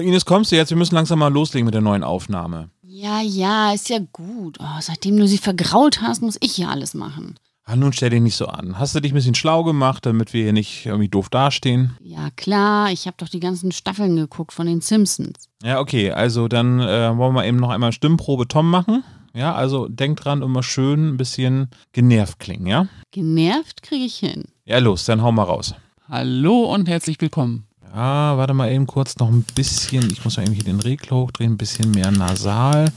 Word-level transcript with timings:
Ines, 0.00 0.24
kommst 0.24 0.50
du 0.50 0.56
jetzt? 0.56 0.70
Wir 0.70 0.78
müssen 0.78 0.94
langsam 0.94 1.18
mal 1.18 1.30
loslegen 1.30 1.66
mit 1.66 1.74
der 1.74 1.82
neuen 1.82 2.02
Aufnahme. 2.02 2.70
Ja, 2.82 3.20
ja, 3.20 3.72
ist 3.72 3.90
ja 3.90 3.98
gut. 4.12 4.56
Oh, 4.58 4.80
seitdem 4.80 5.18
du 5.18 5.28
sie 5.28 5.36
vergrault 5.36 6.00
hast, 6.00 6.22
muss 6.22 6.38
ich 6.40 6.52
hier 6.52 6.70
alles 6.70 6.94
machen. 6.94 7.34
Ah, 7.64 7.76
nun 7.76 7.92
stell 7.92 8.08
dich 8.08 8.22
nicht 8.22 8.36
so 8.36 8.46
an. 8.46 8.78
Hast 8.78 8.94
du 8.94 9.00
dich 9.00 9.12
ein 9.12 9.14
bisschen 9.14 9.34
schlau 9.34 9.64
gemacht, 9.64 10.06
damit 10.06 10.32
wir 10.32 10.44
hier 10.44 10.54
nicht 10.54 10.86
irgendwie 10.86 11.08
doof 11.08 11.28
dastehen? 11.28 11.96
Ja, 12.00 12.30
klar, 12.36 12.90
ich 12.90 13.06
habe 13.06 13.16
doch 13.18 13.28
die 13.28 13.38
ganzen 13.38 13.70
Staffeln 13.70 14.16
geguckt 14.16 14.52
von 14.52 14.66
den 14.66 14.80
Simpsons. 14.80 15.48
Ja, 15.62 15.78
okay, 15.78 16.10
also 16.10 16.48
dann 16.48 16.80
äh, 16.80 17.16
wollen 17.16 17.34
wir 17.34 17.44
eben 17.44 17.58
noch 17.58 17.70
einmal 17.70 17.92
Stimmprobe 17.92 18.48
Tom 18.48 18.70
machen. 18.70 19.04
Ja, 19.34 19.54
also 19.54 19.88
denk 19.88 20.18
dran, 20.18 20.42
immer 20.42 20.62
schön 20.62 21.10
ein 21.10 21.16
bisschen 21.18 21.68
genervt 21.92 22.38
klingen, 22.38 22.66
ja? 22.66 22.88
Genervt 23.10 23.82
kriege 23.82 24.04
ich 24.04 24.16
hin. 24.16 24.44
Ja, 24.64 24.78
los, 24.78 25.04
dann 25.04 25.22
hau 25.22 25.32
mal 25.32 25.44
raus. 25.44 25.74
Hallo 26.08 26.64
und 26.74 26.88
herzlich 26.88 27.20
willkommen. 27.20 27.66
Ja, 27.94 28.38
warte 28.38 28.54
mal 28.54 28.72
eben 28.72 28.86
kurz 28.86 29.18
noch 29.18 29.28
ein 29.28 29.44
bisschen, 29.54 30.10
ich 30.10 30.24
muss 30.24 30.38
mal 30.38 30.44
eben 30.44 30.54
hier 30.54 30.64
den 30.64 30.80
Regler 30.80 31.18
hochdrehen, 31.18 31.52
ein 31.52 31.58
bisschen 31.58 31.90
mehr 31.90 32.10
nasal. 32.10 32.90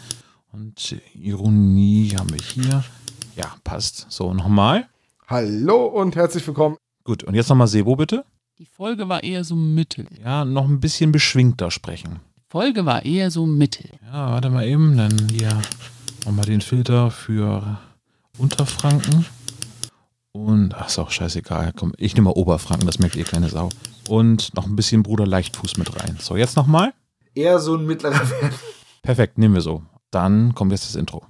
Und 0.53 0.95
Ironie 1.13 2.15
haben 2.17 2.31
wir 2.31 2.39
hier. 2.39 2.81
Ja, 3.35 3.53
passt. 3.65 4.05
So, 4.07 4.33
nochmal. 4.33 4.87
Hallo 5.27 5.87
und 5.87 6.15
herzlich 6.15 6.47
willkommen. 6.47 6.77
Gut, 7.03 7.25
und 7.25 7.35
jetzt 7.35 7.49
nochmal 7.49 7.67
Sebo, 7.67 7.97
bitte. 7.97 8.23
Die 8.57 8.65
Folge 8.65 9.09
war 9.09 9.21
eher 9.21 9.43
so 9.43 9.57
mittel. 9.57 10.07
Ja, 10.23 10.45
noch 10.45 10.63
ein 10.65 10.79
bisschen 10.79 11.11
beschwingter 11.11 11.71
sprechen. 11.71 12.21
Folge 12.47 12.85
war 12.85 13.03
eher 13.03 13.31
so 13.31 13.45
mittel. 13.45 13.89
Ja, 14.05 14.31
warte 14.31 14.49
mal 14.49 14.65
eben, 14.65 14.95
dann 14.95 15.27
hier 15.29 15.61
nochmal 16.25 16.45
den 16.45 16.61
Filter 16.61 17.11
für 17.11 17.79
Unterfranken. 18.37 19.25
Und, 20.31 20.73
ach, 20.73 20.87
ist 20.87 20.99
auch 20.99 21.11
scheißegal. 21.11 21.73
Komm, 21.75 21.91
ich 21.97 22.13
nehme 22.13 22.29
mal 22.29 22.35
Oberfranken, 22.39 22.87
das 22.87 22.99
merkt 22.99 23.17
ihr 23.17 23.25
keine 23.25 23.49
Sau. 23.49 23.69
Und 24.07 24.53
noch 24.55 24.65
ein 24.65 24.75
bisschen 24.75 25.03
Bruder 25.03 25.25
Leichtfuß 25.25 25.77
mit 25.77 25.99
rein. 25.99 26.17
So, 26.19 26.35
jetzt 26.35 26.55
nochmal. 26.55 26.93
Eher 27.33 27.59
so 27.59 27.75
ein 27.75 27.85
mittlerer 27.85 28.29
Wert. 28.29 28.53
Perfekt, 29.01 29.37
nehmen 29.37 29.55
wir 29.55 29.61
so. 29.61 29.83
Dann 30.11 30.55
kommt 30.55 30.71
jetzt 30.71 30.85
das 30.85 30.95
Intro. 30.95 31.23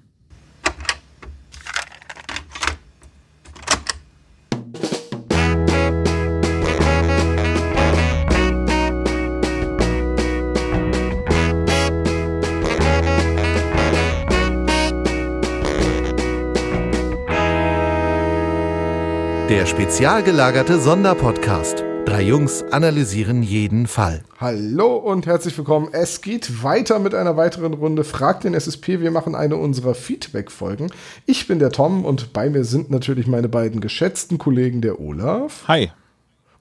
Der 19.49 19.65
spezial 19.67 20.23
gelagerte 20.23 20.79
Sonderpodcast. 20.79 21.83
Drei 22.05 22.21
Jungs 22.21 22.63
analysieren 22.71 23.41
jeden 23.43 23.87
Fall. 23.87 24.21
Hallo 24.39 24.95
und 24.95 25.25
herzlich 25.25 25.57
willkommen. 25.57 25.89
Es 25.91 26.21
geht 26.21 26.63
weiter 26.63 26.99
mit 26.99 27.15
einer 27.15 27.35
weiteren 27.35 27.73
Runde. 27.73 28.03
Fragt 28.03 28.43
den 28.43 28.53
SSP. 28.53 28.99
Wir 29.01 29.11
machen 29.11 29.35
eine 29.35 29.55
unserer 29.57 29.95
Feedback-Folgen. 29.95 30.91
Ich 31.25 31.47
bin 31.47 31.59
der 31.59 31.71
Tom 31.71 32.05
und 32.05 32.31
bei 32.31 32.49
mir 32.49 32.63
sind 32.63 32.91
natürlich 32.91 33.27
meine 33.27 33.49
beiden 33.49 33.81
geschätzten 33.81 34.37
Kollegen, 34.37 34.81
der 34.81 34.99
Olaf 34.99 35.67
Hi. 35.67 35.91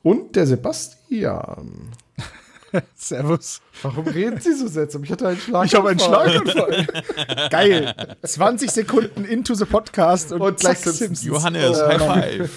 und 0.02 0.34
der 0.34 0.46
Sebastian. 0.46 1.90
Servus. 2.96 3.60
Warum 3.82 4.08
reden 4.08 4.40
Sie 4.40 4.54
so 4.54 4.66
seltsam? 4.66 5.04
Ich 5.04 5.12
hatte 5.12 5.28
einen 5.28 5.38
Schlag. 5.38 5.66
Ich 5.66 5.74
habe 5.74 5.90
einen 5.90 6.00
Schlaganfall. 6.00 6.86
Geil. 7.50 7.94
20 8.22 8.70
Sekunden 8.70 9.24
into 9.24 9.54
the 9.54 9.66
podcast 9.66 10.32
und, 10.32 10.40
Und 10.40 10.58
gleich 10.58 10.78
Simpsons. 10.78 11.22
Johannes, 11.22 11.78
Oh, 11.78 11.86
High. 12.08 12.38
Five. 12.38 12.50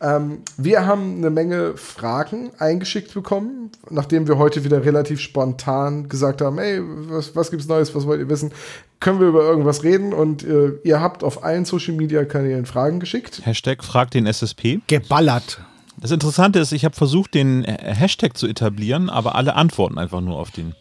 Ähm, 0.00 0.42
wir 0.56 0.86
haben 0.86 1.16
eine 1.16 1.30
Menge 1.30 1.76
Fragen 1.76 2.50
eingeschickt 2.58 3.14
bekommen, 3.14 3.70
nachdem 3.90 4.28
wir 4.28 4.38
heute 4.38 4.64
wieder 4.64 4.84
relativ 4.84 5.20
spontan 5.20 6.08
gesagt 6.08 6.40
haben, 6.40 6.58
ey, 6.58 6.80
was, 6.82 7.34
was 7.34 7.50
gibt's 7.50 7.66
Neues, 7.66 7.94
was 7.94 8.06
wollt 8.06 8.20
ihr 8.20 8.28
wissen? 8.28 8.52
Können 9.00 9.20
wir 9.20 9.28
über 9.28 9.42
irgendwas 9.42 9.82
reden? 9.82 10.12
Und 10.12 10.44
äh, 10.44 10.72
ihr 10.84 11.00
habt 11.00 11.24
auf 11.24 11.44
allen 11.44 11.64
Social-Media-Kanälen 11.64 12.66
Fragen 12.66 13.00
geschickt. 13.00 13.40
Hashtag 13.44 13.82
fragt 13.82 14.14
den 14.14 14.26
SSP. 14.26 14.80
Geballert. 14.86 15.60
Das 16.00 16.12
Interessante 16.12 16.60
ist, 16.60 16.72
ich 16.72 16.84
habe 16.84 16.94
versucht, 16.94 17.34
den 17.34 17.64
äh, 17.64 17.94
Hashtag 17.94 18.36
zu 18.36 18.46
etablieren, 18.46 19.10
aber 19.10 19.34
alle 19.34 19.56
antworten 19.56 19.98
einfach 19.98 20.20
nur 20.20 20.36
auf 20.36 20.52
den 20.52 20.74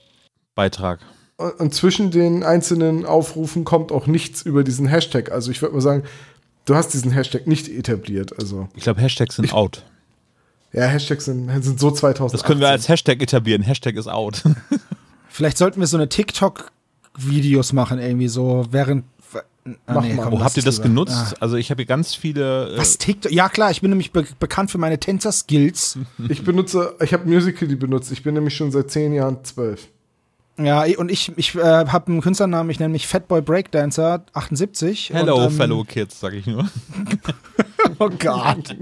Beitrag. 0.54 1.00
Und, 1.38 1.60
und 1.60 1.74
zwischen 1.74 2.12
den 2.12 2.44
einzelnen 2.44 3.06
Aufrufen 3.06 3.64
kommt 3.64 3.92
auch 3.92 4.06
nichts 4.06 4.44
über 4.44 4.64
diesen 4.64 4.88
Hashtag. 4.88 5.32
Also 5.32 5.50
ich 5.50 5.62
würde 5.62 5.74
mal 5.74 5.82
sagen, 5.82 6.04
du 6.68 6.76
hast 6.76 6.90
diesen 6.94 7.10
Hashtag 7.12 7.48
nicht 7.48 7.68
etabliert. 7.68 8.38
Also 8.38 8.68
Ich 8.76 8.84
glaube, 8.84 9.02
Hashtags 9.02 9.38
sind 9.38 9.52
out. 9.54 9.84
ja, 10.74 10.84
Hashtags 10.84 11.26
sind, 11.26 11.50
sind 11.64 11.80
so 11.80 11.90
2000. 11.90 12.40
Das 12.40 12.46
können 12.46 12.60
wir 12.62 12.70
als 12.70 12.88
Hashtag 12.88 13.22
etablieren. 13.24 13.64
Hashtag 13.64 13.96
ist 13.96 14.08
out. 14.08 14.44
Vielleicht 15.30 15.58
sollten 15.58 15.80
wir 15.80 15.88
so 15.88 15.98
eine 15.98 16.08
TikTok-Videos 16.10 17.74
machen, 17.74 18.00
irgendwie 18.00 18.28
so 18.28 18.66
während. 18.72 19.06
Ah, 19.86 19.96
Mach 19.96 20.08
mal. 20.16 20.32
Oh, 20.32 20.40
habt 20.40 20.56
ihr 20.56 20.64
das 20.64 20.78
lieber. 20.78 20.88
genutzt? 20.88 21.14
Ah. 21.34 21.34
Also 21.42 21.58
ich 21.58 21.70
habe 21.72 21.82
hier 21.82 21.88
ganz 21.88 22.16
viele. 22.16 22.74
Äh, 22.74 22.78
Was 22.78 22.98
TikTok? 22.98 23.32
Ja 23.34 23.50
klar, 23.50 23.70
ich 23.70 23.82
bin 23.82 23.90
nämlich 23.90 24.14
be 24.14 24.26
bekannt 24.40 24.72
für 24.72 24.78
meine 24.78 24.98
Tänzer-Skills. 25.00 26.00
Ich 26.30 26.44
benutze, 26.46 26.96
ich 27.02 27.12
habe 27.14 27.28
Musical.ly 27.30 27.76
benutzt. 27.76 28.12
Ich 28.14 28.24
bin 28.24 28.34
nämlich 28.36 28.56
schon 28.56 28.72
seit 28.72 28.90
zehn 28.92 29.12
Jahren 29.14 29.44
zwölf. 29.44 29.90
Ja, 30.60 30.86
und 30.98 31.12
ich, 31.12 31.32
ich 31.38 31.56
äh, 31.56 31.60
habe 31.62 32.08
einen 32.08 32.22
Künstlernamen, 32.22 32.70
ich 32.70 32.80
nenne 32.80 32.92
mich 32.92 33.08
Fatboy 33.08 33.42
Breakdancer 33.42 34.26
78. 34.34 35.12
Hello, 35.14 35.38
und, 35.38 35.44
ähm, 35.44 35.52
fellow 35.52 35.84
kids, 35.84 36.20
sag 36.20 36.34
ich 36.34 36.46
nur. 36.46 36.68
Oh 38.00 38.10
Gott. 38.10 38.76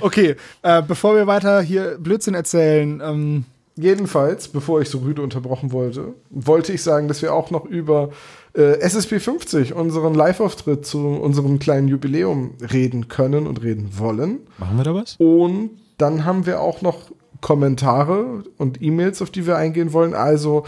Okay, 0.00 0.36
äh, 0.62 0.82
bevor 0.82 1.14
wir 1.16 1.26
weiter 1.26 1.60
hier 1.60 1.98
Blödsinn 1.98 2.34
erzählen, 2.34 3.02
ähm, 3.04 3.44
Jedenfalls, 3.76 4.48
bevor 4.48 4.82
ich 4.82 4.90
so 4.90 4.98
rüde 4.98 5.22
unterbrochen 5.22 5.72
wollte, 5.72 6.14
wollte 6.28 6.72
ich 6.72 6.82
sagen, 6.82 7.08
dass 7.08 7.22
wir 7.22 7.32
auch 7.32 7.50
noch 7.50 7.64
über 7.64 8.10
äh, 8.52 8.78
SSP 8.80 9.20
50, 9.20 9.72
unseren 9.74 10.12
Live-Auftritt 10.12 10.84
zu 10.84 10.98
unserem 10.98 11.58
kleinen 11.58 11.88
Jubiläum, 11.88 12.54
reden 12.60 13.08
können 13.08 13.46
und 13.46 13.62
reden 13.62 13.98
wollen. 13.98 14.40
Machen 14.58 14.76
wir 14.76 14.84
da 14.84 14.94
was? 14.94 15.16
Und 15.16 15.70
dann 15.96 16.26
haben 16.26 16.44
wir 16.44 16.60
auch 16.60 16.82
noch 16.82 17.10
Kommentare 17.40 18.44
und 18.58 18.82
E-Mails, 18.82 19.22
auf 19.22 19.30
die 19.30 19.46
wir 19.46 19.56
eingehen 19.56 19.92
wollen. 19.92 20.14
Also 20.14 20.64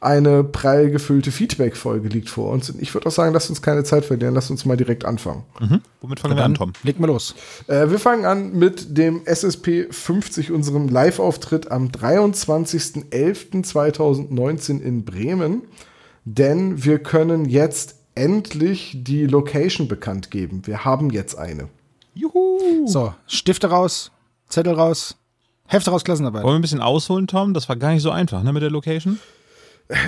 eine 0.00 0.44
prall 0.44 0.90
gefüllte 0.90 1.30
Feedback-Folge 1.30 2.08
liegt 2.08 2.28
vor 2.28 2.52
uns. 2.52 2.68
Und 2.70 2.82
ich 2.82 2.92
würde 2.94 3.06
auch 3.08 3.12
sagen, 3.12 3.32
lasst 3.32 3.48
uns 3.50 3.62
keine 3.62 3.84
Zeit 3.84 4.04
verlieren, 4.04 4.34
lasst 4.34 4.50
uns 4.50 4.64
mal 4.64 4.76
direkt 4.76 5.04
anfangen. 5.04 5.44
Mhm. 5.60 5.80
Womit 6.00 6.18
fangen 6.20 6.36
wir 6.36 6.44
an, 6.44 6.54
Tom? 6.54 6.72
leg 6.82 6.98
mal 7.00 7.06
los. 7.06 7.34
Äh, 7.66 7.90
wir 7.90 7.98
fangen 7.98 8.24
an 8.24 8.58
mit 8.58 8.96
dem 8.96 9.22
SSP 9.24 9.88
50, 9.90 10.52
unserem 10.52 10.88
Live-Auftritt 10.88 11.70
am 11.70 11.88
23.11.2019 11.88 14.80
in 14.80 15.04
Bremen. 15.04 15.62
Denn 16.24 16.84
wir 16.84 16.98
können 16.98 17.44
jetzt 17.44 17.96
endlich 18.16 18.96
die 19.02 19.26
Location 19.26 19.86
bekannt 19.86 20.32
geben. 20.32 20.66
Wir 20.66 20.84
haben 20.84 21.10
jetzt 21.10 21.38
eine. 21.38 21.68
Juhu! 22.14 22.86
So, 22.86 23.14
Stifte 23.26 23.68
raus, 23.68 24.10
Zettel 24.48 24.72
raus, 24.72 25.16
Hefte 25.68 25.90
raus, 25.90 26.04
Klassenarbeit. 26.04 26.42
Wollen 26.42 26.54
wir 26.54 26.58
ein 26.58 26.62
bisschen 26.62 26.80
ausholen, 26.80 27.26
Tom? 27.26 27.54
Das 27.54 27.68
war 27.68 27.76
gar 27.76 27.92
nicht 27.92 28.02
so 28.02 28.10
einfach, 28.10 28.42
ne, 28.42 28.52
mit 28.52 28.62
der 28.62 28.70
Location? 28.70 29.18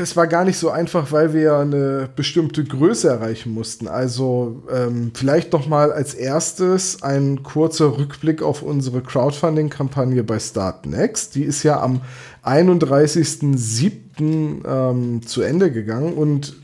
Es 0.00 0.16
war 0.16 0.26
gar 0.26 0.44
nicht 0.44 0.58
so 0.58 0.70
einfach, 0.70 1.12
weil 1.12 1.32
wir 1.32 1.40
ja 1.40 1.60
eine 1.60 2.08
bestimmte 2.16 2.64
Größe 2.64 3.08
erreichen 3.08 3.54
mussten. 3.54 3.86
Also 3.86 4.60
ähm, 4.72 5.12
vielleicht 5.14 5.52
noch 5.52 5.68
mal 5.68 5.92
als 5.92 6.14
erstes 6.14 7.04
ein 7.04 7.44
kurzer 7.44 7.96
Rückblick 7.96 8.42
auf 8.42 8.62
unsere 8.62 9.02
Crowdfunding-Kampagne 9.02 10.24
bei 10.24 10.40
Start 10.40 10.86
Next. 10.86 11.36
Die 11.36 11.44
ist 11.44 11.62
ja 11.62 11.80
am 11.80 12.00
31.07. 12.44 14.66
Ähm, 14.66 15.24
zu 15.24 15.42
Ende 15.42 15.70
gegangen 15.70 16.14
und 16.14 16.56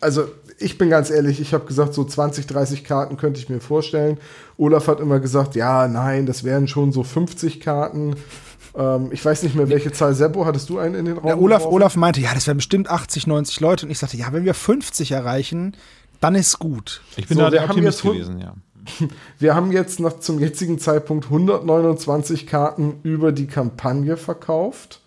also 0.00 0.26
ich 0.58 0.78
bin 0.78 0.90
ganz 0.90 1.10
ehrlich, 1.10 1.40
ich 1.40 1.52
habe 1.54 1.66
gesagt, 1.66 1.94
so 1.94 2.04
20, 2.04 2.46
30 2.46 2.84
Karten 2.84 3.16
könnte 3.16 3.40
ich 3.40 3.48
mir 3.48 3.60
vorstellen. 3.60 4.18
Olaf 4.56 4.88
hat 4.88 5.00
immer 5.00 5.20
gesagt, 5.20 5.54
ja, 5.54 5.88
nein, 5.88 6.26
das 6.26 6.44
wären 6.44 6.68
schon 6.68 6.92
so 6.92 7.02
50 7.02 7.60
Karten. 7.60 8.16
Ähm, 8.74 9.08
ich 9.10 9.24
weiß 9.24 9.42
nicht 9.42 9.54
mehr, 9.54 9.68
welche 9.68 9.92
Zahl. 9.92 10.14
Seppo, 10.14 10.46
hattest 10.46 10.68
du 10.68 10.78
einen 10.78 10.94
in 10.94 11.04
den 11.06 11.18
Raum? 11.18 11.26
Der 11.26 11.40
Olaf, 11.40 11.58
geworfen? 11.58 11.74
Olaf 11.74 11.96
meinte, 11.96 12.20
ja, 12.20 12.32
das 12.34 12.46
wären 12.46 12.58
bestimmt 12.58 12.90
80, 12.90 13.26
90 13.26 13.60
Leute. 13.60 13.86
Und 13.86 13.92
ich 13.92 13.98
sagte, 13.98 14.16
ja, 14.16 14.32
wenn 14.32 14.44
wir 14.44 14.54
50 14.54 15.12
erreichen, 15.12 15.76
dann 16.20 16.34
ist 16.34 16.58
gut. 16.58 17.02
Ich 17.16 17.28
bin 17.28 17.36
So, 17.36 17.44
da 17.44 17.50
der 17.50 17.64
Optimist 17.64 18.02
gewesen, 18.02 18.38
ja. 18.38 18.54
Wir 19.38 19.56
haben 19.56 19.72
jetzt 19.72 19.98
noch 19.98 20.20
zum 20.20 20.38
jetzigen 20.38 20.78
Zeitpunkt 20.78 21.24
129 21.26 22.46
Karten 22.46 23.00
über 23.02 23.32
die 23.32 23.48
Kampagne 23.48 24.16
verkauft 24.16 25.00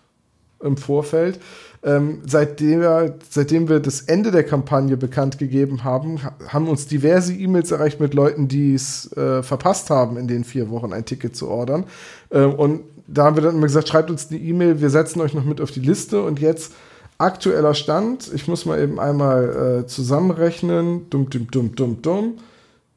im 0.62 0.76
Vorfeld. 0.76 1.40
Ähm, 1.82 2.20
seitdem, 2.26 2.80
wir, 2.80 3.14
seitdem 3.30 3.68
wir 3.68 3.80
das 3.80 4.02
Ende 4.02 4.30
der 4.30 4.44
Kampagne 4.44 4.98
bekannt 4.98 5.38
gegeben 5.38 5.82
haben, 5.82 6.22
ha- 6.22 6.34
haben 6.48 6.68
uns 6.68 6.86
diverse 6.86 7.32
E-Mails 7.32 7.70
erreicht 7.70 8.00
mit 8.00 8.12
Leuten, 8.12 8.48
die 8.48 8.74
es 8.74 9.10
äh, 9.16 9.42
verpasst 9.42 9.88
haben, 9.88 10.18
in 10.18 10.28
den 10.28 10.44
vier 10.44 10.68
Wochen 10.68 10.92
ein 10.92 11.06
Ticket 11.06 11.34
zu 11.34 11.48
ordern. 11.48 11.84
Ähm, 12.30 12.52
und 12.54 12.80
da 13.06 13.24
haben 13.24 13.36
wir 13.36 13.42
dann 13.42 13.54
immer 13.56 13.66
gesagt, 13.66 13.88
schreibt 13.88 14.10
uns 14.10 14.28
eine 14.30 14.38
E-Mail, 14.38 14.80
wir 14.82 14.90
setzen 14.90 15.20
euch 15.22 15.32
noch 15.32 15.44
mit 15.44 15.60
auf 15.60 15.70
die 15.70 15.80
Liste. 15.80 16.22
Und 16.22 16.38
jetzt 16.38 16.74
aktueller 17.16 17.72
Stand, 17.74 18.30
ich 18.34 18.46
muss 18.46 18.66
mal 18.66 18.78
eben 18.78 19.00
einmal 19.00 19.80
äh, 19.84 19.86
zusammenrechnen, 19.86 21.08
dumm, 21.08 21.30
dumm, 21.30 21.48
dumm, 21.50 21.74
dumm, 21.74 22.02
dumm, 22.02 22.34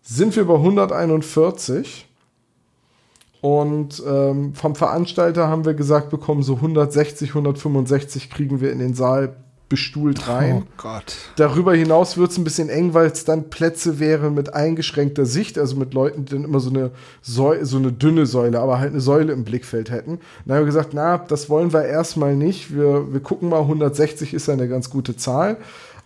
sind 0.02 0.36
wir 0.36 0.46
bei 0.46 0.56
141. 0.56 2.06
Und 3.44 4.02
ähm, 4.08 4.56
vom 4.56 4.74
Veranstalter 4.74 5.50
haben 5.50 5.66
wir 5.66 5.74
gesagt 5.74 6.10
bekommen, 6.10 6.44
so 6.44 6.56
160, 6.56 7.32
165 7.32 8.30
kriegen 8.30 8.62
wir 8.62 8.72
in 8.72 8.80
den 8.80 8.94
Saal 8.94 9.36
bestuhlt 9.68 10.30
rein. 10.30 10.64
Oh 10.66 10.72
Gott. 10.78 11.16
Darüber 11.36 11.76
hinaus 11.76 12.16
wird 12.16 12.32
es 12.32 12.38
ein 12.38 12.46
bisschen 12.46 12.70
eng, 12.70 12.94
weil 12.94 13.08
es 13.08 13.26
dann 13.26 13.50
Plätze 13.50 14.00
wäre 14.00 14.32
mit 14.32 14.54
eingeschränkter 14.54 15.26
Sicht, 15.26 15.58
also 15.58 15.76
mit 15.76 15.94
Leuten, 15.94 16.24
die 16.24 16.36
dann 16.36 16.46
immer 16.46 16.62
so 16.62 16.70
eine, 16.70 16.92
Säu 17.22 17.66
so 17.66 17.76
eine 17.76 17.92
dünne 17.92 18.28
Säule, 18.28 18.62
aber 18.62 18.80
halt 18.80 18.92
eine 18.92 19.02
Säule 19.02 19.34
im 19.34 19.44
Blickfeld 19.44 19.92
hätten. 19.92 20.22
Dann 20.46 20.56
haben 20.56 20.62
wir 20.62 20.68
gesagt, 20.68 20.94
na, 20.94 21.18
das 21.18 21.50
wollen 21.50 21.74
wir 21.74 21.84
erstmal 21.84 22.38
nicht. 22.38 22.74
Wir, 22.74 23.12
wir 23.12 23.20
gucken 23.20 23.50
mal, 23.50 23.60
160 23.60 24.34
ist 24.34 24.48
ja 24.48 24.54
eine 24.54 24.70
ganz 24.70 24.90
gute 24.90 25.18
Zahl. 25.18 25.58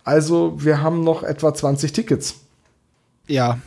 Also 0.02 0.54
wir 0.56 0.82
haben 0.82 1.04
noch 1.04 1.22
etwa 1.22 1.54
20 1.54 1.92
Tickets. 1.92 2.34
Ja. 3.28 3.58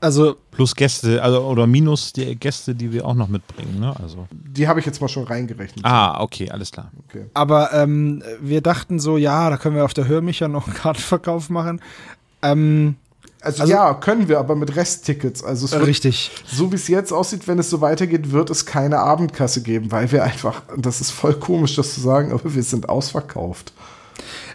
Also, 0.00 0.36
Plus 0.52 0.74
Gäste, 0.76 1.20
also 1.22 1.40
oder 1.44 1.66
minus 1.66 2.12
die 2.12 2.36
Gäste, 2.36 2.74
die 2.74 2.92
wir 2.92 3.04
auch 3.04 3.14
noch 3.14 3.26
mitbringen, 3.28 3.80
ne? 3.80 3.94
Also. 4.00 4.28
Die 4.30 4.68
habe 4.68 4.78
ich 4.78 4.86
jetzt 4.86 5.00
mal 5.00 5.08
schon 5.08 5.24
reingerechnet. 5.24 5.84
Ah, 5.84 6.20
okay, 6.22 6.50
alles 6.50 6.70
klar. 6.70 6.92
Okay. 7.08 7.26
aber 7.34 7.72
ähm, 7.72 8.22
wir 8.40 8.60
dachten 8.60 9.00
so, 9.00 9.16
ja, 9.16 9.50
da 9.50 9.56
können 9.56 9.74
wir 9.74 9.84
auf 9.84 9.94
der 9.94 10.06
Hörmicher 10.06 10.46
noch 10.46 10.66
einen 10.66 10.76
Kartenverkauf 10.76 11.50
machen. 11.50 11.80
Ähm, 12.42 12.94
Also, 13.40 13.62
Also- 13.62 13.72
ja, 13.72 13.94
können 13.94 14.28
wir, 14.28 14.38
aber 14.40 14.54
mit 14.56 14.74
Resttickets. 14.76 15.42
Also 15.44 15.66
es 15.66 15.72
wird, 15.72 15.86
richtig. 15.86 16.30
so 16.46 16.70
wie 16.72 16.76
es 16.76 16.88
jetzt 16.88 17.12
aussieht, 17.12 17.46
wenn 17.46 17.58
es 17.60 17.70
so 17.70 17.80
weitergeht, 17.80 18.32
wird 18.32 18.50
es 18.50 18.66
keine 18.66 18.98
Abendkasse 18.98 19.62
geben, 19.62 19.90
weil 19.92 20.10
wir 20.12 20.24
einfach, 20.24 20.62
das 20.76 21.00
ist 21.00 21.10
voll 21.12 21.34
komisch, 21.34 21.76
das 21.76 21.94
zu 21.94 22.00
sagen, 22.00 22.32
aber 22.32 22.52
wir 22.54 22.62
sind 22.64 22.88
ausverkauft. 22.88 23.72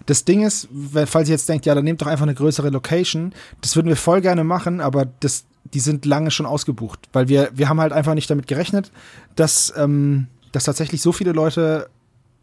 Das 0.05 0.25
Ding 0.25 0.43
ist, 0.43 0.67
falls 1.05 1.29
ihr 1.29 1.35
jetzt 1.35 1.47
denkt, 1.47 1.65
ja, 1.65 1.75
dann 1.75 1.83
nehmt 1.83 2.01
doch 2.01 2.07
einfach 2.07 2.23
eine 2.23 2.33
größere 2.33 2.69
Location. 2.69 3.33
Das 3.61 3.75
würden 3.75 3.87
wir 3.87 3.95
voll 3.95 4.21
gerne 4.21 4.43
machen, 4.43 4.81
aber 4.81 5.05
das, 5.19 5.45
die 5.73 5.79
sind 5.79 6.05
lange 6.05 6.31
schon 6.31 6.45
ausgebucht, 6.45 7.07
weil 7.13 7.27
wir, 7.29 7.49
wir 7.53 7.69
haben 7.69 7.79
halt 7.79 7.93
einfach 7.93 8.13
nicht 8.13 8.29
damit 8.29 8.47
gerechnet, 8.47 8.91
dass, 9.35 9.73
ähm, 9.77 10.27
dass 10.51 10.65
tatsächlich 10.65 11.01
so 11.01 11.11
viele 11.11 11.31
Leute 11.31 11.89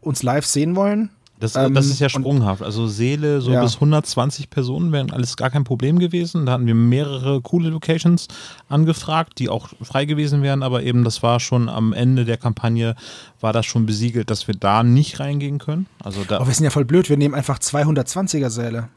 uns 0.01 0.23
live 0.23 0.45
sehen 0.45 0.75
wollen. 0.75 1.11
Das, 1.41 1.55
Ähm, 1.57 1.73
das 1.73 1.87
ist 1.87 1.99
ja 1.99 2.07
sprunghaft. 2.07 2.61
Also 2.61 2.87
Seele, 2.87 3.41
so 3.41 3.51
Ja. 3.51 3.61
bis 3.61 3.75
120 3.81 4.49
Personen 4.49 4.91
wären 4.93 5.11
alles 5.11 5.35
gar 5.35 5.49
kein 5.49 5.63
Problem 5.65 5.99
gewesen. 5.99 6.45
Da 6.45 6.53
hatten 6.53 6.67
wir 6.67 6.75
mehrere 6.75 7.41
coole 7.41 7.69
Locations 7.69 8.27
angefragt, 8.69 9.39
die 9.39 9.49
auch 9.49 9.69
frei 9.81 10.05
gewesen 10.05 10.41
wären, 10.43 10.63
aber 10.63 10.83
eben 10.83 11.03
das 11.03 11.21
war 11.23 11.39
schon 11.39 11.67
am 11.67 11.93
Ende 11.93 12.23
der 12.25 12.37
Kampagne, 12.37 12.95
war 13.41 13.51
das 13.53 13.65
schon 13.65 13.85
besiegelt, 13.85 14.29
dass 14.29 14.47
wir 14.47 14.55
da 14.55 14.83
nicht 14.83 15.19
reingehen 15.19 15.57
können. 15.59 15.87
Also 16.03 16.23
da, 16.27 16.39
Oh, 16.41 16.47
wir 16.47 16.53
sind 16.53 16.63
ja 16.63 16.69
voll 16.69 16.85
blöd, 16.85 17.09
wir 17.09 17.17
nehmen 17.17 17.35
einfach 17.35 17.59
220er 17.59 18.49
Säle. 18.49 18.87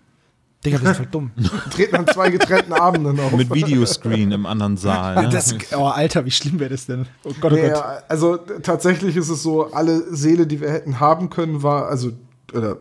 Digga, 0.64 0.81
wir 0.81 0.87
sind 0.87 0.97
voll 0.97 1.06
dumm. 1.11 1.31
Treten 1.70 1.97
an 1.97 2.06
zwei 2.06 2.31
getrennten 2.31 2.73
Abenden 2.73 3.20
auf. 3.20 3.32
mit 3.32 3.52
Videoscreen 3.52 4.32
im 4.32 4.47
anderen 4.47 4.76
Saal. 4.79 5.25
Ne? 5.25 5.29
Das, 5.29 5.55
oh, 5.76 5.85
Alter, 5.85 6.25
wie 6.25 6.31
schlimm 6.31 6.58
wäre 6.58 6.70
das 6.70 6.87
denn? 6.87 7.05
Oh 7.25 7.32
Gott, 7.38 7.52
oh 7.52 7.55
Nee, 7.56 7.69
Gott. 7.69 7.82
also 8.08 8.37
tatsächlich 8.62 9.14
ist 9.17 9.29
es 9.29 9.43
so, 9.43 9.73
alle 9.73 10.14
Seele, 10.17 10.47
die 10.47 10.61
wir 10.62 10.70
hätten 10.70 11.00
haben 11.00 11.29
können, 11.29 11.62
war, 11.62 11.88
also, 11.88 12.12
oder 12.52 12.79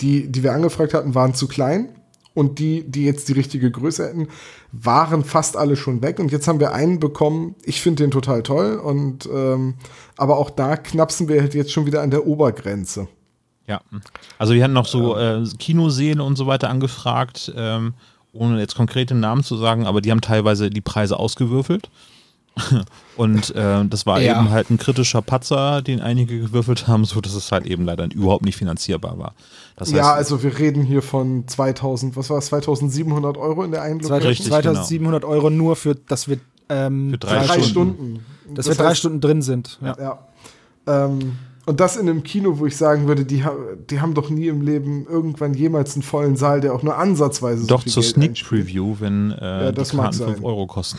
die, 0.00 0.30
die 0.30 0.42
wir 0.42 0.52
angefragt 0.52 0.94
hatten, 0.94 1.14
waren 1.14 1.34
zu 1.34 1.48
klein. 1.48 1.90
Und 2.32 2.60
die, 2.60 2.88
die 2.88 3.04
jetzt 3.04 3.28
die 3.28 3.32
richtige 3.32 3.70
Größe 3.72 4.06
hätten, 4.06 4.28
waren 4.70 5.24
fast 5.24 5.56
alle 5.56 5.76
schon 5.76 6.00
weg. 6.00 6.20
Und 6.20 6.30
jetzt 6.30 6.46
haben 6.46 6.60
wir 6.60 6.72
einen 6.72 7.00
bekommen. 7.00 7.56
Ich 7.64 7.80
finde 7.82 8.04
den 8.04 8.12
total 8.12 8.44
toll. 8.44 8.76
Und 8.76 9.28
ähm, 9.32 9.74
aber 10.16 10.38
auch 10.38 10.48
da 10.48 10.76
knapsen 10.76 11.28
wir 11.28 11.40
halt 11.40 11.54
jetzt 11.54 11.72
schon 11.72 11.86
wieder 11.86 12.02
an 12.02 12.10
der 12.10 12.26
Obergrenze. 12.26 13.08
Ja, 13.66 13.80
also 14.38 14.54
wir 14.54 14.62
hatten 14.62 14.72
noch 14.72 14.86
so 14.86 15.16
äh, 15.16 15.44
Kinoseele 15.58 16.22
und 16.22 16.36
so 16.36 16.46
weiter 16.46 16.70
angefragt, 16.70 17.52
ähm, 17.56 17.94
ohne 18.32 18.58
jetzt 18.58 18.74
konkrete 18.74 19.14
Namen 19.14 19.44
zu 19.44 19.56
sagen, 19.56 19.86
aber 19.86 20.00
die 20.00 20.10
haben 20.10 20.20
teilweise 20.20 20.70
die 20.70 20.80
Preise 20.80 21.18
ausgewürfelt. 21.18 21.90
und 23.16 23.54
äh, 23.54 23.84
das 23.86 24.06
war 24.06 24.20
Ja. 24.20 24.38
eben 24.40 24.50
halt 24.50 24.70
ein 24.70 24.78
kritischer 24.78 25.22
Patzer, 25.22 25.82
den 25.82 26.00
einige 26.00 26.38
gewürfelt 26.40 26.86
haben, 26.88 27.04
so 27.04 27.20
dass 27.20 27.34
es 27.34 27.50
halt 27.52 27.66
eben 27.66 27.84
leider 27.84 28.08
überhaupt 28.12 28.44
nicht 28.44 28.56
finanzierbar 28.56 29.18
war. 29.18 29.34
Das 29.76 29.88
heißt, 29.88 29.96
ja, 29.96 30.12
also 30.14 30.42
wir 30.42 30.58
reden 30.58 30.82
hier 30.82 31.02
von 31.02 31.46
2000, 31.46 32.16
was 32.16 32.30
war 32.30 32.38
es, 32.38 32.46
2700 32.46 33.36
Euro 33.36 33.64
in 33.64 33.70
der 33.70 33.82
einen 33.82 34.00
Location? 34.00 34.26
Richtig, 34.28 34.46
2700 34.48 35.24
Euro 35.24 35.50
nur 35.50 35.76
für, 35.76 35.94
dass 35.94 36.28
wir, 36.28 36.38
ähm, 36.68 37.10
Für 37.12 37.18
drei 37.18 37.46
Drei 37.46 37.62
Stunden. 37.62 37.64
Stunden. 37.68 38.24
dass 38.54 38.66
Das 38.66 38.78
wir 38.78 38.84
drei 38.84 38.90
heißt- 38.92 38.94
Stunden 38.96 39.20
drin 39.20 39.42
sind. 39.42 39.78
Ja. 39.82 39.96
Ja. 39.98 40.18
Ähm, 40.86 41.38
und 41.66 41.78
das 41.78 41.96
in 41.96 42.08
einem 42.08 42.22
Kino, 42.24 42.58
wo 42.58 42.66
ich 42.66 42.76
sagen 42.76 43.06
würde, 43.06 43.24
die, 43.24 43.44
die 43.90 44.00
haben 44.00 44.14
doch 44.14 44.28
nie 44.30 44.48
im 44.48 44.62
Leben 44.62 45.06
irgendwann 45.08 45.54
jemals 45.54 45.94
einen 45.94 46.02
vollen 46.02 46.34
Saal, 46.36 46.60
der 46.60 46.74
auch 46.74 46.82
nur 46.82 46.96
ansatzweise 46.96 47.60
so 47.62 47.66
doch 47.68 47.82
viel 47.82 47.92
zur 47.92 48.02
Geld 48.02 48.14
Sneak 48.14 48.30
einspielt. 48.30 48.64
Preview, 48.66 48.96
wenn 48.98 49.30
äh, 49.32 49.64
Ja, 49.66 49.72
das 49.72 49.90
die 49.90 49.96
Karten 49.96 50.16
5 50.16 50.36
sein. 50.36 50.44
Euro 50.44 50.66
kosten. 50.66 50.98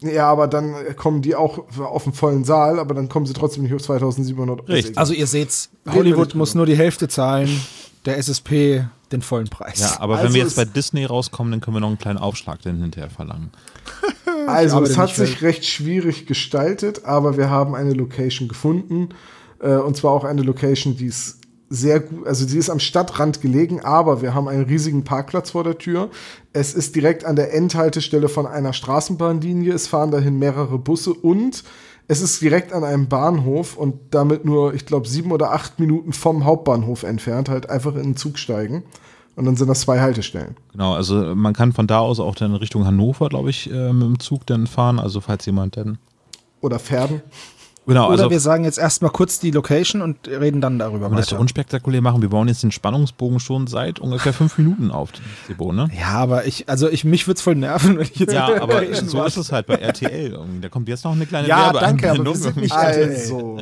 Ja, 0.00 0.30
aber 0.30 0.46
dann 0.46 0.74
kommen 0.96 1.22
die 1.22 1.34
auch 1.34 1.58
auf 1.78 2.04
einen 2.06 2.14
vollen 2.14 2.44
Saal, 2.44 2.78
aber 2.78 2.94
dann 2.94 3.08
kommen 3.08 3.26
sie 3.26 3.32
trotzdem 3.32 3.64
nicht 3.64 3.74
auf 3.74 3.82
2700 3.82 4.60
Euro. 4.60 4.72
Richtig. 4.72 4.96
Also 4.98 5.12
ihr 5.12 5.26
seht's, 5.26 5.70
Hollywood 5.90 6.34
muss 6.34 6.54
nur 6.54 6.66
die 6.66 6.76
Hälfte 6.76 7.08
zahlen, 7.08 7.48
der 8.06 8.16
SSP 8.18 8.84
den 9.10 9.22
vollen 9.22 9.48
Preis. 9.48 9.80
Ja, 9.80 10.00
aber 10.00 10.14
Also 10.14 10.26
wenn 10.28 10.34
wir 10.34 10.40
jetzt 10.42 10.50
es- 10.50 10.56
bei 10.56 10.64
Disney 10.64 11.04
rauskommen, 11.04 11.50
dann 11.50 11.60
können 11.60 11.76
wir 11.76 11.80
noch 11.80 11.88
einen 11.88 11.98
kleinen 11.98 12.18
Aufschlag 12.18 12.62
dann 12.62 12.80
hinterher 12.80 13.10
verlangen. 13.10 13.50
Also 14.46 14.82
es 14.82 14.98
hat 14.98 15.14
sich 15.14 15.42
recht 15.42 15.64
schwierig 15.64 16.26
gestaltet, 16.26 17.04
aber 17.04 17.36
wir 17.36 17.48
haben 17.48 17.76
eine 17.76 17.92
Location 17.92 18.48
gefunden. 18.48 19.10
Äh, 19.60 19.74
und 19.76 19.96
zwar 19.96 20.10
auch 20.12 20.24
eine 20.24 20.42
Location, 20.42 20.96
die 20.96 21.06
ist 21.06 21.38
sehr 21.72 22.00
gut, 22.00 22.26
also 22.26 22.46
sie 22.46 22.58
ist 22.58 22.68
am 22.68 22.78
Stadtrand 22.78 23.40
gelegen, 23.40 23.80
aber 23.80 24.20
wir 24.20 24.34
haben 24.34 24.46
einen 24.46 24.64
riesigen 24.64 25.04
Parkplatz 25.04 25.52
vor 25.52 25.64
der 25.64 25.78
Tür. 25.78 26.10
Es 26.52 26.74
ist 26.74 26.94
direkt 26.94 27.24
an 27.24 27.34
der 27.34 27.54
Endhaltestelle 27.54 28.28
von 28.28 28.46
einer 28.46 28.74
Straßenbahnlinie. 28.74 29.72
Es 29.72 29.86
fahren 29.86 30.10
dahin 30.10 30.38
mehrere 30.38 30.78
Busse 30.78 31.14
und 31.14 31.64
es 32.08 32.20
ist 32.20 32.42
direkt 32.42 32.74
an 32.74 32.84
einem 32.84 33.08
Bahnhof 33.08 33.78
und 33.78 33.94
damit 34.10 34.44
nur, 34.44 34.74
ich 34.74 34.84
glaube, 34.84 35.08
sieben 35.08 35.32
oder 35.32 35.52
acht 35.52 35.80
Minuten 35.80 36.12
vom 36.12 36.44
Hauptbahnhof 36.44 37.04
entfernt, 37.04 37.48
halt 37.48 37.70
einfach 37.70 37.94
in 37.94 38.02
den 38.02 38.16
Zug 38.16 38.38
steigen. 38.38 38.82
Und 39.34 39.46
dann 39.46 39.56
sind 39.56 39.68
das 39.68 39.80
zwei 39.80 40.00
Haltestellen. 40.00 40.56
Genau, 40.72 40.92
also 40.92 41.34
man 41.34 41.54
kann 41.54 41.72
von 41.72 41.86
da 41.86 42.00
aus 42.00 42.20
auch 42.20 42.34
dann 42.34 42.54
Richtung 42.54 42.84
Hannover, 42.84 43.30
glaube 43.30 43.48
ich, 43.48 43.70
äh, 43.72 43.94
mit 43.94 44.02
dem 44.02 44.20
Zug 44.20 44.46
dann 44.46 44.66
fahren. 44.66 44.98
Also 44.98 45.22
falls 45.22 45.46
jemand 45.46 45.78
dann. 45.78 45.96
Oder 46.60 46.78
Pferden. 46.78 47.22
Genau, 47.84 48.06
Oder 48.06 48.12
also 48.12 48.30
wir 48.30 48.38
sagen 48.38 48.64
jetzt 48.64 48.78
erstmal 48.78 49.10
kurz 49.10 49.40
die 49.40 49.50
Location 49.50 50.02
und 50.02 50.28
reden 50.28 50.60
dann 50.60 50.78
darüber 50.78 51.06
wenn 51.06 51.12
wir 51.12 51.16
das 51.16 51.30
so 51.30 51.36
unspektakulär 51.36 52.00
machen, 52.00 52.22
wir 52.22 52.28
bauen 52.28 52.46
jetzt 52.46 52.62
den 52.62 52.70
Spannungsbogen 52.70 53.40
schon 53.40 53.66
seit 53.66 53.98
ungefähr 53.98 54.32
fünf 54.32 54.56
Minuten 54.56 54.92
auf, 54.92 55.10
Sebo, 55.48 55.72
ne? 55.72 55.90
Ja, 55.98 56.10
aber 56.10 56.46
ich, 56.46 56.68
also 56.68 56.88
ich, 56.88 57.04
mich 57.04 57.26
würde 57.26 57.38
es 57.38 57.42
voll 57.42 57.56
nerven, 57.56 57.96
wenn 57.96 58.04
ich 58.04 58.16
jetzt 58.16 58.32
Ja, 58.32 58.46
mit 58.46 58.54
der 58.54 58.62
aber 58.62 58.80
Location 58.82 59.08
so 59.08 59.18
warte. 59.18 59.28
ist 59.30 59.36
es 59.38 59.52
halt 59.52 59.66
bei 59.66 59.74
RTL. 59.74 60.32
irgendwie. 60.32 60.60
Da 60.60 60.68
kommt 60.68 60.88
jetzt 60.88 61.04
noch 61.04 61.12
eine 61.12 61.26
kleine 61.26 61.48
Ja, 61.48 61.72
danke, 61.72 62.08
aber 62.10 62.24
wir 62.24 62.36
sind 62.36 62.56
nicht. 62.56 62.72
Also, 62.72 63.58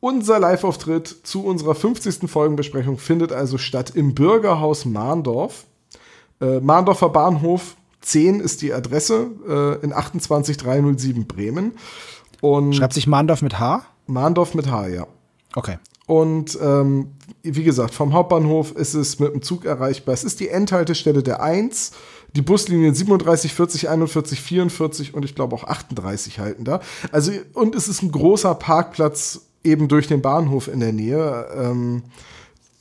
unser 0.00 0.38
Live-Auftritt 0.38 1.08
zu 1.22 1.44
unserer 1.44 1.74
50. 1.74 2.28
Folgenbesprechung 2.30 2.98
findet 2.98 3.32
also 3.32 3.56
statt 3.56 3.92
im 3.94 4.14
Bürgerhaus 4.14 4.84
Mahndorf. 4.84 5.64
Äh, 6.42 6.60
Mahndorfer 6.60 7.08
Bahnhof 7.08 7.76
10 8.02 8.40
ist 8.40 8.60
die 8.62 8.72
Adresse 8.74 9.30
äh, 9.48 9.84
in 9.84 9.92
28307 9.92 11.26
Bremen. 11.26 11.72
Und 12.42 12.74
Schreibt 12.74 12.92
sich 12.92 13.06
Mahndorf 13.06 13.40
mit 13.40 13.60
H? 13.60 13.84
Mahndorf 14.08 14.54
mit 14.54 14.68
H, 14.68 14.88
ja. 14.88 15.06
Okay. 15.54 15.78
Und 16.06 16.58
ähm, 16.60 17.12
wie 17.44 17.62
gesagt, 17.62 17.94
vom 17.94 18.12
Hauptbahnhof 18.12 18.72
ist 18.72 18.94
es 18.94 19.20
mit 19.20 19.32
dem 19.32 19.42
Zug 19.42 19.64
erreichbar. 19.64 20.12
Es 20.12 20.24
ist 20.24 20.40
die 20.40 20.48
Endhaltestelle 20.48 21.22
der 21.22 21.40
1. 21.40 21.92
Die 22.34 22.42
Buslinien 22.42 22.94
37, 22.94 23.54
40, 23.54 23.88
41, 23.88 24.40
44 24.40 25.14
und 25.14 25.24
ich 25.24 25.36
glaube 25.36 25.54
auch 25.54 25.64
38 25.64 26.40
halten 26.40 26.64
da. 26.64 26.80
Also, 27.12 27.30
und 27.54 27.76
es 27.76 27.86
ist 27.86 28.02
ein 28.02 28.10
großer 28.10 28.56
Parkplatz 28.56 29.42
eben 29.62 29.86
durch 29.86 30.08
den 30.08 30.20
Bahnhof 30.20 30.66
in 30.66 30.80
der 30.80 30.92
Nähe. 30.92 31.46
Ähm, 31.56 32.02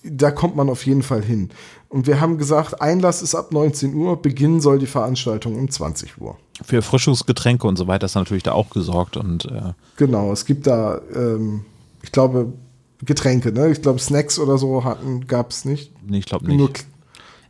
da 0.03 0.31
kommt 0.31 0.55
man 0.55 0.69
auf 0.69 0.87
jeden 0.87 1.03
Fall 1.03 1.21
hin. 1.21 1.51
Und 1.87 2.07
wir 2.07 2.19
haben 2.19 2.39
gesagt, 2.39 2.81
Einlass 2.81 3.21
ist 3.21 3.35
ab 3.35 3.51
19 3.51 3.93
Uhr, 3.93 4.19
Beginn 4.19 4.59
soll 4.59 4.79
die 4.79 4.87
Veranstaltung 4.87 5.59
um 5.59 5.69
20 5.69 6.19
Uhr. 6.19 6.37
Für 6.63 6.77
Erfrischungsgetränke 6.77 7.65
und 7.67 7.77
so 7.77 7.87
weiter 7.87 8.05
ist 8.05 8.15
natürlich 8.15 8.43
da 8.43 8.51
auch 8.53 8.69
gesorgt. 8.69 9.17
Und 9.17 9.45
äh, 9.45 9.73
Genau, 9.97 10.31
es 10.31 10.45
gibt 10.45 10.67
da, 10.67 11.01
ähm, 11.15 11.65
ich 12.03 12.11
glaube, 12.11 12.53
Getränke, 13.03 13.51
ne? 13.51 13.69
Ich 13.71 13.81
glaube, 13.81 13.99
Snacks 13.99 14.37
oder 14.39 14.57
so 14.57 14.83
hatten, 14.83 15.25
gab 15.27 15.51
es 15.51 15.65
nicht. 15.65 15.91
nee, 16.05 16.19
ich 16.19 16.25
glaube 16.25 16.47
Nur, 16.47 16.67
nicht. 16.69 16.85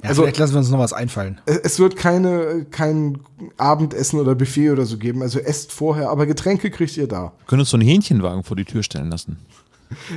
Ja, 0.01 0.09
Also- 0.09 0.21
vielleicht 0.23 0.37
lassen 0.39 0.53
wir 0.53 0.59
uns 0.59 0.69
noch 0.69 0.79
was 0.79 0.93
einfallen. 0.93 1.39
es 1.45 1.77
wird 1.77 1.95
keine, 1.95 2.65
kein 2.71 3.19
Abendessen 3.57 4.19
oder 4.19 4.33
Buffet 4.33 4.71
oder 4.71 4.85
so 4.85 4.97
geben. 4.97 5.21
Also 5.21 5.39
esst 5.39 5.71
vorher, 5.71 6.09
aber 6.09 6.25
Getränke 6.25 6.71
kriegt 6.71 6.95
ihr 6.97 7.07
da. 7.07 7.33
Wir 7.39 7.45
können 7.47 7.59
uns 7.61 7.69
so 7.69 7.77
einen 7.77 7.85
Hähnchenwagen 7.87 8.43
vor 8.43 8.55
die 8.55 8.65
Tür 8.65 8.81
stellen 8.81 9.11
lassen. 9.11 9.37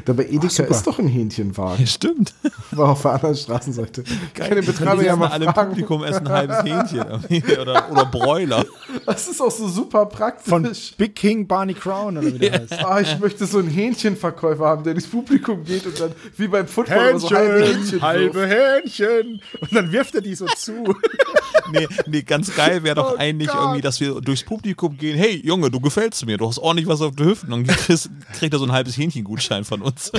Dabei 0.04 0.26
Edeka 0.26 0.48
super. 0.50 0.70
ist 0.70 0.86
doch 0.86 1.00
ein 1.00 1.08
Hähnchenwagen. 1.08 1.84
stimmt. 1.88 2.32
War 2.70 2.90
auf 2.90 3.02
der 3.02 3.14
anderen 3.14 3.34
Straßenseite. 3.34 4.04
Keine 4.32 4.62
Betreiber 4.62 5.02
ja 5.02 5.16
mal 5.16 5.30
alle 5.30 5.46
fragen. 5.46 5.70
Publikum 5.70 6.04
essen 6.04 6.28
ein 6.28 6.32
halbes 6.32 6.62
Hähnchen 6.62 7.00
oder, 7.60 7.90
oder 7.90 8.04
Bräuler. 8.06 8.64
Das 9.06 9.28
ist 9.28 9.40
auch 9.40 9.50
so 9.50 9.68
super 9.68 10.08
Von 10.44 10.62
praktisch. 10.62 10.94
Big 10.96 11.14
King 11.14 11.46
Barney 11.46 11.74
Crown 11.74 12.18
oder 12.18 12.32
wie 12.32 12.38
der 12.38 12.60
heißt. 12.60 12.72
Ah, 12.84 13.00
ich 13.00 13.18
möchte 13.18 13.46
so 13.46 13.58
einen 13.58 13.68
Hähnchenverkäufer 13.68 14.64
haben, 14.64 14.84
der 14.84 14.94
ins 14.94 15.06
Publikum 15.06 15.64
geht 15.64 15.86
und 15.86 15.98
dann 16.00 16.12
wie 16.36 16.48
beim 16.48 16.66
Football 16.66 17.08
immer 17.10 17.18
so 17.18 17.30
halbe 17.30 17.64
Hähnchen 17.66 18.00
wirft. 18.00 18.36
Hähnchen. 18.36 19.40
Und 19.60 19.74
dann 19.74 19.92
wirft 19.92 20.14
er 20.14 20.20
die 20.20 20.34
so 20.34 20.46
zu. 20.56 20.72
nee, 21.72 21.86
nee, 22.06 22.22
ganz 22.22 22.54
geil 22.54 22.82
wäre 22.82 22.94
doch 22.96 23.12
Oh 23.14 23.16
eigentlich 23.16 23.48
Gott. 23.48 23.58
irgendwie, 23.60 23.80
dass 23.80 24.00
wir 24.00 24.20
durchs 24.20 24.42
Publikum 24.44 24.96
gehen. 24.96 25.16
Hey, 25.16 25.40
Junge, 25.44 25.70
du 25.70 25.80
gefällst 25.80 26.24
mir. 26.26 26.36
Du 26.38 26.46
hast 26.48 26.58
ordentlich 26.58 26.86
was 26.88 27.00
auf 27.00 27.14
den 27.16 27.26
Hüften. 27.26 27.52
Und 27.52 27.66
dann 27.68 27.76
kriegst- 27.76 28.10
kriegt 28.38 28.52
er 28.52 28.58
so 28.58 28.64
ein 28.66 28.72
halbes 28.72 28.96
Hähnchengutschein 28.96 29.64
von 29.64 29.82
uns. 29.82 30.10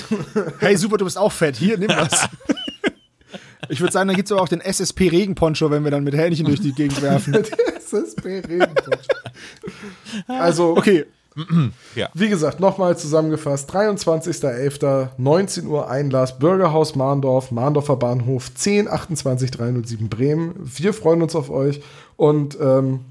Hey, 0.59 0.77
super, 0.77 0.97
du 0.97 1.05
bist 1.05 1.17
auch 1.17 1.31
fett. 1.31 1.55
Hier, 1.57 1.77
nimm 1.77 1.89
was. 1.95 2.27
Ich 3.69 3.79
würde 3.81 3.93
sagen, 3.93 4.07
dann 4.07 4.15
gibt 4.15 4.27
es 4.27 4.31
aber 4.31 4.41
auch 4.41 4.49
den 4.49 4.61
SSP 4.61 5.09
Regenponcho, 5.09 5.71
wenn 5.71 5.83
wir 5.83 5.91
dann 5.91 6.03
mit 6.03 6.15
Hähnchen 6.15 6.45
durch 6.45 6.61
die 6.61 6.73
Gegend 6.73 7.01
werfen. 7.01 7.33
SSP 7.77 8.41
Regenputsch. 8.47 9.07
Also, 10.27 10.75
Okay, 10.77 11.05
Wie 12.13 12.29
gesagt, 12.29 12.59
nochmal 12.59 12.97
zusammengefasst: 12.97 13.69
23.11., 13.73 15.09
19 15.17 15.67
Uhr 15.67 15.89
Einlass, 15.89 16.39
Bürgerhaus 16.39 16.95
Mahndorf, 16.95 17.51
Mahndorfer 17.51 17.97
Bahnhof 17.97 18.53
10 18.53 18.87
28 18.87 19.51
307 19.51 20.09
Bremen. 20.09 20.53
Wir 20.57 20.93
freuen 20.93 21.21
uns 21.21 21.35
auf 21.35 21.49
euch 21.49 21.81
und 22.15 22.57
ähm, 22.61 23.01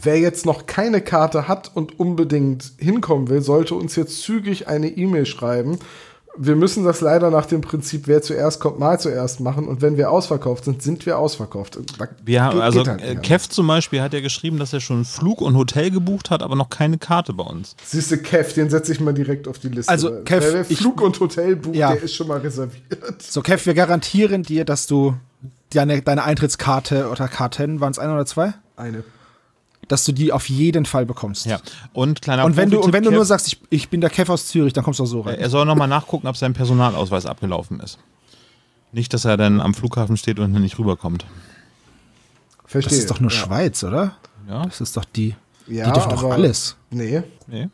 wer 0.00 0.18
jetzt 0.18 0.46
noch 0.46 0.66
keine 0.66 1.02
Karte 1.02 1.46
hat 1.46 1.70
und 1.74 2.00
unbedingt 2.00 2.72
hinkommen 2.78 3.28
will, 3.28 3.42
sollte 3.42 3.74
uns 3.74 3.96
jetzt 3.96 4.22
zügig 4.22 4.68
eine 4.68 4.88
E-Mail 4.88 5.26
schreiben. 5.26 5.78
Wir 6.38 6.56
müssen 6.56 6.82
das 6.84 7.02
leider 7.02 7.30
nach 7.30 7.44
dem 7.44 7.60
Prinzip, 7.60 8.06
wer 8.06 8.22
zuerst 8.22 8.58
kommt, 8.58 8.78
mal 8.78 8.98
zuerst 8.98 9.40
machen. 9.40 9.68
Und 9.68 9.82
wenn 9.82 9.98
wir 9.98 10.10
ausverkauft 10.10 10.64
sind, 10.64 10.82
sind 10.82 11.04
wir 11.04 11.18
ausverkauft. 11.18 11.78
Da 11.98 12.08
Wir 12.24 12.42
haben, 12.42 12.54
geht- 12.54 12.62
also 12.62 12.78
geht 12.84 12.88
halt. 13.02 13.22
Kev 13.22 13.48
zum 13.50 13.66
Beispiel 13.66 14.00
hat 14.00 14.14
ja 14.14 14.20
geschrieben, 14.20 14.58
dass 14.58 14.72
er 14.72 14.80
schon 14.80 15.04
Flug 15.04 15.42
und 15.42 15.54
Hotel 15.56 15.90
gebucht 15.90 16.30
hat, 16.30 16.42
aber 16.42 16.56
noch 16.56 16.70
keine 16.70 16.96
Karte 16.96 17.34
bei 17.34 17.44
uns. 17.44 17.76
Siehst 17.84 18.10
du, 18.12 18.16
Kev, 18.16 18.54
den 18.54 18.70
setze 18.70 18.92
ich 18.92 19.00
mal 19.00 19.12
direkt 19.12 19.46
auf 19.46 19.58
die 19.58 19.68
Liste. 19.68 19.90
Also, 19.92 20.22
Kev, 20.24 20.46
wer 20.52 20.70
ich- 20.70 20.78
Flug 20.78 21.02
und 21.02 21.20
Hotel 21.20 21.56
bucht, 21.56 21.76
Ja. 21.76 21.92
der 21.92 22.02
ist 22.02 22.14
schon 22.14 22.28
mal 22.28 22.38
reserviert. 22.38 23.20
so 23.20 23.42
Kev, 23.42 23.66
wir 23.66 23.74
garantieren 23.74 24.42
dir, 24.42 24.64
dass 24.64 24.86
du 24.86 25.14
deine, 25.74 26.00
deine 26.00 26.24
Eintrittskarte 26.24 27.10
oder 27.10 27.28
Karten, 27.28 27.80
waren 27.80 27.90
es 27.92 27.98
ein 27.98 28.10
oder 28.10 28.24
zwei? 28.24 28.54
Eine. 28.76 29.04
Dass 29.92 30.06
du 30.06 30.12
die 30.12 30.32
auf 30.32 30.48
jeden 30.48 30.86
Fall 30.86 31.04
bekommst. 31.04 31.44
Ja. 31.44 31.60
Und 31.92 32.22
kleiner 32.22 32.46
Und 32.46 32.56
wenn 32.56 32.70
du, 32.70 32.80
und 32.80 32.94
wenn 32.94 33.04
du 33.04 33.10
nur 33.10 33.26
sagst, 33.26 33.46
ich, 33.46 33.60
ich 33.68 33.90
bin 33.90 34.00
der 34.00 34.08
Kev 34.08 34.32
aus 34.32 34.46
Zürich, 34.46 34.72
dann 34.72 34.84
kommst 34.84 35.00
du 35.00 35.02
auch 35.02 35.06
so 35.06 35.20
rein. 35.20 35.38
er 35.38 35.50
soll 35.50 35.66
nochmal 35.66 35.86
nachgucken, 35.86 36.28
ob 36.28 36.36
sein 36.38 36.54
Personalausweis 36.54 37.26
abgelaufen 37.26 37.78
ist. 37.80 37.98
Nicht, 38.92 39.12
dass 39.12 39.26
er 39.26 39.36
dann 39.36 39.60
am 39.60 39.74
Flughafen 39.74 40.16
steht 40.16 40.38
und 40.38 40.50
nicht 40.52 40.78
rüberkommt. 40.78 41.26
Verstehe. 42.64 42.88
Das 42.88 42.98
ist 43.00 43.10
doch 43.10 43.20
nur 43.20 43.30
ja. 43.30 43.36
Schweiz, 43.36 43.84
oder? 43.84 44.16
Ja? 44.48 44.64
Das 44.64 44.80
ist 44.80 44.96
doch 44.96 45.04
die. 45.04 45.34
Ja, 45.66 45.84
die 45.84 45.92
dürfen 45.92 46.08
doch 46.08 46.24
alles. 46.24 46.74
Nee. 46.88 47.22
Nee. 47.46 47.68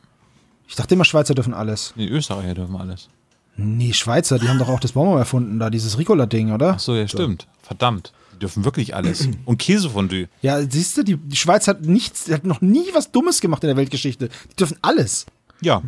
Ich 0.67 0.75
dachte 0.75 0.95
immer, 0.95 1.05
Schweizer 1.05 1.37
dürfen 1.37 1.55
alles. 1.55 1.95
Die 1.97 2.09
Österreicher 2.09 2.55
dürfen 2.55 2.75
alles. 2.75 3.09
Nee, 3.57 3.93
Schweizer, 3.93 4.41
die 4.41 4.49
haben 4.49 4.59
doch 4.59 4.69
auch 4.69 4.81
das 4.81 4.91
Bonbon 4.91 5.19
erfunden, 5.19 5.61
da, 5.61 5.71
dieses 5.71 5.99
Ricola-Ding, 5.99 6.51
oder? 6.51 6.75
Ach 6.75 6.81
so, 6.81 6.97
ja, 6.97 7.07
stimmt. 7.07 7.47
Verdammt. 7.63 8.13
Die 8.39 8.47
dürfen 8.47 8.65
wirklich 8.65 8.95
alles. 8.95 9.29
Und 9.45 9.59
Käsefondue. 9.59 10.29
Ja, 10.43 10.63
siehst 10.63 10.97
du, 10.97 11.03
die, 11.03 11.17
die 11.17 11.35
Schweiz 11.35 11.67
hat 11.67 11.83
nichts, 11.83 12.31
hat 12.31 12.45
noch 12.45 12.61
nie 12.61 12.87
was 12.93 13.11
Dummes 13.11 13.41
gemacht 13.41 13.65
in 13.65 13.67
der 13.67 13.77
Weltgeschichte. 13.77 14.29
Die 14.53 14.55
dürfen 14.55 14.77
alles. 14.81 15.27
Ja. 15.61 15.83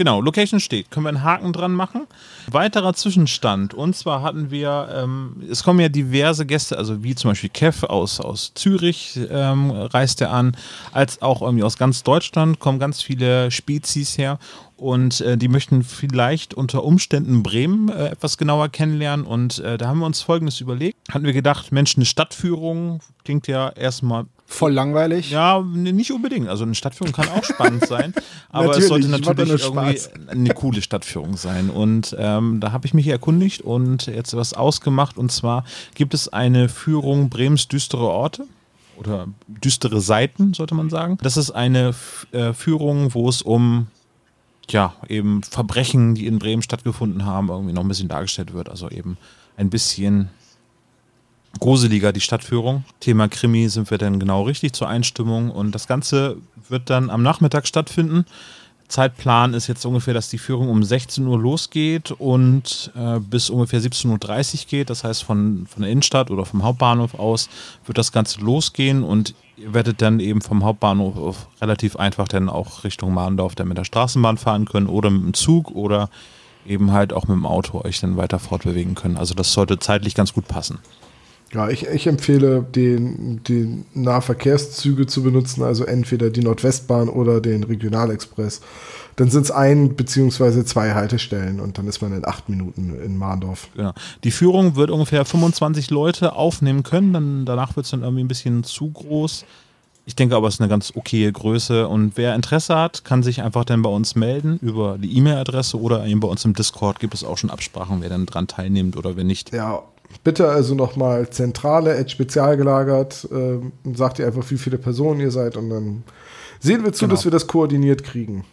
Genau, 0.00 0.22
Location 0.22 0.60
steht. 0.60 0.90
Können 0.90 1.04
wir 1.04 1.10
einen 1.10 1.24
Haken 1.24 1.52
dran 1.52 1.72
machen? 1.72 2.06
Weiterer 2.50 2.94
Zwischenstand. 2.94 3.74
Und 3.74 3.94
zwar 3.94 4.22
hatten 4.22 4.50
wir, 4.50 4.88
ähm, 4.94 5.42
es 5.50 5.62
kommen 5.62 5.78
ja 5.78 5.90
diverse 5.90 6.46
Gäste, 6.46 6.78
also 6.78 7.02
wie 7.02 7.14
zum 7.14 7.32
Beispiel 7.32 7.50
Kev 7.50 7.86
aus, 7.86 8.18
aus 8.18 8.52
Zürich 8.54 9.20
ähm, 9.28 9.70
reist 9.70 10.22
er 10.22 10.32
an, 10.32 10.56
als 10.92 11.20
auch 11.20 11.42
irgendwie 11.42 11.64
aus 11.64 11.76
ganz 11.76 12.02
Deutschland 12.02 12.60
kommen 12.60 12.78
ganz 12.78 13.02
viele 13.02 13.50
Spezies 13.50 14.16
her. 14.16 14.38
Und 14.78 15.20
äh, 15.20 15.36
die 15.36 15.48
möchten 15.48 15.84
vielleicht 15.84 16.54
unter 16.54 16.82
Umständen 16.82 17.42
Bremen 17.42 17.90
äh, 17.90 18.06
etwas 18.06 18.38
genauer 18.38 18.70
kennenlernen. 18.70 19.26
Und 19.26 19.58
äh, 19.58 19.76
da 19.76 19.88
haben 19.88 19.98
wir 19.98 20.06
uns 20.06 20.22
Folgendes 20.22 20.62
überlegt. 20.62 20.96
Hatten 21.12 21.26
wir 21.26 21.34
gedacht, 21.34 21.72
Mensch, 21.72 21.96
eine 21.96 22.06
Stadtführung 22.06 23.00
klingt 23.22 23.48
ja 23.48 23.68
erstmal 23.68 24.24
Voll 24.52 24.72
langweilig. 24.72 25.30
ja, 25.30 25.60
nicht 25.62 26.10
unbedingt. 26.10 26.48
Also 26.48 26.64
eine 26.64 26.74
Stadtführung 26.74 27.12
kann 27.12 27.28
auch 27.28 27.44
spannend 27.44 27.86
sein, 27.86 28.12
aber 28.50 28.66
Natürlich, 28.66 28.82
es 28.82 28.88
sollte 28.88 29.08
natürlich 29.08 29.62
irgendwie 29.62 29.96
Spaß. 29.96 30.10
eine 30.26 30.54
coole 30.54 30.82
Stadtführung 30.82 31.36
sein. 31.36 31.70
Und 31.70 32.16
ähm, 32.18 32.58
da 32.58 32.72
habe 32.72 32.84
ich 32.84 32.92
mich 32.92 33.06
erkundigt 33.06 33.62
und 33.62 34.06
jetzt 34.06 34.36
was 34.36 34.52
ausgemacht. 34.52 35.18
Und 35.18 35.30
zwar 35.30 35.64
gibt 35.94 36.14
es 36.14 36.28
eine 36.28 36.68
Führung 36.68 37.30
Brems 37.30 37.68
düstere 37.68 38.08
Orte 38.08 38.44
oder 38.96 39.28
düstere 39.46 40.00
Seiten, 40.00 40.52
sollte 40.52 40.74
man 40.74 40.90
sagen. 40.90 41.16
Das 41.22 41.36
ist 41.36 41.52
eine 41.52 41.94
äh, 42.32 42.52
Führung, 42.52 43.14
wo 43.14 43.28
es 43.28 43.42
um 43.42 43.86
ja, 44.68 44.94
eben 45.08 45.42
Verbrechen, 45.44 46.16
die 46.16 46.26
in 46.26 46.40
Bremen 46.40 46.62
stattgefunden 46.62 47.24
haben, 47.24 47.48
irgendwie 47.50 47.72
noch 47.72 47.82
ein 47.82 47.88
bisschen 47.88 48.08
dargestellt 48.08 48.52
wird. 48.52 48.68
Also 48.68 48.90
eben 48.90 49.16
ein 49.56 49.70
bisschen 49.70 50.28
gruseliger 51.58 52.12
die 52.12 52.20
Stadtführung. 52.20 52.84
Thema 53.00 53.28
Krimi 53.28 53.68
sind 53.68 53.90
wir 53.90 53.98
dann 53.98 54.20
genau 54.20 54.42
richtig 54.42 54.72
zur 54.72 54.88
Einstimmung 54.88 55.50
und 55.50 55.74
das 55.74 55.88
Ganze 55.88 56.36
wird 56.68 56.90
dann 56.90 57.10
am 57.10 57.22
Nachmittag 57.22 57.66
stattfinden. 57.66 58.24
Zeitplan 58.90 59.54
ist 59.54 59.68
jetzt 59.68 59.84
ungefähr, 59.86 60.14
dass 60.14 60.30
die 60.30 60.38
Führung 60.38 60.68
um 60.68 60.82
16 60.82 61.24
Uhr 61.26 61.38
losgeht 61.38 62.10
und 62.10 62.90
äh, 62.96 63.20
bis 63.20 63.48
ungefähr 63.48 63.80
17.30 63.80 64.08
Uhr 64.62 64.66
geht. 64.68 64.90
Das 64.90 65.04
heißt, 65.04 65.22
von, 65.22 65.66
von 65.68 65.82
der 65.82 65.92
Innenstadt 65.92 66.30
oder 66.30 66.44
vom 66.44 66.64
Hauptbahnhof 66.64 67.14
aus 67.14 67.48
wird 67.86 67.98
das 67.98 68.10
Ganze 68.10 68.40
losgehen 68.40 69.04
und 69.04 69.34
ihr 69.56 69.72
werdet 69.74 70.02
dann 70.02 70.18
eben 70.18 70.40
vom 70.40 70.64
Hauptbahnhof 70.64 71.46
relativ 71.60 71.96
einfach 71.96 72.26
dann 72.26 72.48
auch 72.48 72.82
Richtung 72.82 73.14
Mahndorf 73.14 73.54
dann 73.54 73.68
mit 73.68 73.78
der 73.78 73.84
Straßenbahn 73.84 74.38
fahren 74.38 74.64
können 74.64 74.88
oder 74.88 75.10
mit 75.10 75.22
dem 75.22 75.34
Zug 75.34 75.70
oder 75.70 76.10
eben 76.66 76.90
halt 76.92 77.12
auch 77.12 77.28
mit 77.28 77.36
dem 77.36 77.46
Auto 77.46 77.82
euch 77.84 78.00
dann 78.00 78.16
weiter 78.16 78.40
fortbewegen 78.40 78.96
können. 78.96 79.16
Also 79.16 79.34
das 79.34 79.52
sollte 79.52 79.78
zeitlich 79.78 80.14
ganz 80.14 80.34
gut 80.34 80.48
passen. 80.48 80.80
Ja, 81.52 81.68
ich, 81.68 81.86
ich 81.86 82.06
empfehle, 82.06 82.62
den, 82.62 83.42
den 83.42 83.84
Nahverkehrszüge 83.94 85.06
zu 85.06 85.24
benutzen, 85.24 85.64
also 85.64 85.84
entweder 85.84 86.30
die 86.30 86.42
Nordwestbahn 86.42 87.08
oder 87.08 87.40
den 87.40 87.64
Regionalexpress. 87.64 88.60
Dann 89.16 89.30
sind 89.30 89.42
es 89.42 89.50
ein 89.50 89.96
beziehungsweise 89.96 90.64
zwei 90.64 90.94
Haltestellen 90.94 91.58
und 91.58 91.76
dann 91.76 91.88
ist 91.88 92.00
man 92.00 92.12
in 92.12 92.24
acht 92.24 92.48
Minuten 92.48 92.94
in 93.04 93.18
Mahndorf. 93.18 93.68
Genau. 93.74 93.92
Die 94.22 94.30
Führung 94.30 94.76
wird 94.76 94.90
ungefähr 94.90 95.24
25 95.24 95.90
Leute 95.90 96.34
aufnehmen 96.34 96.84
können. 96.84 97.12
Dann, 97.12 97.44
danach 97.44 97.74
wird 97.74 97.84
es 97.84 97.90
dann 97.90 98.02
irgendwie 98.02 98.22
ein 98.22 98.28
bisschen 98.28 98.62
zu 98.62 98.88
groß. 98.88 99.44
Ich 100.06 100.16
denke 100.16 100.36
aber, 100.36 100.48
es 100.48 100.54
ist 100.54 100.60
eine 100.60 100.70
ganz 100.70 100.92
okaye 100.94 101.30
Größe. 101.32 101.88
Und 101.88 102.16
wer 102.16 102.34
Interesse 102.36 102.76
hat, 102.76 103.04
kann 103.04 103.22
sich 103.22 103.42
einfach 103.42 103.64
dann 103.64 103.82
bei 103.82 103.90
uns 103.90 104.14
melden 104.14 104.58
über 104.62 104.98
die 104.98 105.16
E-Mail-Adresse 105.16 105.78
oder 105.78 106.06
eben 106.06 106.20
bei 106.20 106.28
uns 106.28 106.44
im 106.44 106.54
Discord 106.54 107.00
gibt 107.00 107.14
es 107.14 107.24
auch 107.24 107.38
schon 107.38 107.50
Absprachen, 107.50 108.00
wer 108.00 108.08
dann 108.08 108.26
dran 108.26 108.46
teilnimmt 108.46 108.96
oder 108.96 109.16
wer 109.16 109.24
nicht. 109.24 109.52
Ja, 109.52 109.82
bitte 110.24 110.48
also 110.48 110.74
nochmal 110.74 111.30
Zentrale, 111.30 111.96
at 111.96 112.10
spezial 112.10 112.56
gelagert. 112.56 113.28
Ähm, 113.32 113.72
sagt 113.94 114.18
ihr 114.18 114.26
einfach, 114.26 114.48
wie 114.50 114.58
viele 114.58 114.78
Personen 114.78 115.20
ihr 115.20 115.30
seid 115.30 115.56
und 115.56 115.70
dann 115.70 116.02
sehen 116.60 116.84
wir 116.84 116.92
zu, 116.92 117.04
Genau. 117.04 117.14
dass 117.14 117.24
wir 117.24 117.30
das 117.30 117.46
koordiniert 117.46 118.04
kriegen. 118.04 118.44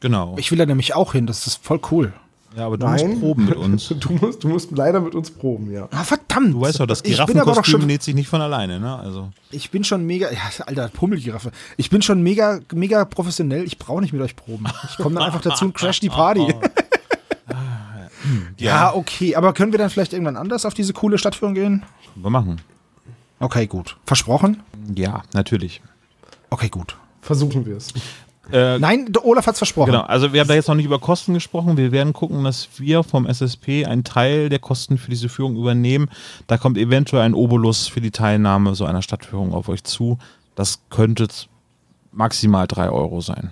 Genau. 0.00 0.34
Ich 0.38 0.50
will 0.50 0.58
da 0.58 0.66
nämlich 0.66 0.94
auch 0.94 1.12
hin, 1.12 1.26
das 1.26 1.46
ist 1.46 1.64
voll 1.64 1.80
cool. 1.90 2.12
ja, 2.56 2.66
aber 2.66 2.76
du 2.76 2.86
Nein. 2.86 3.10
musst 3.10 3.20
proben 3.20 3.44
mit 3.44 3.56
uns. 3.56 3.88
Du 3.88 4.12
musst, 4.14 4.42
du 4.44 4.48
musst 4.48 4.70
leider 4.72 5.00
mit 5.00 5.14
uns 5.14 5.30
proben, 5.30 5.70
ja. 5.72 5.88
Ah, 5.92 6.02
verdammt. 6.04 6.54
Du 6.54 6.60
weißt 6.60 6.80
doch, 6.80 6.86
das 6.86 7.02
Giraffenkostüm 7.02 7.86
näht 7.86 8.02
sich 8.02 8.14
nicht 8.14 8.28
von 8.28 8.40
alleine, 8.40 8.80
ne? 8.80 8.98
Also. 8.98 9.28
ich 9.50 9.70
bin 9.70 9.84
schon 9.84 10.04
mega, 10.04 10.30
ja, 10.30 10.38
alter 10.66 10.88
Pummelgiraffe. 10.88 11.52
Ich 11.76 11.88
bin 11.88 12.02
schon 12.02 12.20
mega, 12.22 12.58
mega 12.74 13.04
professionell. 13.04 13.64
Ich 13.64 13.78
brauche 13.78 14.00
nicht 14.00 14.12
mit 14.12 14.20
euch 14.22 14.34
proben. 14.34 14.64
Ich 14.90 14.96
komme 14.96 15.14
dann 15.16 15.24
einfach 15.24 15.40
dazu 15.40 15.66
und 15.66 15.74
crash 15.74 16.00
die 16.00 16.08
Party. 16.08 16.52
ja, 18.58 18.94
okay. 18.94 19.36
Aber 19.36 19.52
können 19.52 19.72
wir 19.72 19.78
dann 19.78 19.90
vielleicht 19.90 20.12
irgendwann 20.12 20.36
anders 20.36 20.64
auf 20.66 20.74
diese 20.74 20.92
coole 20.92 21.18
Stadtführung 21.18 21.54
gehen? 21.54 21.82
Wir 22.14 22.30
machen. 22.30 22.60
Okay, 23.38 23.66
gut. 23.66 23.96
Versprochen? 24.06 24.62
Ja, 24.94 25.22
natürlich. 25.34 25.82
Okay, 26.50 26.68
gut. 26.68 26.96
Versuchen 27.20 27.66
wir 27.66 27.76
es. 27.76 27.92
Äh, 28.50 28.78
Nein, 28.78 29.06
der 29.10 29.24
Olaf 29.24 29.46
hat's 29.46 29.58
versprochen. 29.58 29.92
Genau, 29.92 30.02
also 30.02 30.32
wir 30.32 30.40
haben 30.40 30.48
da 30.48 30.54
jetzt 30.54 30.68
noch 30.68 30.74
nicht 30.74 30.84
über 30.84 30.98
Kosten 30.98 31.32
gesprochen. 31.34 31.76
Wir 31.76 31.92
werden 31.92 32.12
gucken, 32.12 32.44
dass 32.44 32.68
wir 32.76 33.02
vom 33.02 33.26
SSP 33.26 33.86
einen 33.86 34.04
Teil 34.04 34.48
der 34.48 34.58
Kosten 34.58 34.98
für 34.98 35.10
diese 35.10 35.28
Führung 35.28 35.56
übernehmen. 35.56 36.10
Da 36.48 36.58
kommt 36.58 36.76
eventuell 36.76 37.22
ein 37.22 37.34
Obolus 37.34 37.86
für 37.88 38.00
die 38.00 38.10
Teilnahme 38.10 38.74
so 38.74 38.84
einer 38.84 39.02
Stadtführung 39.02 39.54
auf 39.54 39.68
euch 39.68 39.84
zu. 39.84 40.18
Das 40.54 40.80
könnte 40.90 41.28
maximal 42.10 42.66
3 42.66 42.90
Euro 42.90 43.20
sein. 43.20 43.50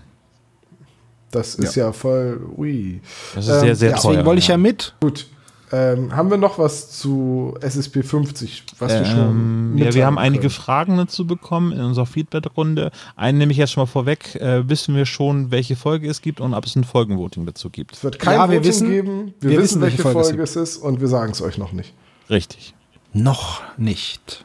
Das 1.30 1.54
ist 1.54 1.76
ja, 1.76 1.92
voll. 1.92 2.40
Ui. 2.56 3.00
Das 3.34 3.46
ist 3.46 3.52
Ähm, 3.52 3.60
sehr, 3.60 3.76
sehr 3.76 3.90
ja, 3.90 3.96
teuer. 3.96 4.10
Deswegen 4.12 4.26
wollte 4.26 4.38
ich 4.40 4.48
ja 4.48 4.56
mit. 4.56 4.94
Gut. 5.00 5.26
Ähm, 5.72 6.16
haben 6.16 6.30
wir 6.30 6.36
noch 6.36 6.58
was 6.58 6.90
zu 6.90 7.54
SSP 7.60 8.02
50, 8.02 8.64
was 8.80 8.92
wir 8.92 9.04
schon 9.04 9.18
Ähm, 9.18 9.78
ja, 9.78 9.94
wir 9.94 10.04
haben 10.04 10.18
einige 10.18 10.40
können? 10.40 10.50
Fragen 10.50 10.96
dazu 10.96 11.24
bekommen 11.28 11.70
in 11.70 11.80
unserer 11.80 12.06
Feedback-Runde. 12.06 12.90
Einen 13.14 13.38
nehme 13.38 13.52
ich 13.52 13.58
jetzt 13.58 13.70
schon 13.70 13.82
mal 13.82 13.86
vorweg. 13.86 14.34
Äh, 14.34 14.68
wissen 14.68 14.96
wir 14.96 15.06
schon, 15.06 15.52
welche 15.52 15.76
Folge 15.76 16.08
es 16.10 16.22
gibt 16.22 16.40
und 16.40 16.54
ob 16.54 16.64
es 16.66 16.74
ein 16.74 16.82
Folgenvoting 16.82 17.46
dazu 17.46 17.70
gibt? 17.70 17.94
Es 17.94 18.02
wird 18.02 18.18
kein 18.18 18.34
Ja, 18.34 18.50
wir 18.50 18.58
Voting 18.58 18.68
wissen- 18.68 18.88
geben. 18.90 19.34
Wir, 19.38 19.50
wir 19.50 19.58
wissen, 19.58 19.62
wissen, 19.62 19.80
welche 19.82 19.98
welche 19.98 20.10
Folge 20.12 20.28
Folge, 20.30 20.42
es 20.42 20.56
es 20.56 20.70
ist 20.70 20.76
und 20.78 21.00
wir 21.00 21.06
sagen 21.06 21.30
es 21.30 21.40
euch 21.40 21.56
noch 21.56 21.70
nicht. 21.70 21.94
Richtig. 22.28 22.74
Noch 23.12 23.60
nicht. 23.78 24.44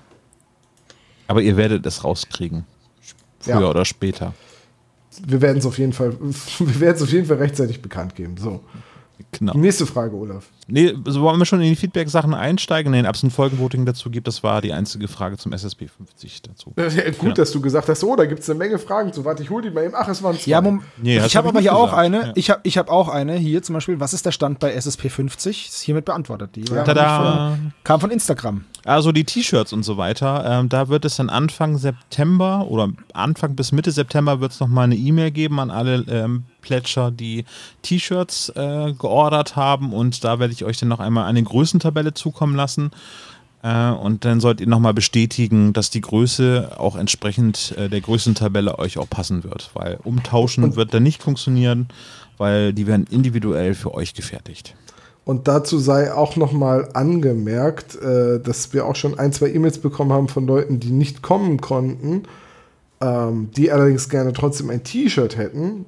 Aber 1.28 1.42
ihr 1.42 1.58
werdet 1.58 1.88
es 1.88 2.04
rauskriegen. 2.04 2.66
Früher 3.40 3.62
Ja. 3.62 3.70
oder 3.70 3.86
später. 3.86 4.34
Wir 5.28 5.42
werden 5.42 5.58
es 5.58 5.66
auf 5.66 5.78
jeden 5.78 5.94
Fall, 5.94 6.14
wir 6.60 6.80
werden 6.80 6.96
es 6.96 7.02
auf 7.02 7.12
jeden 7.12 7.26
Fall 7.28 7.38
rechtzeitig 7.38 7.82
bekannt 7.82 8.16
geben. 8.16 8.36
So. 8.38 8.62
Genau. 9.32 9.54
Nächste 9.58 9.86
Frage, 9.86 10.16
Olaf. 10.16 10.46
Nee, 10.68 10.94
so 11.06 11.22
wollen 11.22 11.40
wir 11.40 11.46
schon 11.46 11.62
in 11.62 11.70
die 11.70 11.76
Feedback-Sachen 11.76 12.34
einsteigen? 12.34 12.92
Nee, 12.92 13.08
ob 13.08 13.16
es 13.16 13.24
ein 13.24 13.32
Folgenvoting 13.32 13.86
dazu 13.86 14.10
gibt, 14.10 14.28
das 14.28 14.44
war 14.44 14.62
die 14.62 14.74
einzige 14.74 15.08
Frage 15.08 15.38
zum 15.38 15.54
SSP 15.54 15.88
50 15.88 16.42
dazu. 16.42 16.74
Äh, 16.76 17.12
Gut, 17.12 17.20
Genau. 17.20 17.34
dass 17.36 17.52
du 17.52 17.62
gesagt 17.62 17.88
hast, 17.88 18.04
oh, 18.04 18.16
da 18.16 18.26
gibt 18.26 18.42
es 18.42 18.50
eine 18.50 18.60
Menge 18.60 18.78
Fragen 18.78 19.14
zu. 19.14 19.24
Warte, 19.24 19.44
ich 19.44 19.50
hole 19.50 19.64
die 19.70 19.74
mal 19.74 19.86
eben. 19.86 19.94
Ach, 19.96 20.08
es 20.08 20.22
waren 20.24 20.38
zwei. 20.38 20.52
Ja, 20.52 20.62
Mom 20.62 20.84
Nee, 20.98 21.18
ich 21.18 21.36
habe 21.36 21.48
hab 21.48 21.54
aber 21.54 21.62
hier 21.62 21.76
auch 21.76 21.94
eine. 21.94 22.18
Ja. 22.28 22.32
Ich 22.36 22.50
habe 22.50 22.62
ich 22.64 22.78
hab 22.78 22.90
auch 22.90 23.08
eine. 23.10 23.36
Hier 23.36 23.62
zum 23.62 23.74
Beispiel, 23.74 24.00
was 24.00 24.14
ist 24.14 24.26
der 24.26 24.32
Stand 24.32 24.60
bei 24.60 24.74
SSP 24.74 25.10
50? 25.10 25.68
Ist 25.70 25.82
hiermit 25.82 26.06
beantwortet. 26.06 26.56
Die 26.56 26.70
war 26.70 26.84
Tada! 26.84 27.50
Von, 27.52 27.74
kam 27.84 28.00
von 28.02 28.12
Instagram. 28.12 28.66
Also 28.86 29.12
die 29.12 29.24
T-Shirts 29.24 29.74
und 29.74 29.82
so 29.82 29.98
weiter, 29.98 30.46
ähm, 30.48 30.70
da 30.70 30.90
wird 30.90 31.06
es 31.06 31.16
dann 31.16 31.30
Anfang 31.30 31.80
September 31.80 32.68
oder 32.70 32.90
Anfang 33.14 33.56
bis 33.56 33.72
Mitte 33.72 33.90
September 33.90 34.40
wird 34.42 34.52
es 34.52 34.60
nochmal 34.60 34.84
eine 34.84 34.96
E-Mail 34.96 35.32
geben 35.32 35.60
an 35.60 35.72
alle 35.72 36.06
ähm, 36.08 36.44
Plätscher, 36.62 37.10
die 37.10 37.46
T-Shirts 37.82 38.50
äh, 38.50 38.94
geordert 38.94 39.56
haben 39.56 39.92
und 39.92 40.24
da 40.24 40.38
werde 40.38 40.54
ich 40.54 40.64
euch 40.64 40.78
dann 40.78 40.90
noch 40.90 41.00
einmal 41.00 41.26
eine 41.26 41.42
Größentabelle 41.42 42.14
zukommen 42.14 42.56
lassen. 42.56 42.92
Äh, 43.64 43.90
und 43.90 44.24
dann 44.24 44.40
sollt 44.40 44.62
ihr 44.62 44.68
nochmal 44.68 44.94
bestätigen, 44.94 45.74
dass 45.74 45.90
die 45.90 46.02
Größe 46.02 46.74
auch 46.78 46.96
entsprechend 46.96 47.74
äh, 47.78 47.90
der 47.90 48.02
Größentabelle 48.02 48.78
euch 48.78 49.00
auch 49.00 49.10
passen 49.10 49.44
wird, 49.44 49.72
weil 49.74 49.98
umtauschen 50.04 50.76
wird 50.76 50.94
dann 50.94 51.02
nicht 51.02 51.24
funktionieren, 51.24 51.88
weil 52.38 52.72
die 52.72 52.86
werden 52.86 53.08
individuell 53.10 53.74
für 53.74 53.96
euch 53.96 54.14
gefertigt. 54.14 54.76
Und 55.26 55.48
dazu 55.48 55.80
sei 55.80 56.14
auch 56.14 56.36
nochmal 56.36 56.88
angemerkt, 56.94 57.96
äh, 57.96 58.40
dass 58.40 58.74
wir 58.74 58.86
auch 58.86 58.96
schon 58.96 59.18
ein, 59.18 59.34
zwei 59.34 59.50
E-Mails 59.50 59.80
bekommen 59.80 60.14
haben 60.14 60.28
von 60.28 60.46
Leuten, 60.46 60.80
die 60.80 60.92
nicht 60.92 61.24
kommen 61.24 61.60
konnten, 61.60 62.24
ähm, 63.02 63.50
die 63.58 63.72
allerdings 63.72 64.08
gerne 64.08 64.34
trotzdem 64.34 64.70
ein 64.70 64.84
T-Shirt 64.84 65.36
hätten. 65.36 65.86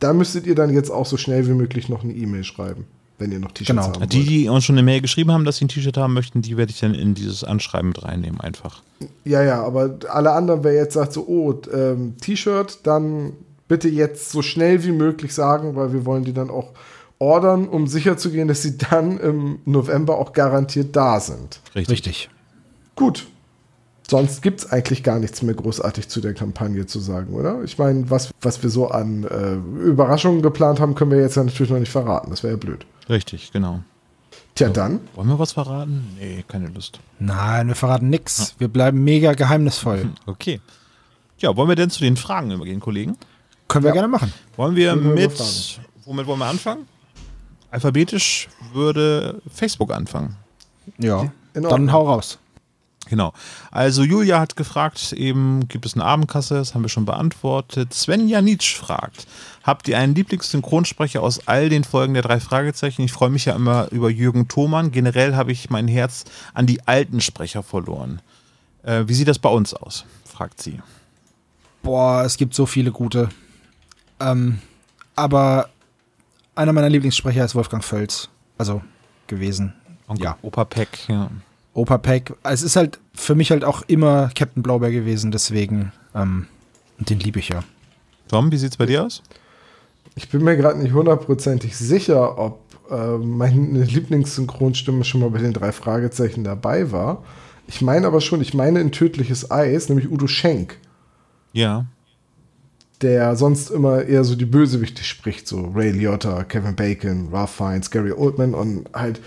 Da 0.00 0.12
müsstet 0.12 0.46
ihr 0.46 0.54
dann 0.54 0.70
jetzt 0.72 0.90
auch 0.90 1.06
so 1.06 1.16
schnell 1.16 1.46
wie 1.48 1.54
möglich 1.54 1.88
noch 1.88 2.04
eine 2.04 2.12
E-Mail 2.12 2.44
schreiben, 2.44 2.84
wenn 3.18 3.32
ihr 3.32 3.38
noch 3.38 3.52
T-Shirts 3.52 3.68
Genau. 3.68 3.82
haben 3.84 4.00
wollt. 4.00 4.12
Die, 4.12 4.24
die 4.24 4.48
uns 4.50 4.64
schon 4.64 4.74
eine 4.74 4.82
Mail 4.82 5.00
geschrieben 5.00 5.32
haben, 5.32 5.46
dass 5.46 5.56
sie 5.56 5.64
ein 5.64 5.68
T-Shirt 5.68 5.96
haben 5.96 6.12
möchten, 6.12 6.42
die 6.42 6.58
werde 6.58 6.72
ich 6.72 6.80
dann 6.80 6.94
in 6.94 7.14
dieses 7.14 7.44
Anschreiben 7.44 7.88
mit 7.88 8.02
reinnehmen 8.04 8.38
einfach. 8.40 8.82
Ja, 9.24 9.42
ja, 9.42 9.64
aber 9.64 9.98
alle 10.10 10.32
anderen, 10.32 10.62
wer 10.62 10.74
jetzt 10.74 10.92
sagt 10.94 11.14
so, 11.14 11.26
oh, 11.26 11.54
ähm, 11.72 12.16
T-Shirt, 12.20 12.80
dann 12.82 13.32
bitte 13.66 13.88
jetzt 13.88 14.30
so 14.30 14.42
schnell 14.42 14.84
wie 14.84 14.92
möglich 14.92 15.32
sagen, 15.32 15.74
weil 15.74 15.94
wir 15.94 16.04
wollen 16.04 16.24
die 16.24 16.34
dann 16.34 16.50
auch 16.50 16.72
ordern, 17.22 17.68
um 17.68 17.86
sicherzugehen, 17.86 18.48
dass 18.48 18.62
sie 18.62 18.76
dann 18.76 19.18
im 19.18 19.60
November 19.64 20.18
auch 20.18 20.32
garantiert 20.32 20.96
da 20.96 21.20
sind. 21.20 21.60
Richtig. 21.74 22.28
Gut. 22.96 23.26
Sonst 24.10 24.42
gibt 24.42 24.60
es 24.60 24.70
eigentlich 24.70 25.02
gar 25.04 25.18
nichts 25.20 25.40
mehr 25.42 25.54
großartig 25.54 26.08
zu 26.08 26.20
der 26.20 26.34
Kampagne 26.34 26.84
zu 26.86 26.98
sagen, 27.00 27.32
oder? 27.32 27.62
Ich 27.62 27.78
meine, 27.78 28.10
was, 28.10 28.30
was 28.42 28.62
wir 28.62 28.68
so 28.68 28.88
an 28.88 29.24
äh, 29.24 29.54
Überraschungen 29.86 30.42
geplant 30.42 30.80
haben, 30.80 30.94
können 30.94 31.12
wir 31.12 31.20
jetzt 31.20 31.36
ja 31.36 31.44
natürlich 31.44 31.70
noch 31.70 31.78
nicht 31.78 31.92
verraten. 31.92 32.28
Das 32.30 32.42
wäre 32.42 32.54
ja 32.54 32.58
blöd. 32.58 32.84
Richtig, 33.08 33.52
genau. 33.52 33.80
Tja, 34.54 34.68
dann. 34.68 35.00
Wollen 35.14 35.28
wir 35.28 35.38
was 35.38 35.52
verraten? 35.52 36.04
Nee, 36.18 36.44
keine 36.46 36.66
Lust. 36.68 36.98
Nein, 37.20 37.68
wir 37.68 37.74
verraten 37.74 38.10
nichts. 38.10 38.54
Wir 38.58 38.68
bleiben 38.68 39.02
mega 39.02 39.32
geheimnisvoll. 39.32 40.10
Okay. 40.26 40.60
Ja, 41.38 41.56
wollen 41.56 41.68
wir 41.68 41.76
denn 41.76 41.88
zu 41.88 42.00
den 42.00 42.16
Fragen 42.16 42.50
übergehen, 42.50 42.80
Kollegen? 42.80 43.16
Können 43.68 43.84
wir 43.84 43.90
Ja. 43.90 43.94
gerne 43.94 44.08
machen. 44.08 44.32
Wollen 44.56 44.76
wir 44.76 44.94
wir 45.02 45.10
mit, 45.14 45.32
womit 46.04 46.26
wollen 46.26 46.38
wir 46.40 46.46
anfangen? 46.46 46.86
Alphabetisch 47.72 48.48
würde 48.74 49.40
Facebook 49.52 49.92
anfangen. 49.92 50.36
Ja. 50.98 51.32
In 51.54 51.62
Dann 51.62 51.90
hau 51.90 52.06
raus. 52.06 52.38
Genau. 53.08 53.32
Also 53.70 54.04
Julia 54.04 54.38
hat 54.38 54.56
gefragt, 54.56 55.12
eben 55.12 55.68
gibt 55.68 55.86
es 55.86 55.94
eine 55.94 56.04
Abendkasse, 56.04 56.54
das 56.54 56.74
haben 56.74 56.82
wir 56.82 56.90
schon 56.90 57.06
beantwortet. 57.06 57.92
Svenja 57.92 58.42
Nitsch 58.42 58.76
fragt, 58.76 59.26
habt 59.64 59.88
ihr 59.88 59.98
einen 59.98 60.14
Lieblingssynchronsprecher 60.14 61.22
aus 61.22 61.48
all 61.48 61.70
den 61.70 61.84
Folgen 61.84 62.14
der 62.14 62.22
drei 62.22 62.40
Fragezeichen? 62.40 63.02
Ich 63.02 63.12
freue 63.12 63.30
mich 63.30 63.46
ja 63.46 63.54
immer 63.54 63.88
über 63.90 64.10
Jürgen 64.10 64.48
Thomann. 64.48 64.92
Generell 64.92 65.34
habe 65.34 65.50
ich 65.50 65.68
mein 65.70 65.88
Herz 65.88 66.24
an 66.54 66.66
die 66.66 66.86
alten 66.86 67.20
Sprecher 67.20 67.62
verloren. 67.62 68.20
Äh, 68.82 69.04
wie 69.06 69.14
sieht 69.14 69.28
das 69.28 69.38
bei 69.38 69.50
uns 69.50 69.74
aus? 69.74 70.04
fragt 70.24 70.62
sie. 70.62 70.80
Boah, 71.82 72.22
es 72.24 72.36
gibt 72.36 72.54
so 72.54 72.66
viele 72.66 72.92
gute. 72.92 73.30
Ähm, 74.20 74.58
aber 75.16 75.68
einer 76.54 76.72
meiner 76.72 76.88
Lieblingssprecher 76.88 77.44
ist 77.44 77.54
Wolfgang 77.54 77.82
Völz. 77.84 78.28
Also 78.58 78.82
gewesen. 79.26 79.72
Onkel 80.08 80.24
Ja. 80.24 80.38
Opa 80.42 80.64
Peck, 80.64 81.08
ja. 81.08 81.30
Opa 81.74 81.98
Peck. 81.98 82.34
Es 82.42 82.62
ist 82.62 82.76
halt 82.76 83.00
für 83.14 83.34
mich 83.34 83.50
halt 83.50 83.64
auch 83.64 83.82
immer 83.86 84.30
Captain 84.34 84.62
Blaubeer 84.62 84.90
gewesen, 84.90 85.30
deswegen. 85.30 85.92
Ähm, 86.14 86.46
den 86.98 87.18
liebe 87.18 87.38
ich 87.38 87.48
ja. 87.48 87.64
Tom, 88.28 88.52
wie 88.52 88.56
sieht's 88.58 88.76
bei 88.76 88.86
dir 88.86 89.04
aus? 89.04 89.22
Ich 90.14 90.28
bin 90.28 90.44
mir 90.44 90.56
gerade 90.56 90.78
nicht 90.78 90.92
hundertprozentig 90.92 91.76
sicher, 91.76 92.38
ob 92.38 92.60
äh, 92.90 93.16
meine 93.18 93.82
Lieblingssynchronstimme 93.84 95.04
schon 95.04 95.22
mal 95.22 95.30
bei 95.30 95.38
den 95.38 95.52
drei 95.54 95.72
Fragezeichen 95.72 96.44
dabei 96.44 96.92
war. 96.92 97.24
Ich 97.66 97.80
meine 97.80 98.06
aber 98.06 98.20
schon, 98.20 98.42
ich 98.42 98.52
meine 98.52 98.80
in 98.80 98.92
Tödliches 98.92 99.50
Eis, 99.50 99.88
nämlich 99.88 100.10
Udo 100.10 100.26
Schenk, 100.26 100.78
Ja. 101.52 101.86
Der 103.02 103.36
sonst 103.36 103.70
immer 103.70 104.04
eher 104.04 104.24
so 104.24 104.34
die 104.34 104.46
Bösewichte 104.46 105.02
spricht, 105.02 105.48
so 105.48 105.72
Ray 105.74 105.90
Liotta, 105.90 106.44
Kevin 106.44 106.76
Bacon, 106.76 107.28
Ralph 107.32 107.50
Fiennes, 107.50 107.90
Gary 107.90 108.12
Oldman 108.12 108.54
und 108.54 108.88
halt 108.94 109.20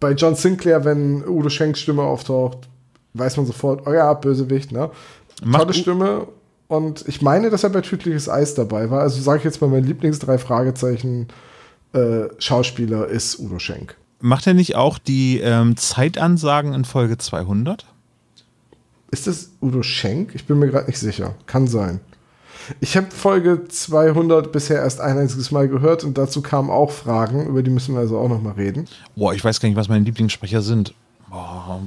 bei 0.00 0.12
John 0.12 0.34
Sinclair, 0.34 0.84
wenn 0.84 1.26
Udo 1.26 1.48
Schenks 1.48 1.80
Stimme 1.80 2.02
auftaucht, 2.02 2.68
weiß 3.14 3.36
man 3.36 3.46
sofort, 3.46 3.86
oh 3.86 3.92
ja, 3.92 4.12
Bösewicht, 4.14 4.72
ne? 4.72 4.90
Macht 5.44 5.62
Tolle 5.62 5.74
Stimme 5.74 6.28
und 6.68 7.06
ich 7.08 7.22
meine, 7.22 7.50
dass 7.50 7.64
er 7.64 7.70
bei 7.70 7.80
Tödliches 7.80 8.28
Eis 8.28 8.54
dabei 8.54 8.90
war. 8.90 9.00
Also 9.00 9.20
sage 9.20 9.38
ich 9.38 9.44
jetzt 9.44 9.60
mal, 9.60 9.68
mein 9.68 9.84
Lieblings-drei 9.84 10.38
Fragezeichen 10.38 11.28
äh, 11.92 12.28
Schauspieler 12.38 13.08
ist 13.08 13.38
Udo 13.40 13.58
Schenk. 13.58 13.96
Macht 14.20 14.46
er 14.46 14.54
nicht 14.54 14.76
auch 14.76 14.98
die 14.98 15.40
ähm, 15.40 15.76
Zeitansagen 15.76 16.74
in 16.74 16.84
Folge 16.84 17.18
200? 17.18 17.86
Ist 19.10 19.26
das 19.26 19.50
Udo 19.60 19.82
Schenk? 19.82 20.34
Ich 20.34 20.46
bin 20.46 20.58
mir 20.58 20.68
gerade 20.68 20.86
nicht 20.86 20.98
sicher. 20.98 21.34
Kann 21.46 21.66
sein. 21.66 22.00
Ich 22.80 22.96
habe 22.96 23.10
Folge 23.10 23.64
200 23.68 24.52
bisher 24.52 24.78
erst 24.82 25.00
ein 25.00 25.18
einziges 25.18 25.50
Mal 25.50 25.68
gehört 25.68 26.04
und 26.04 26.16
dazu 26.16 26.42
kamen 26.42 26.70
auch 26.70 26.90
Fragen, 26.90 27.46
über 27.46 27.62
die 27.62 27.70
müssen 27.70 27.94
wir 27.94 28.00
also 28.00 28.18
auch 28.18 28.28
noch 28.28 28.40
mal 28.40 28.52
reden. 28.52 28.86
Boah, 29.16 29.34
ich 29.34 29.44
weiß 29.44 29.60
gar 29.60 29.68
nicht, 29.68 29.76
was 29.76 29.88
meine 29.88 30.04
Lieblingssprecher 30.04 30.62
sind. 30.62 30.94
Boah, 31.28 31.80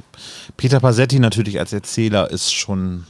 Peter 0.56 0.80
Pasetti 0.80 1.18
natürlich 1.18 1.58
als 1.58 1.72
Erzähler 1.72 2.30
ist 2.30 2.52
schon 2.52 3.04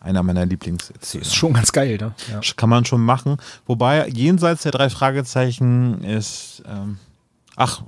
einer 0.00 0.22
meiner 0.22 0.46
Lieblingserzähler. 0.46 1.22
Ist 1.22 1.34
schon 1.34 1.52
ganz 1.52 1.72
geil, 1.72 1.98
ne? 2.00 2.14
Ja. 2.30 2.40
Kann 2.56 2.70
man 2.70 2.84
schon 2.84 3.02
machen. 3.02 3.36
Wobei, 3.66 4.08
jenseits 4.08 4.62
der 4.62 4.72
drei 4.72 4.88
Fragezeichen 4.88 6.02
ist. 6.02 6.62
Ähm, 6.66 6.98
ach, 7.56 7.82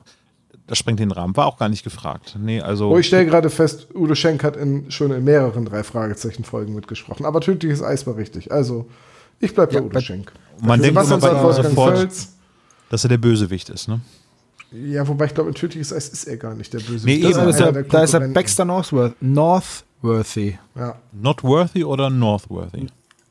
das 0.73 0.79
sprengt 0.79 1.01
den 1.01 1.11
Rahmen. 1.11 1.37
War 1.37 1.45
auch 1.49 1.59
gar 1.59 1.69
nicht 1.69 1.85
gefragt. 1.85 2.35
Nee, 2.41 2.63
also. 2.63 2.89
Oh, 2.89 2.97
ich 2.99 3.07
stelle 3.07 3.27
gerade 3.27 3.51
fest, 3.51 3.89
Udo 3.95 4.15
Schenk 4.15 4.43
hat 4.43 4.57
in, 4.57 4.91
schon 4.91 5.11
in 5.13 5.23
mehreren 5.23 5.67
drei 5.67 5.83
Fragezeichen-Folgen 5.83 6.75
mitgesprochen. 6.75 7.27
Aber 7.27 7.43
tödliches 7.43 7.83
Eis 7.83 8.07
war 8.07 8.17
richtig. 8.17 8.51
Also, 8.51 8.87
ich 9.39 9.55
bleibe 9.55 9.73
bei 9.73 9.79
Ja, 9.81 9.85
Udo 9.85 9.93
bei- 9.93 10.01
Schenk. 10.01 10.33
Man 10.63 10.81
denkt 10.81 10.99
immer 10.99 11.19
bei 11.19 11.29
ihm 11.31 11.53
sofort, 11.53 11.97
Völz. 11.99 12.33
dass 12.89 13.05
er 13.05 13.09
der 13.11 13.19
Bösewicht 13.19 13.69
ist, 13.69 13.87
ne? 13.89 14.01
Ja, 14.73 15.07
wobei 15.07 15.27
ich 15.27 15.35
glaube, 15.35 15.51
in 15.51 15.55
tödliches 15.55 15.93
Eis 15.93 16.09
ist 16.09 16.25
er 16.25 16.39
gar 16.39 16.55
nicht 16.55 16.73
der 16.73 16.81
Böse. 16.81 17.05
Nee, 17.05 17.21
Da 17.21 17.29
eben, 17.29 17.49
ist, 17.51 17.61
er, 17.61 17.73
der 17.73 17.83
da 17.83 18.03
ist 18.03 18.15
er. 18.15 18.21
Baxter 18.29 18.65
Northworth, 18.65 19.15
Northworthy. 19.21 20.59
Ja. 20.75 20.97
Notworthy 21.13 21.85
oder 21.85 22.09
Northworthy? 22.09 22.87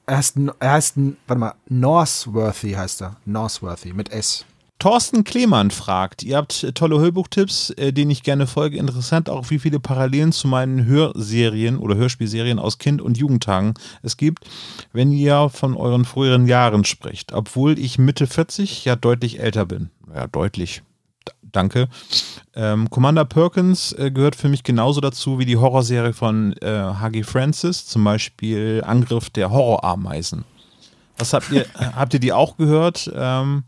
Er 0.05 0.17
heißt, 0.17 0.35
er 0.59 0.71
heißt, 0.73 0.95
warte 1.25 1.39
mal, 1.39 1.53
Northworthy 1.67 2.73
heißt 2.73 3.01
er. 3.01 3.15
Northworthy 3.25 3.93
mit 3.93 4.11
S. 4.11 4.45
Thorsten 4.81 5.23
Klemann 5.23 5.69
fragt, 5.69 6.23
ihr 6.23 6.37
habt 6.37 6.63
äh, 6.63 6.71
tolle 6.71 6.99
Hörbuchtipps, 6.99 7.69
äh, 7.69 7.93
denen 7.93 8.09
ich 8.09 8.23
gerne 8.23 8.47
folge. 8.47 8.79
Interessant 8.79 9.29
auch, 9.29 9.51
wie 9.51 9.59
viele 9.59 9.79
Parallelen 9.79 10.31
zu 10.31 10.47
meinen 10.47 10.85
Hörserien 10.85 11.77
oder 11.77 11.95
Hörspielserien 11.95 12.57
aus 12.57 12.79
Kind- 12.79 12.99
und 12.99 13.15
Jugendtagen 13.15 13.75
es 14.01 14.17
gibt, 14.17 14.43
wenn 14.91 15.11
ihr 15.11 15.49
von 15.49 15.77
euren 15.77 16.03
früheren 16.03 16.47
Jahren 16.47 16.83
sprecht. 16.83 17.31
Obwohl 17.31 17.77
ich 17.77 17.99
Mitte 17.99 18.25
40 18.25 18.83
ja 18.83 18.95
deutlich 18.95 19.39
älter 19.39 19.67
bin. 19.67 19.91
Ja, 20.15 20.25
deutlich. 20.25 20.81
D 21.27 21.31
danke. 21.51 21.87
Ähm, 22.55 22.89
Commander 22.89 23.25
Perkins 23.25 23.93
äh, 23.93 24.09
gehört 24.09 24.35
für 24.35 24.49
mich 24.49 24.63
genauso 24.63 24.99
dazu 24.99 25.37
wie 25.37 25.45
die 25.45 25.57
Horrorserie 25.57 26.13
von 26.13 26.53
äh, 26.53 26.67
H.G. 26.71 27.21
Francis, 27.21 27.85
zum 27.85 28.03
Beispiel 28.03 28.81
Angriff 28.83 29.29
der 29.29 29.51
Horrorameisen. 29.51 30.43
Was 31.19 31.33
habt 31.33 31.51
ihr, 31.51 31.67
habt 31.95 32.15
ihr 32.15 32.19
die 32.19 32.33
auch 32.33 32.57
gehört? 32.57 33.11
Ähm, 33.13 33.63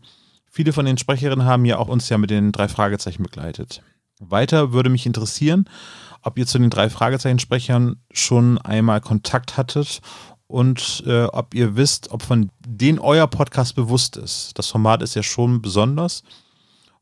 viele 0.54 0.72
von 0.72 0.86
den 0.86 0.98
Sprecherinnen 0.98 1.44
haben 1.44 1.64
ja 1.64 1.78
auch 1.78 1.88
uns 1.88 2.08
ja 2.08 2.16
mit 2.16 2.30
den 2.30 2.52
drei 2.52 2.68
Fragezeichen 2.68 3.24
begleitet. 3.24 3.82
Weiter 4.20 4.72
würde 4.72 4.88
mich 4.88 5.04
interessieren, 5.04 5.68
ob 6.22 6.38
ihr 6.38 6.46
zu 6.46 6.60
den 6.60 6.70
drei 6.70 6.88
Fragezeichen-Sprechern 6.88 7.96
schon 8.12 8.58
einmal 8.58 9.00
Kontakt 9.00 9.56
hattet 9.56 10.00
und 10.46 11.02
äh, 11.06 11.24
ob 11.24 11.54
ihr 11.54 11.74
wisst, 11.74 12.12
ob 12.12 12.22
von 12.22 12.50
denen 12.64 13.00
euer 13.00 13.26
Podcast 13.26 13.74
bewusst 13.74 14.16
ist. 14.16 14.52
Das 14.54 14.68
Format 14.68 15.02
ist 15.02 15.16
ja 15.16 15.24
schon 15.24 15.60
besonders 15.60 16.22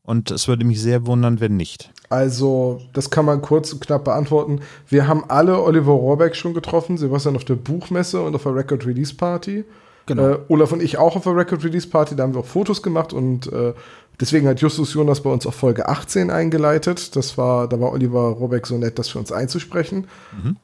und 0.01 0.31
es 0.31 0.47
würde 0.47 0.65
mich 0.65 0.81
sehr 0.81 1.05
wundern, 1.05 1.39
wenn 1.39 1.55
nicht. 1.55 1.91
Also, 2.09 2.81
das 2.93 3.11
kann 3.11 3.25
man 3.25 3.43
kurz 3.43 3.71
und 3.71 3.81
knapp 3.81 4.03
beantworten. 4.03 4.61
Wir 4.87 5.07
haben 5.07 5.29
alle 5.29 5.61
Oliver 5.61 5.93
Rohrbeck 5.93 6.35
schon 6.35 6.55
getroffen. 6.55 6.97
Sebastian 6.97 7.35
auf 7.35 7.45
der 7.45 7.55
Buchmesse 7.55 8.19
und 8.21 8.33
auf 8.33 8.43
der 8.43 8.55
Record 8.55 8.85
Release 8.87 9.13
Party. 9.13 9.63
Genau. 10.05 10.31
Äh, 10.31 10.39
Olaf 10.49 10.71
und 10.71 10.81
ich 10.81 10.97
auch 10.97 11.15
auf 11.15 11.23
der 11.23 11.35
Record 11.35 11.63
Release 11.63 11.87
Party. 11.87 12.15
Da 12.15 12.23
haben 12.23 12.33
wir 12.33 12.41
auch 12.41 12.45
Fotos 12.45 12.83
gemacht 12.83 13.13
und 13.13 13.51
äh, 13.51 13.73
Deswegen 14.19 14.47
hat 14.47 14.61
Justus 14.61 14.93
Jonas 14.93 15.21
bei 15.21 15.29
uns 15.29 15.47
auf 15.47 15.55
Folge 15.55 15.89
18 15.89 16.29
eingeleitet. 16.29 17.15
Das 17.15 17.37
war, 17.37 17.67
da 17.67 17.79
war 17.79 17.91
Oliver 17.91 18.21
Robeck 18.29 18.67
so 18.67 18.77
nett, 18.77 18.99
das 18.99 19.09
für 19.09 19.19
uns 19.19 19.31
einzusprechen. 19.31 20.07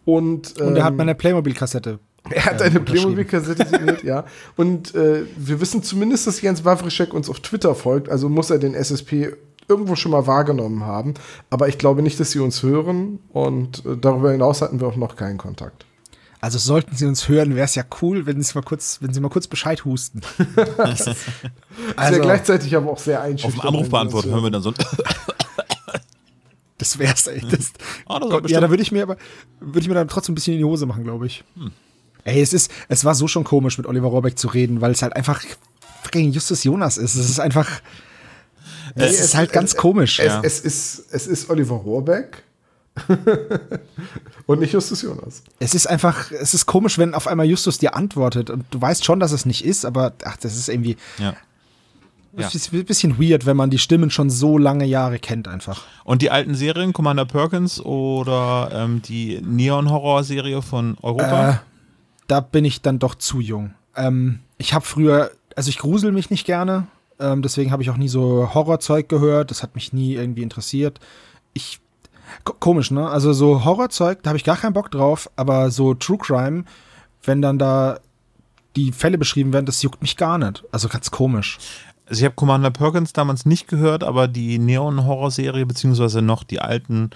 Und, 0.06 0.60
Und 0.60 0.75
er 0.75 0.84
hat 0.84 0.91
ähm, 0.91 0.97
meine 0.97 1.15
Playmobil-Kassette. 1.15 1.99
er 2.30 2.45
hat 2.45 2.62
äh, 2.62 2.65
eine 2.65 2.80
unterschrieben. 2.80 3.15
Playmobil-Kassette 3.15 3.65
signiert, 3.67 4.04
ja. 4.04 4.25
Und 4.56 4.93
äh, 4.93 5.23
wir 5.36 5.60
wissen 5.62 5.82
zumindest, 5.82 6.28
dass 6.28 6.41
Jens 6.41 6.63
Wawrischek 6.63 7.13
uns 7.13 7.30
auf 7.30 7.39
Twitter 7.39 7.73
folgt, 7.73 8.10
also 8.10 8.30
muss 8.30 8.52
er 8.52 8.60
den 8.60 8.75
SSP 8.75 9.34
irgendwo 9.67 9.95
schon 9.95 10.12
mal 10.12 10.28
wahrgenommen 10.28 10.86
haben. 10.86 11.15
Aber 11.49 11.67
ich 11.67 11.78
glaube 11.78 12.02
nicht, 12.02 12.19
dass 12.19 12.32
sie 12.32 12.39
uns 12.39 12.62
hören 12.62 13.19
und 13.34 13.86
äh, 13.86 13.97
darüber 13.97 14.32
hinaus 14.32 14.62
hatten 14.62 14.80
wir 14.80 14.88
auch 14.88 14.95
noch 14.95 15.15
keinen 15.15 15.38
Kontakt. 15.38 15.86
Also 16.41 16.58
sollten 16.58 16.95
Sie 16.95 17.06
uns 17.06 17.28
hören, 17.28 17.56
wäre 17.56 17.65
es 17.65 17.75
ja 17.75 17.84
cool, 18.02 18.25
wenn 18.25 18.41
Sie 18.41 18.54
mal 18.56 18.62
kurz, 18.62 18.99
wenn 19.02 19.13
Sie 19.13 19.19
mal 19.19 19.30
kurz 19.30 19.47
Bescheid 19.47 19.84
husten. 19.86 20.21
Also, 20.86 21.13
sehr 22.13 22.19
gleichzeitig 22.19 22.75
aber 22.75 22.91
auch 22.91 22.97
sehr 22.99 23.19
Auf 23.19 23.25
einschüchternd. 23.25 23.63
dem 23.63 23.67
Anrufbeantworter 23.67 24.30
hören 24.30 24.43
wir 24.43 24.52
dann 24.52 24.62
so. 24.62 24.73
Das 26.78 26.97
wär's 26.97 27.28
echt. 27.28 27.52
Das, 27.52 27.71
Ah, 28.06 28.19
das 28.19 28.30
Gott, 28.30 28.49
ja, 28.49 28.62
da 28.62 28.69
würde 28.69 28.82
ich 28.82 28.91
mir 28.91 29.04
aber, 29.04 29.17
würde 29.60 29.82
ich 29.82 29.88
mir 29.89 29.95
dann 29.95 30.08
trotzdem 30.08 30.32
ein 30.32 30.36
bisschen 30.36 30.54
in 30.54 30.60
die 30.60 30.65
Hose 30.65 30.86
machen, 30.86 31.04
glaube 31.04 31.25
ich. 31.28 31.43
Ey, 32.23 32.41
es 32.41 32.54
ist, 32.54 32.71
es 32.88 33.04
war 33.04 33.15
so 33.15 33.28
schon 33.28 33.43
komisch, 33.43 33.78
mit 33.78 33.86
Oliver 33.86 34.08
Rohrbeck 34.08 34.38
zu 34.39 34.47
reden, 34.47 34.80
weil 34.82 34.91
es 34.91 35.02
halt 35.02 35.15
einfach 35.15 35.43
fucking 36.04 36.32
Justus 36.32 36.63
Jonas 36.63 36.97
ist. 36.97 37.15
Es 37.15 37.30
ist 37.30 37.39
einfach, 37.39 37.69
es 38.95 39.19
ist 39.19 39.36
halt 39.36 39.52
ganz 39.52 39.75
komisch. 39.75 40.19
Es, 40.19 40.25
Ja. 40.28 40.41
es, 40.43 40.60
ist, 40.62 41.04
es 41.12 41.28
ist 41.28 41.49
Oliver 41.49 41.75
Rohrbeck 41.75 42.43
und 44.45 44.59
nicht 44.59 44.73
Justus 44.73 45.01
Jonas. 45.01 45.43
Es 45.59 45.75
ist 45.75 45.88
einfach, 45.88 46.31
es 46.31 46.53
ist 46.53 46.65
komisch, 46.65 46.97
wenn 46.97 47.13
auf 47.13 47.27
einmal 47.27 47.45
Justus 47.45 47.77
dir 47.77 47.95
antwortet 47.95 48.49
und 48.49 48.65
du 48.71 48.81
weißt 48.81 49.05
schon, 49.05 49.19
dass 49.19 49.31
es 49.31 49.45
nicht 49.45 49.65
ist, 49.65 49.85
aber 49.85 50.13
ach, 50.23 50.38
das 50.38 50.55
ist 50.55 50.69
irgendwie, 50.69 50.97
Ja. 51.17 51.33
Ja. 52.38 52.45
es 52.47 52.53
ist 52.53 52.71
ein 52.73 52.85
bisschen 52.85 53.19
weird, 53.19 53.45
wenn 53.47 53.57
man 53.57 53.71
die 53.71 53.79
Stimmen 53.79 54.12
schon 54.12 54.29
so 54.29 54.57
lange 54.57 54.85
Jahre 54.85 55.17
kennt 55.17 55.47
einfach. 55.47 55.81
Und 56.03 56.21
die 56.21 56.29
alten 56.29 56.53
Serien, 56.53 56.93
Commander 56.93 57.25
Perkins 57.25 57.81
oder 57.81 58.69
ähm, 58.71 59.01
die 59.01 59.41
Neon-Horror-Serie 59.41 60.62
von 60.62 60.95
Europa? 61.01 61.49
Äh, 61.49 61.55
da 62.27 62.39
bin 62.39 62.65
ich 62.65 62.81
dann 62.81 62.99
doch 62.99 63.15
zu 63.15 63.39
jung. 63.39 63.73
Ähm, 63.95 64.39
ich 64.59 64.73
habe 64.73 64.85
früher, 64.85 65.31
also 65.55 65.69
ich 65.69 65.79
grusel 65.79 66.12
mich 66.12 66.29
nicht 66.29 66.45
gerne, 66.45 66.85
ähm, 67.19 67.41
deswegen 67.41 67.71
habe 67.71 67.81
ich 67.83 67.89
auch 67.89 67.97
nie 67.97 68.07
so 68.07 68.53
Horrorzeug 68.53 69.09
gehört. 69.09 69.51
Das 69.51 69.63
hat 69.63 69.75
mich 69.75 69.91
nie 69.91 70.13
irgendwie 70.13 70.43
interessiert. 70.43 70.99
Ich 71.53 71.79
komisch, 72.43 72.91
ne? 72.91 73.07
Also 73.07 73.33
so 73.33 73.63
Horrorzeug, 73.65 74.23
da 74.23 74.29
habe 74.29 74.37
ich 74.37 74.43
gar 74.43 74.57
keinen 74.57 74.73
Bock 74.73 74.91
drauf, 74.91 75.29
aber 75.35 75.71
so 75.71 75.93
True 75.93 76.17
Crime, 76.17 76.63
wenn 77.23 77.41
dann 77.41 77.57
da 77.57 77.99
die 78.75 78.91
Fälle 78.91 79.17
beschrieben 79.17 79.53
werden, 79.53 79.65
das 79.65 79.81
juckt 79.81 80.01
mich 80.01 80.17
gar 80.17 80.37
nicht. 80.37 80.63
Also 80.71 80.87
ganz 80.87 81.11
komisch. 81.11 81.57
Also 82.05 82.21
ich 82.21 82.25
habe 82.25 82.35
Commander 82.35 82.71
Perkins 82.71 83.13
damals 83.13 83.45
nicht 83.45 83.67
gehört, 83.67 84.03
aber 84.03 84.27
die 84.27 84.57
Neon-Horror-Serie, 84.57 85.65
beziehungsweise 85.65 86.21
noch 86.21 86.43
die 86.43 86.59
alten 86.59 87.11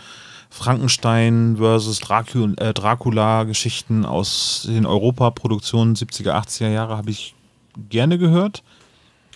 Frankenstein 0.49 1.55
versus 1.57 1.99
äh, 1.99 2.73
Dracula-Geschichten 2.73 4.05
aus 4.05 4.67
den 4.67 4.85
Europa-Produktionen 4.85 5.95
70er, 5.95 6.33
80er 6.33 6.69
Jahre 6.69 6.95
habe 6.95 7.09
ich 7.09 7.33
gerne 7.89 8.19
gehört. 8.19 8.61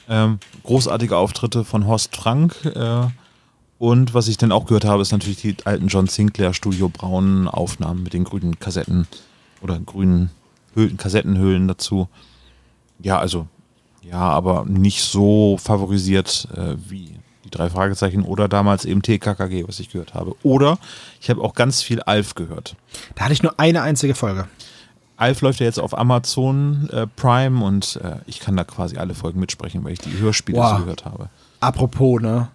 Ähm, 0.08 0.40
großartige 0.64 1.18
Auftritte 1.18 1.64
von 1.64 1.88
Horst 1.88 2.16
Frank. 2.16 2.64
Äh, 2.66 3.08
und 3.80 4.14
was 4.14 4.28
ich 4.28 4.38
dann 4.38 4.52
auch 4.52 4.66
gehört 4.66 4.86
habe, 4.86 5.02
ist 5.02 5.12
natürlich 5.12 5.42
die 5.42 5.56
alten 5.66 5.88
John 5.88 6.08
Sinclair 6.08 6.54
Studio 6.54 6.90
Braun 6.90 7.48
Aufnahmen 7.48 8.04
mit 8.04 8.14
den 8.14 8.24
grünen 8.24 8.60
Kassetten 8.60 9.08
oder 9.62 9.80
grünen 9.80 10.32
Höhlen, 10.74 10.98
Kassettenhüllen 10.98 11.68
dazu. 11.68 12.08
Ja, 13.00 13.20
also 13.20 13.48
ja, 14.02 14.20
aber 14.20 14.66
nicht 14.66 15.04
so 15.04 15.58
favorisiert 15.58 16.48
äh, 16.56 16.76
wie 16.90 17.16
die 17.44 17.50
drei 17.50 17.70
Fragezeichen 17.70 18.24
oder 18.24 18.48
damals 18.48 18.86
eben 18.86 19.02
TKKG, 19.02 19.68
was 19.68 19.80
ich 19.80 19.90
gehört 19.90 20.14
habe. 20.14 20.36
Oder 20.44 20.78
ich 21.22 21.30
habe 21.30 21.42
auch 21.42 21.54
ganz 21.54 21.82
viel 21.82 22.02
Alf 22.02 22.36
gehört. 22.36 22.76
Da 23.16 23.26
hatte 23.26 23.34
ich 23.34 23.44
nur 23.44 23.60
eine 23.60 23.82
einzige 23.82 24.16
Folge. 24.16 24.48
Alf 25.18 25.42
läuft 25.42 25.60
ja 25.60 25.66
jetzt 25.66 25.80
auf 25.80 25.98
Amazon 25.98 26.90
äh, 26.92 27.08
Prime 27.08 27.64
und 27.64 28.00
äh, 28.04 28.18
ich 28.28 28.40
kann 28.40 28.56
da 28.56 28.64
quasi 28.64 28.98
alle 28.98 29.16
Folgen 29.16 29.40
mitsprechen, 29.40 29.84
weil 29.84 29.94
ich 29.94 30.00
die 30.00 30.18
Hörspiele 30.20 30.58
Wow. 30.60 30.72
so 30.78 30.84
gehört 30.84 31.06
habe. 31.06 31.30
Apropos, 31.60 32.22
ne? 32.22 32.50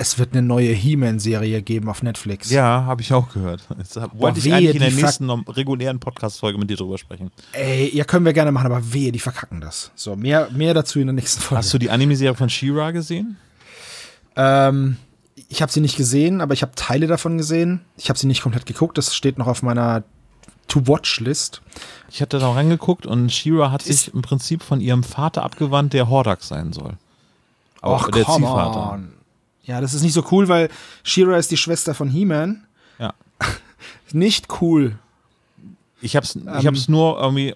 Es 0.00 0.16
wird 0.18 0.32
eine 0.32 0.42
neue 0.42 0.70
He-Man-Serie 0.70 1.60
geben 1.60 1.88
auf 1.88 2.04
Netflix. 2.04 2.50
Ja, 2.50 2.84
habe 2.84 3.02
ich 3.02 3.12
auch 3.12 3.32
gehört. 3.32 3.62
Jetzt 3.76 3.96
hab, 3.96 4.16
wollte 4.18 4.38
ich 4.38 4.44
wehe, 4.44 4.54
eigentlich 4.54 4.74
in 4.76 4.80
der 4.80 4.92
nächsten 4.92 5.28
regulären 5.28 5.98
Podcast-Folge 5.98 6.56
mit 6.56 6.70
dir 6.70 6.76
drüber 6.76 6.98
sprechen. 6.98 7.32
Ey, 7.52 7.94
ja, 7.94 8.04
können 8.04 8.24
wir 8.24 8.32
gerne 8.32 8.52
machen, 8.52 8.66
aber 8.66 8.92
wehe, 8.92 9.10
die 9.10 9.18
verkacken 9.18 9.60
das. 9.60 9.90
So, 9.96 10.14
mehr, 10.14 10.48
mehr 10.52 10.72
dazu 10.72 11.00
in 11.00 11.08
der 11.08 11.14
nächsten 11.14 11.40
Folge. 11.40 11.58
Hast 11.58 11.74
du 11.74 11.78
die 11.78 11.90
Anime-Serie 11.90 12.36
von 12.36 12.48
She-Ra 12.48 12.92
gesehen? 12.92 13.38
Ähm, 14.36 14.98
ich 15.48 15.62
habe 15.62 15.72
sie 15.72 15.80
nicht 15.80 15.96
gesehen, 15.96 16.40
aber 16.40 16.54
ich 16.54 16.62
habe 16.62 16.72
Teile 16.76 17.08
davon 17.08 17.36
gesehen. 17.36 17.80
Ich 17.96 18.08
habe 18.08 18.18
sie 18.18 18.28
nicht 18.28 18.42
komplett 18.42 18.66
geguckt. 18.66 18.96
Das 18.98 19.16
steht 19.16 19.36
noch 19.36 19.48
auf 19.48 19.62
meiner 19.62 20.04
To-Watch-List. 20.68 21.60
Ich 22.08 22.22
hatte 22.22 22.38
da 22.38 22.52
reingeguckt 22.52 23.04
und 23.04 23.32
She-Ra 23.32 23.72
hat 23.72 23.82
sich 23.82 24.14
im 24.14 24.22
Prinzip 24.22 24.62
von 24.62 24.80
ihrem 24.80 25.02
Vater 25.02 25.42
abgewandt, 25.42 25.92
der 25.92 26.08
Hordak 26.08 26.44
sein 26.44 26.72
soll. 26.72 26.92
Auch 27.80 28.04
Och, 28.04 28.10
der 28.12 28.26
Ziehvater. 28.26 28.92
on. 28.92 29.12
Ja, 29.68 29.82
das 29.82 29.92
ist 29.92 30.02
nicht 30.02 30.14
so 30.14 30.24
cool, 30.32 30.48
weil 30.48 30.70
She-Ra 31.04 31.36
ist 31.36 31.50
die 31.50 31.58
Schwester 31.58 31.94
von 31.94 32.08
He-Man. 32.08 32.64
Ja. 32.98 33.12
Nicht 34.12 34.46
cool. 34.62 34.98
Ich 36.00 36.16
hab's, 36.16 36.36
ich 36.36 36.66
hab's 36.66 36.88
nur 36.88 37.20
irgendwie 37.20 37.54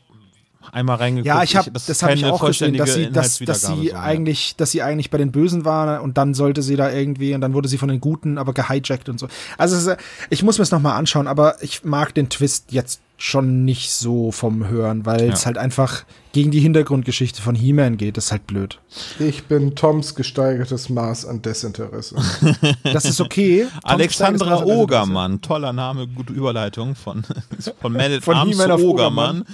einmal 0.72 0.96
reingeguckt. 0.96 1.26
Ja, 1.26 1.42
ich 1.42 1.56
habe, 1.56 1.70
das 1.70 2.02
habe 2.02 2.12
ich 2.12 2.26
auch 2.26 2.44
gesehen, 2.44 2.76
dass 2.76 2.94
sie, 2.94 3.10
dass, 3.10 3.38
dass 3.38 3.62
sie 3.62 3.66
so, 3.66 3.82
ja. 3.82 4.02
eigentlich, 4.02 4.56
dass 4.56 4.72
sie 4.72 4.82
eigentlich 4.82 5.10
bei 5.10 5.16
den 5.16 5.32
Bösen 5.32 5.64
war 5.64 6.02
und 6.02 6.18
dann 6.18 6.34
sollte 6.34 6.60
sie 6.60 6.76
da 6.76 6.92
irgendwie 6.92 7.34
und 7.34 7.40
dann 7.40 7.54
wurde 7.54 7.68
sie 7.68 7.78
von 7.78 7.88
den 7.88 8.00
Guten 8.00 8.36
aber 8.36 8.52
gehijackt 8.52 9.08
und 9.08 9.18
so. 9.18 9.28
Also 9.56 9.94
ich 10.28 10.42
muss 10.42 10.58
mir 10.58 10.64
es 10.64 10.70
noch 10.70 10.80
mal 10.80 10.96
anschauen, 10.96 11.26
aber 11.26 11.62
ich 11.62 11.82
mag 11.82 12.14
den 12.14 12.28
Twist 12.28 12.72
jetzt 12.72 13.00
schon 13.22 13.64
nicht 13.64 13.92
so 13.92 14.32
vom 14.32 14.66
Hören, 14.66 15.06
weil 15.06 15.26
Ja. 15.28 15.32
es 15.32 15.46
halt 15.46 15.56
einfach 15.56 16.04
gegen 16.32 16.50
die 16.50 16.58
Hintergrundgeschichte 16.58 17.40
von 17.40 17.54
He-Man 17.54 17.96
geht. 17.96 18.16
Das 18.16 18.24
ist 18.26 18.32
halt 18.32 18.48
blöd. 18.48 18.80
Ich 19.20 19.44
bin 19.44 19.76
Toms 19.76 20.16
gesteigertes 20.16 20.88
Maß 20.88 21.26
an 21.26 21.40
Desinteresse. 21.40 22.16
Das 22.82 23.04
ist 23.04 23.20
okay. 23.20 23.68
Alexandra 23.84 24.64
Ogermann, 24.64 25.40
toller 25.40 25.72
Name, 25.72 26.08
gute 26.08 26.32
Überleitung 26.32 26.96
von, 26.96 27.22
von 27.80 27.92
Man 27.92 28.12
at 28.12 28.24
Von 28.24 28.34
Arms 28.36 28.50
He-Man 28.56 28.70
auf 28.72 28.82
Ogermann. 28.82 29.44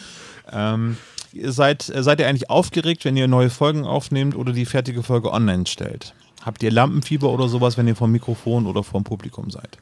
Ähm, 0.51 0.97
seid, 1.45 1.91
äh, 1.91 2.03
seid 2.03 2.21
ihr 2.21 2.27
eigentlich 2.29 2.49
aufgeregt, 2.49 3.05
wenn 3.05 3.19
ihr 3.19 3.29
neue 3.29 3.51
Folgen 3.51 3.85
aufnehmt 3.85 4.35
oder 4.35 4.55
die 4.55 4.65
fertige 4.65 5.03
Folge 5.03 5.31
online 5.31 5.67
stellt? 5.67 6.15
Habt 6.43 6.63
ihr 6.63 6.71
Lampenfieber 6.73 7.29
oder 7.29 7.49
sowas, 7.51 7.77
wenn 7.77 7.87
ihr 7.87 7.97
vom 7.97 8.13
Mikrofon 8.13 8.67
oder 8.67 8.83
vom 8.83 9.05
Publikum 9.05 9.51
seid? 9.51 9.77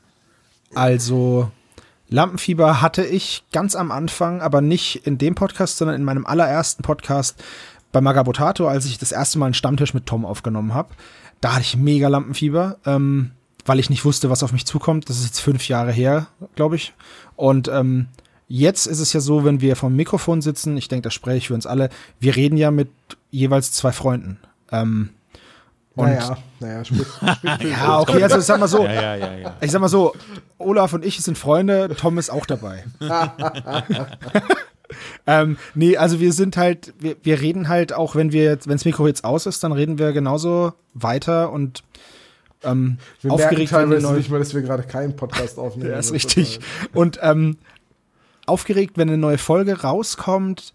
Also 0.74 1.52
Lampenfieber 2.08 2.80
hatte 2.80 3.04
ich 3.04 3.44
ganz 3.52 3.74
am 3.74 3.90
Anfang, 3.90 4.40
aber 4.40 4.60
nicht 4.60 5.06
in 5.06 5.18
dem 5.18 5.34
Podcast, 5.34 5.78
sondern 5.78 5.96
in 5.96 6.04
meinem 6.04 6.26
allerersten 6.26 6.82
Podcast 6.82 7.42
bei 7.92 8.00
Magabotato, 8.00 8.68
als 8.68 8.86
ich 8.86 8.98
das 8.98 9.12
erste 9.12 9.38
Mal 9.38 9.46
einen 9.46 9.54
Stammtisch 9.54 9.94
mit 9.94 10.06
Tom 10.06 10.24
aufgenommen 10.24 10.74
habe. 10.74 10.94
Da 11.40 11.52
hatte 11.52 11.62
ich 11.62 11.76
mega 11.76 12.08
Lampenfieber, 12.08 12.78
ähm, 12.86 13.32
weil 13.64 13.80
ich 13.80 13.90
nicht 13.90 14.04
wusste, 14.04 14.30
was 14.30 14.42
auf 14.42 14.52
mich 14.52 14.66
zukommt. 14.66 15.08
Das 15.08 15.18
ist 15.18 15.26
jetzt 15.26 15.40
fünf 15.40 15.66
Jahre 15.68 15.92
her, 15.92 16.28
glaube 16.54 16.76
ich. 16.76 16.94
Und 17.34 17.68
ähm, 17.68 18.06
jetzt 18.48 18.86
ist 18.86 19.00
es 19.00 19.12
ja 19.12 19.20
so, 19.20 19.44
wenn 19.44 19.60
wir 19.60 19.76
vom 19.76 19.96
Mikrofon 19.96 20.42
sitzen, 20.42 20.76
ich 20.76 20.88
denke, 20.88 21.02
das 21.02 21.14
spreche 21.14 21.38
ich 21.38 21.48
für 21.48 21.54
uns 21.54 21.66
alle, 21.66 21.90
wir 22.20 22.36
reden 22.36 22.56
ja 22.56 22.70
mit 22.70 22.90
jeweils 23.30 23.72
zwei 23.72 23.92
Freunden. 23.92 24.38
Ähm, 24.70 25.10
und 25.96 26.06
naja, 26.06 26.36
naja, 26.60 26.84
sprich 26.84 27.06
für 27.60 27.68
ja, 27.68 27.98
okay, 28.00 28.22
also 28.22 28.38
sag 28.40 28.60
mal 28.60 28.68
so, 28.68 28.84
Ja, 28.84 28.92
ja, 28.92 29.16
ja, 29.16 29.36
ja. 29.38 29.56
ich 29.60 29.70
sag 29.70 29.80
mal 29.80 29.88
so, 29.88 30.14
Olaf 30.58 30.92
und 30.92 31.04
ich 31.04 31.20
sind 31.20 31.38
Freunde, 31.38 31.88
Tom 31.98 32.18
ist 32.18 32.30
auch 32.30 32.46
dabei. 32.46 32.84
ähm, 35.26 35.56
nee, 35.74 35.96
also 35.96 36.20
wir 36.20 36.32
sind 36.32 36.56
halt, 36.58 36.92
wir, 36.98 37.16
wir 37.22 37.40
reden 37.40 37.68
halt 37.68 37.92
auch, 37.94 38.14
wenn 38.14 38.30
wir 38.30 38.44
jetzt, 38.44 38.68
wenn 38.68 38.76
das 38.76 38.84
Mikro 38.84 39.06
jetzt 39.06 39.24
aus 39.24 39.46
ist, 39.46 39.64
dann 39.64 39.72
reden 39.72 39.98
wir 39.98 40.12
genauso 40.12 40.74
weiter 40.92 41.50
und 41.50 41.82
ähm, 42.62 42.98
Wir 43.22 43.32
aufgeregt, 43.32 43.72
merken 43.72 43.72
wenn 43.72 43.78
eine 43.78 43.88
teilweise 43.88 44.06
neue, 44.06 44.16
nicht 44.18 44.30
mal, 44.30 44.38
dass 44.38 44.54
wir 44.54 44.62
gerade 44.62 44.82
keinen 44.82 45.16
Podcast 45.16 45.58
aufnehmen. 45.58 45.90
ja, 45.90 45.98
ist 45.98 46.12
richtig. 46.12 46.60
Und 46.92 47.18
ähm, 47.22 47.56
aufgeregt, 48.46 48.92
wenn 48.96 49.08
eine 49.08 49.18
neue 49.18 49.38
Folge 49.38 49.80
rauskommt. 49.80 50.72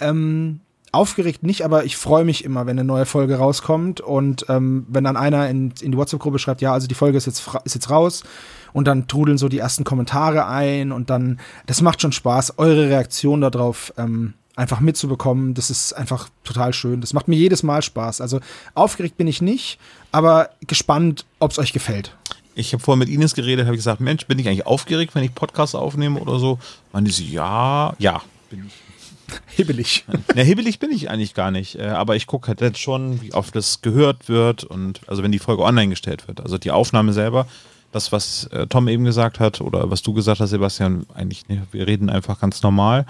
Ähm, 0.00 0.60
aufgeregt 0.92 1.42
nicht, 1.42 1.62
aber 1.62 1.84
ich 1.84 1.96
freue 1.96 2.24
mich 2.24 2.44
immer, 2.44 2.66
wenn 2.66 2.78
eine 2.78 2.86
neue 2.86 3.06
Folge 3.06 3.36
rauskommt 3.36 4.00
und 4.00 4.46
ähm, 4.48 4.86
wenn 4.88 5.04
dann 5.04 5.16
einer 5.16 5.48
in, 5.48 5.72
in 5.80 5.92
die 5.92 5.98
WhatsApp-Gruppe 5.98 6.38
schreibt, 6.38 6.60
ja, 6.60 6.72
also 6.72 6.86
die 6.86 6.94
Folge 6.94 7.18
ist 7.18 7.26
jetzt, 7.26 7.48
ist 7.64 7.74
jetzt 7.74 7.90
raus 7.90 8.24
und 8.72 8.86
dann 8.86 9.06
trudeln 9.06 9.38
so 9.38 9.48
die 9.48 9.58
ersten 9.58 9.84
Kommentare 9.84 10.46
ein 10.46 10.92
und 10.92 11.10
dann, 11.10 11.40
das 11.66 11.82
macht 11.82 12.00
schon 12.00 12.12
Spaß, 12.12 12.58
eure 12.58 12.88
Reaktion 12.88 13.40
darauf 13.40 13.92
ähm, 13.98 14.34
einfach 14.56 14.80
mitzubekommen, 14.80 15.54
das 15.54 15.70
ist 15.70 15.92
einfach 15.92 16.28
total 16.42 16.74
schön. 16.74 17.00
Das 17.00 17.12
macht 17.12 17.28
mir 17.28 17.36
jedes 17.36 17.62
Mal 17.62 17.80
Spaß. 17.80 18.20
Also 18.20 18.40
aufgeregt 18.74 19.16
bin 19.16 19.28
ich 19.28 19.40
nicht, 19.40 19.78
aber 20.10 20.50
gespannt, 20.66 21.26
ob 21.38 21.52
es 21.52 21.58
euch 21.58 21.72
gefällt. 21.72 22.16
Ich 22.56 22.72
habe 22.72 22.82
vorhin 22.82 22.98
mit 22.98 23.08
Ines 23.08 23.36
geredet, 23.36 23.66
habe 23.66 23.76
gesagt, 23.76 24.00
Mensch, 24.00 24.26
bin 24.26 24.36
ich 24.40 24.48
eigentlich 24.48 24.66
aufgeregt, 24.66 25.14
wenn 25.14 25.22
ich 25.22 25.32
Podcasts 25.32 25.76
aufnehme 25.76 26.18
oder 26.18 26.40
so? 26.40 26.58
Meinte 26.92 27.12
sie, 27.12 27.30
ja, 27.30 27.94
ja, 27.98 28.20
bin 28.50 28.66
ich. 28.66 28.87
Hibbelig. 29.46 30.04
Ja, 30.34 30.42
hibbelig 30.42 30.78
bin 30.78 30.90
ich 30.90 31.10
eigentlich 31.10 31.34
gar 31.34 31.50
nicht, 31.50 31.76
äh, 31.76 31.86
aber 31.88 32.16
ich 32.16 32.26
gucke 32.26 32.48
halt 32.48 32.60
jetzt 32.60 32.78
schon, 32.78 33.20
wie 33.22 33.32
oft 33.34 33.54
das 33.54 33.82
gehört 33.82 34.28
wird 34.28 34.64
und 34.64 35.00
also 35.06 35.22
wenn 35.22 35.32
die 35.32 35.38
Folge 35.38 35.62
online 35.62 35.88
gestellt 35.90 36.28
wird. 36.28 36.40
Also 36.40 36.58
die 36.58 36.70
Aufnahme 36.70 37.12
selber, 37.12 37.46
das, 37.92 38.12
was 38.12 38.44
äh, 38.52 38.66
Tom 38.66 38.88
eben 38.88 39.04
gesagt 39.04 39.40
hat 39.40 39.60
oder 39.60 39.90
was 39.90 40.02
du 40.02 40.12
gesagt 40.12 40.40
hast, 40.40 40.50
Sebastian, 40.50 41.06
eigentlich, 41.14 41.48
ne, 41.48 41.66
wir 41.72 41.86
reden 41.86 42.10
einfach 42.10 42.40
ganz 42.40 42.62
normal. 42.62 43.06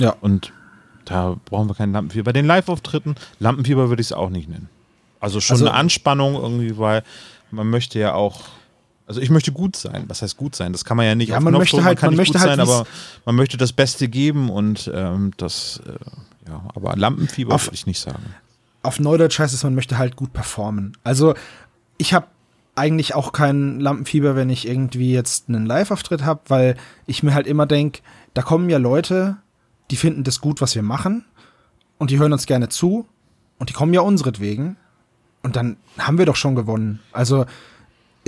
Ja. 0.00 0.14
Und 0.20 0.52
da 1.04 1.36
brauchen 1.46 1.68
wir 1.68 1.74
keinen 1.74 1.92
Lampenfieber. 1.92 2.24
Bei 2.24 2.32
den 2.32 2.46
Live-Auftritten, 2.46 3.14
Lampenfieber 3.38 3.88
würde 3.88 4.00
ich 4.00 4.08
es 4.08 4.12
auch 4.12 4.30
nicht 4.30 4.48
nennen. 4.48 4.68
Also 5.20 5.40
schon 5.40 5.54
Also- 5.54 5.66
eine 5.66 5.74
Anspannung 5.74 6.34
irgendwie, 6.34 6.76
weil 6.78 7.02
man 7.50 7.68
möchte 7.70 7.98
ja 7.98 8.14
auch. 8.14 8.42
Also 9.08 9.20
ich 9.20 9.30
möchte 9.30 9.52
gut 9.52 9.74
sein. 9.74 10.04
Was 10.08 10.20
heißt 10.22 10.36
gut 10.36 10.54
sein? 10.54 10.72
Das 10.72 10.84
kann 10.84 10.96
man 10.96 11.06
ja 11.06 11.14
nicht 11.14 11.30
Ja, 11.30 11.38
auf 11.38 11.42
man 11.44 11.54
möchte 11.54 11.82
halt- 11.82 12.00
man 12.02 12.10
nicht 12.10 12.18
möchte 12.18 12.34
gut 12.34 12.42
halt, 12.42 12.50
sein, 12.50 12.60
aber 12.60 12.86
man 13.24 13.34
möchte 13.36 13.56
das 13.56 13.72
Beste 13.72 14.08
geben 14.08 14.50
und 14.50 14.90
ähm, 14.94 15.32
das, 15.38 15.80
äh, 15.86 15.92
ja, 16.50 16.62
aber 16.74 16.94
Lampenfieber 16.96 17.54
Auf- 17.54 17.66
würde 17.66 17.74
ich 17.74 17.86
nicht 17.86 18.00
sagen. 18.00 18.22
auf 18.82 19.00
Neudeutsch 19.00 19.38
heißt 19.38 19.54
es, 19.54 19.64
man 19.64 19.74
möchte 19.74 19.98
halt 19.98 20.14
gut 20.16 20.32
performen. 20.32 20.96
Also 21.04 21.34
ich 21.96 22.12
habe 22.14 22.26
eigentlich 22.74 23.14
auch 23.14 23.32
kein 23.32 23.80
Lampenfieber, 23.80 24.36
wenn 24.36 24.50
ich 24.50 24.68
irgendwie 24.68 25.12
jetzt 25.12 25.48
einen 25.48 25.66
Live-Auftritt 25.66 26.24
habe, 26.24 26.40
weil 26.48 26.76
ich 27.06 27.22
mir 27.22 27.34
halt 27.34 27.46
immer 27.46 27.66
denke, 27.66 28.00
da 28.34 28.42
kommen 28.42 28.68
ja 28.70 28.78
Leute, 28.78 29.36
die 29.90 29.96
finden 29.96 30.22
das 30.22 30.40
gut, 30.40 30.60
was 30.60 30.74
wir 30.74 30.82
machen 30.82 31.24
und 31.98 32.10
die 32.10 32.18
hören 32.18 32.32
uns 32.32 32.46
gerne 32.46 32.68
zu 32.68 33.06
und 33.58 33.70
die 33.70 33.72
kommen 33.74 33.94
ja 33.94 34.02
unseretwegen 34.02 34.76
und 35.42 35.56
dann 35.56 35.76
haben 35.98 36.18
wir 36.18 36.26
doch 36.26 36.36
schon 36.36 36.54
gewonnen. 36.54 37.00
Also 37.12 37.46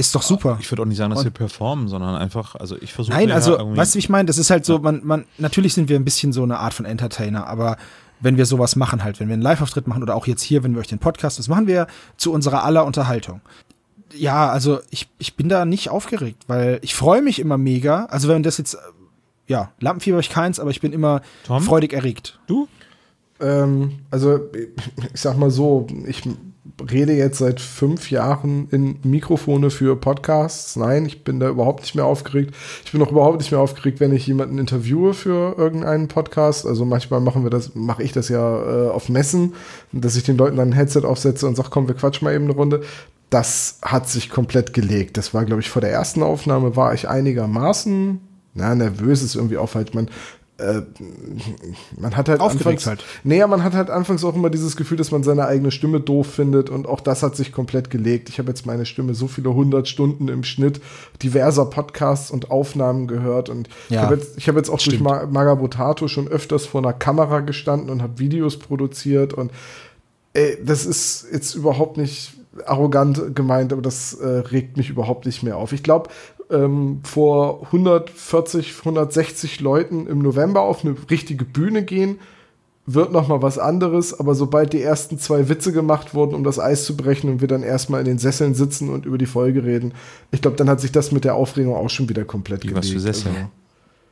ist 0.01 0.15
doch 0.15 0.23
super. 0.23 0.59
Ich 0.61 0.71
würde 0.73 0.83
auch 0.83 0.87
nicht 0.87 0.97
sagen, 0.99 1.15
dass 1.15 1.23
wir 1.25 1.31
performen, 1.31 1.87
sondern 1.89 2.17
einfach, 2.17 2.57
also 2.57 2.77
ich 2.81 2.93
versuche 2.93 3.15
Nein, 3.17 3.31
also, 3.31 3.57
irgendwie- 3.59 3.77
weißt 3.79 3.95
du, 3.95 3.97
wie 3.97 4.01
ich 4.01 4.09
meine? 4.09 4.27
Das 4.27 4.39
ist 4.39 4.51
halt 4.51 4.65
so, 4.65 4.79
man, 4.79 5.01
man, 5.05 5.25
natürlich 5.39 5.75
sind 5.75 5.89
wir 5.89 5.97
ein 5.97 6.05
bisschen 6.05 6.33
so 6.33 6.43
eine 6.43 6.59
Art 6.59 6.75
von 6.75 6.85
Entertainer, 6.87 7.47
aber 7.47 7.77
wenn 8.21 8.37
wir 8.37 8.47
sowas 8.47 8.77
machen 8.77 9.05
halt, 9.05 9.21
wenn 9.21 9.29
wir 9.29 9.35
einen 9.35 9.43
Live-Auftritt 9.43 9.87
machen 9.87 10.03
oder 10.03 10.15
auch 10.15 10.27
jetzt 10.27 10.43
hier, 10.43 10.63
wenn 10.63 10.75
wir 10.75 10.81
euch 10.81 10.89
den 10.89 10.99
Podcast, 10.99 11.39
das 11.39 11.49
machen 11.49 11.67
wir 11.67 11.87
zu 12.17 12.33
unserer 12.33 12.65
aller 12.65 12.85
Unterhaltung. 12.85 13.41
Ja, 14.13 14.51
also 14.51 14.81
ich, 14.91 15.09
ich 15.19 15.37
bin 15.37 15.49
da 15.49 15.65
nicht 15.65 15.89
aufgeregt, 15.89 16.43
weil 16.49 16.79
ich 16.83 16.95
freue 16.95 17.23
mich 17.23 17.39
immer 17.39 17.57
mega. 17.59 18.07
Also 18.07 18.29
wenn 18.29 18.43
das 18.43 18.59
jetzt, 18.59 18.77
ja, 19.47 19.71
Lampenfieber 19.81 20.17
habe 20.17 20.23
ich 20.23 20.31
keins, 20.31 20.59
aber 20.59 20.71
ich 20.71 20.81
bin 20.81 20.93
immer 20.93 21.23
Tom? 21.45 21.63
freudig 21.63 21.93
erregt. 21.93 22.39
du? 22.47 22.67
Ähm, 23.41 24.01
also, 24.11 24.39
ich 25.15 25.21
sag 25.21 25.39
mal 25.39 25.51
so, 25.51 25.87
ich 26.07 26.23
rede 26.91 27.13
jetzt 27.13 27.39
seit 27.39 27.61
fünf 27.61 28.11
Jahren 28.11 28.69
in 28.71 28.99
Mikrofone 29.03 29.71
für 29.71 29.97
Podcasts. 29.97 30.77
Nein, 30.77 31.07
ich 31.07 31.25
bin 31.25 31.41
da 31.41 31.49
überhaupt 31.49 31.81
nicht 31.81 31.95
mehr 31.95 32.05
aufgeregt. 32.05 32.55
Ich 32.85 32.93
bin 32.93 33.03
auch 33.03 33.11
überhaupt 33.11 33.39
nicht 33.39 33.51
mehr 33.51 33.61
aufgeregt, 33.61 34.01
wenn 34.01 34.13
ich 34.13 34.27
jemanden 34.27 34.59
interviewe 34.59 35.15
für 35.15 35.57
irgendeinen 35.57 36.09
Podcast. 36.09 36.67
Also 36.67 36.85
manchmal 36.85 37.21
machen 37.21 37.43
wir 37.43 37.51
das, 37.51 37.75
mache 37.75 38.03
ich 38.03 38.13
das 38.13 38.29
ja 38.29 38.87
äh, 38.87 38.91
auf 38.91 39.09
Messen, 39.09 39.55
dass 39.93 40.17
ich 40.17 40.23
den 40.23 40.37
Leuten 40.37 40.57
dann 40.57 40.71
ein 40.71 40.75
Headset 40.75 41.03
aufsetze 41.05 41.47
und 41.47 41.57
sage, 41.57 41.69
komm, 41.71 41.89
wir 41.89 41.95
quatschen 41.95 42.25
mal 42.25 42.35
eben 42.35 42.45
eine 42.45 42.55
Runde. 42.55 42.83
Das 43.31 43.79
hat 43.83 44.09
sich 44.09 44.31
komplett 44.31 44.73
gelegt. 44.73 45.17
Das 45.17 45.35
war, 45.35 45.45
glaube 45.45 45.61
ich, 45.61 45.71
vor 45.71 45.83
der 45.83 45.93
ersten 45.93 46.23
Aufnahme 46.23 46.77
war 46.77 46.95
ich 46.95 47.09
einigermaßen, 47.09 48.21
na, 48.55 48.75
nervös 48.75 49.23
ist 49.23 49.37
irgendwie 49.37 49.59
auch 49.59 49.75
halt, 49.75 49.95
man, 49.95 50.09
äh, 50.61 50.83
man 51.99 52.17
hat 52.17 52.29
halt 52.29 52.41
Aufgeregt 52.41 52.67
anfangs, 52.67 52.87
halt. 52.87 53.05
Naja, 53.25 53.47
man 53.47 53.65
hat 53.65 53.75
halt 53.75 53.91
anfangs 53.91 54.25
auch 54.25 54.35
immer 54.35 54.51
dieses 54.51 54.77
Gefühl, 54.77 54.99
dass 54.99 55.11
man 55.11 55.23
seine 55.23 55.47
eigene 55.47 55.71
Stimme 55.71 56.01
doof 56.01 56.27
findet 56.27 56.71
und 56.71 56.87
auch 56.87 57.01
das 57.01 57.23
hat 57.23 57.37
sich 57.37 57.53
komplett 57.53 57.91
gelegt. 57.91 58.29
Ich 58.29 58.39
habe 58.39 58.49
jetzt 58.49 58.67
meine 58.67 58.87
Stimme 58.87 59.15
so 59.15 59.29
viele 59.29 59.53
hundert 59.55 59.89
Stunden 59.89 60.29
im 60.29 60.45
Schnitt 60.45 60.81
diverser 61.23 61.67
Podcasts 61.67 62.31
und 62.31 62.51
Aufnahmen 62.51 63.07
gehört 63.07 63.49
und 63.49 63.69
ich 63.89 63.97
Ja, 63.97 64.03
habe 64.03 64.17
jetzt, 64.17 64.37
ich 64.39 64.49
hab 64.49 64.57
jetzt 64.57 64.71
auch 64.71 64.81
stimmt. 64.81 65.01
durch 65.01 65.03
Ma 65.03 65.27
Magabotato 65.27 66.09
schon 66.09 66.29
öfters 66.29 66.67
vor 66.67 66.81
einer 66.83 66.93
Kamera 66.93 67.41
gestanden 67.41 67.91
und 67.91 68.03
habe 68.03 68.19
Videos 68.19 68.59
produziert 68.59 69.33
und 69.35 69.51
ey, 70.35 70.59
das 70.65 70.87
ist 70.87 71.27
jetzt 71.33 71.55
überhaupt 71.55 71.97
nicht 71.97 72.35
arrogant 72.67 73.35
gemeint, 73.35 73.73
aber 73.73 73.83
das 73.83 74.15
äh, 74.15 74.27
regt 74.27 74.77
mich 74.77 74.91
überhaupt 74.91 75.25
nicht 75.27 75.43
mehr 75.43 75.57
auf. 75.57 75.73
Ich 75.73 75.83
glaube, 75.83 76.11
ähm, 76.51 77.01
vor 77.05 77.63
140, 77.67 78.79
160 78.81 79.61
Leuten 79.61 80.07
im 80.07 80.19
November 80.21 80.63
auf 80.63 80.85
eine 80.85 80.95
richtige 81.11 81.45
Bühne 81.45 81.83
gehen, 81.83 82.19
wird 82.87 83.13
noch 83.13 83.29
mal 83.29 83.41
was 83.43 83.59
anderes, 83.59 84.19
aber 84.19 84.35
sobald 84.35 84.73
die 84.73 84.83
ersten 84.83 85.19
zwei 85.19 85.49
Witze 85.49 85.73
gemacht 85.73 86.13
wurden, 86.15 86.35
um 86.35 86.43
das 86.43 86.59
Eis 86.59 86.85
zu 86.85 86.97
brechen 86.97 87.31
und 87.31 87.41
wir 87.41 87.47
dann 87.49 87.63
erstmal 87.63 88.01
in 88.01 88.07
den 88.07 88.19
Sesseln 88.19 88.55
sitzen 88.55 88.89
und 88.89 89.07
über 89.07 89.19
die 89.19 89.27
Folge 89.27 89.65
reden, 89.65 89.93
ich 90.33 90.43
glaube, 90.43 90.57
dann 90.57 90.69
hat 90.69 90.81
sich 90.81 90.91
das 90.91 91.13
mit 91.13 91.25
der 91.25 91.35
Aufregung 91.35 91.75
auch 91.77 91.91
schon 91.91 92.09
wieder 92.09 92.25
komplett 92.25 92.65
Wie, 92.65 92.75
was 92.75 92.89
für 92.89 92.95
gelegt. 92.97 93.15
Sesseln? 93.17 93.35
Also, 93.37 93.49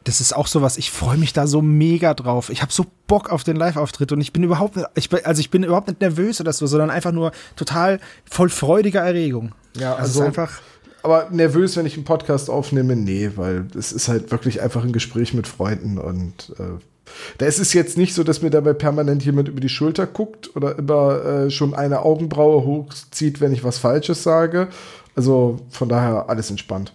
Das 0.04 0.20
ist 0.20 0.36
auch 0.36 0.46
sowas, 0.46 0.76
ich 0.76 0.90
freue 0.92 1.16
mich 1.16 1.32
da 1.32 1.46
so 1.48 1.60
mega 1.60 2.14
drauf. 2.14 2.50
Ich 2.50 2.62
habe 2.62 2.72
so 2.72 2.84
Bock 3.08 3.30
auf 3.30 3.42
den 3.42 3.56
Live-Auftritt 3.56 4.12
und 4.12 4.20
ich 4.20 4.32
bin 4.32 4.44
überhaupt 4.44 4.76
nicht, 4.76 4.86
ich 4.94 5.08
bin, 5.08 5.24
also 5.24 5.40
ich 5.40 5.50
bin 5.50 5.64
überhaupt 5.64 5.88
nicht 5.88 6.00
nervös 6.00 6.40
oder 6.40 6.52
so, 6.52 6.66
sondern 6.66 6.90
einfach 6.90 7.12
nur 7.12 7.32
total 7.56 7.98
voll 8.30 8.48
freudiger 8.50 9.00
Erregung. 9.00 9.52
Ja, 9.76 9.94
also, 9.96 10.00
also- 10.02 10.10
es 10.10 10.14
ist 10.16 10.38
einfach. 10.38 10.60
Aber 11.02 11.28
nervös, 11.30 11.76
wenn 11.76 11.86
ich 11.86 11.94
einen 11.94 12.04
Podcast 12.04 12.50
aufnehme, 12.50 12.96
nee, 12.96 13.30
weil 13.36 13.66
es 13.76 13.92
ist 13.92 14.08
halt 14.08 14.30
wirklich 14.30 14.60
einfach 14.60 14.84
ein 14.84 14.92
Gespräch 14.92 15.34
mit 15.34 15.46
Freunden 15.46 15.98
und 15.98 16.54
äh, 16.58 16.80
da 17.38 17.46
ist 17.46 17.58
es 17.58 17.72
jetzt 17.72 17.96
nicht 17.96 18.14
so, 18.14 18.22
dass 18.22 18.42
mir 18.42 18.50
dabei 18.50 18.72
permanent 18.72 19.24
jemand 19.24 19.48
über 19.48 19.60
die 19.60 19.68
Schulter 19.68 20.06
guckt 20.06 20.54
oder 20.56 20.78
immer 20.78 21.24
äh, 21.24 21.50
schon 21.50 21.74
eine 21.74 22.02
Augenbraue 22.02 22.64
hochzieht, 22.64 23.40
wenn 23.40 23.52
ich 23.52 23.64
was 23.64 23.78
Falsches 23.78 24.22
sage. 24.22 24.68
Also 25.14 25.60
von 25.70 25.88
daher 25.88 26.28
alles 26.28 26.50
entspannt. 26.50 26.92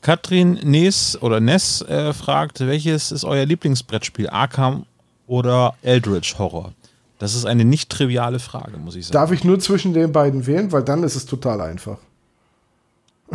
Katrin 0.00 0.58
Nes 0.64 1.16
oder 1.20 1.40
Ness 1.40 1.82
äh, 1.82 2.12
fragt, 2.12 2.60
welches 2.60 3.12
ist 3.12 3.24
euer 3.24 3.44
Lieblingsbrettspiel? 3.44 4.28
Arkham 4.28 4.86
oder 5.26 5.74
Eldritch 5.82 6.38
Horror? 6.38 6.72
Das 7.18 7.36
ist 7.36 7.44
eine 7.44 7.64
nicht 7.64 7.88
triviale 7.88 8.40
Frage, 8.40 8.78
muss 8.78 8.96
ich 8.96 9.06
sagen. 9.06 9.12
Darf 9.12 9.30
ich 9.30 9.44
nur 9.44 9.60
zwischen 9.60 9.92
den 9.92 10.10
beiden 10.10 10.46
wählen, 10.46 10.72
weil 10.72 10.82
dann 10.82 11.04
ist 11.04 11.14
es 11.14 11.24
total 11.24 11.60
einfach. 11.60 11.98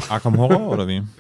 Arkham 0.10 0.38
Horror 0.38 0.70
oder 0.70 0.88
wie? 0.88 1.04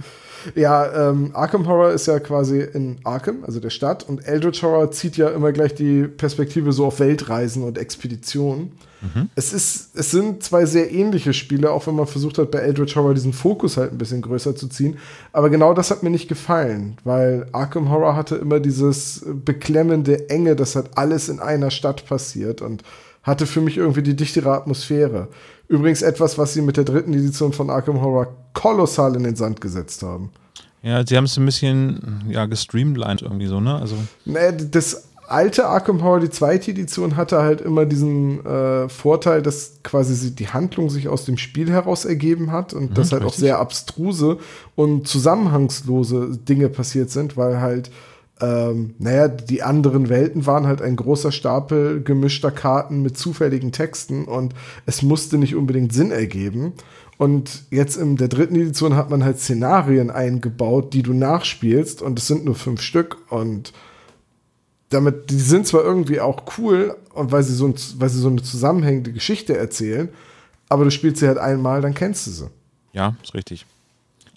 Ja, 0.55 1.09
ähm, 1.09 1.31
Arkham 1.33 1.67
Horror 1.67 1.91
ist 1.91 2.05
ja 2.05 2.19
quasi 2.19 2.61
in 2.61 2.99
Arkham, 3.03 3.43
also 3.43 3.59
der 3.59 3.71
Stadt, 3.71 4.07
und 4.07 4.25
Eldritch 4.25 4.63
Horror 4.63 4.91
zieht 4.91 5.17
ja 5.17 5.27
immer 5.29 5.51
gleich 5.51 5.75
die 5.75 6.03
Perspektive 6.03 6.71
so 6.71 6.85
auf 6.85 7.01
Weltreisen 7.01 7.63
und 7.63 7.77
Expeditionen. 7.77 8.71
Es, 9.35 9.53
ist, 9.53 9.95
es 9.95 10.09
sind 10.09 10.41
zwei 10.43 10.65
sehr 10.65 10.91
ähnliche 10.91 11.33
Spiele, 11.33 11.71
auch 11.71 11.85
wenn 11.85 11.95
man 11.95 12.07
versucht 12.07 12.39
hat, 12.39 12.49
bei 12.49 12.59
Eldritch 12.59 12.95
Horror 12.95 13.13
diesen 13.13 13.31
Fokus 13.31 13.77
halt 13.77 13.91
ein 13.91 13.97
bisschen 13.97 14.23
größer 14.23 14.55
zu 14.55 14.67
ziehen. 14.67 14.97
Aber 15.33 15.49
genau 15.49 15.73
das 15.73 15.91
hat 15.91 16.01
mir 16.01 16.09
nicht 16.09 16.27
gefallen, 16.27 16.97
weil 17.03 17.47
Arkham 17.51 17.91
Horror 17.91 18.15
hatte 18.15 18.35
immer 18.37 18.59
dieses 18.59 19.23
beklemmende 19.45 20.29
Enge, 20.29 20.55
dass 20.55 20.75
halt 20.75 20.89
alles 20.95 21.29
in 21.29 21.39
einer 21.39 21.69
Stadt 21.69 22.05
passiert 22.07 22.61
und 22.61 22.83
hatte 23.27 23.45
für 23.45 23.61
mich 23.61 23.77
irgendwie 23.77 24.01
die 24.01 24.15
dichtere 24.15 24.51
Atmosphäre. 24.51 25.27
Übrigens 25.67 26.01
etwas, 26.01 26.37
was 26.37 26.53
sie 26.53 26.61
mit 26.61 26.77
der 26.77 26.85
dritten 26.85 27.13
Edition 27.13 27.51
von 27.51 27.69
Arkham 27.69 28.01
Horror 28.01 28.33
kolossal 28.53 29.15
in 29.15 29.23
den 29.23 29.35
Sand 29.35 29.59
gesetzt 29.59 30.01
haben. 30.01 30.31
Ja, 30.81 31.05
sie 31.05 31.17
haben 31.17 31.25
es 31.25 31.37
ein 31.37 31.45
bisschen 31.45 32.23
ja, 32.29 32.45
gestreamlined 32.45 33.21
irgendwie 33.21 33.47
so, 33.47 33.59
ne? 33.59 33.75
Also, 33.75 33.95
Nee, 34.25 34.53
das 34.71 35.03
alte 35.27 35.67
Arkham 35.67 36.01
Horror, 36.03 36.21
die 36.21 36.29
zweite 36.29 36.71
Edition, 36.71 37.17
hatte 37.17 37.41
halt 37.41 37.59
immer 37.59 37.85
diesen 37.85 38.45
äh, 38.45 38.87
Vorteil, 38.87 39.41
dass 39.41 39.79
quasi 39.83 40.33
die 40.33 40.47
Handlung 40.47 40.89
sich 40.89 41.09
aus 41.09 41.25
dem 41.25 41.37
Spiel 41.37 41.69
heraus 41.69 42.05
ergeben 42.05 42.53
hat 42.53 42.73
und 42.73 42.97
dass 42.97 43.11
halt 43.11 43.23
auch 43.23 43.27
richtig. 43.27 43.41
sehr 43.41 43.59
abstruse 43.59 44.37
und 44.75 45.05
zusammenhangslose 45.05 46.37
Dinge 46.37 46.69
passiert 46.69 47.09
sind, 47.09 47.35
weil 47.35 47.59
halt, 47.59 47.91
ähm, 48.39 48.93
naja, 48.99 49.27
die 49.27 49.63
anderen 49.63 50.09
Welten 50.09 50.45
waren 50.45 50.67
halt 50.67 50.81
ein 50.81 50.95
großer 50.95 51.31
Stapel 51.31 52.03
gemischter 52.03 52.51
Karten 52.51 53.01
mit 53.01 53.17
zufälligen 53.17 53.71
Texten 53.71 54.25
und 54.25 54.53
es 54.85 55.01
musste 55.01 55.37
nicht 55.37 55.55
unbedingt 55.55 55.93
Sinn 55.93 56.11
ergeben. 56.11 56.73
Und 57.17 57.63
jetzt 57.71 57.97
in 57.97 58.15
der 58.15 58.27
dritten 58.27 58.55
Edition 58.55 58.95
hat 58.95 59.09
man 59.09 59.23
halt 59.23 59.39
Szenarien 59.39 60.11
eingebaut, 60.11 60.93
die 60.93 61.01
du 61.01 61.13
nachspielst 61.13 62.03
und 62.03 62.19
es 62.19 62.27
sind 62.27 62.45
nur 62.45 62.55
fünf 62.55 62.81
Stück 62.81 63.17
und 63.31 63.73
damit, 64.89 65.31
die 65.31 65.39
sind 65.39 65.65
zwar 65.65 65.83
irgendwie 65.83 66.21
auch 66.21 66.43
cool 66.57 66.95
und 67.13 67.31
weil 67.31 67.43
sie 67.43 67.55
so, 67.55 67.65
ein, 67.67 67.75
weil 67.97 68.09
sie 68.09 68.19
so 68.19 68.29
eine 68.29 68.41
zusammenhängende 68.41 69.11
Geschichte 69.11 69.57
erzählen, 69.57 70.09
aber 70.69 70.83
du 70.83 70.91
spielst 70.91 71.19
sie 71.19 71.27
halt 71.27 71.39
einmal, 71.39 71.81
dann 71.81 71.93
kennst 71.93 72.27
du 72.27 72.31
sie. 72.31 72.49
ja, 72.93 73.15
ist 73.23 73.33
richtig. 73.33 73.65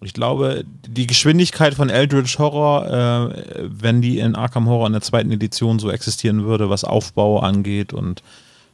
Und 0.01 0.07
ich 0.07 0.15
glaube, 0.15 0.65
die 0.87 1.07
Geschwindigkeit 1.07 1.75
von 1.75 1.91
Eldritch 1.91 2.39
Horror, 2.39 2.87
äh, 2.87 3.69
wenn 3.69 4.01
die 4.01 4.19
in 4.19 4.35
Arkham 4.35 4.67
Horror 4.67 4.87
in 4.87 4.95
der 4.95 5.03
zweiten 5.03 5.31
Edition 5.31 5.79
so 5.79 5.91
existieren 5.91 6.45
würde, 6.45 6.71
was 6.71 6.85
Aufbau 6.85 7.41
angeht 7.41 7.93
und 7.93 8.23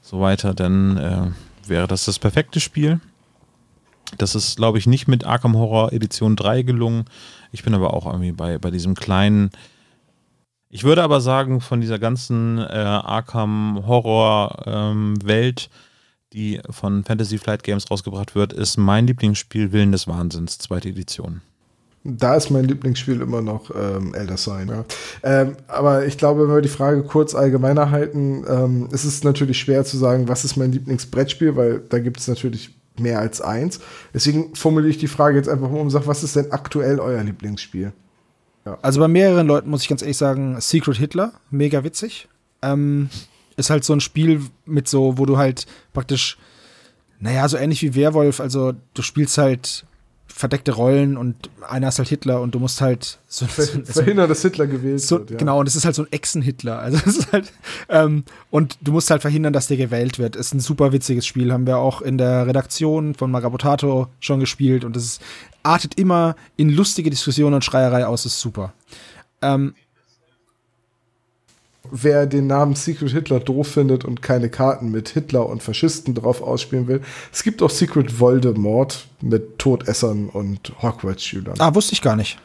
so 0.03 0.21
weiter, 0.21 0.55
dann 0.55 0.97
äh, 0.97 1.69
wäre 1.69 1.89
das 1.89 2.05
das 2.05 2.21
perfekte 2.21 2.61
Spiel. 2.61 3.01
Das 4.19 4.37
ist, 4.37 4.57
glaube 4.57 4.79
ich, 4.79 4.87
nicht 4.87 5.09
mit 5.09 5.25
Arkham 5.25 5.57
Horror 5.57 5.93
Edition 5.93 6.37
3 6.37 6.63
gelungen. 6.63 7.07
Ich 7.51 7.65
bin 7.65 7.75
aber 7.75 7.93
auch 7.93 8.07
irgendwie 8.07 8.31
bei, 8.31 8.59
bei 8.59 8.71
diesem 8.71 8.95
kleinen. 8.95 9.51
Ich 10.71 10.85
würde 10.85 11.03
aber 11.03 11.21
sagen, 11.21 11.61
von 11.61 11.81
dieser 11.81 11.99
ganzen 11.99 12.59
äh, 12.59 12.63
Arkham 12.63 13.83
Horror 13.85 14.63
ähm, 14.67 15.17
Welt, 15.25 15.71
die 16.37 16.61
von 16.71 17.03
Fantasy 17.03 17.39
Flight 17.39 17.65
Games 17.65 17.91
rausgebracht 17.91 18.35
wird, 18.35 18.53
ist 18.53 18.77
mein 18.77 19.07
Lieblingsspiel 19.07 19.73
Willen 19.73 19.91
des 19.91 20.07
Wahnsinns, 20.07 20.59
zweite 20.59 20.89
Edition. 20.89 21.41
Da 22.05 22.37
ist 22.37 22.51
mein 22.51 22.67
Lieblingsspiel 22.67 23.21
immer 23.21 23.43
noch 23.43 23.71
ähm, 23.75 24.15
Elder 24.15 24.37
Sign. 24.37 24.69
Ja. 24.69 24.85
Ähm, 25.25 25.57
aber 25.67 26.07
ich 26.07 26.17
glaube, 26.17 26.47
wenn 26.47 26.55
wir 26.55 26.63
die 26.63 26.69
Frage 26.69 27.03
kurz 27.03 27.35
allgemeiner 27.35 27.91
halten, 27.91 28.45
ähm, 28.49 28.89
ist 28.93 29.05
es 29.05 29.25
natürlich 29.25 29.59
schwer 29.59 29.85
zu 29.85 29.97
sagen, 29.97 30.29
was 30.29 30.45
ist 30.45 30.57
mein 30.57 30.71
Lieblingsbrettspiel, 30.71 31.57
weil 31.57 31.81
da 31.89 31.99
gibt 31.99 32.21
es 32.21 32.29
natürlich 32.29 32.71
mehr 32.97 33.19
als 33.19 33.41
eins. 33.41 33.81
Deswegen 34.15 34.55
formuliere 34.55 34.91
ich 34.91 34.99
die 34.99 35.09
Frage 35.09 35.37
jetzt 35.37 35.49
einfach 35.49 35.69
um 35.69 35.81
und 35.81 35.91
sage, 35.91 36.07
was 36.07 36.23
ist 36.23 36.37
denn 36.37 36.53
aktuell 36.53 37.01
euer 37.01 37.23
Lieblingsspiel? 37.25 37.93
Also 38.83 39.01
bei 39.01 39.09
mehreren 39.09 39.47
Leuten 39.47 39.71
muss 39.71 39.83
ich 39.83 39.89
ganz 39.89 40.03
ehrlich 40.03 40.17
sagen, 40.17 40.61
Secret 40.61 40.97
Hitler, 40.97 41.33
mega 41.51 41.83
witzig. 41.85 42.29
Ähm, 42.63 43.11
ist 43.57 43.71
halt 43.71 43.85
so 43.85 43.93
ein 43.93 44.01
Spiel 44.01 44.43
mit 44.65 44.89
so, 44.89 45.19
wo 45.19 45.27
du 45.27 45.39
halt 45.39 45.67
praktisch, 45.93 46.39
naja, 47.21 47.49
so 47.49 47.57
ähnlich 47.57 47.83
wie 47.83 47.95
Werwolf, 47.95 48.41
also 48.41 48.75
du 48.95 49.03
spielst 49.03 49.39
halt 49.39 49.87
verdeckte 50.37 50.73
Rollen 50.73 51.17
und 51.17 51.49
einer 51.67 51.89
ist 51.89 51.99
halt 51.99 52.11
Hitler 52.11 52.43
und 52.43 52.55
du 52.55 52.59
musst 52.59 52.83
halt 52.83 53.19
so, 53.27 53.47
Ver 53.47 53.63
so, 53.63 53.83
verhindern, 53.85 54.29
dass 54.29 54.43
Hitler 54.43 54.67
gewählt 54.67 55.01
so 55.01 55.21
wird. 55.21 55.31
Ja. 55.31 55.37
genau 55.39 55.59
und 55.61 55.67
es 55.67 55.77
ist 55.77 55.87
halt 55.87 55.95
so 55.95 56.03
ein 56.03 56.13
Echsen-Hitler, 56.13 56.79
also 56.79 56.99
es 57.07 57.17
ist 57.17 57.33
halt 57.33 57.51
ähm, 57.89 58.23
und 58.51 58.77
du 58.83 58.93
musst 58.93 59.11
halt 59.11 59.23
verhindern, 59.23 59.55
dass 59.55 59.69
der 59.69 59.79
gewählt 59.79 60.19
wird. 60.19 60.37
Ist 60.37 60.53
ein 60.53 60.61
super 60.61 60.93
witziges 60.93 61.27
Spiel, 61.27 61.55
haben 61.55 61.67
wir 61.67 61.79
auch 61.79 62.03
in 62.03 62.19
der 62.19 62.47
Redaktion 62.47 63.15
von 63.15 63.31
Magabotato 63.31 64.09
schon 64.21 64.39
gespielt 64.39 64.85
und 64.85 64.95
es 64.95 65.21
artet 65.63 65.99
immer 65.99 66.37
in 66.57 66.69
lustige 66.69 67.09
Diskussionen 67.09 67.55
und 67.55 67.65
Schreierei 67.65 68.07
aus, 68.07 68.27
ist 68.27 68.39
super. 68.39 68.75
Ähm, 69.41 69.75
Wer 71.91 72.27
den 72.27 72.47
Namen 72.47 72.75
Secret 72.75 73.11
Hitler 73.11 73.41
doof 73.41 73.69
findet 73.69 74.05
und 74.05 74.23
keine 74.23 74.49
Karten 74.49 74.91
mit 74.91 75.09
Hitler 75.11 75.47
und 75.47 75.63
Faschisten 75.63 76.15
drauf 76.15 76.43
ausspielen 76.43 76.87
will, 76.87 77.01
es 77.33 77.43
gibt 77.43 77.63
auch 77.63 77.71
Secret 77.71 78.21
Voldemort 78.21 79.07
mit 79.21 79.59
Todessern 79.59 80.29
und 80.29 80.73
Hogwarts-Schülern. 80.83 81.55
ah, 81.59 81.75
wusste 81.75 81.93
ich 81.93 82.03
gar 82.03 82.17
nicht. 82.17 82.39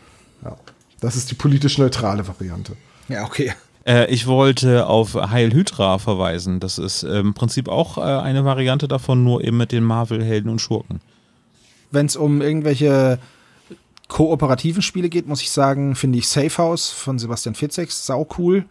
Ja. 0.44 0.58
Das 1.00 1.16
ist 1.16 1.32
die 1.32 1.36
politisch 1.36 1.78
neutrale 1.78 2.28
Variante. 2.28 2.74
Ja, 3.08 3.26
okay. 3.26 3.54
Äh, 3.86 4.12
ich 4.14 4.28
wollte 4.28 4.88
auf 4.88 5.16
Heil 5.16 5.52
Hydra 5.52 5.98
verweisen. 5.98 6.60
Das 6.60 6.78
ist 6.78 7.04
äh, 7.04 7.20
im 7.20 7.34
Prinzip 7.34 7.68
auch 7.68 7.98
äh, 7.98 8.02
eine 8.02 8.46
Variante 8.46 8.88
davon, 8.88 9.24
nur 9.24 9.44
eben 9.44 9.58
mit 9.58 9.72
den 9.72 9.84
Marvel-Helden 9.84 10.50
und 10.50 10.60
Schurken. 10.60 11.02
Wenn 11.90 12.06
es 12.06 12.16
um 12.16 12.42
irgendwelche 12.42 13.20
kooperativen 14.08 14.82
Spiele 14.82 15.10
geht, 15.10 15.28
muss 15.28 15.42
ich 15.42 15.52
sagen, 15.52 15.96
finde 15.96 16.20
ich 16.20 16.28
Safe 16.28 16.56
House 16.58 16.90
von 16.90 17.18
Sebastian 17.18 17.56
Fitzek 17.56 17.92
sau 17.92 18.28
cool, 18.38 18.66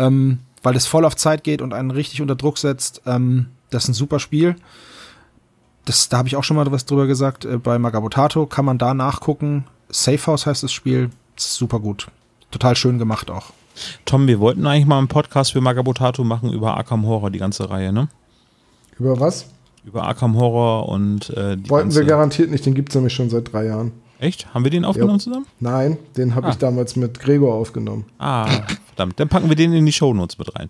ähm, 0.00 0.38
weil 0.62 0.74
es 0.76 0.86
voll 0.86 1.04
auf 1.04 1.14
Zeit 1.16 1.44
geht 1.44 1.62
und 1.62 1.72
einen 1.74 1.90
richtig 1.90 2.20
unter 2.22 2.34
Druck 2.36 2.58
setzt. 2.58 3.02
Ähm, 3.06 3.46
das 3.70 3.84
ist 3.84 3.90
ein 3.90 3.94
super 3.94 4.18
Spiel. 4.18 4.56
Das, 5.84 6.08
da 6.08 6.18
habe 6.18 6.28
ich 6.28 6.36
auch 6.36 6.44
schon 6.44 6.56
mal 6.56 6.70
was 6.70 6.84
drüber 6.86 7.06
gesagt. 7.06 7.44
Äh, 7.44 7.58
bei 7.58 7.78
Magabotato 7.78 8.46
kann 8.46 8.64
man 8.64 8.78
da 8.78 8.94
nachgucken. 8.94 9.64
Safe 9.88 10.24
House 10.26 10.46
heißt 10.46 10.62
das 10.62 10.72
Spiel. 10.72 11.10
Ist 11.36 11.54
super 11.54 11.80
gut. 11.80 12.08
Total 12.50 12.76
schön 12.76 12.98
gemacht 12.98 13.30
auch. 13.30 13.52
Tom, 14.04 14.26
wir 14.26 14.40
wollten 14.40 14.66
eigentlich 14.66 14.86
mal 14.86 14.98
einen 14.98 15.08
Podcast 15.08 15.52
für 15.52 15.60
Magabotato 15.60 16.22
machen 16.24 16.52
über 16.52 16.76
Arkham 16.76 17.06
Horror, 17.06 17.30
die 17.30 17.38
ganze 17.38 17.70
Reihe, 17.70 17.92
ne? 17.92 18.08
Über 18.98 19.18
was? 19.18 19.46
Über 19.84 20.02
Arkham 20.04 20.36
Horror 20.36 20.88
und 20.88 21.30
äh, 21.30 21.56
die 21.56 21.70
Wollten 21.70 21.88
ganze 21.88 22.00
wir 22.00 22.06
garantiert 22.06 22.50
nicht, 22.50 22.66
den 22.66 22.74
gibt 22.74 22.90
es 22.90 22.94
nämlich 22.96 23.14
schon 23.14 23.30
seit 23.30 23.52
drei 23.52 23.66
Jahren. 23.66 23.92
Echt? 24.18 24.52
Haben 24.52 24.64
wir 24.64 24.70
den 24.70 24.84
aufgenommen 24.84 25.18
zusammen? 25.20 25.46
Nein, 25.60 25.96
den 26.18 26.34
habe 26.34 26.48
Ah. 26.48 26.50
ich 26.50 26.56
damals 26.58 26.94
mit 26.96 27.20
Gregor 27.20 27.54
aufgenommen. 27.54 28.04
Ah, 28.18 28.46
verdammt. 29.00 29.18
Dann 29.18 29.28
packen 29.28 29.48
wir 29.48 29.56
den 29.56 29.72
in 29.72 29.86
die 29.86 29.92
Shownotes 29.92 30.38
mit 30.38 30.54
rein. 30.54 30.68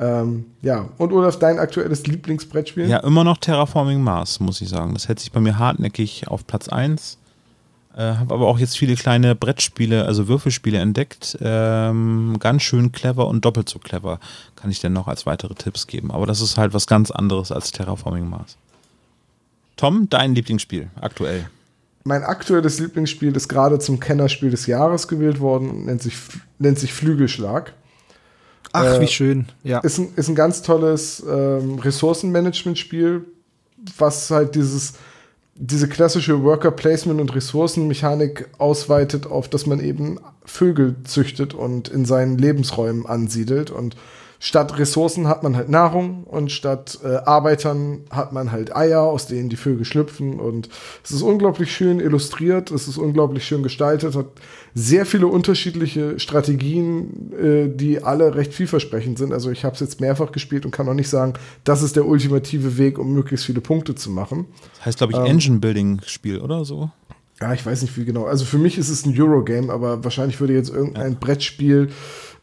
Ähm, 0.00 0.46
ja, 0.62 0.88
und 0.98 1.12
Olaf, 1.12 1.38
dein 1.38 1.58
aktuelles 1.58 2.06
Lieblingsbrettspiel? 2.06 2.88
Ja, 2.88 2.98
immer 2.98 3.24
noch 3.24 3.38
Terraforming 3.38 4.00
Mars, 4.00 4.40
muss 4.40 4.60
ich 4.60 4.68
sagen. 4.68 4.94
Das 4.94 5.08
hält 5.08 5.18
sich 5.18 5.32
bei 5.32 5.40
mir 5.40 5.58
hartnäckig 5.58 6.28
auf 6.28 6.46
Platz 6.46 6.68
1. 6.68 7.18
Äh, 7.96 8.14
habe 8.14 8.34
aber 8.34 8.46
auch 8.46 8.60
jetzt 8.60 8.78
viele 8.78 8.94
kleine 8.94 9.34
Brettspiele, 9.34 10.04
also 10.04 10.28
Würfelspiele 10.28 10.78
entdeckt. 10.78 11.36
Ähm, 11.40 12.36
ganz 12.38 12.62
schön 12.62 12.92
clever 12.92 13.26
und 13.26 13.44
doppelt 13.44 13.68
so 13.68 13.80
clever 13.80 14.20
kann 14.54 14.70
ich 14.70 14.80
denn 14.80 14.92
noch 14.92 15.08
als 15.08 15.26
weitere 15.26 15.54
Tipps 15.54 15.88
geben. 15.88 16.12
Aber 16.12 16.26
das 16.26 16.40
ist 16.40 16.58
halt 16.58 16.74
was 16.74 16.86
ganz 16.86 17.10
anderes 17.10 17.50
als 17.50 17.72
Terraforming 17.72 18.28
Mars. 18.28 18.56
Tom, 19.76 20.08
dein 20.08 20.34
Lieblingsspiel 20.34 20.90
aktuell? 21.00 21.50
Mein 22.04 22.24
aktuelles 22.24 22.78
Lieblingsspiel 22.78 23.36
ist 23.36 23.48
gerade 23.48 23.78
zum 23.78 24.00
Kennerspiel 24.00 24.50
des 24.50 24.66
Jahres 24.66 25.08
gewählt 25.08 25.40
worden 25.40 25.70
und 25.70 25.86
nennt 25.86 26.02
sich, 26.02 26.16
nennt 26.58 26.78
sich 26.78 26.92
Flügelschlag. 26.92 27.74
Ach, 28.72 28.84
Äh, 28.84 29.00
wie 29.00 29.06
schön. 29.08 29.46
Ja. 29.62 29.80
Ist 29.80 29.98
ein, 29.98 30.12
ist 30.16 30.28
ein 30.28 30.34
ganz 30.34 30.62
tolles 30.62 31.22
ähm, 31.28 31.78
Ressourcenmanagement-Spiel, 31.78 33.24
was 33.96 34.30
halt 34.30 34.54
dieses, 34.54 34.94
diese 35.54 35.88
klassische 35.88 36.42
Worker-Placement- 36.42 37.20
und 37.20 37.34
Ressourcenmechanik 37.34 38.48
ausweitet, 38.58 39.26
auf 39.26 39.48
dass 39.48 39.66
man 39.66 39.80
eben 39.80 40.18
Vögel 40.44 40.96
züchtet 41.04 41.54
und 41.54 41.88
in 41.88 42.04
seinen 42.04 42.38
Lebensräumen 42.38 43.06
ansiedelt. 43.06 43.70
Und 43.70 43.96
statt 44.40 44.78
Ressourcen 44.78 45.26
hat 45.26 45.42
man 45.42 45.56
halt 45.56 45.68
Nahrung 45.68 46.24
und 46.24 46.52
statt 46.52 46.98
äh, 47.02 47.16
Arbeitern 47.16 48.04
hat 48.10 48.32
man 48.32 48.52
halt 48.52 48.74
Eier, 48.74 49.02
aus 49.02 49.26
denen 49.26 49.48
die 49.48 49.56
Vögel 49.56 49.84
schlüpfen. 49.84 50.38
Und 50.38 50.68
es 51.02 51.10
ist 51.10 51.22
unglaublich 51.22 51.72
schön 51.72 52.00
illustriert, 52.00 52.70
es 52.70 52.86
ist 52.86 52.98
unglaublich 52.98 53.44
schön 53.44 53.62
gestaltet, 53.62 54.14
hat 54.14 54.26
sehr 54.74 55.06
viele 55.06 55.26
unterschiedliche 55.26 56.20
Strategien, 56.20 57.32
äh, 57.32 57.68
die 57.68 58.02
alle 58.02 58.34
recht 58.34 58.54
vielversprechend 58.54 59.18
sind. 59.18 59.32
Also 59.32 59.50
ich 59.50 59.64
habe 59.64 59.74
es 59.74 59.80
jetzt 59.80 60.00
mehrfach 60.00 60.30
gespielt 60.30 60.64
und 60.64 60.70
kann 60.70 60.88
auch 60.88 60.94
nicht 60.94 61.08
sagen, 61.08 61.34
das 61.64 61.82
ist 61.82 61.96
der 61.96 62.06
ultimative 62.06 62.78
Weg, 62.78 62.98
um 62.98 63.12
möglichst 63.12 63.46
viele 63.46 63.60
Punkte 63.60 63.94
zu 63.94 64.10
machen. 64.10 64.46
Das 64.76 64.86
heißt, 64.86 64.98
glaube 64.98 65.14
ich, 65.14 65.18
Ähm. 65.18 65.26
Engine-Building-Spiel 65.26 66.40
oder 66.40 66.64
so. 66.64 66.90
Ja, 67.40 67.52
ich 67.54 67.64
weiß 67.64 67.82
nicht 67.82 67.96
wie 67.96 68.04
genau. 68.04 68.24
Also 68.24 68.44
für 68.44 68.58
mich 68.58 68.78
ist 68.78 68.88
es 68.88 69.06
ein 69.06 69.14
Eurogame, 69.18 69.72
aber 69.72 70.02
wahrscheinlich 70.02 70.40
würde 70.40 70.54
jetzt 70.54 70.70
irgendein 70.70 71.16
Brettspiel 71.20 71.90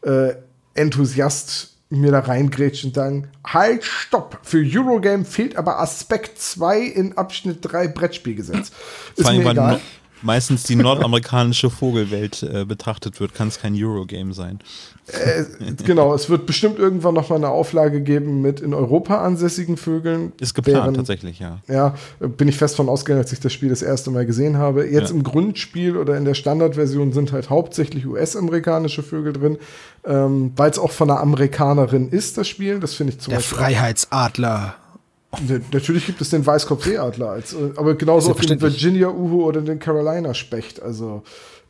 äh, 0.02 0.34
Enthusiast 0.74 1.75
mir 1.88 2.10
da 2.10 2.20
reingrätschen 2.20 2.90
und 2.90 2.94
sagen, 2.94 3.28
halt, 3.46 3.84
stopp, 3.84 4.38
für 4.42 4.58
Eurogame 4.58 5.24
fehlt 5.24 5.56
aber 5.56 5.80
Aspekt 5.80 6.40
2 6.40 6.80
in 6.80 7.16
Abschnitt 7.16 7.58
3 7.62 7.88
Brettspielgesetz. 7.88 8.72
Ist 9.14 9.30
mir 9.30 9.50
egal. 9.50 9.80
Meistens 10.22 10.62
die 10.64 10.76
nordamerikanische 10.76 11.70
Vogelwelt 11.70 12.42
äh, 12.42 12.64
betrachtet 12.64 13.20
wird, 13.20 13.34
kann 13.34 13.48
es 13.48 13.60
kein 13.60 13.74
Eurogame 13.74 14.32
sein. 14.34 14.58
Äh, 15.08 15.44
genau, 15.84 16.14
es 16.14 16.28
wird 16.28 16.46
bestimmt 16.46 16.78
irgendwann 16.78 17.14
noch 17.14 17.28
mal 17.28 17.36
eine 17.36 17.48
Auflage 17.48 18.00
geben 18.00 18.42
mit 18.42 18.60
in 18.60 18.74
Europa 18.74 19.22
ansässigen 19.24 19.76
Vögeln. 19.76 20.32
Ist 20.40 20.54
geplant 20.54 20.82
Während- 20.84 20.96
tatsächlich, 20.96 21.38
ja. 21.38 21.58
Ja, 21.68 21.94
bin 22.18 22.48
ich 22.48 22.56
fest 22.56 22.74
von 22.76 22.88
ausgegangen, 22.88 23.22
als 23.22 23.32
ich 23.32 23.38
das 23.40 23.52
Spiel 23.52 23.68
das 23.68 23.82
erste 23.82 24.10
Mal 24.10 24.26
gesehen 24.26 24.56
habe. 24.58 24.84
Jetzt 24.86 25.10
Ja. 25.10 25.14
im 25.16 25.22
Grundspiel 25.22 25.96
oder 25.96 26.16
in 26.16 26.24
der 26.24 26.34
Standardversion 26.34 27.12
sind 27.12 27.30
halt 27.32 27.50
hauptsächlich 27.50 28.04
US-amerikanische 28.06 29.02
Vögel 29.04 29.32
drin, 29.32 29.58
ähm, 30.04 30.52
weil 30.56 30.70
es 30.70 30.78
auch 30.78 30.90
von 30.90 31.10
einer 31.10 31.20
Amerikanerin 31.20 32.08
ist, 32.08 32.36
das 32.38 32.48
Spiel. 32.48 32.80
Das 32.80 32.94
finde 32.94 33.12
ich 33.12 33.20
zum 33.20 33.30
Der 33.30 33.36
Beispiel. 33.38 33.58
Freiheitsadler. 33.58 34.74
Ne- 35.46 35.60
Natürlich 35.72 36.06
gibt 36.06 36.20
es 36.20 36.30
den 36.30 36.44
Weißkopfseeadler, 36.44 37.30
als, 37.30 37.52
äh, 37.52 37.72
aber 37.76 37.94
genauso 37.94 38.30
auch 38.30 38.36
den 38.36 38.48
Selbstverständlich. 38.48 38.82
Virginia 38.82 39.08
Uhu 39.08 39.44
oder 39.44 39.60
den 39.60 39.78
Carolina 39.78 40.34
Specht. 40.34 40.82
Also 40.82 41.22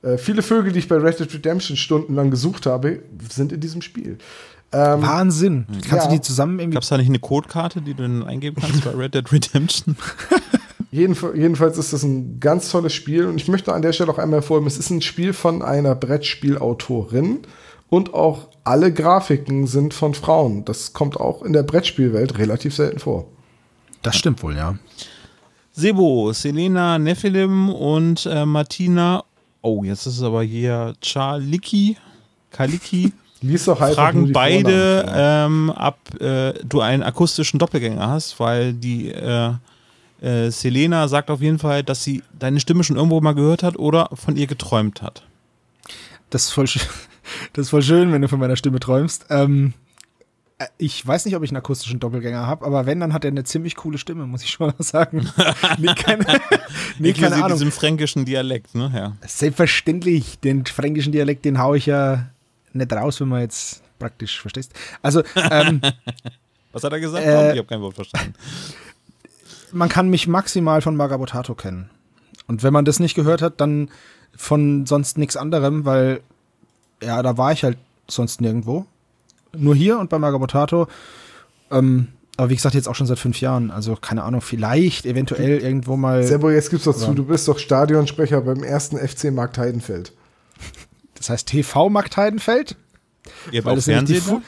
äh, 0.02 0.18
viele 0.18 0.42
Vögel, 0.42 0.72
die 0.72 0.78
ich 0.78 0.88
bei 0.88 0.96
Red 0.96 1.20
Dead 1.20 1.32
Redemption 1.32 1.76
stundenlang 1.76 2.30
gesucht 2.30 2.66
habe, 2.66 3.00
sind 3.30 3.52
in 3.52 3.60
diesem 3.60 3.82
Spiel. 3.82 4.18
Ähm, 4.72 5.02
Wahnsinn. 5.02 5.66
Kannst 5.88 6.06
ja. 6.06 6.10
du 6.10 6.16
die 6.16 6.20
zusammen 6.20 6.58
irgendwie. 6.58 6.74
Gab 6.74 6.82
es 6.82 6.88
da 6.88 6.98
nicht 6.98 7.08
eine 7.08 7.18
Codekarte, 7.18 7.80
die 7.80 7.94
du 7.94 8.02
dann 8.02 8.24
eingeben 8.24 8.56
kannst 8.60 8.84
bei 8.84 8.90
Red 8.90 9.14
Dead 9.14 9.32
Redemption? 9.32 9.96
Jedenf 10.90 11.26
jedenfalls 11.34 11.78
ist 11.78 11.92
das 11.92 12.04
ein 12.04 12.40
ganz 12.40 12.70
tolles 12.70 12.94
Spiel 12.94 13.26
und 13.26 13.36
ich 13.36 13.48
möchte 13.48 13.72
an 13.74 13.82
der 13.82 13.92
Stelle 13.92 14.10
auch 14.10 14.18
einmal 14.18 14.40
hervorheben, 14.40 14.66
es 14.66 14.78
ist 14.78 14.90
ein 14.90 15.02
Spiel 15.02 15.32
von 15.32 15.60
einer 15.60 15.94
Brettspielautorin 15.94 17.40
und 17.90 18.14
auch 18.14 18.48
alle 18.64 18.92
Grafiken 18.92 19.66
sind 19.66 19.94
von 19.94 20.14
Frauen. 20.14 20.64
Das 20.64 20.92
kommt 20.92 21.18
auch 21.18 21.42
in 21.42 21.52
der 21.52 21.64
Brettspielwelt 21.64 22.38
relativ 22.38 22.74
selten 22.74 22.98
vor. 22.98 23.26
Das 24.06 24.16
stimmt 24.16 24.42
wohl, 24.42 24.56
ja. 24.56 24.76
Sebo, 25.72 26.32
Selena 26.32 26.98
Nephilim 26.98 27.68
und 27.70 28.24
äh, 28.26 28.46
Martina. 28.46 29.24
Oh, 29.62 29.84
jetzt 29.84 30.06
ist 30.06 30.16
es 30.18 30.22
aber 30.22 30.42
hier 30.42 30.94
Charliki, 31.02 31.96
Kaliki. 32.50 33.12
Lies 33.42 33.66
doch 33.66 33.78
halt 33.80 33.94
fragen 33.94 34.32
beide, 34.32 35.04
ähm, 35.14 35.72
ob 35.76 35.98
äh, 36.20 36.54
du 36.64 36.80
einen 36.80 37.02
akustischen 37.02 37.58
Doppelgänger 37.58 38.08
hast, 38.08 38.40
weil 38.40 38.72
die 38.72 39.10
äh, 39.10 39.52
äh, 40.22 40.50
Selena 40.50 41.06
sagt 41.08 41.30
auf 41.30 41.42
jeden 41.42 41.58
Fall, 41.58 41.82
dass 41.82 42.02
sie 42.02 42.22
deine 42.38 42.60
Stimme 42.60 42.82
schon 42.82 42.96
irgendwo 42.96 43.20
mal 43.20 43.34
gehört 43.34 43.62
hat 43.62 43.78
oder 43.78 44.08
von 44.14 44.36
ihr 44.36 44.46
geträumt 44.46 45.02
hat. 45.02 45.22
Das 46.30 46.44
ist 46.44 46.52
voll, 46.52 46.66
schön- 46.66 46.82
das 47.52 47.66
ist 47.66 47.70
voll 47.70 47.82
schön, 47.82 48.10
wenn 48.12 48.22
du 48.22 48.28
von 48.28 48.38
meiner 48.40 48.56
Stimme 48.56 48.80
träumst. 48.80 49.26
Ähm, 49.28 49.74
äh, 49.74 49.85
ich 50.78 51.06
weiß 51.06 51.26
nicht, 51.26 51.36
ob 51.36 51.42
ich 51.42 51.50
einen 51.50 51.58
akustischen 51.58 52.00
Doppelgänger 52.00 52.46
habe, 52.46 52.64
aber 52.64 52.86
wenn, 52.86 53.00
dann 53.00 53.12
hat 53.12 53.24
er 53.24 53.30
eine 53.30 53.44
ziemlich 53.44 53.76
coole 53.76 53.98
Stimme, 53.98 54.26
muss 54.26 54.42
ich 54.42 54.50
schon 54.50 54.68
mal 54.68 54.74
sagen. 54.78 55.28
nee, 55.78 55.94
keine, 55.94 56.24
nee, 56.98 57.12
keine 57.12 57.36
Ahnung. 57.36 57.50
diesem 57.50 57.72
fränkischen 57.72 58.24
Dialekt, 58.24 58.74
ne? 58.74 58.90
Ja. 58.94 59.16
Selbstverständlich, 59.26 60.38
den 60.40 60.64
fränkischen 60.64 61.12
Dialekt, 61.12 61.44
den 61.44 61.58
hau 61.58 61.74
ich 61.74 61.86
ja 61.86 62.30
nicht 62.72 62.92
raus, 62.92 63.20
wenn 63.20 63.28
man 63.28 63.40
jetzt 63.40 63.82
praktisch 63.98 64.40
verstehst. 64.40 64.72
Also, 65.02 65.22
ähm, 65.50 65.80
Was 66.72 66.84
hat 66.84 66.92
er 66.92 67.00
gesagt? 67.00 67.24
Äh, 67.24 67.52
ich 67.52 67.58
habe 67.58 67.68
kein 67.68 67.80
Wort 67.80 67.94
verstanden. 67.94 68.34
man 69.72 69.88
kann 69.88 70.08
mich 70.08 70.26
maximal 70.26 70.80
von 70.82 70.96
Magabotato 70.96 71.54
kennen. 71.54 71.90
Und 72.46 72.62
wenn 72.62 72.72
man 72.72 72.84
das 72.84 73.00
nicht 73.00 73.14
gehört 73.14 73.42
hat, 73.42 73.60
dann 73.60 73.90
von 74.34 74.86
sonst 74.86 75.18
nichts 75.18 75.36
anderem, 75.36 75.84
weil 75.84 76.20
ja, 77.02 77.22
da 77.22 77.36
war 77.36 77.52
ich 77.52 77.64
halt 77.64 77.78
sonst 78.08 78.40
nirgendwo. 78.40 78.86
Nur 79.58 79.74
hier 79.74 79.98
und 79.98 80.10
bei 80.10 80.18
Magabotato. 80.18 80.88
Ähm, 81.70 82.08
aber 82.36 82.50
wie 82.50 82.56
gesagt, 82.56 82.74
jetzt 82.74 82.88
auch 82.88 82.94
schon 82.94 83.06
seit 83.06 83.18
fünf 83.18 83.40
Jahren. 83.40 83.70
Also 83.70 83.96
keine 83.96 84.22
Ahnung, 84.22 84.42
vielleicht, 84.42 85.06
eventuell 85.06 85.58
irgendwo 85.58 85.96
mal. 85.96 86.22
Sebo, 86.22 86.50
jetzt 86.50 86.70
gibt's 86.70 86.84
doch 86.84 86.96
zu, 86.96 87.14
du 87.14 87.24
bist 87.24 87.48
doch 87.48 87.58
Stadionsprecher 87.58 88.42
beim 88.42 88.62
ersten 88.62 88.98
FC 88.98 89.32
Markt 89.32 89.58
Heidenfeld. 89.58 90.12
Das 91.14 91.30
heißt 91.30 91.48
TV 91.48 91.88
Markt 91.88 92.16
Heidenfeld. 92.16 92.76
Ihr 93.50 93.58
habt 93.58 93.66
Weil 93.66 93.72
auch 93.72 93.76
das, 93.76 93.86
Fernsehen? 93.86 94.42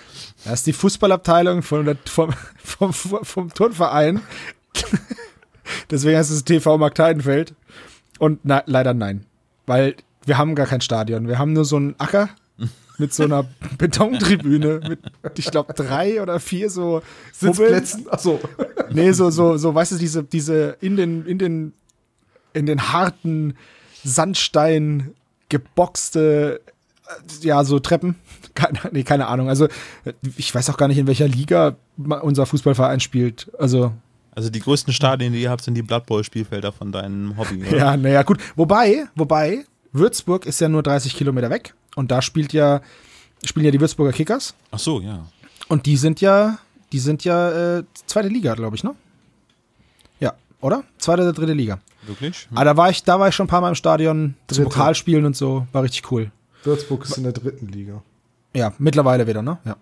Das 0.44 0.54
ist 0.60 0.66
die 0.66 0.72
Fußballabteilung 0.72 1.62
von 1.62 1.84
der, 1.84 1.96
vom, 2.04 2.32
vom, 2.62 2.92
vom 2.92 3.52
Turnverein. 3.52 4.20
Deswegen 5.90 6.16
heißt 6.18 6.30
es 6.30 6.44
TV 6.44 6.76
Markt 6.78 6.98
Heidenfeld. 6.98 7.54
Und 8.18 8.40
na, 8.44 8.62
leider 8.66 8.94
nein. 8.94 9.24
Weil 9.66 9.96
wir 10.26 10.36
haben 10.36 10.54
gar 10.54 10.66
kein 10.66 10.80
Stadion. 10.80 11.26
Wir 11.26 11.38
haben 11.38 11.54
nur 11.54 11.64
so 11.64 11.76
einen 11.76 11.94
Acker 11.98 12.28
mit 12.98 13.14
so 13.14 13.24
einer 13.24 13.44
Betontribüne 13.78 14.80
mit, 14.88 15.00
ich 15.38 15.50
glaube, 15.50 15.72
drei 15.72 16.20
oder 16.20 16.40
vier 16.40 16.68
so. 16.68 17.02
Sitzplätzen, 17.32 18.08
achso. 18.10 18.40
Nee, 18.90 19.12
so, 19.12 19.30
so, 19.30 19.56
so, 19.56 19.74
weißt 19.74 19.92
du, 19.92 19.96
diese, 19.96 20.24
diese 20.24 20.76
in 20.80 20.96
den, 20.96 21.24
in 21.26 21.38
den, 21.38 21.72
in 22.52 22.66
den 22.66 22.92
harten 22.92 23.54
Sandstein 24.04 25.14
geboxte, 25.48 26.60
äh, 27.06 27.46
ja, 27.46 27.64
so 27.64 27.78
Treppen. 27.78 28.16
Keine, 28.54 28.80
nee, 28.90 29.04
keine 29.04 29.28
Ahnung. 29.28 29.48
Also, 29.48 29.68
ich 30.36 30.52
weiß 30.52 30.68
auch 30.68 30.76
gar 30.76 30.88
nicht, 30.88 30.98
in 30.98 31.06
welcher 31.06 31.28
Liga 31.28 31.76
unser 31.96 32.44
Fußballverein 32.44 32.98
spielt. 32.98 33.52
Also, 33.56 33.92
Also 34.32 34.50
die 34.50 34.58
größten 34.58 34.92
Stadien, 34.92 35.32
die 35.32 35.42
ihr 35.42 35.50
habt, 35.50 35.62
sind 35.62 35.74
die 35.74 35.82
Blood 35.82 36.06
Bowl 36.06 36.24
Spielfelder 36.24 36.72
von 36.72 36.90
deinem 36.90 37.36
Hobby, 37.36 37.62
oder? 37.68 37.76
ja, 37.76 37.96
naja, 37.96 38.24
gut. 38.24 38.38
Wobei, 38.56 39.06
wobei, 39.14 39.64
Würzburg 39.92 40.44
ist 40.44 40.60
ja 40.60 40.68
nur 40.68 40.82
30 40.82 41.14
Kilometer 41.14 41.50
weg. 41.50 41.74
Und 41.98 42.12
da 42.12 42.22
spielt 42.22 42.52
ja, 42.52 42.80
spielen 43.42 43.64
ja 43.64 43.72
die 43.72 43.80
Würzburger 43.80 44.12
Kickers. 44.12 44.54
Ach 44.70 44.78
so, 44.78 45.00
ja. 45.00 45.26
Und 45.66 45.84
die 45.84 45.96
sind 45.96 46.20
ja, 46.20 46.58
die 46.92 47.00
sind 47.00 47.24
ja 47.24 47.78
äh, 47.78 47.84
zweite 48.06 48.28
Liga, 48.28 48.54
glaube 48.54 48.76
ich, 48.76 48.84
ne? 48.84 48.94
Ja, 50.20 50.34
oder? 50.60 50.84
Zweite 50.98 51.22
oder 51.22 51.32
dritte 51.32 51.54
Liga. 51.54 51.80
Wirklich? 52.06 52.46
Ah, 52.54 52.62
da 52.62 52.76
war 52.76 52.88
ich, 52.88 53.02
da 53.02 53.18
war 53.18 53.26
ich 53.26 53.34
schon 53.34 53.46
ein 53.46 53.48
paar 53.48 53.62
Mal 53.62 53.70
im 53.70 53.74
Stadion 53.74 54.36
zu 54.46 54.54
Dritte. 54.54 54.68
Pokalspielen 54.68 55.24
und 55.24 55.36
so. 55.36 55.66
War 55.72 55.82
richtig 55.82 56.08
cool. 56.12 56.30
Würzburg 56.62 57.04
ist 57.04 57.18
in 57.18 57.24
der 57.24 57.32
dritten 57.32 57.66
Liga. 57.66 58.00
Ja, 58.54 58.72
mittlerweile 58.78 59.26
wieder, 59.26 59.42
ne? 59.42 59.58
Ja. 59.64 59.76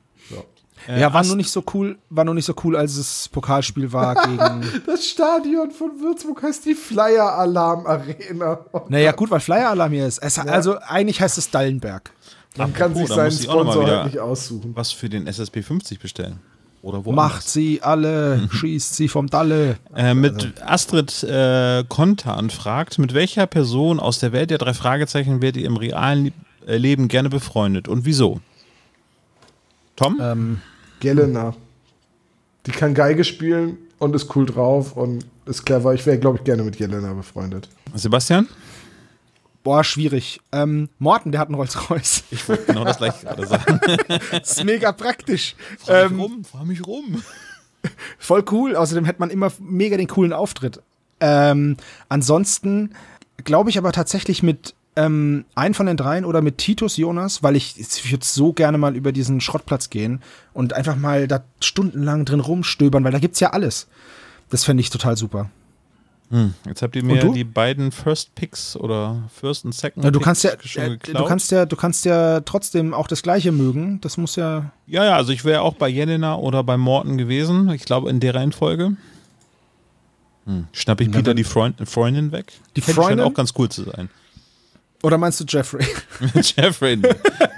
Äh, 0.89 1.01
ja, 1.01 1.12
war 1.12 1.20
Ast- 1.20 1.29
nur 1.29 1.37
nicht 1.37 1.51
so 1.51 1.62
cool, 1.74 1.97
war 2.11 2.24
nur 2.24 2.35
nicht 2.35 2.45
so 2.45 2.55
cool, 2.64 2.77
als 2.77 2.97
es 2.97 3.29
Pokalspiel 3.31 3.93
war 3.93 4.14
gegen. 4.27 4.62
Das 4.87 5.07
Stadion 5.07 5.70
von 5.70 5.91
Würzburg 6.01 6.43
heißt 6.43 6.64
die 6.66 6.74
Flyer 6.74 7.33
Alarm 7.33 7.87
Arena. 7.87 8.59
naja, 8.89 9.12
gut, 9.12 9.31
weil 9.31 9.41
Flyer 9.41 9.70
Alarm 9.70 9.93
hier 9.93 10.07
ist. 10.07 10.18
Es, 10.18 10.39
Also 10.39 10.79
eigentlich 10.81 11.20
heißt 11.20 11.39
es 11.39 11.51
Dallenberg. 11.51 12.11
Man 12.57 12.72
kann 12.72 12.95
sich 12.95 13.09
seinen 13.09 13.33
Sponsor 13.33 13.87
halt 13.87 14.07
nicht 14.07 14.18
aussuchen. 14.18 14.72
was 14.74 14.91
für 14.93 15.09
den 15.09 15.27
SSP 15.27 15.62
50 15.62 15.99
bestellen. 15.99 16.39
Oder 16.83 17.05
wo? 17.05 17.11
Macht 17.12 17.49
sie 17.49 17.83
alle, 17.83 18.49
schießt 18.53 18.95
sie 18.95 19.09
vom 19.09 19.27
Dalle. 19.29 19.77
Äh, 19.95 20.14
mit 20.14 20.55
Astrid 20.64 21.22
äh, 21.24 21.83
Kontan 21.89 22.49
fragt, 22.51 22.99
mit 22.99 23.12
welcher 23.12 23.47
Person 23.47 23.99
aus 23.99 24.20
der 24.20 24.33
Welt 24.33 24.51
der 24.51 24.59
drei 24.59 24.72
Fragezeichen 24.72 25.43
werdet 25.43 25.61
ihr 25.62 25.66
im 25.66 25.77
realen 25.77 26.33
Leben 26.64 27.09
gerne 27.09 27.29
befreundet 27.29 27.89
und 27.89 28.05
wieso? 28.05 28.41
Tom? 29.97 30.18
Ähm, 30.20 30.61
Gelena. 31.01 31.55
Die 32.66 32.70
kann 32.70 32.94
Geige 32.94 33.24
spielen 33.24 33.78
und 33.99 34.14
ist 34.14 34.34
cool 34.36 34.47
drauf 34.47 34.97
und 34.97 35.26
ist 35.47 35.64
clever. 35.64 35.94
Ich 35.94 36.05
wäre, 36.07 36.18
glaube 36.18 36.38
ich, 36.38 36.44
gerne 36.44 36.62
mit 36.62 36.76
Jelena 36.78 37.12
befreundet. 37.12 37.68
Sebastian? 37.94 38.49
boah, 39.66 39.82
schwierig. 39.82 40.40
Ähm, 40.53 40.88
Morten, 41.01 41.32
der 41.32 41.40
hat 41.40 41.49
einen 41.49 41.57
Rolls-Royce. 41.57 42.22
Ich 42.30 42.49
wollte 42.49 42.66
genau 42.66 42.84
das 42.84 42.99
gleiche 42.99 43.26
gerade 43.26 43.47
sagen. 43.49 43.80
Das 44.30 44.53
ist 44.59 44.64
mega 44.64 44.92
praktisch. 44.92 45.57
Fahr 45.78 46.05
mich 46.05 46.12
Ähm, 46.12 46.20
rum, 46.20 46.44
fahr 46.44 46.64
mich 46.64 46.86
rum. 46.86 47.20
Voll 48.16 48.44
cool. 48.53 48.76
Außerdem 48.76 49.05
hätte 49.05 49.18
man 49.18 49.30
immer 49.30 49.51
mega 49.59 49.97
den 49.97 50.07
coolen 50.07 50.32
Auftritt. 50.32 50.80
Ähm, 51.18 51.76
ansonsten 52.09 52.94
glaube 53.42 53.70
ich 53.70 53.76
aber 53.78 53.90
tatsächlich 53.90 54.44
mit 54.44 54.76
ähm, 54.97 55.44
einen 55.55 55.74
von 55.74 55.86
den 55.86 55.97
dreien 55.97 56.24
oder 56.24 56.42
mit 56.42 56.59
Titus 56.59 56.97
Jonas, 56.97 57.42
weil 57.42 57.55
ich, 57.57 57.78
ich 57.78 58.11
würde 58.11 58.24
so 58.24 58.53
gerne 58.53 58.78
mal 58.78 58.97
über 58.97 59.12
diesen 59.12 59.40
Schrottplatz 59.40 59.90
gehen 59.90 60.20
und 60.53 60.72
einfach 60.72 60.97
mal 60.97 61.28
da 61.28 61.44
stundenlang 61.61 62.24
drin 62.24 62.40
rumstöbern, 62.40 63.05
weil 63.05 63.12
da 63.12 63.18
gibt's 63.18 63.40
ja 63.40 63.51
alles. 63.51 63.88
Das 64.51 64.64
fände 64.64 64.80
ich 64.80 64.90
total 64.90 65.16
super. 65.16 65.51
Hm, 66.30 66.55
jetzt 66.66 66.82
habt 66.82 66.97
ihr 66.97 67.05
mir 67.05 67.30
die 67.30 67.44
beiden 67.44 67.92
First 67.92 68.34
Picks 68.34 68.76
oder 68.76 69.22
First 69.32 69.64
und 69.64 69.72
Second 69.72 70.05
Ja, 70.05 70.11
du 70.11 70.18
Picks 70.18 70.24
kannst 70.24 70.44
ja, 70.44 70.51
schon 70.61 70.82
äh, 70.82 70.90
geklaut. 70.90 71.22
du 71.22 71.28
kannst 71.28 71.53
ja, 71.53 71.66
du 71.66 71.76
kannst 71.76 72.05
ja 72.05 72.40
trotzdem 72.40 72.94
auch 72.94 73.07
das 73.07 73.22
Gleiche 73.22 73.53
mögen. 73.53 74.01
Das 74.01 74.16
muss 74.16 74.34
ja. 74.34 74.72
ja, 74.88 75.05
ja, 75.05 75.14
also 75.14 75.30
ich 75.30 75.44
wäre 75.44 75.61
auch 75.61 75.74
bei 75.74 75.88
Jelena 75.88 76.36
oder 76.36 76.64
bei 76.64 76.76
Morten 76.76 77.16
gewesen. 77.16 77.70
Ich 77.70 77.84
glaube 77.84 78.11
in 78.11 78.18
der 78.18 78.34
Reihenfolge. 78.34 78.97
Hm. 80.47 80.66
Schnapp 80.72 81.01
ich 81.01 81.12
Peter 81.12 81.34
die 81.34 81.44
Freund, 81.44 81.76
Freundin 81.88 82.32
weg? 82.32 82.53
Die 82.74 82.80
Fände 82.80 83.01
ich 83.01 83.07
Freundin? 83.07 83.26
auch 83.26 83.34
ganz 83.34 83.53
cool 83.57 83.68
zu 83.68 83.84
sein. 83.84 84.09
Oder 85.03 85.18
meinst 85.18 85.38
du 85.40 85.44
Jeffrey? 85.47 85.86
Jeffrey, 86.34 87.01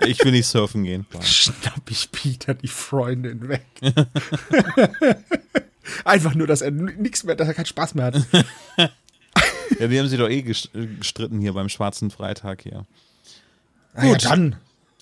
ich 0.06 0.22
will 0.24 0.32
nicht 0.32 0.46
surfen 0.46 0.84
gehen. 0.84 1.06
Schnapp 1.22 1.82
ich 1.88 2.10
Peter 2.10 2.54
die 2.54 2.68
Freundin 2.68 3.48
weg. 3.48 3.64
Einfach 6.04 6.34
nur, 6.34 6.46
dass 6.46 6.60
er 6.60 6.70
nichts 6.70 7.24
mehr, 7.24 7.34
dass 7.36 7.48
er 7.48 7.54
keinen 7.54 7.66
Spaß 7.66 7.94
mehr 7.94 8.06
hat. 8.06 8.26
Ja, 9.78 9.86
die 9.86 9.98
haben 9.98 10.08
sie 10.08 10.16
doch 10.16 10.28
eh 10.28 10.40
ges- 10.40 10.68
gestritten 10.98 11.40
hier 11.40 11.52
beim 11.54 11.68
Schwarzen 11.68 12.10
Freitag 12.10 12.62
hier. 12.62 12.84
Ah, 13.94 14.04
ja, 14.06 14.16
dann. 14.16 14.56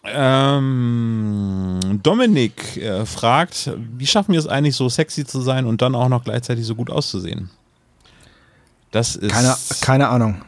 Ähm, 0.05 1.81
Dominik 2.03 2.77
äh, 2.77 3.05
fragt, 3.07 3.73
wie 3.97 4.07
schaffen 4.07 4.33
wir 4.33 4.39
es 4.39 4.47
eigentlich 4.47 4.77
so 4.77 4.89
sexy 4.89 5.25
zu 5.25 5.41
sein 5.41 5.67
und 5.67 5.83
dann 5.83 5.97
auch 5.97 6.09
noch 6.09 6.23
gleichzeitig 6.23 6.65
so 6.65 6.77
gut 6.77 6.91
auszusehen? 6.91 7.51
Das 8.93 9.17
ist. 9.17 9.33
Keine, 9.33 9.57
keine 9.81 10.09
Ahnung. 10.09 10.43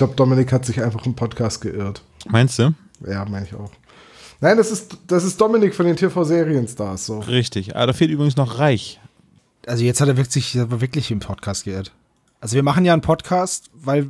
Ich 0.00 0.02
glaube, 0.02 0.16
Dominik 0.16 0.50
hat 0.50 0.64
sich 0.64 0.82
einfach 0.82 1.04
im 1.04 1.12
Podcast 1.12 1.60
geirrt. 1.60 2.00
Meinst 2.26 2.58
du? 2.58 2.72
Ja, 3.06 3.26
meine 3.26 3.44
ich 3.44 3.52
auch. 3.52 3.70
Nein, 4.40 4.56
das 4.56 4.70
ist, 4.70 4.96
das 5.06 5.24
ist 5.24 5.38
Dominik 5.38 5.74
von 5.74 5.84
den 5.84 5.94
TV-Serienstars. 5.94 7.04
So. 7.04 7.18
Richtig. 7.18 7.76
Aber 7.76 7.88
da 7.88 7.92
fehlt 7.92 8.10
übrigens 8.10 8.34
noch 8.36 8.58
Reich. 8.58 8.98
Also 9.66 9.84
jetzt 9.84 10.00
hat 10.00 10.08
er 10.08 10.16
wirklich, 10.16 10.54
wirklich 10.54 11.10
im 11.10 11.20
Podcast 11.20 11.64
geirrt. 11.64 11.92
Also 12.40 12.56
wir 12.56 12.62
machen 12.62 12.86
ja 12.86 12.94
einen 12.94 13.02
Podcast, 13.02 13.68
weil 13.74 14.08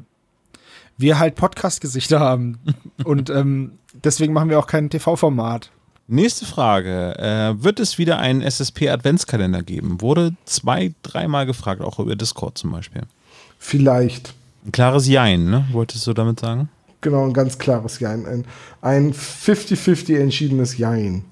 wir 0.96 1.18
halt 1.18 1.34
Podcast-Gesichter 1.34 2.20
haben. 2.20 2.60
Und 3.04 3.28
ähm, 3.28 3.72
deswegen 3.92 4.32
machen 4.32 4.48
wir 4.48 4.60
auch 4.60 4.68
kein 4.68 4.90
TV-Format. 4.90 5.72
Nächste 6.06 6.46
Frage. 6.46 7.18
Äh, 7.18 7.64
wird 7.64 7.80
es 7.80 7.98
wieder 7.98 8.20
einen 8.20 8.42
SSP-Adventskalender 8.42 9.64
geben? 9.64 10.00
Wurde 10.00 10.36
zwei, 10.44 10.94
dreimal 11.02 11.46
gefragt, 11.46 11.80
auch 11.80 11.98
über 11.98 12.14
Discord 12.14 12.58
zum 12.58 12.70
Beispiel. 12.70 13.02
Vielleicht. 13.58 14.34
Ein 14.64 14.72
klares 14.72 15.06
Jein, 15.08 15.48
ne? 15.50 15.66
Wolltest 15.72 16.06
du 16.06 16.12
damit 16.12 16.40
sagen? 16.40 16.68
Genau, 17.00 17.24
ein 17.24 17.32
ganz 17.32 17.56
klares 17.58 17.98
Jein. 18.00 18.26
Ein, 18.26 18.44
ein 18.82 19.14
50-50 19.14 20.18
entschiedenes 20.18 20.76
Jein. 20.76 21.24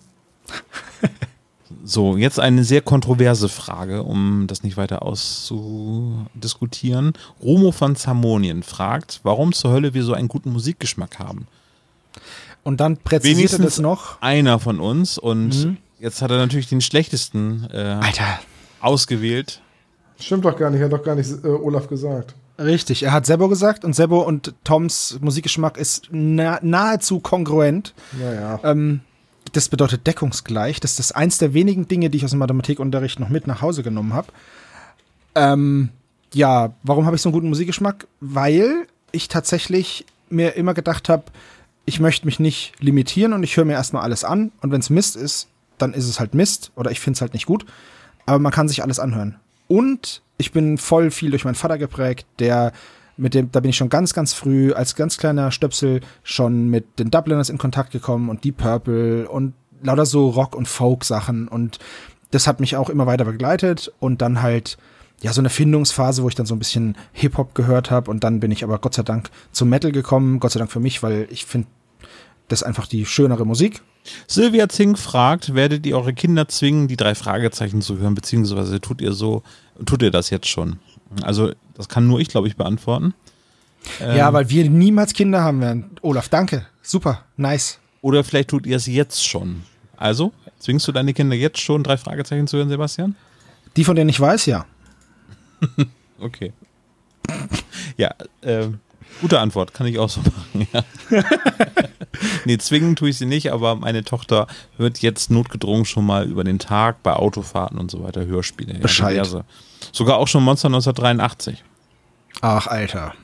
So, 1.84 2.16
jetzt 2.16 2.40
eine 2.40 2.64
sehr 2.64 2.80
kontroverse 2.82 3.48
Frage, 3.50 4.02
um 4.02 4.46
das 4.46 4.62
nicht 4.62 4.76
weiter 4.78 5.02
auszudiskutieren. 5.02 7.12
Romo 7.42 7.72
von 7.72 7.96
Zamonien 7.96 8.62
fragt, 8.62 9.20
warum 9.22 9.52
zur 9.52 9.72
Hölle 9.72 9.92
wir 9.94 10.02
so 10.04 10.12
einen 10.14 10.28
guten 10.28 10.50
Musikgeschmack 10.52 11.18
haben. 11.18 11.46
Und 12.62 12.80
dann 12.80 12.96
präzisiert 12.98 13.34
er 13.34 13.38
Wenigstens 13.38 13.64
das 13.64 13.78
noch. 13.80 14.20
einer 14.22 14.58
von 14.58 14.80
uns 14.80 15.18
und 15.18 15.48
Mhm. 15.64 15.76
jetzt 15.98 16.22
hat 16.22 16.30
er 16.30 16.38
natürlich 16.38 16.68
den 16.68 16.80
schlechtesten 16.80 17.68
äh, 17.72 17.76
Alter. 18.00 18.38
ausgewählt. 18.80 19.60
Stimmt 20.18 20.44
doch 20.46 20.56
gar 20.58 20.70
nicht, 20.70 20.82
hat 20.82 20.92
doch 20.92 21.02
gar 21.04 21.14
nicht 21.14 21.30
äh, 21.44 21.48
Olaf 21.48 21.88
gesagt. 21.88 22.34
Richtig, 22.58 23.04
er 23.04 23.12
hat 23.12 23.24
Sebo 23.24 23.48
gesagt 23.48 23.84
und 23.84 23.94
Sebo 23.94 24.20
und 24.20 24.54
Toms 24.64 25.18
Musikgeschmack 25.20 25.76
ist 25.76 26.08
na, 26.10 26.58
nahezu 26.60 27.20
kongruent. 27.20 27.94
Naja. 28.18 28.58
Ähm, 28.64 29.00
das 29.52 29.68
bedeutet 29.68 30.06
deckungsgleich. 30.06 30.80
Das 30.80 30.98
ist 30.98 31.12
eins 31.12 31.38
der 31.38 31.54
wenigen 31.54 31.86
Dinge, 31.86 32.10
die 32.10 32.18
ich 32.18 32.24
aus 32.24 32.30
dem 32.30 32.40
Mathematikunterricht 32.40 33.20
noch 33.20 33.28
mit 33.28 33.46
nach 33.46 33.62
Hause 33.62 33.82
genommen 33.82 34.12
habe. 34.12 34.28
Ähm, 35.34 35.90
ja, 36.34 36.74
warum 36.82 37.06
habe 37.06 37.16
ich 37.16 37.22
so 37.22 37.28
einen 37.28 37.34
guten 37.34 37.48
Musikgeschmack? 37.48 38.06
Weil 38.20 38.86
ich 39.12 39.28
tatsächlich 39.28 40.04
mir 40.28 40.56
immer 40.56 40.74
gedacht 40.74 41.08
habe, 41.08 41.24
ich 41.84 42.00
möchte 42.00 42.26
mich 42.26 42.38
nicht 42.40 42.74
limitieren 42.80 43.32
und 43.32 43.42
ich 43.42 43.56
höre 43.56 43.64
mir 43.64 43.74
erstmal 43.74 44.02
alles 44.02 44.24
an. 44.24 44.52
Und 44.60 44.72
wenn 44.72 44.80
es 44.80 44.90
Mist 44.90 45.16
ist, 45.16 45.48
dann 45.78 45.94
ist 45.94 46.08
es 46.08 46.20
halt 46.20 46.34
Mist 46.34 46.72
oder 46.74 46.90
ich 46.90 47.00
finde 47.00 47.16
es 47.16 47.20
halt 47.20 47.32
nicht 47.32 47.46
gut. 47.46 47.64
Aber 48.26 48.38
man 48.38 48.52
kann 48.52 48.68
sich 48.68 48.82
alles 48.82 48.98
anhören. 48.98 49.36
Und 49.68 50.22
ich 50.38 50.52
bin 50.52 50.78
voll 50.78 51.10
viel 51.10 51.30
durch 51.30 51.44
meinen 51.44 51.54
Vater 51.54 51.78
geprägt, 51.78 52.26
der 52.38 52.72
mit 53.16 53.34
dem, 53.34 53.50
da 53.50 53.60
bin 53.60 53.70
ich 53.70 53.76
schon 53.76 53.88
ganz, 53.88 54.14
ganz 54.14 54.32
früh 54.32 54.72
als 54.72 54.94
ganz 54.94 55.18
kleiner 55.18 55.50
Stöpsel 55.50 56.00
schon 56.22 56.68
mit 56.68 56.98
den 56.98 57.10
Dubliners 57.10 57.50
in 57.50 57.58
Kontakt 57.58 57.90
gekommen 57.90 58.30
und 58.30 58.44
Deep 58.44 58.58
Purple 58.58 59.28
und 59.28 59.54
lauter 59.82 60.06
so 60.06 60.28
Rock- 60.28 60.54
und 60.54 60.68
Folk-Sachen 60.68 61.48
und 61.48 61.78
das 62.30 62.46
hat 62.46 62.60
mich 62.60 62.76
auch 62.76 62.90
immer 62.90 63.06
weiter 63.06 63.24
begleitet 63.24 63.92
und 64.00 64.22
dann 64.22 64.42
halt 64.42 64.78
ja, 65.20 65.32
so 65.32 65.40
eine 65.40 65.50
Findungsphase, 65.50 66.22
wo 66.22 66.28
ich 66.28 66.34
dann 66.34 66.46
so 66.46 66.54
ein 66.54 66.60
bisschen 66.60 66.96
Hip-Hop 67.12 67.54
gehört 67.54 67.90
habe 67.90 68.10
und 68.10 68.22
dann 68.22 68.38
bin 68.38 68.52
ich 68.52 68.62
aber 68.62 68.78
Gott 68.78 68.94
sei 68.94 69.02
Dank 69.02 69.30
zum 69.50 69.68
Metal 69.68 69.90
gekommen. 69.90 70.38
Gott 70.38 70.52
sei 70.52 70.58
Dank 70.60 70.70
für 70.70 70.80
mich, 70.80 71.02
weil 71.02 71.26
ich 71.30 71.44
finde, 71.44 71.66
das 72.48 72.62
ist 72.62 72.66
einfach 72.66 72.86
die 72.86 73.06
schönere 73.06 73.44
Musik. 73.46 73.82
Silvia 74.26 74.68
Zink 74.68 74.98
fragt, 74.98 75.54
werdet 75.54 75.84
ihr 75.86 75.96
eure 75.96 76.14
Kinder 76.14 76.48
zwingen, 76.48 76.88
die 76.88 76.96
drei 76.96 77.14
Fragezeichen 77.14 77.82
zu 77.82 77.98
hören, 77.98 78.14
beziehungsweise 78.14 78.80
tut 78.80 79.00
ihr 79.00 79.12
so, 79.12 79.42
tut 79.84 80.02
ihr 80.02 80.10
das 80.10 80.30
jetzt 80.30 80.48
schon? 80.48 80.78
Also, 81.22 81.52
das 81.74 81.88
kann 81.88 82.06
nur 82.06 82.20
ich, 82.20 82.28
glaube 82.28 82.48
ich, 82.48 82.56
beantworten. 82.56 83.14
ja, 84.00 84.32
weil 84.32 84.48
wir 84.50 84.68
niemals 84.68 85.12
Kinder 85.12 85.42
haben 85.42 85.60
werden. 85.60 85.90
Olaf, 86.02 86.28
danke. 86.28 86.66
Super, 86.82 87.24
nice. 87.36 87.78
Oder 88.00 88.24
vielleicht 88.24 88.48
tut 88.50 88.66
ihr 88.66 88.76
es 88.76 88.86
jetzt 88.86 89.26
schon. 89.26 89.62
Also, 89.96 90.32
zwingst 90.58 90.86
du 90.88 90.92
deine 90.92 91.12
Kinder 91.12 91.36
jetzt 91.36 91.60
schon, 91.60 91.82
drei 91.82 91.96
Fragezeichen 91.96 92.46
zu 92.46 92.56
hören, 92.56 92.68
Sebastian? 92.68 93.14
Die, 93.76 93.84
von 93.84 93.96
denen 93.96 94.10
ich 94.10 94.20
weiß, 94.20 94.46
ja. 94.46 94.64
Okay. 96.20 96.52
Ja, 97.96 98.12
äh, 98.40 98.68
gute 99.20 99.38
Antwort, 99.38 99.72
kann 99.72 99.86
ich 99.86 99.98
auch 99.98 100.08
so 100.10 100.20
machen, 100.54 100.66
ja. 100.72 100.84
nee, 102.44 102.58
zwingen 102.58 102.96
tue 102.96 103.10
ich 103.10 103.18
sie 103.18 103.26
nicht, 103.26 103.52
aber 103.52 103.76
meine 103.76 104.04
Tochter 104.04 104.46
hört 104.76 104.98
jetzt 104.98 105.30
notgedrungen 105.30 105.84
schon 105.84 106.06
mal 106.06 106.26
über 106.26 106.44
den 106.44 106.58
Tag 106.58 107.02
bei 107.02 107.12
Autofahrten 107.12 107.78
und 107.78 107.90
so 107.90 108.02
weiter 108.02 108.26
Hörspiele. 108.26 108.74
Ja, 108.74 108.80
Bescheid. 108.80 109.14
diverse. 109.14 109.44
Sogar 109.92 110.18
auch 110.18 110.28
schon 110.28 110.42
Monster 110.42 110.68
1983. 110.68 111.64
Ach, 112.40 112.66
Alter. 112.66 113.14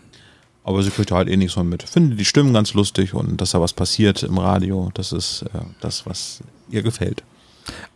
Aber 0.64 0.82
sie 0.82 0.90
kriegt 0.90 1.10
halt 1.12 1.28
eh 1.28 1.36
nichts 1.36 1.54
von 1.54 1.68
mit. 1.68 1.82
Finde 1.82 2.16
die 2.16 2.24
Stimmen 2.24 2.54
ganz 2.54 2.72
lustig 2.72 3.12
und 3.12 3.40
dass 3.40 3.50
da 3.50 3.60
was 3.60 3.74
passiert 3.74 4.22
im 4.22 4.38
Radio, 4.38 4.90
das 4.94 5.12
ist 5.12 5.42
äh, 5.42 5.58
das, 5.80 6.06
was 6.06 6.40
ihr 6.70 6.82
gefällt. 6.82 7.22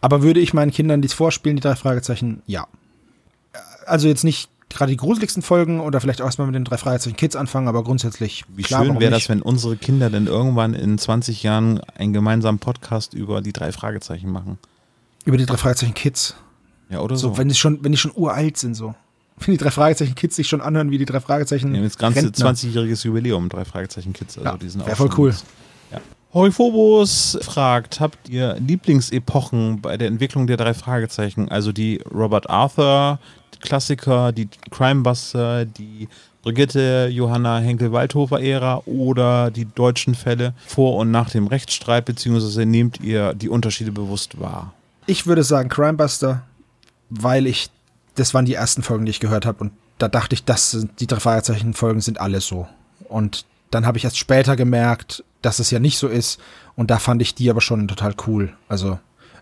Aber 0.01 0.23
würde 0.23 0.41
ich 0.41 0.53
meinen 0.53 0.71
Kindern 0.71 1.03
dies 1.03 1.15
vorspielen, 1.15 1.57
die 1.57 1.63
drei 1.63 1.77
Fragezeichen? 1.77 2.43
Ja. 2.47 2.67
Also 3.87 4.07
jetzt 4.07 4.25
nicht 4.25 4.51
gerade 4.71 4.91
die 4.91 4.97
gruseligsten 4.97 5.43
Folgen 5.43 5.81
oder 5.81 6.01
vielleicht 6.01 6.21
auch 6.21 6.27
erstmal 6.27 6.47
mit 6.47 6.55
den 6.55 6.65
drei 6.65 6.77
Fragezeichen 6.77 7.17
Kids 7.17 7.37
anfangen, 7.37 7.69
aber 7.69 7.83
grundsätzlich. 7.85 8.45
Wie 8.55 8.63
klar, 8.63 8.85
schön 8.85 9.01
wäre 9.01 9.11
das, 9.11 9.29
wenn 9.29 9.43
unsere 9.43 9.77
Kinder 9.77 10.11
denn 10.11 10.27
irgendwann 10.27 10.75
in 10.75 10.99
20 10.99 11.43
Jahren 11.43 11.81
einen 11.97 12.13
gemeinsamen 12.13 12.59
Podcast 12.59 13.15
über 13.15 13.41
die 13.41 13.53
drei 13.53 13.73
Fragezeichen 13.73 14.31
machen. 14.31 14.59
Über 15.25 15.37
die 15.37 15.47
drei 15.47 15.57
Fragezeichen 15.57 15.95
Kids. 15.95 16.35
Ja, 16.91 17.01
oder 17.01 17.17
So, 17.17 17.29
so. 17.31 17.39
wenn 17.39 17.49
die 17.49 17.55
schon, 17.55 17.83
wenn 17.85 17.93
die 17.93 17.99
schon 17.99 18.13
uralt 18.15 18.57
sind, 18.57 18.75
so. 18.75 18.95
Wenn 19.41 19.53
die 19.53 19.59
drei 19.59 19.71
Fragezeichen 19.71 20.17
Kids 20.17 20.35
sich 20.35 20.49
schon 20.49 20.61
anhören 20.61 20.91
wie 20.91 20.99
die 20.99 21.05
drei 21.05 21.21
Fragezeichen. 21.21 21.71
Wir 21.71 21.77
haben 21.79 21.85
jetzt 21.85 21.99
ganze 22.01 22.23
Rentner. 22.25 22.51
20-jähriges 22.51 23.07
Jubiläum, 23.07 23.49
drei 23.49 23.65
Fragezeichen 23.65 24.13
Kids. 24.13 24.37
Also 24.37 24.51
Ja, 24.51 24.57
die 24.57 24.69
sind 24.69 24.83
auch 24.83 24.89
voll 24.97 25.11
cool. 25.17 25.33
Ja. 25.93 26.01
Heuphobos 26.35 27.39
fragt, 27.43 28.01
habt 28.01 28.29
ihr 28.29 28.57
Lieblingsepochen 28.59 29.81
bei 29.81 29.97
der 29.97 30.09
Entwicklung 30.09 30.49
der 30.49 30.57
drei 30.57 30.75
Fragezeichen? 30.75 31.49
Also 31.51 31.71
die 31.71 32.03
Robert 32.13 32.51
Arthur 32.51 33.21
Klassiker, 33.61 34.33
die 34.33 34.49
Crimebuster, 34.71 35.65
die 35.65 36.09
Brigitte 36.43 37.09
Johanna 37.13 37.59
Henkel-Waldhofer-Ära 37.59 38.83
oder 38.87 39.51
die 39.51 39.67
deutschen 39.67 40.15
Fälle 40.15 40.55
vor 40.67 40.97
und 40.97 41.11
nach 41.11 41.31
dem 41.31 41.47
Rechtsstreit, 41.47 42.05
beziehungsweise 42.05 42.65
nehmt 42.65 43.01
ihr 43.01 43.35
die 43.35 43.49
Unterschiede 43.49 43.93
bewusst 43.93 44.41
wahr? 44.41 44.73
Ich 45.07 45.27
würde 45.27 45.43
sagen 45.43 45.69
Crimebuster, 45.69 46.43
weil 47.11 47.47
ich, 47.47 47.71
das 48.15 48.35
waren 48.35 48.45
die 48.45 48.55
ersten 48.55 48.83
Folgen, 48.83 49.05
die 49.05 49.11
ich 49.11 49.21
gehört 49.21 49.47
habe 49.47 49.59
und 49.61 49.73
da 49.99 50.09
dachte 50.09 50.35
ich, 50.35 50.45
das 50.45 50.71
sind, 50.71 51.01
die 51.01 51.07
drei 51.07 51.21
Fragezeichen-Folgen 51.21 52.01
sind 52.01 52.21
alle 52.21 52.41
so. 52.41 52.69
Und 53.09 53.45
dann 53.71 53.85
habe 53.85 53.99
ich 53.99 54.05
erst 54.05 54.19
später 54.19 54.55
gemerkt, 54.55 55.25
dass 55.43 55.59
es 55.59 55.71
ja 55.71 55.81
nicht 55.81 55.99
so 55.99 56.09
ist 56.09 56.41
und 56.77 56.91
da 56.91 56.99
fand 56.99 57.21
ich 57.21 57.35
die 57.35 57.51
aber 57.51 57.61
schon 57.61 57.89
total 57.89 58.15
cool. 58.27 58.55
Also, 58.69 58.99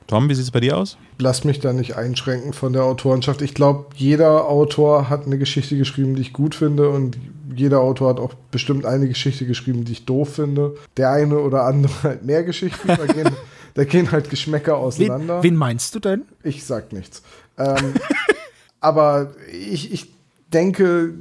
Tom, 0.07 0.29
wie 0.29 0.35
sieht 0.35 0.45
es 0.45 0.51
bei 0.51 0.61
dir 0.61 0.77
aus? 0.77 0.97
Lass 1.19 1.45
mich 1.45 1.59
da 1.59 1.73
nicht 1.73 1.97
einschränken 1.97 2.53
von 2.53 2.73
der 2.73 2.85
Autorenschaft. 2.85 3.43
Ich 3.43 3.55
glaube, 3.55 3.87
jeder 3.97 4.49
Autor 4.49 5.09
hat 5.09 5.27
eine 5.27 5.39
Geschichte 5.39 5.77
geschrieben, 5.77 6.15
die 6.15 6.23
ich 6.23 6.33
gut 6.33 6.55
finde 6.55 6.91
und 6.91 7.19
jeder 7.55 7.81
Autor 7.81 8.11
hat 8.11 8.21
auch 8.21 8.35
bestimmt 8.51 8.85
eine 8.85 9.09
Geschichte 9.09 9.47
geschrieben, 9.47 9.85
die 9.85 9.93
ich 9.93 10.05
doof 10.05 10.35
finde. 10.35 10.77
Der 10.97 11.11
eine 11.11 11.39
oder 11.39 11.65
andere 11.65 11.93
halt 12.03 12.25
mehr 12.25 12.45
Geschichten, 12.45 12.89
da 12.89 13.07
gehen, 13.13 13.31
da 13.75 13.85
gehen 13.85 14.13
halt 14.13 14.31
Geschmäcker 14.31 14.73
wen, 14.73 14.81
auseinander. 14.81 15.43
wen 15.43 15.57
meinst 15.57 15.95
du 15.95 16.01
denn? 16.01 16.23
Ich 16.43 16.65
sag 16.65 16.93
nichts. 16.93 17.23
Ähm, 17.59 17.95
aber 18.81 19.33
ich, 19.51 19.93
ich 19.93 20.13
denke, 20.53 21.15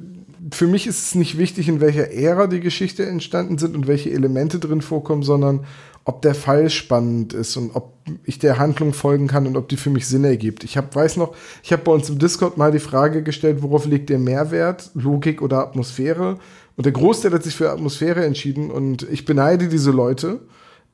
für 0.51 0.67
mich 0.67 0.85
ist 0.85 1.01
es 1.01 1.15
nicht 1.15 1.37
wichtig, 1.37 1.67
in 1.67 1.81
welcher 1.81 2.11
Ära 2.11 2.47
die 2.47 2.59
Geschichte 2.59 3.05
entstanden 3.05 3.57
sind 3.57 3.75
und 3.75 3.87
welche 3.87 4.11
Elemente 4.11 4.59
drin 4.59 4.81
vorkommen, 4.81 5.23
sondern 5.23 5.65
ob 6.05 6.21
der 6.21 6.35
Fall 6.35 6.69
spannend 6.69 7.33
ist 7.33 7.57
und 7.57 7.75
ob 7.75 7.93
ich 8.23 8.37
der 8.37 8.59
Handlung 8.59 8.93
folgen 8.93 9.27
kann 9.27 9.47
und 9.47 9.57
ob 9.57 9.67
die 9.67 9.77
für 9.77 9.89
mich 9.89 10.07
Sinn 10.07 10.23
ergibt. 10.23 10.63
Ich 10.63 10.77
hab, 10.77 10.95
weiß 10.95 11.17
noch, 11.17 11.35
ich 11.63 11.73
habe 11.73 11.83
bei 11.83 11.91
uns 11.91 12.09
im 12.09 12.19
Discord 12.19 12.57
mal 12.57 12.71
die 12.71 12.79
Frage 12.79 13.23
gestellt, 13.23 13.63
worauf 13.63 13.87
liegt 13.87 14.09
der 14.09 14.19
Mehrwert, 14.19 14.91
Logik 14.93 15.41
oder 15.41 15.59
Atmosphäre? 15.59 16.37
Und 16.77 16.85
der 16.85 16.93
Großteil 16.93 17.33
hat 17.33 17.43
sich 17.43 17.55
für 17.55 17.71
Atmosphäre 17.71 18.23
entschieden 18.23 18.69
und 18.69 19.01
ich 19.09 19.25
beneide 19.25 19.67
diese 19.67 19.89
Leute, 19.89 20.41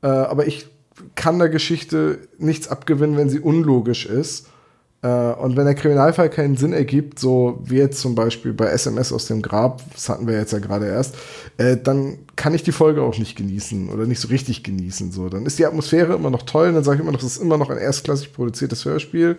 äh, 0.01 0.07
aber 0.07 0.47
ich 0.47 0.67
kann 1.15 1.39
der 1.39 1.49
Geschichte 1.49 2.19
nichts 2.37 2.69
abgewinnen, 2.69 3.17
wenn 3.17 3.29
sie 3.29 3.39
unlogisch 3.39 4.05
ist. 4.05 4.47
Äh, 5.01 5.33
und 5.33 5.55
wenn 5.55 5.65
der 5.65 5.75
Kriminalfall 5.75 6.29
keinen 6.29 6.57
Sinn 6.57 6.73
ergibt, 6.73 7.19
so 7.19 7.59
wie 7.63 7.77
jetzt 7.77 7.99
zum 7.99 8.15
Beispiel 8.15 8.53
bei 8.53 8.67
SMS 8.67 9.11
aus 9.11 9.25
dem 9.25 9.41
Grab, 9.41 9.81
das 9.93 10.09
hatten 10.09 10.27
wir 10.27 10.35
jetzt 10.37 10.53
ja 10.53 10.59
gerade 10.59 10.87
erst, 10.87 11.15
äh, 11.57 11.77
dann 11.77 12.19
kann 12.35 12.53
ich 12.53 12.63
die 12.63 12.71
Folge 12.71 13.01
auch 13.01 13.17
nicht 13.17 13.35
genießen 13.35 13.89
oder 13.89 14.05
nicht 14.05 14.19
so 14.19 14.27
richtig 14.27 14.63
genießen. 14.63 15.11
So, 15.11 15.29
dann 15.29 15.45
ist 15.45 15.59
die 15.59 15.65
Atmosphäre 15.65 16.13
immer 16.13 16.29
noch 16.29 16.43
toll, 16.43 16.71
dann 16.73 16.83
sage 16.83 16.97
ich 16.97 17.01
immer 17.01 17.11
noch, 17.11 17.19
das 17.19 17.33
ist 17.33 17.41
immer 17.41 17.57
noch 17.57 17.69
ein 17.69 17.77
erstklassig 17.77 18.33
produziertes 18.33 18.85
Hörspiel, 18.85 19.37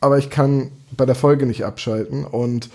aber 0.00 0.18
ich 0.18 0.30
kann 0.30 0.70
bei 0.96 1.06
der 1.06 1.14
Folge 1.14 1.46
nicht 1.46 1.64
abschalten 1.64 2.24
und 2.24 2.70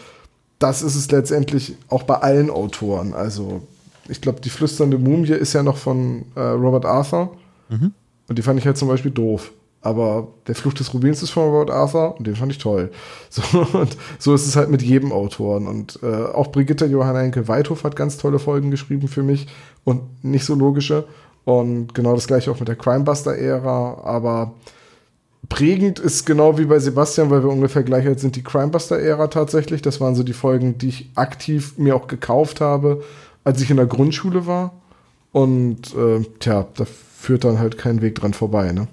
das 0.60 0.82
ist 0.82 0.96
es 0.96 1.10
letztendlich 1.10 1.78
auch 1.88 2.04
bei 2.04 2.16
allen 2.16 2.50
Autoren. 2.50 3.14
Also 3.14 3.62
ich 4.10 4.22
glaube, 4.22 4.42
die 4.42 4.50
flüsternde 4.50 4.98
Mumie 4.98 5.30
ist 5.30 5.54
ja 5.54 5.64
noch 5.64 5.78
von 5.78 6.26
äh, 6.36 6.42
Robert 6.42 6.86
Arthur 6.86 7.36
und 8.28 8.38
die 8.38 8.42
fand 8.42 8.60
ich 8.60 8.66
halt 8.66 8.78
zum 8.78 8.88
Beispiel 8.88 9.12
doof. 9.12 9.52
Aber 9.82 10.28
der 10.48 10.56
Fluch 10.56 10.74
des 10.74 10.94
Rubins 10.94 11.24
ist 11.24 11.30
von 11.30 11.44
Robert 11.44 11.72
Arthur 11.72 12.18
und 12.18 12.28
den 12.28 12.36
fand 12.36 12.52
ich 12.52 12.58
toll. 12.58 12.92
So, 13.30 13.44
und 13.78 13.96
so 14.18 14.34
ist 14.34 14.48
es 14.48 14.56
halt 14.56 14.70
mit 14.70 14.82
jedem 14.82 15.12
Autoren. 15.12 15.68
Und 15.68 16.00
äh, 16.04 16.08
auch 16.08 16.48
Brigitte 16.52 16.86
Johanna 16.86 17.20
Henkel-Weithof 17.20 17.84
hat 17.84 17.96
ganz 17.96 18.18
tolle 18.18 18.40
Folgen 18.40 18.72
geschrieben 18.72 19.08
für 19.08 19.24
mich 19.24 19.48
und 19.84 20.02
nicht 20.24 20.46
so 20.46 20.56
logische. 20.56 21.06
Und 21.46 21.94
genau 21.94 22.16
das 22.16 22.28
gleiche 22.28 22.52
auch 22.52 22.60
mit 22.60 22.68
der 22.68 22.76
Crimebuster-Ära. 22.76 24.02
Aber 24.04 24.54
prägend 25.48 26.00
ist 26.00 26.26
genau 26.26 26.58
wie 26.58 26.66
bei 26.66 26.80
Sebastian, 26.80 27.30
weil 27.30 27.44
wir 27.44 27.50
ungefähr 27.50 27.84
gleich 27.84 28.06
alt 28.06 28.20
sind, 28.20 28.36
die 28.36 28.44
Crimebuster-Ära 28.44 29.28
tatsächlich. 29.28 29.82
Das 29.82 30.02
waren 30.02 30.16
so 30.16 30.24
die 30.24 30.34
Folgen, 30.34 30.78
die 30.78 30.90
ich 30.90 31.10
aktiv 31.16 31.78
mir 31.78 31.96
auch 31.96 32.08
gekauft 32.08 32.60
habe, 32.62 33.04
als 33.44 33.62
ich 33.62 33.70
in 33.70 33.78
der 33.78 33.86
Grundschule 33.86 34.46
war. 34.46 34.74
Und 35.32 35.96
äh, 35.96 36.26
tja, 36.40 36.68
da 36.76 36.86
führt 36.86 37.44
dann 37.44 37.60
halt 37.60 37.78
kein 37.78 38.02
Weg 38.02 38.16
dran 38.16 38.34
vorbei, 38.34 38.72
ne? 38.72 38.88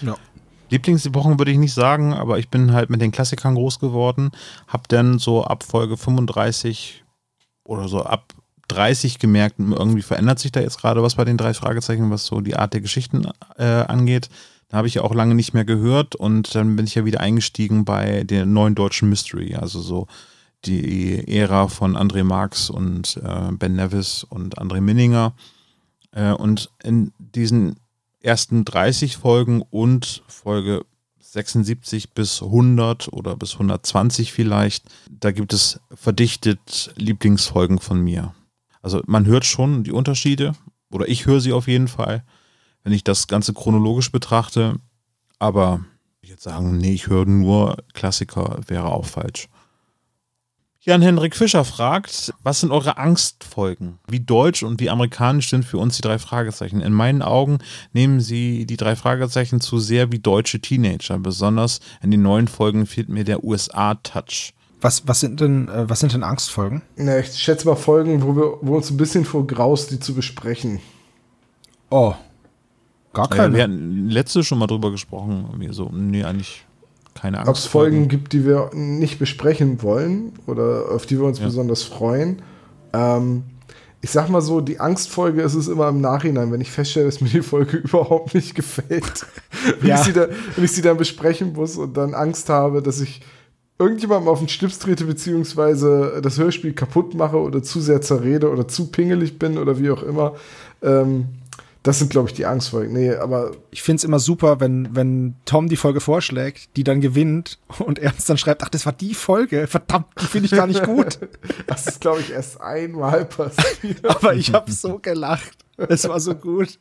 Ja. 0.00 0.16
Lieblingsepochen 0.70 1.38
würde 1.38 1.50
ich 1.50 1.58
nicht 1.58 1.74
sagen, 1.74 2.14
aber 2.14 2.38
ich 2.38 2.48
bin 2.48 2.72
halt 2.72 2.88
mit 2.88 3.02
den 3.02 3.12
Klassikern 3.12 3.54
groß 3.54 3.78
geworden. 3.78 4.30
Hab 4.66 4.88
dann 4.88 5.18
so 5.18 5.44
ab 5.44 5.64
Folge 5.64 5.98
35 5.98 7.04
oder 7.64 7.88
so 7.88 8.02
ab 8.02 8.32
30 8.68 9.18
gemerkt, 9.18 9.56
irgendwie 9.58 10.02
verändert 10.02 10.38
sich 10.38 10.50
da 10.50 10.60
jetzt 10.60 10.80
gerade 10.80 11.02
was 11.02 11.16
bei 11.16 11.24
den 11.24 11.36
drei 11.36 11.52
Fragezeichen, 11.52 12.10
was 12.10 12.24
so 12.24 12.40
die 12.40 12.56
Art 12.56 12.72
der 12.72 12.80
Geschichten 12.80 13.26
äh, 13.58 13.64
angeht. 13.64 14.30
Da 14.68 14.78
habe 14.78 14.88
ich 14.88 14.94
ja 14.94 15.02
auch 15.02 15.14
lange 15.14 15.34
nicht 15.34 15.52
mehr 15.52 15.66
gehört 15.66 16.16
und 16.16 16.54
dann 16.54 16.74
bin 16.76 16.86
ich 16.86 16.94
ja 16.94 17.04
wieder 17.04 17.20
eingestiegen 17.20 17.84
bei 17.84 18.24
der 18.24 18.46
neuen 18.46 18.74
deutschen 18.74 19.10
Mystery, 19.10 19.54
also 19.54 19.82
so 19.82 20.06
die 20.64 21.28
Ära 21.28 21.68
von 21.68 21.96
André 21.96 22.24
Marx 22.24 22.70
und 22.70 23.20
äh, 23.22 23.52
Ben 23.52 23.76
Nevis 23.76 24.24
und 24.24 24.58
André 24.58 24.80
Minninger. 24.80 25.34
Äh, 26.12 26.32
und 26.32 26.70
in 26.82 27.12
diesen 27.18 27.76
ersten 28.22 28.64
30 28.64 29.16
Folgen 29.16 29.62
und 29.62 30.22
Folge 30.28 30.84
76 31.20 32.12
bis 32.12 32.42
100 32.42 33.12
oder 33.12 33.36
bis 33.36 33.54
120 33.54 34.32
vielleicht, 34.32 34.84
da 35.10 35.32
gibt 35.32 35.52
es 35.52 35.80
verdichtet 35.94 36.92
Lieblingsfolgen 36.96 37.78
von 37.78 38.00
mir. 38.00 38.34
Also 38.82 39.02
man 39.06 39.26
hört 39.26 39.44
schon 39.44 39.84
die 39.84 39.92
Unterschiede 39.92 40.52
oder 40.90 41.08
ich 41.08 41.26
höre 41.26 41.40
sie 41.40 41.52
auf 41.52 41.68
jeden 41.68 41.88
Fall, 41.88 42.24
wenn 42.82 42.92
ich 42.92 43.04
das 43.04 43.28
Ganze 43.28 43.54
chronologisch 43.54 44.12
betrachte. 44.12 44.76
Aber 45.38 45.84
ich 46.20 46.30
jetzt 46.30 46.42
sagen, 46.42 46.76
nee, 46.76 46.92
ich 46.92 47.06
höre 47.06 47.24
nur 47.24 47.78
Klassiker, 47.94 48.60
wäre 48.66 48.86
auch 48.86 49.06
falsch. 49.06 49.48
Jan-Henrik 50.84 51.36
Fischer 51.36 51.64
fragt, 51.64 52.34
was 52.42 52.58
sind 52.58 52.72
eure 52.72 52.96
Angstfolgen? 52.98 54.00
Wie 54.08 54.18
deutsch 54.18 54.64
und 54.64 54.80
wie 54.80 54.90
amerikanisch 54.90 55.48
sind 55.50 55.64
für 55.64 55.78
uns 55.78 55.94
die 55.94 56.02
drei 56.02 56.18
Fragezeichen? 56.18 56.80
In 56.80 56.92
meinen 56.92 57.22
Augen 57.22 57.58
nehmen 57.92 58.18
sie 58.20 58.66
die 58.66 58.76
drei 58.76 58.96
Fragezeichen 58.96 59.60
zu 59.60 59.78
sehr 59.78 60.10
wie 60.10 60.18
deutsche 60.18 60.60
Teenager. 60.60 61.20
Besonders 61.20 61.78
in 62.02 62.10
den 62.10 62.22
neuen 62.22 62.48
Folgen 62.48 62.86
fehlt 62.86 63.08
mir 63.08 63.22
der 63.22 63.44
USA-Touch. 63.44 64.54
Was, 64.80 65.06
was 65.06 65.20
sind 65.20 65.40
denn, 65.40 65.68
äh, 65.68 65.88
was 65.88 66.00
sind 66.00 66.14
denn 66.14 66.24
Angstfolgen? 66.24 66.82
Na, 66.96 67.20
ich 67.20 67.32
schätze 67.32 67.68
mal 67.68 67.76
Folgen, 67.76 68.20
wo 68.24 68.34
wir 68.34 68.58
wo 68.62 68.74
uns 68.74 68.90
ein 68.90 68.96
bisschen 68.96 69.24
vor 69.24 69.46
graust, 69.46 69.92
die 69.92 70.00
zu 70.00 70.14
besprechen. 70.14 70.80
Oh. 71.90 72.14
Gar 73.12 73.30
Äh, 73.30 73.36
keine. 73.36 73.54
wir 73.54 73.62
hatten 73.62 74.08
letzte 74.08 74.42
schon 74.42 74.58
mal 74.58 74.66
drüber 74.66 74.90
gesprochen. 74.90 75.44
Irgendwie 75.48 75.72
so, 75.72 75.90
nee, 75.92 76.24
eigentlich 76.24 76.64
keine 77.22 77.38
Angst. 77.38 77.48
ob 77.48 77.56
es 77.56 77.64
Folgen 77.66 78.08
gibt, 78.08 78.32
die 78.34 78.44
wir 78.44 78.70
nicht 78.74 79.18
besprechen 79.18 79.82
wollen 79.82 80.32
oder 80.46 80.90
auf 80.92 81.06
die 81.06 81.18
wir 81.18 81.24
uns 81.26 81.38
Ja. 81.38 81.46
besonders 81.46 81.82
freuen. 81.82 82.42
Ähm, 82.92 83.44
ich 84.04 84.10
sag 84.10 84.28
mal 84.28 84.40
so, 84.42 84.60
die 84.60 84.80
Angstfolge 84.80 85.42
ist 85.42 85.54
es 85.54 85.68
immer 85.68 85.88
im 85.88 86.00
Nachhinein, 86.00 86.50
wenn 86.52 86.60
ich 86.60 86.70
feststelle, 86.72 87.06
dass 87.06 87.20
mir 87.20 87.28
die 87.30 87.40
Folge 87.42 87.76
überhaupt 87.84 88.34
nicht 88.34 88.54
gefällt. 88.54 89.24
wenn, 89.80 89.88
Ja. 89.88 89.94
ich 89.96 90.02
sie 90.02 90.12
da, 90.12 90.26
wenn 90.56 90.64
ich 90.64 90.72
sie 90.72 90.82
dann 90.82 90.96
besprechen 90.96 91.52
muss 91.54 91.76
und 91.78 91.96
dann 91.96 92.12
Angst 92.12 92.48
habe, 92.48 92.82
dass 92.82 93.00
ich 93.00 93.22
irgendjemandem 93.78 94.28
auf 94.28 94.38
den 94.40 94.48
Schlips 94.48 94.78
trete, 94.78 95.04
beziehungsweise 95.04 96.20
das 96.22 96.38
Hörspiel 96.38 96.72
kaputt 96.72 97.14
mache 97.14 97.36
oder 97.38 97.62
zu 97.62 97.80
sehr 97.80 98.00
zerrede 98.00 98.50
oder 98.50 98.68
zu 98.68 98.90
pingelig 98.92 99.38
bin 99.38 99.58
oder 99.58 99.78
wie 99.78 99.90
auch 99.90 100.02
immer. 100.02 100.34
Ähm, 100.82 101.26
das 101.82 101.98
sind, 101.98 102.10
glaube 102.10 102.28
ich, 102.28 102.34
die 102.34 102.46
Angstfolgen. 102.46 102.92
Nee, 102.92 103.14
aber 103.14 103.52
Ich 103.70 103.82
finde 103.82 103.98
es 103.98 104.04
immer 104.04 104.20
super, 104.20 104.60
wenn, 104.60 104.94
wenn 104.94 105.34
Tom 105.44 105.68
die 105.68 105.76
Folge 105.76 106.00
vorschlägt, 106.00 106.76
die 106.76 106.84
dann 106.84 107.00
gewinnt 107.00 107.58
und 107.78 107.98
Ernst 107.98 108.30
dann 108.30 108.38
schreibt, 108.38 108.62
ach, 108.62 108.68
das 108.68 108.86
war 108.86 108.92
die 108.92 109.14
Folge. 109.14 109.66
Verdammt, 109.66 110.06
die 110.20 110.26
finde 110.26 110.46
ich 110.46 110.52
gar 110.52 110.66
nicht 110.66 110.84
gut. 110.84 111.18
das 111.66 111.86
ist, 111.86 112.00
glaube 112.00 112.20
ich, 112.20 112.30
erst 112.30 112.60
einmal 112.60 113.24
passiert. 113.24 114.04
Aber 114.04 114.34
ich 114.34 114.52
habe 114.52 114.70
so 114.70 114.98
gelacht. 114.98 115.64
Es 115.76 116.08
war 116.08 116.20
so 116.20 116.34
gut. 116.34 116.78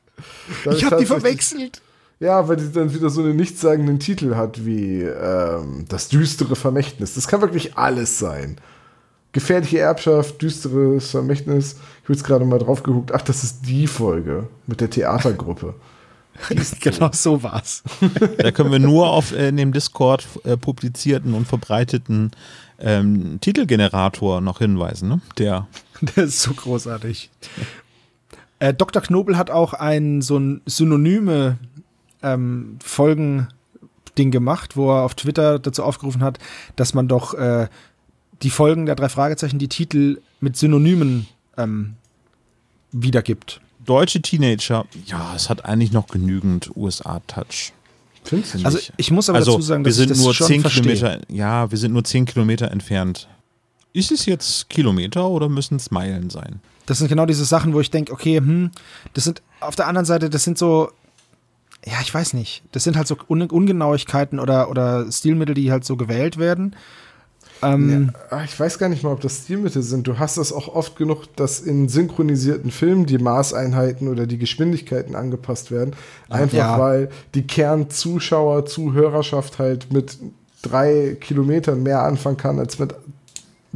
Das 0.66 0.78
Ich 0.78 0.86
habe 0.86 0.98
die 0.98 1.06
verwechselt. 1.06 1.82
Ja, 2.20 2.48
weil 2.48 2.58
die 2.58 2.72
dann 2.72 2.94
wieder 2.94 3.10
so 3.10 3.22
einen 3.22 3.36
nichtssagenden 3.36 4.00
Titel 4.00 4.36
hat 4.36 4.64
wie 4.64 5.02
ähm, 5.02 5.86
Das 5.90 6.08
düstere 6.10 6.56
Vermächtnis. 6.56 7.16
Das 7.16 7.28
kann 7.28 7.42
wirklich 7.42 7.78
alles 7.78 8.20
sein. 8.20 8.62
Gefährliche 9.32 9.80
Erbschaft, 9.80 10.42
düsteres 10.42 11.12
Vermächtnis. 11.12 11.74
Ich 11.74 12.04
habe 12.04 12.14
jetzt 12.14 12.24
gerade 12.24 12.46
mal 12.46 12.60
drauf 12.60 12.84
geguckt. 12.84 13.12
Ach, 13.14 13.22
das 13.22 13.44
ist 13.44 13.62
die 13.66 13.88
Folge 13.88 14.48
mit 14.68 14.82
der 14.82 14.90
Theatergruppe. 14.90 15.76
Genau 16.80 17.10
so 17.12 17.44
war's. 17.44 17.84
Da 18.38 18.52
können 18.52 18.72
wir 18.72 18.80
nur 18.80 19.12
auf 19.12 19.32
äh, 19.32 19.50
in 19.50 19.58
dem 19.58 19.74
Discord 19.74 20.26
äh, 20.44 20.56
publizierten 20.58 21.34
und 21.34 21.46
verbreiteten 21.46 22.32
ähm, 22.80 23.38
Titelgenerator 23.42 24.42
noch 24.42 24.60
hinweisen. 24.60 25.10
Ne? 25.10 25.22
Der 25.38 25.68
Der 26.16 26.26
ist 26.26 26.42
so 26.42 26.54
großartig. 26.54 27.30
Äh, 28.60 28.74
Dr. 28.74 29.02
Knobel 29.02 29.38
hat 29.38 29.52
auch 29.52 29.74
ein 29.74 30.22
so 30.22 30.38
ein 30.38 30.62
synonyme 30.66 31.58
ähm, 32.24 32.78
Folgen-Ding 32.84 34.32
gemacht, 34.32 34.76
wo 34.76 34.92
er 34.92 35.04
auf 35.04 35.16
Twitter 35.16 35.60
dazu 35.60 35.84
aufgerufen 35.84 36.24
hat, 36.24 36.40
dass 36.76 36.94
man 36.94 37.08
doch 37.08 37.34
äh, 37.36 37.68
die 38.44 38.50
Folgen 38.50 38.86
der 38.86 38.96
drei 38.96 39.10
Fragezeichen, 39.10 39.60
die 39.60 39.68
Titel 39.68 40.20
mit 40.40 40.58
Synonymen 40.58 41.28
ähm, 41.58 41.94
wiedergibt. 42.92 43.62
deutsche 43.86 44.22
Teenager, 44.22 44.86
ja, 45.06 45.34
es 45.36 45.50
hat 45.50 45.66
eigentlich 45.66 45.92
noch 45.92 46.08
genügend 46.08 46.72
USA-Touch. 46.76 47.74
Findest 48.24 48.54
du 48.54 48.58
nicht? 48.58 48.66
Also 48.66 48.80
ich 48.98 49.12
muss 49.12 49.30
aber 49.30 49.40
Also 49.40 49.54
dazu 49.54 49.62
sagen, 49.64 49.84
wir 49.84 49.90
dass 49.90 49.98
sind 49.98 50.12
ich 50.12 50.18
das 50.18 50.24
nur 50.24 50.34
schon 50.34 50.48
10 50.48 50.62
verstehe. 50.62 50.84
Kilometer, 50.94 51.22
ja, 51.30 51.70
wir 51.72 51.78
sind 51.78 51.94
nur 51.94 52.04
10 52.04 52.26
Kilometer 52.26 52.72
entfernt. 52.72 53.28
Ist 53.94 54.12
es 54.12 54.26
jetzt 54.26 54.70
Kilometer 54.70 55.28
oder 55.28 55.50
müssen 55.50 55.76
es 55.76 55.92
Meilen 55.92 56.30
sein? 56.30 56.62
Das 56.86 57.00
sind 57.00 57.08
genau 57.10 57.26
diese 57.26 57.46
Sachen, 57.46 57.74
wo 57.74 57.80
ich 57.82 57.92
denke, 57.92 58.12
okay, 58.14 58.38
hm, 58.38 58.72
das 59.14 59.24
sind 59.26 59.42
auf 59.60 59.76
der 59.76 59.88
anderen 59.88 60.06
Seite, 60.06 60.30
das 60.30 60.44
sind 60.44 60.58
so, 60.58 60.92
ja, 61.86 62.00
ich 62.02 62.14
weiß 62.14 62.34
nicht, 62.34 62.64
das 62.72 62.84
sind 62.84 62.96
halt 62.96 63.08
so 63.08 63.18
Un 63.30 63.42
Ungenauigkeiten 63.44 64.40
oder, 64.40 64.70
oder 64.70 65.12
Stilmittel, 65.12 65.56
die 65.56 65.72
halt 65.72 65.84
so 65.86 65.96
gewählt 65.98 66.38
werden. 66.38 66.76
Ähm, 67.64 68.12
Ah, 68.30 68.44
Ich 68.44 68.60
weiß 68.60 68.80
gar 68.80 68.90
nicht 68.90 69.04
mal, 69.04 69.12
ob 69.12 69.22
das 69.22 69.44
Stilmittel 69.44 69.82
sind. 69.84 70.08
Du 70.08 70.18
hast 70.20 70.38
das 70.38 70.52
auch 70.52 70.68
oft 70.74 70.96
genug, 70.96 71.36
dass 71.36 71.60
in 71.60 71.90
synchronisierten 71.90 72.72
Filmen 72.72 73.06
die 73.06 73.18
Maßeinheiten 73.18 74.08
oder 74.08 74.26
die 74.28 74.38
Geschwindigkeiten 74.38 75.16
angepasst 75.16 75.72
werden. 75.72 75.94
Einfach 76.30 76.58
Ja. 76.58 76.80
weil 76.80 77.10
die 77.36 77.46
Kernzuschauer, 77.46 78.66
Zuhörerschaft 78.66 79.60
halt 79.60 79.92
mit 79.94 80.18
drei 80.62 81.18
Kilometern 81.20 81.84
mehr 81.84 82.04
anfangen 82.04 82.38
kann 82.38 82.60
als 82.60 82.80
mit 82.80 82.94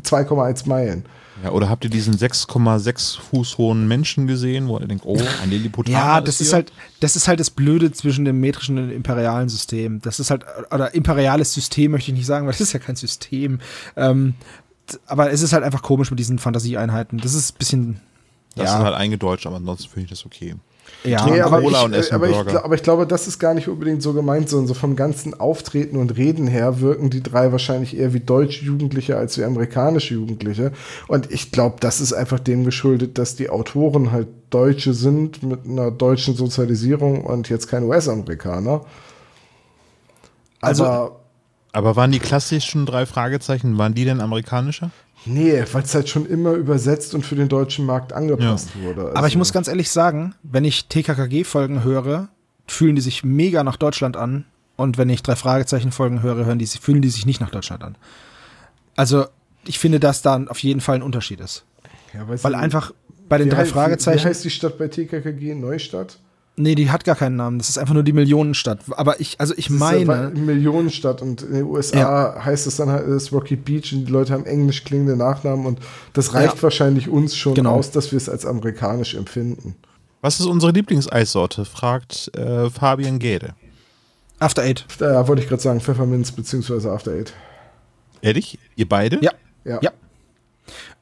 2,1 0.04 0.68
Meilen. 0.68 1.06
Ja, 1.44 1.52
oder 1.52 1.70
habt 1.70 1.84
ihr 1.84 1.90
diesen 1.90 2.16
6,6 2.16 3.20
Fuß 3.20 3.58
hohen 3.58 3.88
Menschen 3.88 4.26
gesehen, 4.26 4.68
wo 4.68 4.80
ihr 4.80 4.88
denkt, 4.88 5.04
oh, 5.06 5.20
ein 5.44 5.50
Lilliputaner 5.50 5.98
ja, 5.98 6.22
das 6.22 6.40
ist 6.40 6.48
hier? 6.48 6.56
halt, 6.56 6.72
das 7.02 7.16
ist 7.16 7.28
halt 7.28 7.40
das 7.40 7.50
Blöde 7.50 7.92
zwischen 7.92 8.24
dem 8.24 8.40
metrischen 8.40 8.78
und 8.78 8.88
dem 8.88 8.96
imperialen 8.96 9.50
System. 9.50 10.00
Das 10.02 10.20
ist 10.20 10.32
halt, 10.32 10.46
oder 10.72 10.94
imperiales 10.94 11.54
System 11.54 11.92
möchte 11.92 12.12
ich 12.12 12.18
nicht 12.18 12.26
sagen, 12.26 12.46
weil 12.46 12.54
das 12.54 12.62
ist 12.62 12.74
ja 12.74 12.80
kein 12.80 12.96
System. 12.96 13.60
Ähm, 13.98 14.36
aber 15.08 15.32
es 15.32 15.42
ist 15.42 15.52
halt 15.52 15.64
einfach 15.64 15.82
komisch 15.82 16.10
mit 16.10 16.20
diesen 16.20 16.40
Fantasieeinheiten. 16.40 17.20
Das 17.20 17.34
ist 17.34 17.56
ein 17.56 17.58
bisschen, 17.58 18.02
Das 18.56 18.70
ja, 18.70 18.78
ist 18.78 18.84
halt 18.84 18.96
eingedeutscht, 18.96 19.46
aber 19.46 19.58
ansonsten 19.58 19.90
finde 19.90 20.06
ich 20.06 20.10
das 20.12 20.26
okay. 20.26 20.56
Ja. 21.04 21.26
Nee, 21.26 21.42
aber, 21.42 21.62
Cola 21.62 21.80
ich, 21.80 21.86
und 21.86 21.94
essen 21.94 22.16
aber, 22.16 22.30
ich, 22.30 22.36
aber 22.38 22.76
ich 22.76 22.84
glaube, 22.84 23.06
das 23.08 23.28
ist 23.28 23.40
gar 23.40 23.54
nicht 23.54 23.68
unbedingt 23.68 24.02
so 24.02 24.14
gemeint, 24.14 24.50
sondern 24.50 24.68
so 24.68 24.74
vom 24.74 24.96
ganzen 24.96 25.40
Auftreten 25.40 25.98
und 25.98 26.18
Reden 26.18 26.48
her 26.48 26.80
wirken 26.82 27.10
die 27.10 27.22
drei 27.22 27.52
wahrscheinlich 27.52 27.98
eher 27.98 28.14
wie 28.14 28.20
deutsche 28.20 28.66
Jugendliche 28.66 29.18
als 29.18 29.38
wie 29.38 29.44
amerikanische 29.44 30.14
Jugendliche. 30.16 30.72
Und 31.08 31.32
ich 31.32 31.52
glaube, 31.52 31.78
das 31.80 32.02
ist 32.02 32.14
einfach 32.14 32.40
dem 32.40 32.64
geschuldet, 32.66 33.18
dass 33.18 33.36
die 33.36 33.50
Autoren 33.50 34.12
halt 34.12 34.28
Deutsche 34.50 34.94
sind 34.94 35.44
mit 35.44 35.66
einer 35.66 35.92
deutschen 35.92 36.36
Sozialisierung 36.36 37.22
und 37.26 37.50
jetzt 37.50 37.68
kein 37.68 37.84
US-Amerikaner. 37.84 38.86
Also- 40.62 40.86
Aber 40.86 41.20
Aber 41.74 41.96
waren 41.98 42.12
die 42.12 42.20
klassischen 42.20 42.86
drei 42.86 43.06
Fragezeichen, 43.06 43.78
waren 43.78 43.94
die 43.94 44.06
denn 44.06 44.22
amerikanischer? 44.22 44.92
Nee, 45.26 45.64
weil 45.72 45.84
es 45.84 45.94
halt 45.96 46.10
schon 46.10 46.26
immer 46.26 46.54
übersetzt 46.54 47.14
und 47.16 47.26
für 47.26 47.36
den 47.36 47.48
deutschen 47.50 47.86
Markt 47.86 48.14
angepasst 48.14 48.70
wurde. 48.82 49.02
Aber 49.02 49.12
ich 49.12 49.24
Also- 49.24 49.38
muss 49.40 49.54
ganz 49.54 49.68
ehrlich 49.68 49.90
sagen, 49.90 50.36
wenn 50.44 50.66
ich 50.66 50.88
TKKG-Folgen 50.88 51.84
höre, 51.84 52.30
fühlen 52.68 52.96
die 52.96 53.02
sich 53.02 53.24
mega 53.24 53.64
nach 53.64 53.78
Deutschland 53.78 54.18
an. 54.18 54.46
Und 54.78 54.98
wenn 54.98 55.10
ich 55.10 55.24
drei 55.24 55.36
Fragezeichen-Folgen 55.36 56.22
höre, 56.22 56.46
hören 56.46 56.60
die, 56.60 56.66
sich- 56.66 56.82
fühlen 56.82 57.02
die 57.02 57.10
sich 57.10 57.26
nicht 57.26 57.40
nach 57.40 57.50
Deutschland 57.50 57.84
an. 57.84 57.96
Also, 58.96 59.26
ich 59.66 59.80
finde, 59.80 60.00
dass 60.00 60.22
da 60.22 60.44
auf 60.48 60.60
jeden 60.60 60.82
Fall 60.82 60.96
ein 60.96 61.02
Unterschied 61.04 61.40
ist. 61.40 61.64
ja, 62.14 62.26
Weil 62.28 62.56
einfach 62.56 62.92
bei 63.30 63.38
den 63.38 63.48
wie 63.48 63.52
drei 63.52 63.62
heißt- 63.64 63.66
Wie 63.68 63.72
Fragezeichen. 63.72 64.26
heißt 64.28 64.44
die 64.44 64.50
Stadt 64.50 64.78
bei 64.78 64.88
TKKG? 64.88 65.56
Neustadt? 65.56 66.18
Nee, 66.58 66.76
die 66.76 66.90
hat 66.90 67.04
gar 67.04 67.16
keinen 67.18 67.36
Namen. 67.36 67.58
Das 67.58 67.68
ist 67.68 67.78
einfach 67.78 67.94
nur 67.94 68.04
die 68.04 68.14
Millionenstadt. 68.14 68.80
Aber 68.92 69.20
ich, 69.20 69.40
also 69.42 69.54
ich 69.58 69.66
Das 69.68 69.76
ist 69.76 69.82
ja 69.82 69.86
meine. 70.06 70.28
eine 70.28 70.40
Millionenstadt 70.40 71.22
und 71.22 71.42
in 71.42 71.54
den 71.54 71.64
USA 71.66 72.42
heißt 72.46 72.66
es 72.66 72.78
dann 72.78 72.90
halt, 72.90 73.06
ist 73.08 73.34
Rocky 73.34 73.58
Beach 73.58 73.92
und 73.94 74.06
die 74.06 74.12
Leute 74.12 74.32
haben 74.32 74.46
englisch 74.46 74.86
klingende 74.86 75.18
Nachnamen 75.18 75.66
und 75.66 75.80
das 76.14 76.34
reicht 76.34 76.56
Ja. 76.56 76.64
wahrscheinlich 76.64 77.10
uns 77.10 77.36
schon 77.36 77.56
Genau. 77.56 77.74
aus, 77.76 77.92
dass 77.92 78.12
wir 78.14 78.18
es 78.18 78.30
als 78.30 78.46
amerikanisch 78.46 79.16
empfinden. 79.16 79.76
Was 80.22 80.40
ist 80.40 80.46
unsere 80.46 80.72
Lieblingseissorte? 80.72 81.66
fragt 81.66 82.32
äh, 82.38 82.70
Fabian 82.70 83.20
Gede. 83.20 83.54
After 84.40 84.64
Eight. 84.64 84.86
Da 85.00 85.28
wollte 85.28 85.42
ich 85.42 85.50
gerade 85.50 85.62
sagen, 85.62 85.82
Pfefferminz 85.82 86.32
beziehungsweise 86.32 86.90
After 86.92 87.12
Eight. 87.12 87.34
Ehrlich? 88.22 88.58
Ihr 88.78 88.88
beide? 88.88 89.20
Ja. 89.22 89.32
Ja. 89.66 89.80
Ja. 89.82 89.92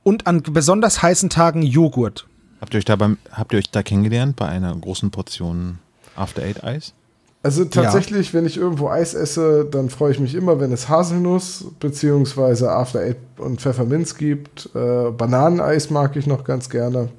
Und 0.02 0.26
an 0.28 0.42
besonders 0.42 1.02
heißen 1.04 1.30
Tagen 1.30 1.62
Joghurt. 1.62 2.28
Habt 2.64 2.74
ihr 2.74 2.78
euch 2.78 2.86
da 2.86 2.96
beim, 2.96 3.18
habt 3.30 3.52
ihr 3.52 3.60
euch 3.60 3.70
da 3.72 3.84
kennengelernt 3.84 4.38
bei 4.38 4.48
einer 4.48 4.74
großen 4.74 5.12
Portion 5.12 5.80
After 6.16 6.44
Eight 6.44 6.64
Eis? 6.64 6.94
Also 7.42 7.66
tatsächlich, 7.66 8.34
wenn 8.34 8.46
ich 8.46 8.56
irgendwo 8.56 8.88
Eis 8.88 9.14
esse, 9.14 9.66
dann 9.70 9.90
freue 9.90 10.14
ich 10.14 10.20
mich 10.22 10.34
immer, 10.34 10.62
wenn 10.62 10.72
es 10.72 10.88
Haselnuss 10.88 11.66
beziehungsweise 11.82 12.72
After 12.72 13.02
Eight 13.02 13.18
und 13.36 13.60
Pfefferminz 13.60 14.16
gibt. 14.16 14.70
Äh, 14.74 15.12
Bananeneis 15.12 15.90
mag 15.90 16.16
ich 16.16 16.26
noch 16.26 16.46
ganz 16.46 16.70
gerne. 16.70 17.10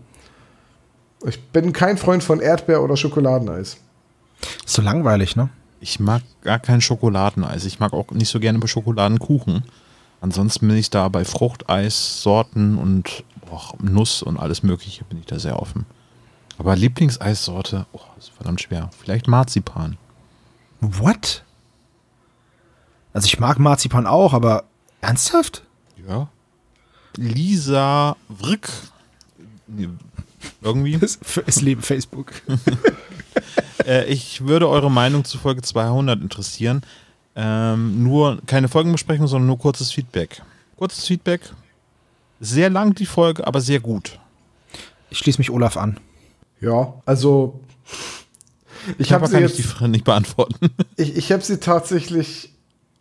Ich 1.26 1.38
bin 1.49 1.74
kein 1.74 1.99
Freund 1.99 2.24
von 2.24 2.40
Erdbeer- 2.40 2.82
oder 2.82 2.97
Schokoladeneis. 2.97 3.76
So 4.64 4.80
langweilig, 4.80 5.36
ne? 5.36 5.51
Ich 5.78 6.01
mag 6.01 6.22
gar 6.40 6.59
kein 6.59 6.80
Schokoladeneis. 6.80 7.66
Ich 7.66 7.80
mag 7.80 7.92
auch 7.92 8.12
nicht 8.12 8.30
so 8.30 8.40
gerne 8.40 8.61
bei 8.61 8.66
Schokoladenkuchen. 8.66 9.62
Ansonsten 10.22 10.68
bin 10.68 10.78
ich 10.78 10.88
da 10.88 11.07
bei 11.11 11.26
Fruchteis, 11.26 12.22
Sorten 12.22 12.78
und 12.78 13.24
och, 13.55 13.75
Nuss 13.81 14.23
und 14.23 14.39
alles 14.39 14.63
Mögliche 14.63 15.05
bin 15.05 15.19
ich 15.19 15.27
da 15.27 15.39
sehr 15.39 15.61
offen. 15.61 15.87
Aber 16.59 16.77
Lieblingseissorte, 16.77 17.87
oh, 17.93 18.01
ist 18.19 18.31
verdammt 18.31 18.61
schwer. 18.61 18.91
Vielleicht 18.99 19.27
Marzipan. 19.29 19.97
What? 20.81 21.45
Also 23.13 23.27
ich 23.27 23.39
mag 23.39 23.59
Marzipan 23.59 24.07
auch, 24.07 24.33
aber 24.35 24.65
ernsthaft? 25.01 25.63
Ja. 26.07 26.29
Lisa 27.17 28.17
Wrick. 28.29 28.69
Nee, 29.67 29.89
Irgendwie. 30.63 30.95
Es, 31.01 31.19
es 31.47 31.61
leben 31.61 31.83
Facebook. 31.83 32.33
äh, 33.87 34.05
ich 34.07 34.47
würde 34.47 34.69
eure 34.69 34.91
Meinung 34.91 35.25
zu 35.25 35.39
Folge 35.39 35.63
200 35.63 36.21
interessieren. 36.21 36.83
Ähm, 37.37 38.03
nur 38.03 38.41
keine 38.47 38.69
Folgenbesprechung, 38.69 39.27
sondern 39.27 39.47
nur 39.47 39.59
kurzes 39.59 39.93
Feedback. 39.93 40.43
Kurzes 40.77 41.07
Feedback. 41.07 41.41
Sehr 42.45 42.68
lang 42.68 42.95
die 42.95 43.07
Folge, 43.07 43.47
aber 43.47 43.62
sehr 43.62 43.80
gut. 43.80 44.18
Ich 45.09 45.18
schließe 45.18 45.38
mich 45.38 45.51
Olaf 45.51 45.78
an. 45.78 45.99
Ja, 46.61 46.95
also 47.07 47.61
ich 48.99 49.12
habe 49.12 49.26
sie 49.26 49.38
jetzt 49.38 49.53
ich 49.53 49.57
die 49.57 49.62
Frage 49.62 49.90
nicht 49.90 50.05
beantworten. 50.05 50.55
Ich, 50.97 51.16
ich 51.16 51.32
habe 51.32 51.42
sie 51.42 51.59
tatsächlich 51.59 52.53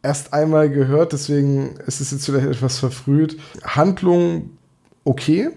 erst 0.01 0.33
einmal 0.33 0.69
gehört, 0.69 1.13
deswegen 1.13 1.75
ist 1.85 1.99
es 1.99 2.11
jetzt 2.11 2.25
vielleicht 2.25 2.47
etwas 2.47 2.79
verfrüht. 2.79 3.37
Handlung 3.63 4.51
okay 5.03 5.49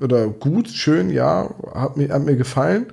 oder 0.00 0.28
gut, 0.28 0.68
schön, 0.68 1.10
ja, 1.10 1.50
hat 1.74 1.96
mir, 1.96 2.08
hat 2.10 2.24
mir 2.24 2.36
gefallen. 2.36 2.86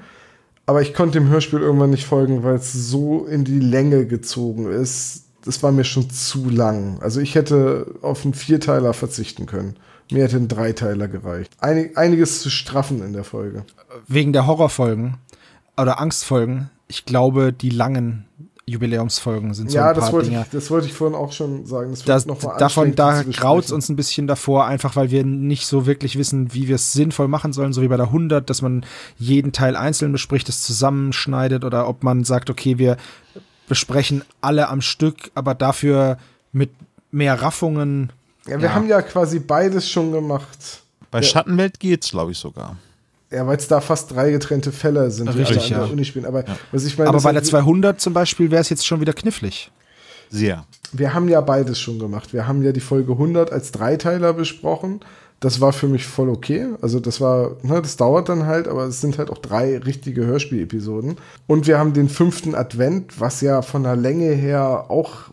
Aber 0.66 0.82
ich 0.82 0.94
konnte 0.94 1.20
dem 1.20 1.30
Hörspiel 1.30 1.60
irgendwann 1.60 1.92
nicht 1.92 2.06
folgen, 2.06 2.44
weil 2.44 2.56
es 2.56 2.74
so 2.74 3.26
in 3.26 3.46
die 3.46 3.60
Länge 3.60 4.06
gezogen 4.08 4.70
ist. 4.70 5.26
das 5.46 5.64
war 5.64 5.72
mir 5.72 5.86
schon 5.86 6.10
zu 6.10 6.50
lang. 6.50 7.00
Also 7.02 7.22
ich 7.22 7.36
hätte 7.36 7.96
auf 8.02 8.26
einen 8.26 8.34
Vierteiler 8.34 8.94
verzichten 8.94 9.46
können. 9.46 9.78
Mir 10.12 10.24
hätte 10.24 10.38
ein 10.38 10.48
Dreiteiler 10.48 11.08
gereicht. 11.08 11.52
Einig, 11.60 11.98
einiges 11.98 12.42
zu 12.42 12.50
straffen 12.50 13.04
in 13.04 13.14
der 13.14 13.24
Folge. 13.24 13.66
Wegen 14.08 14.34
der 14.34 14.48
Horrorfolgen 14.48 15.18
oder 15.80 16.00
Angstfolgen, 16.00 16.70
ich 16.88 17.06
glaube, 17.06 17.54
die 17.54 17.70
langen 17.70 18.26
Jubiläumsfolgen 18.70 19.54
sind 19.54 19.72
so 19.72 19.78
ja, 19.78 19.90
ein 19.90 19.96
das 19.96 20.06
paar 20.06 20.14
wollte, 20.14 20.30
Dinge. 20.30 20.42
ich, 20.42 20.50
das 20.50 20.70
wollte 20.70 20.88
ich 20.88 20.94
vorhin 20.94 21.16
auch 21.16 21.32
schon 21.32 21.66
sagen. 21.66 21.92
Das 21.92 22.04
Das, 22.04 22.26
noch 22.26 22.42
mal 22.44 22.58
davon, 22.58 22.96
da 22.96 23.22
es 23.22 23.72
uns 23.72 23.88
ein 23.88 23.96
bisschen 23.96 24.28
davor, 24.28 24.66
einfach 24.66 24.98
weil 24.98 25.10
wir 25.10 25.24
nicht 25.24 25.66
so 25.66 25.86
wirklich 25.86 26.18
wissen, 26.18 26.54
wie 26.54 26.68
wir 26.68 26.76
es 26.76 26.92
sinnvoll 26.92 27.30
machen 27.30 27.54
sollen, 27.54 27.72
so 27.72 27.82
wie 27.82 27.88
bei 27.88 27.96
der 27.96 28.08
100, 28.08 28.50
dass 28.50 28.62
man 28.62 28.86
jeden 29.18 29.54
Teil 29.54 29.78
einzeln 29.78 30.12
bespricht, 30.12 30.50
das 30.50 30.64
zusammenschneidet 30.64 31.64
oder 31.64 31.88
ob 31.88 32.04
man 32.04 32.26
sagt, 32.26 32.50
okay, 32.50 32.78
wir 32.78 32.98
besprechen 33.70 34.26
alle 34.42 34.68
am 34.68 34.82
Stück, 34.82 35.32
aber 35.34 35.56
dafür 35.56 36.18
mit 36.52 36.72
mehr 37.10 37.42
Raffungen. 37.42 38.12
Ja, 38.48 38.60
wir 38.60 38.68
Ja. 38.70 38.74
haben 38.76 38.88
ja 38.88 39.02
quasi 39.02 39.40
beides 39.40 39.90
schon 39.90 40.12
gemacht. 40.12 40.82
Bei 41.12 41.22
Schattenwelt 41.22 41.80
geht's, 41.80 42.12
glaube 42.12 42.32
ich, 42.32 42.38
sogar. 42.38 42.76
Ja, 43.32 43.46
weil 43.46 43.58
es 43.58 43.68
da 43.68 43.82
fast 43.82 44.12
drei 44.12 44.32
getrennte 44.32 44.72
Fälle 44.72 45.12
sind, 45.12 45.34
die 45.34 45.40
Richtig, 45.40 45.58
alle 45.58 45.66
an 45.66 45.70
der 45.82 45.88
ja. 45.88 45.94
Uni 45.94 46.06
spielen. 46.06 46.26
Aber 46.26 46.44
was 46.72 46.86
ich 46.86 46.98
meine, 46.98 47.10
aber 47.10 47.20
bei 47.22 47.32
der 47.34 47.44
200 47.44 48.00
zum 48.00 48.14
Beispiel 48.14 48.52
wäre 48.52 48.62
es 48.62 48.70
jetzt 48.70 48.86
schon 48.86 49.02
wieder 49.02 49.14
knifflig. 49.14 49.72
Sehr. 50.30 50.66
wir 50.92 51.14
haben 51.14 51.30
ja 51.30 51.40
beides 51.42 51.80
schon 51.80 52.00
gemacht. 52.00 52.34
Wir 52.34 52.48
haben 52.48 52.62
ja 52.62 52.72
die 52.74 52.82
Folge 52.82 53.14
100 53.14 53.52
als 53.52 53.72
Dreiteiler 53.72 54.34
besprochen. 54.34 55.00
Das 55.40 55.62
war 55.62 55.72
für 55.72 55.88
mich 55.88 56.06
voll 56.06 56.30
okay. 56.30 56.68
Also 56.82 57.00
das 57.00 57.22
war, 57.22 57.52
ne, 57.62 57.82
das 57.82 57.96
dauert 57.96 58.28
dann 58.28 58.46
halt, 58.46 58.68
aber 58.68 58.86
es 58.86 59.00
sind 59.02 59.18
halt 59.20 59.30
auch 59.30 59.38
drei 59.38 59.78
richtige 59.78 60.26
Hörspielepisoden. 60.26 61.18
Und 61.48 61.68
wir 61.68 61.78
haben 61.80 61.94
den 61.94 62.10
fünften 62.10 62.56
Advent, 62.56 63.20
was 63.22 63.40
ja 63.42 63.62
von 63.62 63.84
der 63.84 63.96
Länge 63.96 64.32
her 64.34 64.86
auch 64.90 65.26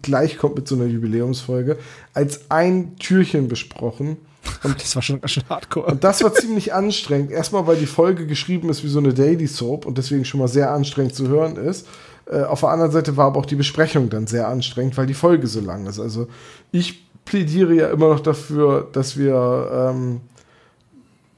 gleich 0.00 0.38
kommt 0.38 0.56
mit 0.56 0.66
so 0.66 0.74
einer 0.74 0.86
Jubiläumsfolge, 0.86 1.76
als 2.14 2.50
ein 2.50 2.96
Türchen 2.96 3.48
besprochen. 3.48 4.16
Das 4.62 4.94
war 4.96 5.02
schon 5.02 5.20
ganz 5.20 5.32
schön 5.32 5.44
hardcore. 5.48 5.86
Und 5.86 6.04
das 6.04 6.22
war 6.22 6.32
ziemlich 6.34 6.72
anstrengend. 6.72 7.30
Erstmal, 7.30 7.66
weil 7.66 7.76
die 7.76 7.86
Folge 7.86 8.26
geschrieben 8.26 8.70
ist 8.70 8.82
wie 8.82 8.88
so 8.88 8.98
eine 8.98 9.14
Daily 9.14 9.46
Soap 9.46 9.86
und 9.86 9.98
deswegen 9.98 10.24
schon 10.24 10.40
mal 10.40 10.48
sehr 10.48 10.70
anstrengend 10.72 11.14
zu 11.14 11.28
hören 11.28 11.56
ist. 11.56 11.86
Äh, 12.26 12.42
auf 12.42 12.60
der 12.60 12.70
anderen 12.70 12.92
Seite 12.92 13.16
war 13.16 13.26
aber 13.26 13.40
auch 13.40 13.46
die 13.46 13.56
Besprechung 13.56 14.08
dann 14.08 14.26
sehr 14.26 14.48
anstrengend, 14.48 14.96
weil 14.96 15.06
die 15.06 15.14
Folge 15.14 15.46
so 15.46 15.60
lang 15.60 15.86
ist. 15.86 16.00
Also 16.00 16.28
ich 16.70 17.04
plädiere 17.24 17.74
ja 17.74 17.90
immer 17.90 18.08
noch 18.08 18.20
dafür, 18.20 18.88
dass 18.92 19.16
wir 19.16 19.90
ähm, 19.94 20.20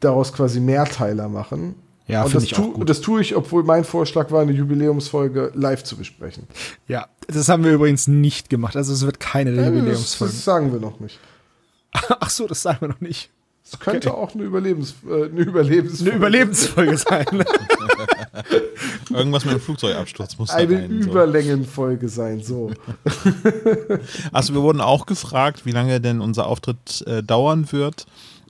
daraus 0.01 0.33
quasi 0.33 0.61
Mehrteiler 0.61 1.29
machen. 1.29 1.75
Ja, 2.07 2.23
und 2.23 2.31
finde 2.31 2.45
das, 2.47 2.53
ich 2.53 2.57
tu, 2.57 2.71
auch 2.71 2.75
gut. 2.75 2.89
das 2.89 3.01
tue 3.01 3.21
ich, 3.23 3.35
obwohl 3.35 3.63
mein 3.65 3.85
Vorschlag 3.85 4.31
war, 4.31 4.43
eine 4.43 4.53
Jubiläumsfolge 4.53 5.53
live 5.55 5.85
zu 5.85 5.97
besprechen. 5.97 6.47
Ja, 6.87 7.07
das 7.29 7.49
haben 7.49 7.65
wir 7.65 7.73
übrigens 7.73 8.07
nicht 8.09 8.51
gemacht. 8.51 8.77
Also 8.77 8.93
es 8.93 9.07
wird 9.07 9.21
keine 9.21 9.53
der 9.53 9.65
Ja, 9.65 9.71
das, 9.71 9.79
Jubiläumsfolgen. 9.79 10.37
das 10.37 10.45
sagen 10.45 10.73
wir 10.73 10.81
noch 10.81 11.01
nicht. 11.01 11.19
Ach 11.93 12.31
so, 12.31 12.47
das 12.47 12.61
sagen 12.61 12.83
wir 12.83 12.89
noch 12.89 13.01
nicht. 13.01 13.31
Es 13.67 13.79
könnte 13.81 14.13
auch 14.13 14.35
eine, 14.35 14.45
Überlebens, 14.45 14.95
äh, 15.09 15.25
eine 15.25 15.41
Überlebensfolge 15.41 16.11
Eine 16.11 16.19
Überlebensfolge 16.19 16.99
sein. 16.99 17.25
Irgendwas 19.11 19.45
mit 19.47 19.55
dem 19.55 19.61
Flugzeugabsturz 19.61 20.37
muss 20.37 20.51
da 20.51 20.57
eine 20.57 20.77
rein. 20.77 21.03
So. 21.03 21.11
Überlängenfolge 21.11 22.09
sein, 22.11 22.43
so. 22.43 22.71
Also 24.33 24.53
wir 24.53 24.61
wurden 24.61 24.83
auch 24.83 25.07
gefragt, 25.07 25.65
wie 25.65 25.71
lange 25.71 26.01
denn 26.01 26.21
unser 26.21 26.47
Auftritt 26.47 27.03
äh, 27.07 27.23
dauern 27.23 27.73
wird. 27.73 28.07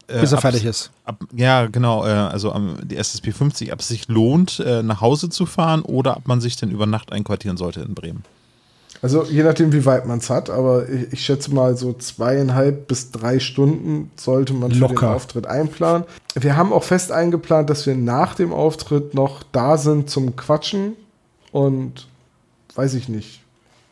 Äh, 0.07 0.20
Bis 0.20 0.32
er 0.32 0.38
ab- 0.38 0.42
fertig 0.42 0.64
ist. 0.64 0.90
Ab, 1.05 1.24
ja, 1.34 1.66
genau. 1.66 2.05
Äh, 2.05 2.11
also 2.11 2.52
am, 2.52 2.76
die 2.82 2.96
SSP 2.96 3.32
50, 3.32 3.72
ob 3.72 3.80
es 3.80 3.88
sich 3.88 4.09
lohnt, 4.09 4.61
äh, 4.61 4.82
nach 4.82 5.00
Hause 5.00 5.30
zu 5.30 5.46
fahren 5.46 5.82
oder 5.82 6.16
ob 6.16 6.28
man 6.28 6.40
sich 6.40 6.57
denn 6.57 6.70
über 6.70 6.86
Nacht 6.86 7.12
einquartieren 7.12 7.57
sollte 7.57 7.80
in 7.80 7.94
Bremen. 7.94 8.22
Also 9.02 9.24
je 9.24 9.42
nachdem, 9.42 9.72
wie 9.72 9.84
weit 9.84 10.07
man 10.07 10.18
es 10.18 10.30
hat, 10.30 10.48
aber 10.48 10.88
ich, 10.88 11.12
ich 11.12 11.24
schätze 11.24 11.52
mal 11.52 11.76
so 11.76 11.92
zweieinhalb 11.92 12.86
bis 12.88 13.11
drei 13.11 13.38
Stunden 13.38 14.11
sollte 14.16 14.55
man 14.55 14.72
für 14.72 14.78
Locker. 14.78 15.07
den 15.09 15.14
Auftritt 15.14 15.46
einplanen. 15.46 16.05
Wir 16.34 16.57
haben 16.57 16.72
auch 16.72 16.84
fest 16.84 17.12
eingeplant, 17.12 17.68
dass 17.68 17.84
wir 17.86 17.96
nach 17.96 18.34
dem 18.34 18.52
Auftritt 18.52 19.12
noch 19.14 19.42
da 19.52 19.76
sind 19.76 20.09
zum 20.09 20.36
Quatschen 20.36 20.94
und 21.52 22.09
weiß 22.74 22.94
ich 22.94 23.09
nicht. 23.11 23.42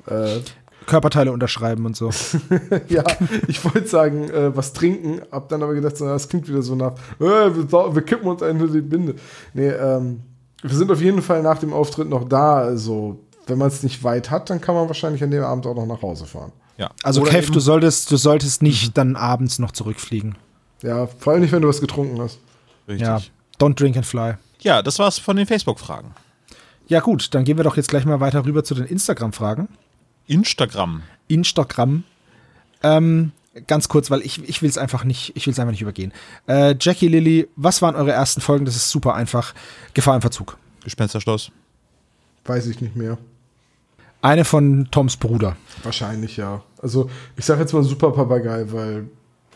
Äh, 0.06 0.38
Körperteile 0.86 1.32
unterschreiben 1.32 1.86
und 1.86 1.96
so. 1.96 2.10
ja, 2.88 3.04
ich 3.48 3.64
wollte 3.64 3.86
sagen, 3.86 4.28
äh, 4.30 4.56
was 4.56 4.72
trinken, 4.72 5.22
hab 5.30 5.48
dann 5.48 5.62
aber 5.62 5.74
gedacht, 5.74 5.96
so, 5.96 6.06
das 6.06 6.28
klingt 6.28 6.48
wieder 6.48 6.62
so 6.62 6.74
nach, 6.74 6.92
äh, 7.20 7.20
wir, 7.20 7.94
wir 7.94 8.02
kippen 8.02 8.28
uns 8.28 8.42
eine 8.42 8.68
die 8.68 8.80
Binde. 8.80 9.14
Nee, 9.54 9.68
ähm, 9.68 10.20
wir 10.62 10.76
sind 10.76 10.90
auf 10.90 11.00
jeden 11.00 11.22
Fall 11.22 11.42
nach 11.42 11.58
dem 11.58 11.72
Auftritt 11.72 12.08
noch 12.08 12.28
da. 12.28 12.58
Also, 12.58 13.18
wenn 13.46 13.58
man 13.58 13.68
es 13.68 13.82
nicht 13.82 14.04
weit 14.04 14.30
hat, 14.30 14.50
dann 14.50 14.60
kann 14.60 14.74
man 14.74 14.86
wahrscheinlich 14.88 15.22
an 15.22 15.30
dem 15.30 15.42
Abend 15.42 15.66
auch 15.66 15.74
noch 15.74 15.86
nach 15.86 16.02
Hause 16.02 16.26
fahren. 16.26 16.52
Ja. 16.78 16.90
Also 17.02 17.22
Oder 17.22 17.32
Kev, 17.32 17.50
du 17.50 17.60
solltest, 17.60 18.10
du 18.10 18.16
solltest 18.16 18.62
nicht 18.62 18.96
dann 18.96 19.16
abends 19.16 19.58
noch 19.58 19.72
zurückfliegen. 19.72 20.36
Ja, 20.82 21.06
vor 21.06 21.32
allem 21.32 21.42
nicht, 21.42 21.52
wenn 21.52 21.62
du 21.62 21.68
was 21.68 21.80
getrunken 21.80 22.20
hast. 22.20 22.38
Richtig. 22.88 23.06
Ja. 23.06 23.18
Ja. 23.18 23.24
Don't 23.60 23.74
drink 23.74 23.96
and 23.96 24.06
fly. 24.06 24.34
das 24.62 24.98
war's 24.98 25.18
von 25.18 25.36
den 25.36 25.46
Facebook-Fragen. 25.46 26.12
Ja 26.88 27.00
gut, 27.00 27.34
dann 27.34 27.44
gehen 27.44 27.56
wir 27.56 27.64
doch 27.64 27.76
jetzt 27.76 27.88
gleich 27.88 28.04
mal 28.04 28.20
weiter 28.20 28.44
rüber 28.44 28.64
zu 28.64 28.74
den 28.74 28.86
Instagram-Fragen. 28.86 29.68
Instagram. 30.26 31.02
Instagram. 31.28 32.04
Ähm, 32.82 33.32
ganz 33.66 33.88
kurz, 33.88 34.10
weil 34.10 34.22
ich, 34.22 34.48
ich 34.48 34.62
will 34.62 34.68
es 34.68 34.78
einfach 34.78 35.04
nicht, 35.04 35.32
ich 35.36 35.46
will 35.46 35.52
es 35.52 35.58
einfach 35.58 35.72
nicht 35.72 35.82
übergehen. 35.82 36.12
Äh, 36.46 36.74
Jackie 36.80 37.08
Lilly, 37.08 37.48
was 37.56 37.82
waren 37.82 37.94
eure 37.94 38.12
ersten 38.12 38.40
Folgen? 38.40 38.64
Das 38.64 38.76
ist 38.76 38.90
super 38.90 39.14
einfach. 39.14 39.54
Gefahr 39.94 40.14
im 40.14 40.22
Verzug. 40.22 40.56
Gespensterschloss. 40.84 41.52
Weiß 42.44 42.66
ich 42.66 42.80
nicht 42.80 42.96
mehr. 42.96 43.18
Eine 44.20 44.44
von 44.44 44.88
Toms 44.90 45.16
Bruder. 45.16 45.56
Wahrscheinlich 45.82 46.36
ja. 46.36 46.62
Also, 46.80 47.10
ich 47.36 47.44
sage 47.44 47.60
jetzt 47.60 47.72
mal 47.72 47.82
Super 47.82 48.12
Papagei, 48.12 48.64
weil, 48.70 49.08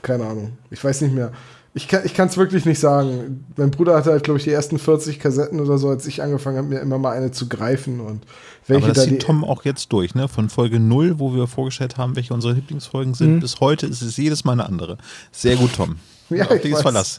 keine 0.03 0.27
Ahnung, 0.27 0.59
ich 0.71 0.83
weiß 0.83 1.03
nicht 1.03 1.15
mehr. 1.15 1.33
Ich 1.79 1.89
kann 1.89 2.29
es 2.29 2.39
wirklich 2.39 2.65
nicht 2.65 2.81
sagen. 2.81 3.45
Mein 3.57 3.71
Bruder 3.71 3.95
hatte 3.95 4.11
halt, 4.11 4.25
glaube 4.25 4.39
ich, 4.39 4.45
die 4.45 4.51
ersten 4.51 4.79
40 4.79 5.21
Kassetten 5.21 5.61
oder 5.61 5.77
so, 5.77 5.91
als 5.91 6.07
ich 6.07 6.23
angefangen 6.23 6.57
habe, 6.57 6.69
mir 6.69 6.81
immer 6.81 6.97
mal 6.97 7.13
eine 7.15 7.33
zu 7.33 7.51
greifen. 7.51 8.01
Und 8.01 8.25
welche 8.67 8.85
Aber 8.87 8.95
das 8.95 9.05
da 9.05 9.11
die. 9.11 9.19
zieht 9.19 9.23
Tom 9.27 9.45
auch 9.45 9.63
jetzt 9.67 9.93
durch, 9.93 10.15
ne? 10.15 10.27
Von 10.27 10.49
Folge 10.49 10.81
0, 10.81 11.19
wo 11.19 11.35
wir 11.35 11.47
vorgestellt 11.47 11.99
haben, 11.99 12.17
welche 12.17 12.33
unsere 12.33 12.55
Lieblingsfolgen 12.55 13.13
sind, 13.13 13.35
Mhm. 13.37 13.41
bis 13.41 13.61
heute 13.61 13.87
ist 13.87 14.01
es 14.01 14.17
jedes 14.17 14.45
Mal 14.47 14.53
eine 14.53 14.65
andere. 14.65 14.97
Sehr 15.33 15.57
gut, 15.57 15.75
Tom. 15.75 15.97
Ja, 16.29 16.47
Auf 16.47 16.65
ich 16.65 16.73
weiß. 16.73 16.83
Verlass. 16.83 17.19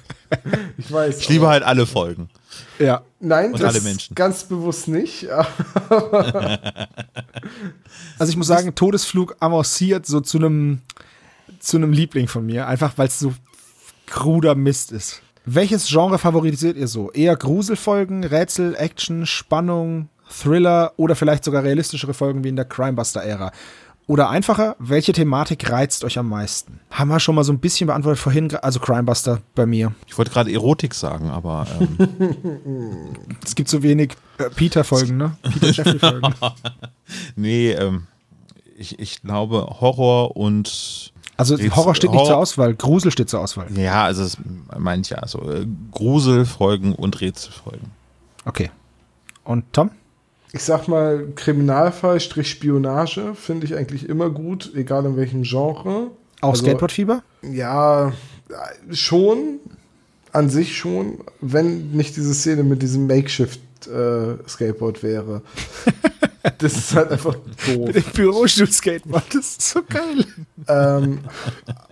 ich 0.76 0.90
weiß. 0.90 1.18
Ich 1.20 1.28
liebe 1.28 1.46
halt 1.46 1.62
alle 1.62 1.86
Folgen. 1.86 2.28
Ja. 2.80 3.02
Nein, 3.20 3.52
und 3.52 3.60
das 3.62 3.74
alle 3.76 3.84
Menschen. 3.84 4.16
ganz 4.16 4.42
bewusst 4.44 4.88
nicht. 4.88 5.28
Also 8.18 8.30
ich 8.30 8.36
muss 8.36 8.46
sagen, 8.48 8.74
Todesflug 8.74 9.36
avanciert 9.40 10.04
so 10.06 10.20
zu 10.20 10.38
einem 10.38 10.80
zu 11.60 11.76
einem 11.76 11.92
Liebling 11.92 12.26
von 12.28 12.44
mir, 12.46 12.66
einfach 12.66 12.92
weil 12.96 13.06
es 13.08 13.18
so 13.18 13.32
kruder 14.08 14.54
Mist 14.54 14.92
ist. 14.92 15.22
Welches 15.44 15.88
Genre 15.88 16.18
favorisiert 16.18 16.76
ihr 16.76 16.88
so? 16.88 17.10
Eher 17.12 17.36
Gruselfolgen, 17.36 18.24
Rätsel, 18.24 18.74
Action, 18.74 19.24
Spannung, 19.24 20.08
Thriller 20.28 20.92
oder 20.96 21.16
vielleicht 21.16 21.44
sogar 21.44 21.62
realistischere 21.62 22.12
Folgen 22.12 22.44
wie 22.44 22.48
in 22.48 22.56
der 22.56 22.66
Crimebuster-Ära? 22.66 23.52
Oder 24.06 24.30
einfacher, 24.30 24.74
welche 24.78 25.12
Thematik 25.12 25.70
reizt 25.70 26.02
euch 26.02 26.18
am 26.18 26.30
meisten? 26.30 26.80
Haben 26.90 27.08
wir 27.08 27.20
schon 27.20 27.34
mal 27.34 27.44
so 27.44 27.52
ein 27.52 27.58
bisschen 27.60 27.88
beantwortet 27.88 28.18
vorhin, 28.18 28.54
also 28.56 28.80
Crimebuster 28.80 29.42
bei 29.54 29.66
mir. 29.66 29.92
Ich 30.06 30.16
wollte 30.16 30.30
gerade 30.30 30.50
Erotik 30.50 30.94
sagen, 30.94 31.28
aber 31.28 31.66
ähm, 31.78 33.14
Es 33.44 33.54
gibt 33.54 33.68
so 33.68 33.82
wenig 33.82 34.16
äh, 34.38 34.48
Peter-Folgen, 34.48 35.18
ne? 35.18 35.36
Peter 35.42 35.70
Jeffrey-Folgen. 35.70 36.34
nee, 37.36 37.72
ähm, 37.72 38.06
ich, 38.78 38.98
ich 38.98 39.20
glaube 39.22 39.76
Horror 39.80 40.36
und 40.36 41.12
Also 41.38 41.54
Rätsel- 41.54 41.74
Horror 41.76 41.94
steht 41.94 42.10
nicht 42.10 42.18
Horror- 42.18 42.28
zur 42.28 42.36
Auswahl, 42.36 42.74
Grusel 42.74 43.10
steht 43.10 43.30
zur 43.30 43.40
Auswahl. 43.40 43.66
ja, 43.74 44.04
also 44.04 44.22
das 44.24 44.36
meine 44.78 45.00
ich 45.02 45.08
ja, 45.10 45.18
also 45.18 45.40
äh, 45.50 45.64
Gruselfolgen 45.92 46.94
und 46.94 47.20
Rätselfolgen. 47.20 47.90
Okay. 48.44 48.70
Und 49.44 49.64
Tom? 49.72 49.90
Ich 50.52 50.62
sag 50.62 50.88
mal, 50.88 51.26
Kriminalfall, 51.36 52.20
Strich 52.20 52.50
Spionage 52.50 53.34
finde 53.34 53.66
ich 53.66 53.74
eigentlich 53.76 54.08
immer 54.08 54.28
gut, 54.30 54.72
egal 54.74 55.04
in 55.06 55.16
welchem 55.16 55.42
Genre. 55.44 56.10
Auch 56.40 56.50
Also- 56.50 56.64
Skateboardfieber? 56.64 57.22
Ja, 57.42 58.12
schon, 58.90 59.60
an 60.32 60.50
sich 60.50 60.76
schon, 60.76 61.18
wenn 61.40 61.90
nicht 61.92 62.16
diese 62.16 62.34
Szene 62.34 62.62
mit 62.64 62.82
diesem 62.82 63.06
Makeshift-Skateboard 63.06 65.02
wäre. 65.02 65.42
das 66.58 66.76
ist 66.76 66.94
halt 66.94 67.10
einfach 67.10 67.36
doof. 67.66 67.90
Bürostuhl-Skateboard, 68.14 69.34
das 69.34 69.56
ist 69.56 69.70
so 69.70 69.80
geil. 69.88 70.24
ähm, 70.68 71.20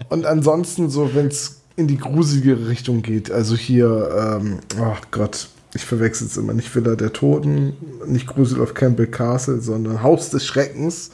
und 0.08 0.26
ansonsten 0.26 0.90
so, 0.90 1.14
wenn 1.14 1.28
es 1.28 1.60
in 1.76 1.86
die 1.86 1.98
gruselige 1.98 2.68
Richtung 2.68 3.02
geht, 3.02 3.30
also 3.30 3.56
hier, 3.56 4.38
ähm, 4.40 4.60
oh 4.80 4.96
Gott, 5.10 5.48
ich 5.74 5.84
verwechsel 5.84 6.26
es 6.26 6.36
immer, 6.36 6.54
nicht 6.54 6.74
Villa 6.74 6.96
der 6.96 7.12
Toten, 7.12 7.74
nicht 8.06 8.26
Grusel 8.26 8.62
auf 8.62 8.74
Campbell 8.74 9.08
Castle, 9.08 9.60
sondern 9.60 10.02
Haus 10.02 10.30
des 10.30 10.46
Schreckens, 10.46 11.10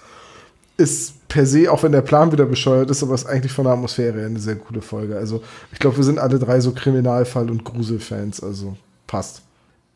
ist 0.77 1.29
per 1.29 1.47
se, 1.47 1.71
auch 1.71 1.83
wenn 1.83 1.93
der 1.93 2.03
Plan 2.03 2.33
wieder 2.33 2.47
bescheuert 2.47 2.91
ist, 2.91 3.03
aber 3.03 3.15
ist 3.15 3.27
eigentlich 3.27 3.53
von 3.53 3.65
der 3.65 3.75
Atmosphäre 3.75 4.25
eine 4.25 4.39
sehr 4.39 4.57
coole 4.57 4.83
Folge. 4.83 5.17
Also 5.17 5.43
ich 5.73 5.79
glaube, 5.79 5.97
wir 5.97 6.05
sind 6.05 6.19
alle 6.19 6.39
drei 6.39 6.61
so 6.61 6.73
Kriminalfall- 6.73 7.51
und 7.51 7.65
Gruselfans, 7.65 8.43
also 8.43 8.77
passt. 9.07 9.43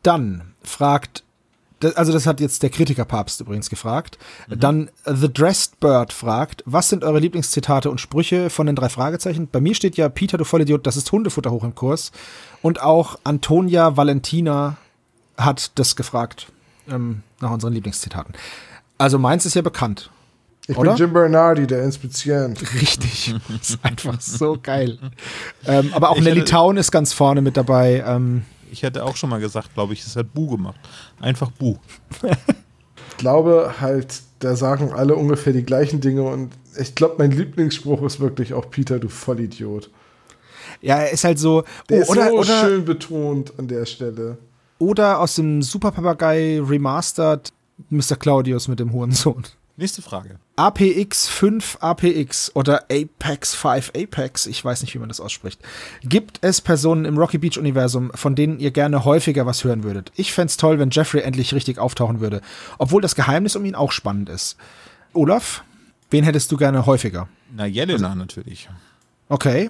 Dann 0.03 0.41
fragt 0.63 1.23
also 1.95 2.11
das 2.11 2.25
hat 2.25 2.39
jetzt 2.39 2.63
der 2.63 2.69
Kritikerpapst 2.69 3.41
übrigens 3.41 3.69
gefragt. 3.69 4.17
Dann 4.49 4.89
äh, 5.05 5.13
The 5.15 5.31
Dressed 5.31 5.79
Bird 5.79 6.13
fragt, 6.13 6.63
was 6.65 6.89
sind 6.89 7.03
eure 7.03 7.19
Lieblingszitate 7.19 7.89
und 7.89 8.01
Sprüche 8.01 8.49
von 8.49 8.65
den 8.67 8.75
drei 8.75 8.89
Fragezeichen? 8.89 9.47
Bei 9.51 9.61
mir 9.61 9.75
steht 9.75 9.97
ja 9.97 10.09
Peter, 10.09 10.37
du 10.37 10.43
Vollidiot, 10.43 10.87
das 10.87 10.97
ist 10.97 11.11
Hundefutter 11.11 11.51
hoch 11.51 11.63
im 11.63 11.75
Kurs. 11.75 12.11
Und 12.61 12.81
auch 12.81 13.19
Antonia 13.23 13.95
Valentina 13.97 14.77
hat 15.37 15.71
das 15.75 15.95
gefragt 15.95 16.47
ähm, 16.89 17.21
nach 17.39 17.51
unseren 17.51 17.73
Lieblingszitaten. 17.73 18.33
Also 18.97 19.19
meins 19.19 19.45
ist 19.45 19.53
ja 19.53 19.61
bekannt. 19.61 20.09
Ich 20.67 20.77
Oder? 20.77 20.91
bin 20.91 20.99
Jim 20.99 21.13
Bernardi, 21.13 21.65
der 21.65 21.83
Inspizient. 21.83 22.61
Richtig. 22.73 23.33
ist 23.61 23.79
einfach 23.83 24.19
so 24.19 24.57
geil. 24.61 24.97
Ähm, 25.65 25.91
aber 25.93 26.09
auch 26.09 26.17
Ich 26.17 26.23
Nelly 26.23 26.43
Town 26.43 26.75
ist 26.75 26.91
ganz 26.91 27.13
vorne 27.13 27.41
mit 27.41 27.55
dabei. 27.55 28.03
Ähm, 28.05 28.43
Ich 28.71 28.83
hätte 28.83 29.03
auch 29.05 29.15
schon 29.15 29.29
mal 29.29 29.39
gesagt, 29.39 29.73
glaube 29.73 29.93
ich, 29.93 30.03
es 30.05 30.15
hat 30.15 30.33
Bu 30.33 30.47
gemacht. 30.47 30.79
Einfach 31.19 31.51
Bu. 31.51 31.77
Ich 32.23 33.17
glaube 33.17 33.75
halt, 33.79 34.21
da 34.39 34.55
sagen 34.55 34.93
alle 34.93 35.15
ungefähr 35.15 35.53
die 35.53 35.63
gleichen 35.63 36.01
Dinge 36.01 36.23
und 36.23 36.51
ich 36.79 36.93
glaube, 36.95 37.15
mein 37.17 37.31
Lieblingsspruch 37.31 38.03
ist 38.03 38.19
wirklich 38.19 38.53
auch 38.53 38.69
Peter, 38.69 38.99
du 38.99 39.09
Vollidiot. 39.09 39.89
ja, 40.81 40.97
er 40.97 41.11
ist 41.11 41.23
halt 41.23 41.39
so. 41.39 41.63
Der 41.89 41.99
Oh, 41.99 42.01
ist 42.01 42.09
oder, 42.09 42.27
so 42.29 42.37
oder, 42.39 42.61
schön 42.61 42.85
betont 42.85 43.53
an 43.57 43.67
der 43.67 43.85
Stelle. 43.85 44.37
oder 44.77 45.19
aus 45.19 45.35
dem 45.35 45.61
Super 45.63 45.91
Papagei 45.91 46.61
Remastered 46.61 47.51
Mr. 47.89 48.15
Claudius 48.19 48.67
mit 48.67 48.79
dem 48.79 48.91
Hurensohn. 48.93 49.43
Nächste 49.79 50.01
Frage. 50.01 50.39
APX 50.55 51.27
5 51.27 51.77
APX 51.81 52.51
oder 52.55 52.85
Apex 52.91 53.53
5 53.53 53.91
Apex, 53.95 54.47
ich 54.47 54.65
weiß 54.65 54.81
nicht, 54.81 54.95
wie 54.95 54.97
man 54.97 55.07
das 55.07 55.19
ausspricht. 55.19 55.59
Gibt 56.01 56.39
es 56.41 56.61
Personen 56.61 57.05
im 57.05 57.15
Rocky 57.15 57.37
Beach 57.37 57.59
Universum, 57.59 58.09
von 58.15 58.33
denen 58.33 58.59
ihr 58.59 58.71
gerne 58.71 59.05
häufiger 59.05 59.45
was 59.45 59.63
hören 59.63 59.83
würdet? 59.83 60.11
Ich 60.15 60.33
fände 60.33 60.47
es 60.49 60.57
toll, 60.57 60.79
wenn 60.79 60.89
Jeffrey 60.89 61.21
endlich 61.21 61.53
richtig 61.53 61.77
auftauchen 61.77 62.21
würde, 62.21 62.41
obwohl 62.79 63.03
das 63.03 63.13
Geheimnis 63.13 63.55
um 63.55 63.65
ihn 63.65 63.75
auch 63.75 63.91
spannend 63.91 64.29
ist. 64.29 64.57
Olaf, 65.13 65.63
wen 66.09 66.23
hättest 66.23 66.51
du 66.51 66.57
gerne 66.57 66.87
häufiger? 66.87 67.27
Na, 67.55 67.67
Jelena 67.67 68.15
natürlich. 68.15 68.69
Okay. 69.29 69.69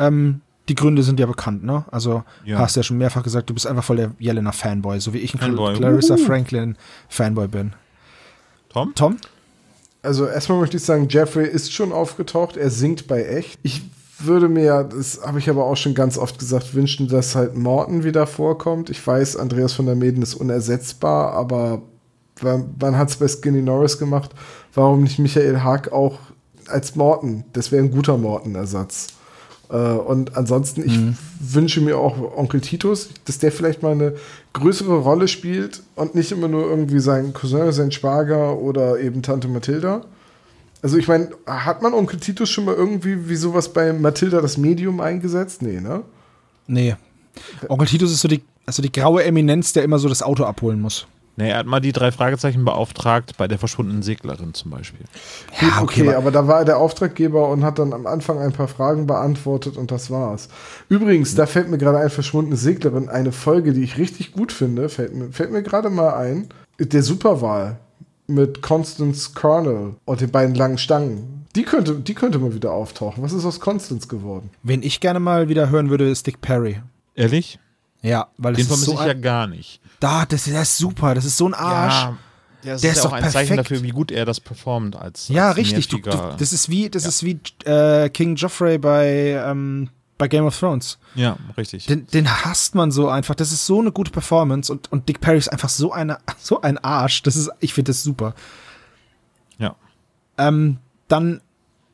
Ähm, 0.00 0.40
die 0.68 0.74
Gründe 0.74 1.04
sind 1.04 1.20
ja 1.20 1.26
bekannt, 1.26 1.62
ne? 1.62 1.84
Also 1.92 2.24
Ja. 2.44 2.58
hast 2.58 2.74
ja 2.74 2.82
schon 2.82 2.98
mehrfach 2.98 3.22
gesagt, 3.22 3.48
du 3.48 3.54
bist 3.54 3.68
einfach 3.68 3.84
voll 3.84 3.96
der 3.98 4.10
Jelena 4.18 4.50
Fanboy, 4.50 4.98
so 4.98 5.14
wie 5.14 5.18
ich 5.18 5.32
ein 5.32 5.38
Fanboy. 5.38 5.76
Clarissa 5.76 6.14
Uhu. 6.14 6.24
Franklin 6.24 6.76
Fanboy 7.08 7.46
bin. 7.46 7.72
Tom? 8.68 8.94
Tom? 8.94 9.16
Also 10.02 10.26
erstmal 10.26 10.60
möchte 10.60 10.76
ich 10.76 10.84
sagen, 10.84 11.08
Jeffrey 11.08 11.46
ist 11.46 11.72
schon 11.72 11.92
aufgetaucht, 11.92 12.56
er 12.56 12.70
singt 12.70 13.06
bei 13.06 13.24
echt. 13.24 13.58
Ich 13.62 13.82
würde 14.20 14.48
mir, 14.48 14.84
das 14.84 15.20
habe 15.24 15.38
ich 15.38 15.48
aber 15.48 15.64
auch 15.64 15.76
schon 15.76 15.94
ganz 15.94 16.18
oft 16.18 16.38
gesagt, 16.38 16.74
wünschen, 16.74 17.08
dass 17.08 17.34
halt 17.34 17.56
Morton 17.56 18.04
wieder 18.04 18.26
vorkommt. 18.26 18.90
Ich 18.90 19.04
weiß, 19.04 19.36
Andreas 19.36 19.72
von 19.72 19.86
der 19.86 19.94
Meden 19.94 20.22
ist 20.22 20.34
unersetzbar, 20.34 21.32
aber 21.32 21.82
man, 22.42 22.74
man 22.80 22.96
hat 22.96 23.10
es 23.10 23.16
bei 23.16 23.28
Skinny 23.28 23.62
Norris 23.62 23.98
gemacht. 23.98 24.30
Warum 24.74 25.02
nicht 25.02 25.18
Michael 25.18 25.60
Haag 25.60 25.92
auch 25.92 26.18
als 26.68 26.94
Morton? 26.94 27.44
Das 27.52 27.72
wäre 27.72 27.82
ein 27.82 27.90
guter 27.90 28.16
Morton-Ersatz. 28.16 29.17
Äh, 29.70 29.76
und 29.76 30.36
ansonsten, 30.36 30.84
ich 30.86 30.98
wünsche 31.40 31.80
mir 31.80 31.98
auch 31.98 32.36
Onkel 32.36 32.60
Titus, 32.60 33.10
dass 33.24 33.38
der 33.38 33.52
vielleicht 33.52 33.82
mal 33.82 33.92
eine 33.92 34.14
größere 34.52 34.98
Rolle 34.98 35.28
spielt 35.28 35.82
und 35.94 36.14
nicht 36.14 36.32
immer 36.32 36.48
nur 36.48 36.68
irgendwie 36.68 37.00
sein 37.00 37.32
Cousin, 37.32 37.72
sein 37.72 37.92
Schwager 37.92 38.58
oder 38.58 38.98
eben 38.98 39.22
Tante 39.22 39.48
Mathilda. 39.48 40.02
Also 40.80 40.96
ich 40.96 41.08
meine, 41.08 41.30
hat 41.46 41.82
man 41.82 41.92
Onkel 41.92 42.20
Titus 42.20 42.48
schon 42.50 42.64
mal 42.64 42.74
irgendwie 42.74 43.28
wie 43.28 43.36
sowas 43.36 43.72
bei 43.72 43.92
Mathilda 43.92 44.40
das 44.40 44.56
Medium 44.56 45.00
eingesetzt? 45.00 45.62
Nee, 45.62 45.80
ne? 45.80 46.02
Nee. 46.66 46.96
Onkel 47.68 47.88
Titus 47.88 48.12
ist 48.12 48.20
so 48.20 48.28
die, 48.28 48.42
also 48.64 48.82
die 48.82 48.92
graue 48.92 49.24
Eminenz, 49.24 49.72
der 49.72 49.82
immer 49.82 49.98
so 49.98 50.08
das 50.08 50.22
Auto 50.22 50.44
abholen 50.44 50.80
muss. 50.80 51.06
Nee, 51.38 51.50
er 51.50 51.58
hat 51.58 51.66
mal 51.66 51.78
die 51.78 51.92
drei 51.92 52.10
Fragezeichen 52.10 52.64
beauftragt 52.64 53.36
bei 53.38 53.46
der 53.46 53.60
verschwundenen 53.60 54.02
Seglerin 54.02 54.54
zum 54.54 54.72
Beispiel. 54.72 55.04
Gut, 55.06 55.62
Ja, 55.62 55.82
okay, 55.82 56.02
okay, 56.02 56.14
aber 56.16 56.32
da 56.32 56.48
war 56.48 56.58
er 56.58 56.64
der 56.64 56.78
Auftraggeber 56.78 57.48
und 57.48 57.62
hat 57.62 57.78
dann 57.78 57.92
am 57.92 58.08
Anfang 58.08 58.40
ein 58.40 58.50
paar 58.50 58.66
Fragen 58.66 59.06
beantwortet 59.06 59.76
und 59.76 59.92
das 59.92 60.10
war's. 60.10 60.48
Übrigens, 60.88 61.36
da 61.36 61.46
fällt 61.46 61.70
mir 61.70 61.78
gerade 61.78 61.98
ein, 61.98 62.10
verschwundene 62.10 62.56
Seglerin, 62.56 63.08
eine 63.08 63.30
Folge, 63.30 63.72
die 63.72 63.84
ich 63.84 63.98
richtig 63.98 64.32
gut 64.32 64.50
finde, 64.50 64.88
fällt 64.88 65.14
mir, 65.14 65.30
fällt 65.30 65.52
mir 65.52 65.62
gerade 65.62 65.90
mal 65.90 66.14
ein, 66.14 66.48
der 66.80 67.04
Superwahl 67.04 67.78
mit 68.26 68.60
Constance 68.60 69.30
Cornell 69.32 69.94
und 70.06 70.20
den 70.20 70.32
beiden 70.32 70.56
langen 70.56 70.78
Stangen. 70.78 71.46
Die 71.54 71.62
könnte, 71.62 71.94
die 71.94 72.14
könnte 72.14 72.40
mal 72.40 72.52
wieder 72.52 72.72
auftauchen. 72.72 73.22
Was 73.22 73.32
ist 73.32 73.44
aus 73.44 73.60
Constance 73.60 74.08
geworden? 74.08 74.50
Wen 74.64 74.82
ich 74.82 74.98
gerne 74.98 75.20
mal 75.20 75.48
wieder 75.48 75.70
hören 75.70 75.88
würde, 75.88 76.10
ist 76.10 76.26
Dick 76.26 76.40
Perry. 76.40 76.82
Ehrlich? 77.14 77.60
Ja, 78.02 78.26
weil 78.38 78.54
Den 78.54 78.62
ist 78.62 78.66
vermisse 78.66 78.90
so 78.90 79.00
ich 79.00 79.06
ja 79.06 79.14
gar 79.14 79.46
nicht. 79.46 79.80
Da, 80.00 80.24
das, 80.26 80.44
das 80.44 80.68
ist 80.70 80.78
super, 80.78 81.14
das 81.14 81.24
ist 81.24 81.36
so 81.36 81.46
ein 81.48 81.54
Arsch. 81.54 81.94
Ja, 81.94 82.16
das 82.72 82.80
Der 82.82 82.90
ist, 82.92 82.98
ist 82.98 83.04
ja 83.04 83.10
auch 83.10 83.12
ein 83.14 83.22
Zeichen 83.30 83.56
perfekt. 83.56 83.58
dafür, 83.70 83.82
wie 83.82 83.90
gut 83.90 84.10
er 84.10 84.24
das 84.24 84.40
performt 84.40 84.96
als 84.96 85.28
Ja, 85.28 85.48
als 85.48 85.56
richtig. 85.56 85.88
Du, 85.88 85.98
du, 85.98 86.34
das 86.38 86.52
ist 86.52 86.68
wie, 86.68 86.90
das 86.90 87.04
ist 87.04 87.22
wie 87.24 87.38
äh, 87.64 88.08
King 88.10 88.34
Joffrey 88.34 88.78
bei, 88.78 89.40
ähm, 89.46 89.90
bei 90.18 90.26
Game 90.26 90.44
of 90.44 90.58
Thrones. 90.58 90.98
Ja, 91.14 91.36
richtig. 91.56 91.86
Den, 91.86 92.06
den 92.08 92.28
hasst 92.44 92.74
man 92.74 92.90
so 92.90 93.08
einfach. 93.08 93.36
Das 93.36 93.52
ist 93.52 93.64
so 93.66 93.80
eine 93.80 93.92
gute 93.92 94.10
Performance 94.10 94.72
und, 94.72 94.90
und 94.90 95.08
Dick 95.08 95.20
Perry 95.20 95.38
ist 95.38 95.48
einfach 95.48 95.68
so, 95.68 95.92
eine, 95.92 96.18
so 96.38 96.60
ein 96.60 96.78
Arsch. 96.78 97.22
Das 97.22 97.36
ist, 97.36 97.50
ich 97.60 97.74
finde 97.74 97.90
das 97.90 98.02
super. 98.02 98.34
ja. 99.58 99.76
Ähm, 100.36 100.78
dann 101.08 101.40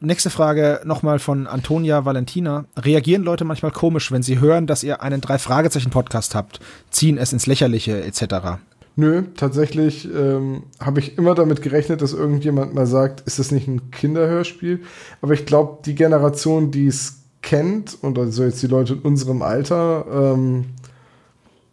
nächste 0.06 0.30
Frage 0.30 0.80
nochmal 0.84 1.18
von 1.18 1.46
Antonia 1.46 2.04
Valentina. 2.04 2.64
Reagieren 2.76 3.22
Leute 3.22 3.44
manchmal 3.44 3.72
komisch, 3.72 4.12
wenn 4.12 4.22
sie 4.22 4.40
hören, 4.40 4.66
dass 4.66 4.82
ihr 4.82 5.02
einen 5.02 5.20
Drei-Fragezeichen-Podcast 5.20 6.34
habt, 6.34 6.60
ziehen 6.90 7.18
es 7.18 7.32
ins 7.32 7.46
Lächerliche 7.46 8.02
etc.? 8.04 8.58
Nö, 8.96 9.24
tatsächlich 9.36 10.08
ähm, 10.14 10.64
habe 10.78 11.00
ich 11.00 11.18
immer 11.18 11.34
damit 11.34 11.62
gerechnet, 11.62 12.00
dass 12.00 12.12
irgendjemand 12.12 12.74
mal 12.74 12.86
sagt, 12.86 13.22
ist 13.22 13.38
das 13.38 13.50
nicht 13.50 13.66
ein 13.66 13.90
Kinderhörspiel? 13.90 14.80
Aber 15.20 15.32
ich 15.32 15.46
glaube, 15.46 15.78
die 15.84 15.96
Generation, 15.96 16.70
die 16.70 16.86
es 16.86 17.24
kennt, 17.42 17.98
und 18.02 18.18
also 18.18 18.44
jetzt 18.44 18.62
die 18.62 18.68
Leute 18.68 18.94
in 18.94 19.00
unserem 19.00 19.42
Alter, 19.42 20.06
ähm, 20.12 20.66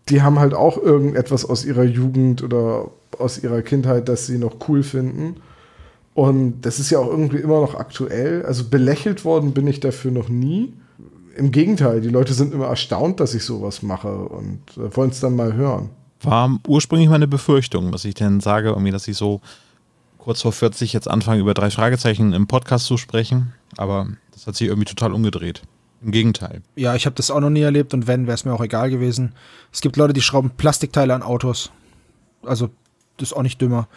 die 0.09 0.21
haben 0.21 0.39
halt 0.39 0.53
auch 0.53 0.77
irgendetwas 0.77 1.45
aus 1.45 1.63
ihrer 1.63 1.83
Jugend 1.83 2.43
oder 2.43 2.89
aus 3.17 3.41
ihrer 3.41 3.61
Kindheit, 3.61 4.09
das 4.09 4.25
sie 4.25 4.39
noch 4.39 4.55
cool 4.67 4.81
finden. 4.81 5.35
Und 6.13 6.61
das 6.61 6.79
ist 6.79 6.89
ja 6.89 6.99
auch 6.99 7.07
irgendwie 7.07 7.37
immer 7.37 7.61
noch 7.61 7.75
aktuell. 7.75 8.45
Also 8.45 8.65
belächelt 8.65 9.23
worden 9.23 9.53
bin 9.53 9.67
ich 9.67 9.79
dafür 9.79 10.11
noch 10.11 10.29
nie. 10.29 10.73
Im 11.35 11.51
Gegenteil, 11.51 12.01
die 12.01 12.09
Leute 12.09 12.33
sind 12.33 12.53
immer 12.53 12.67
erstaunt, 12.67 13.19
dass 13.19 13.33
ich 13.33 13.45
sowas 13.45 13.81
mache 13.81 14.13
und 14.13 14.59
äh, 14.77 14.95
wollen 14.95 15.11
es 15.11 15.21
dann 15.21 15.35
mal 15.35 15.53
hören. 15.53 15.89
War 16.21 16.59
ursprünglich 16.67 17.09
meine 17.09 17.27
Befürchtung, 17.27 17.91
dass 17.91 18.05
ich 18.05 18.13
dann 18.15 18.41
sage, 18.41 18.69
irgendwie, 18.69 18.91
dass 18.91 19.07
ich 19.07 19.17
so 19.17 19.41
kurz 20.17 20.41
vor 20.41 20.51
40 20.51 20.93
jetzt 20.93 21.09
anfange, 21.09 21.41
über 21.41 21.53
drei 21.53 21.71
Fragezeichen 21.71 22.33
im 22.33 22.47
Podcast 22.47 22.85
zu 22.85 22.97
sprechen. 22.97 23.53
Aber 23.77 24.07
das 24.33 24.45
hat 24.45 24.55
sich 24.55 24.67
irgendwie 24.67 24.85
total 24.85 25.13
umgedreht. 25.13 25.61
Im 26.03 26.11
Gegenteil. 26.11 26.61
Ja, 26.75 26.95
ich 26.95 27.05
habe 27.05 27.15
das 27.15 27.29
auch 27.29 27.39
noch 27.39 27.49
nie 27.49 27.61
erlebt 27.61 27.93
und 27.93 28.07
wenn, 28.07 28.25
wäre 28.25 28.33
es 28.33 28.43
mir 28.43 28.53
auch 28.53 28.63
egal 28.63 28.89
gewesen. 28.89 29.33
Es 29.71 29.81
gibt 29.81 29.97
Leute, 29.97 30.13
die 30.13 30.21
schrauben 30.21 30.49
Plastikteile 30.49 31.13
an 31.13 31.21
Autos. 31.21 31.71
Also, 32.43 32.69
ist 33.21 33.33
auch 33.33 33.41
nicht 33.43 33.61
dümmer. 33.61 33.87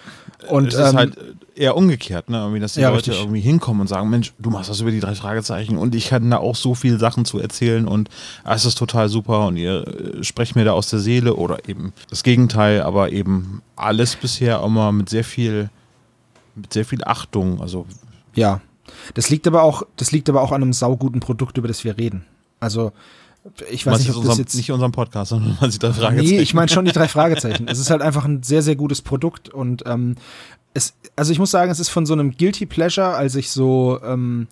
Und 0.49 0.69
es 0.69 0.75
ist 0.75 0.91
ähm, 0.91 0.97
halt 0.97 1.17
eher 1.55 1.77
umgekehrt, 1.77 2.29
ne? 2.31 2.39
Irgendwie, 2.39 2.61
dass 2.61 2.75
die 2.75 2.81
Ja, 2.81 2.91
Leute 2.91 3.11
richtig. 3.11 3.21
irgendwie 3.21 3.41
hinkommen 3.41 3.83
und 3.83 3.87
sagen, 3.89 4.11
Mensch, 4.11 4.33
du 4.39 4.51
machst 4.51 4.71
das 4.71 4.81
über 4.81 4.91
die 4.91 5.01
drei 5.01 5.15
Fragezeichen 5.15 5.79
und 5.79 5.95
ich 5.95 6.09
kann 6.09 6.31
da 6.31 6.39
auch 6.39 6.57
so 6.57 6.75
viele 6.75 6.99
Sachen 6.99 7.25
zu 7.25 7.39
erzählen 7.39 7.87
und 7.87 8.09
ah, 8.45 8.55
es 8.55 8.65
ist 8.65 8.77
total 8.77 9.09
super 9.09 9.47
und 9.47 9.57
ihr 9.57 9.87
äh, 9.87 10.25
sprecht 10.25 10.57
mir 10.57 10.65
da 10.65 10.73
aus 10.73 10.91
der 10.91 10.99
Seele 10.99 11.35
oder 11.37 11.69
eben 11.69 11.93
das 12.11 12.23
Gegenteil, 12.23 12.83
aber 12.83 13.13
eben 13.13 13.63
alles 13.77 14.17
bisher 14.17 14.63
immer 14.63 14.93
mit 14.93 15.09
sehr 15.09 15.25
viel, 15.25 15.71
mit 16.55 16.73
sehr 16.73 16.85
viel 16.85 17.05
Achtung. 17.05 17.61
Also 17.61 17.87
Ja. 18.35 18.61
Das 19.15 19.31
liegt 19.31 19.47
aber 19.47 19.63
auch, 19.63 19.83
das 19.97 20.13
liegt 20.13 20.29
aber 20.29 20.43
auch 20.43 20.53
an 20.53 20.63
einem 20.63 20.73
sauguten 20.75 21.21
Produkt, 21.21 21.57
über 21.57 21.69
das 21.69 21.85
wir 21.85 21.97
reden. 21.97 22.25
Also, 22.61 22.93
ich 23.71 23.87
weiß 23.87 23.99
nicht, 23.99 24.09
ob 24.09 24.17
das 24.17 24.25
unserem, 24.25 24.39
jetzt. 24.39 24.55
nicht 24.55 24.73
unserem 24.73 24.93
Podcast, 24.93 25.31
sondern 25.31 25.57
was 25.61 25.73
die 25.73 25.79
drei 25.79 25.93
Fragezeichen. 25.93 26.37
Nee, 26.37 26.41
ich 26.41 26.55
meine 26.55 26.69
schon 26.69 26.85
die 26.85 26.93
drei 26.93 27.09
Fragezeichen. 27.09 27.69
es 27.69 27.79
ist 27.79 27.91
halt 27.91 28.03
einfach 28.03 28.25
ein 28.25 28.43
sehr, 28.43 28.63
sehr 28.63 28.77
gutes 28.77 29.03
Produkt 29.03 29.49
und 29.49 29.83
ähm, 29.87 30.17
es, 30.73 30.95
also 31.15 31.31
ich 31.33 31.39
muss 31.39 31.51
sagen, 31.51 31.71
es 31.71 31.79
ist 31.79 31.91
von 31.91 32.07
so 32.07 32.15
einem 32.15 32.37
Guilty 32.37 32.67
Pleasure, 32.67 33.15
als 33.15 33.35
ich 33.37 33.51
so 33.51 34.01
ähm, 34.03 34.49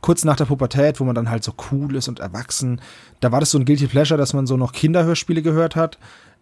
kurz 0.00 0.24
nach 0.24 0.36
der 0.36 0.46
Pubertät, 0.46 1.00
wo 1.00 1.04
man 1.04 1.14
dann 1.14 1.30
halt 1.30 1.44
so 1.44 1.52
cool 1.70 1.96
ist 1.96 2.08
und 2.08 2.20
erwachsen, 2.20 2.80
da 3.20 3.32
war 3.32 3.40
das 3.40 3.50
so 3.50 3.58
ein 3.58 3.64
Guilty 3.64 3.86
Pleasure, 3.86 4.18
dass 4.18 4.32
man 4.32 4.46
so 4.46 4.56
noch 4.56 4.72
Kinderhörspiele 4.72 5.42
gehört 5.42 5.76
hat. 5.76 5.98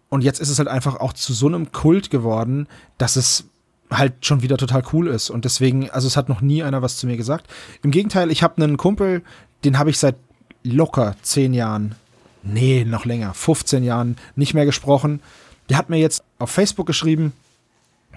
Und 0.09 0.23
jetzt 0.23 0.41
ist 0.41 0.49
es 0.49 0.57
halt 0.57 0.67
einfach 0.67 0.97
auch 0.97 1.13
zu 1.13 1.33
so 1.33 1.47
einem 1.47 1.71
Kult 1.71 2.09
geworden, 2.09 2.67
dass 2.97 3.15
es 3.15 3.45
halt 3.89 4.25
schon 4.25 4.41
wieder 4.41 4.57
total 4.57 4.83
cool 4.91 5.07
ist. 5.07 5.29
Und 5.29 5.45
deswegen, 5.45 5.89
also 5.89 6.07
es 6.07 6.17
hat 6.17 6.27
noch 6.27 6.41
nie 6.41 6.63
einer 6.63 6.81
was 6.81 6.97
zu 6.97 7.07
mir 7.07 7.17
gesagt. 7.17 7.47
Im 7.83 7.91
Gegenteil, 7.91 8.31
ich 8.31 8.43
habe 8.43 8.61
einen 8.61 8.77
Kumpel, 8.77 9.21
den 9.63 9.77
habe 9.77 9.89
ich 9.89 9.97
seit 9.97 10.15
locker 10.63 11.15
zehn 11.21 11.53
Jahren, 11.53 11.95
nee, 12.43 12.85
noch 12.85 13.05
länger, 13.05 13.33
15 13.33 13.83
Jahren 13.83 14.17
nicht 14.35 14.53
mehr 14.53 14.65
gesprochen. 14.65 15.21
Der 15.69 15.77
hat 15.77 15.89
mir 15.89 15.97
jetzt 15.97 16.23
auf 16.39 16.51
Facebook 16.51 16.87
geschrieben, 16.87 17.33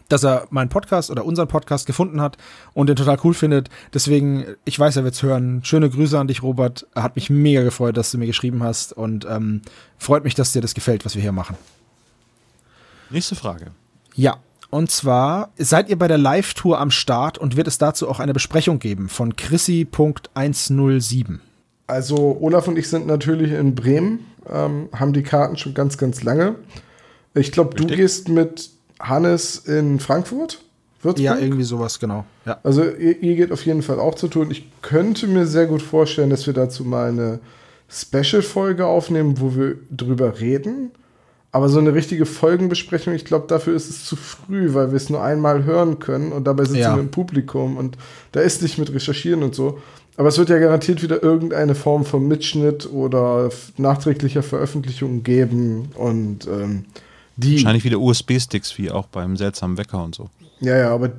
dass 0.09 0.24
er 0.24 0.47
meinen 0.51 0.68
Podcast 0.68 1.11
oder 1.11 1.24
unseren 1.24 1.49
Podcast 1.49 1.86
gefunden 1.86 2.20
hat 2.20 2.36
und 2.74 2.88
den 2.88 2.97
total 2.97 3.18
cool 3.24 3.34
findet. 3.34 3.70
Deswegen, 3.92 4.45
ich 4.64 4.78
weiß, 4.78 4.97
er 4.97 5.05
wird's 5.05 5.22
hören. 5.22 5.62
Schöne 5.64 5.88
Grüße 5.88 6.18
an 6.18 6.28
dich, 6.28 6.42
Robert. 6.42 6.86
Hat 6.95 7.16
mich 7.16 7.30
mega 7.30 7.62
gefreut, 7.62 7.97
dass 7.97 8.11
du 8.11 8.18
mir 8.18 8.26
geschrieben 8.26 8.62
hast 8.62 8.92
und 8.92 9.26
ähm, 9.28 9.62
freut 9.99 10.24
mich, 10.24 10.34
dass 10.34 10.53
dir 10.53 10.61
das 10.61 10.74
gefällt, 10.74 11.05
was 11.05 11.14
wir 11.14 11.22
hier 11.22 11.32
machen. 11.32 11.57
Nächste 13.11 13.34
Frage. 13.34 13.66
Ja, 14.14 14.36
und 14.70 14.90
zwar 14.90 15.51
seid 15.57 15.88
ihr 15.88 15.99
bei 15.99 16.09
der 16.09 16.18
Live-Tour 16.18 16.80
am 16.80 16.90
Start 16.90 17.38
und 17.38 17.57
wird 17.57 17.68
es 17.68 17.78
dazu 17.78 18.09
auch 18.09 18.20
eine 18.20 18.32
Besprechung 18.32 18.80
geben 18.80 19.09
von 19.09 19.36
Chrissy.107. 19.36 21.38
Also 21.87 22.39
Olaf 22.41 22.66
und 22.68 22.78
ich 22.78 22.89
sind 22.89 23.07
natürlich 23.07 23.53
in 23.53 23.74
Bremen, 23.74 24.26
ähm, 24.51 24.89
haben 24.95 25.12
die 25.12 25.22
Karten 25.22 25.57
schon 25.57 25.74
ganz, 25.74 25.99
ganz 25.99 26.22
lange. 26.22 26.55
Ich 27.35 27.53
glaube, 27.53 27.74
du 27.74 27.87
gehst 27.87 28.28
mit 28.28 28.70
Hannes 29.01 29.57
in 29.59 30.01
Frankfurt. 30.01 30.61
Würzburg? 31.03 31.22
Ja, 31.24 31.37
irgendwie 31.37 31.64
sowas, 31.64 32.01
genau. 32.01 32.24
Ja. 32.47 32.59
Also 32.62 32.85
ihr, 32.85 33.22
ihr 33.22 33.37
geht 33.37 33.53
auf 33.53 33.66
jeden 33.66 33.82
Fall 33.82 33.99
auch 34.01 34.14
zu 34.14 34.28
tun. 34.28 34.51
Ich 34.51 34.66
könnte 34.80 35.26
mir 35.26 35.47
sehr 35.47 35.66
gut 35.66 35.82
vorstellen, 35.82 36.30
dass 36.30 36.47
wir 36.47 36.55
dazu 36.55 36.85
mal 36.85 37.11
eine 37.11 37.41
Special-Folge 37.91 38.87
aufnehmen, 38.87 39.41
wo 39.41 39.55
wir 39.55 39.76
drüber 39.91 40.41
reden. 40.41 40.91
Aber 41.53 41.68
so 41.68 41.78
eine 41.78 41.95
richtige 41.95 42.26
Folgenbesprechung, 42.26 43.14
ich 43.14 43.24
glaube, 43.24 43.47
dafür 43.47 43.76
ist 43.76 43.89
es 43.89 44.05
zu 44.05 44.16
früh, 44.16 44.74
weil 44.74 44.91
wir 44.91 44.97
es 44.97 45.09
nur 45.09 45.22
einmal 45.22 45.64
hören 45.64 46.01
können 46.01 46.32
und 46.32 46.45
dabei 46.49 46.64
sitzen 46.64 46.78
Ja. 46.78 46.97
wir 46.97 47.01
im 47.03 47.11
Publikum 47.11 47.76
und 47.76 47.97
da 48.32 48.41
ist 48.41 48.61
nicht 48.62 48.76
mit 48.78 48.93
Recherchieren 48.93 49.45
und 49.45 49.55
so. 49.55 49.78
Aber 50.17 50.29
es 50.29 50.39
wird 50.39 50.49
ja 50.49 50.59
garantiert 50.59 51.03
wieder 51.03 51.23
irgendeine 51.23 51.75
Form 51.75 52.05
von 52.05 52.27
Mitschnitt 52.29 52.91
oder 52.91 53.51
nachträglicher 53.77 54.43
Veröffentlichung 54.43 55.23
geben 55.23 55.91
und 55.97 56.47
ähm, 56.47 56.85
die. 57.37 57.55
Wahrscheinlich 57.55 57.85
wieder 57.85 57.99
USB-Sticks 57.99 58.79
wie 58.79 58.91
auch 58.91 59.07
beim 59.07 59.37
seltsamen 59.37 59.77
Wecker 59.77 60.03
und 60.05 60.15
so. 60.15 60.31
Ja, 60.61 60.79
ja, 60.79 60.95
aber, 60.95 61.11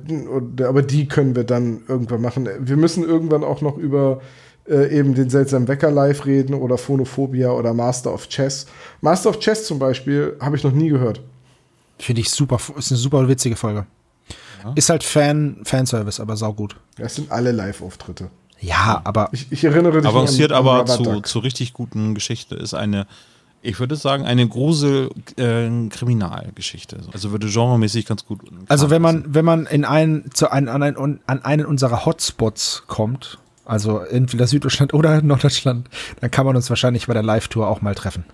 aber 0.66 0.82
die 0.82 1.06
können 1.06 1.36
wir 1.36 1.44
dann 1.44 1.82
irgendwann 1.88 2.22
machen. 2.22 2.48
Wir 2.58 2.76
müssen 2.76 3.04
irgendwann 3.04 3.44
auch 3.44 3.60
noch 3.60 3.76
über 3.76 4.22
äh, 4.68 4.98
eben 4.98 5.14
den 5.14 5.30
seltsamen 5.30 5.68
Wecker 5.68 5.90
live 5.90 6.24
reden 6.24 6.54
oder 6.54 6.78
Phonophobia 6.78 7.50
oder 7.50 7.74
Master 7.74 8.12
of 8.12 8.28
Chess. 8.28 8.66
Master 9.02 9.30
of 9.30 9.38
Chess 9.38 9.66
zum 9.66 9.78
Beispiel 9.78 10.36
habe 10.40 10.56
ich 10.56 10.64
noch 10.64 10.72
nie 10.72 10.88
gehört. 10.88 11.20
Finde 11.98 12.22
ich 12.22 12.30
super, 12.30 12.58
ist 12.76 12.90
eine 12.90 12.98
super 12.98 13.28
witzige 13.28 13.56
Folge. 13.56 13.86
Ist 14.74 14.90
halt 14.90 15.04
Fan, 15.04 15.60
Fanservice, 15.62 16.20
aber 16.20 16.36
saugut. 16.36 16.76
Das 16.96 17.14
sind 17.14 17.30
alle 17.30 17.52
Live-Auftritte. 17.52 18.30
Ja, 18.60 19.00
aber 19.04 19.28
Ich, 19.32 19.50
ich 19.52 19.64
erinnere 19.64 20.00
dich 20.00 20.08
Avanciert 20.08 20.52
an, 20.52 20.58
an 20.58 20.66
aber 20.66 20.78
Rubber 20.92 21.14
zu, 21.14 21.20
zu 21.22 21.38
richtig 21.40 21.72
guten 21.72 22.14
Geschichte 22.14 22.54
ist 22.54 22.74
eine, 22.74 23.06
ich 23.62 23.78
würde 23.80 23.96
sagen, 23.96 24.24
eine 24.24 24.46
Grusel-Kriminalgeschichte. 24.48 26.98
also 27.12 27.30
würde 27.32 27.48
genremäßig 27.48 28.06
ganz 28.06 28.24
gut. 28.24 28.40
Also 28.68 28.90
wenn 28.90 29.02
man, 29.02 29.24
wenn 29.28 29.44
man 29.44 29.66
in 29.66 29.84
einen, 29.84 30.30
zu 30.32 30.50
einen, 30.50 30.68
an, 30.68 30.82
einen, 30.82 31.20
an 31.26 31.44
einen 31.44 31.66
unserer 31.66 32.06
Hotspots 32.06 32.84
kommt, 32.86 33.38
also 33.64 33.98
entweder 34.00 34.46
Süddeutschland 34.46 34.94
oder 34.94 35.20
Norddeutschland, 35.22 35.88
dann 36.20 36.30
kann 36.30 36.46
man 36.46 36.56
uns 36.56 36.70
wahrscheinlich 36.70 37.06
bei 37.06 37.14
der 37.14 37.22
Live-Tour 37.22 37.68
auch 37.68 37.82
mal 37.82 37.94
treffen. 37.94 38.24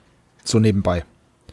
So 0.44 0.58
nebenbei. 0.58 1.04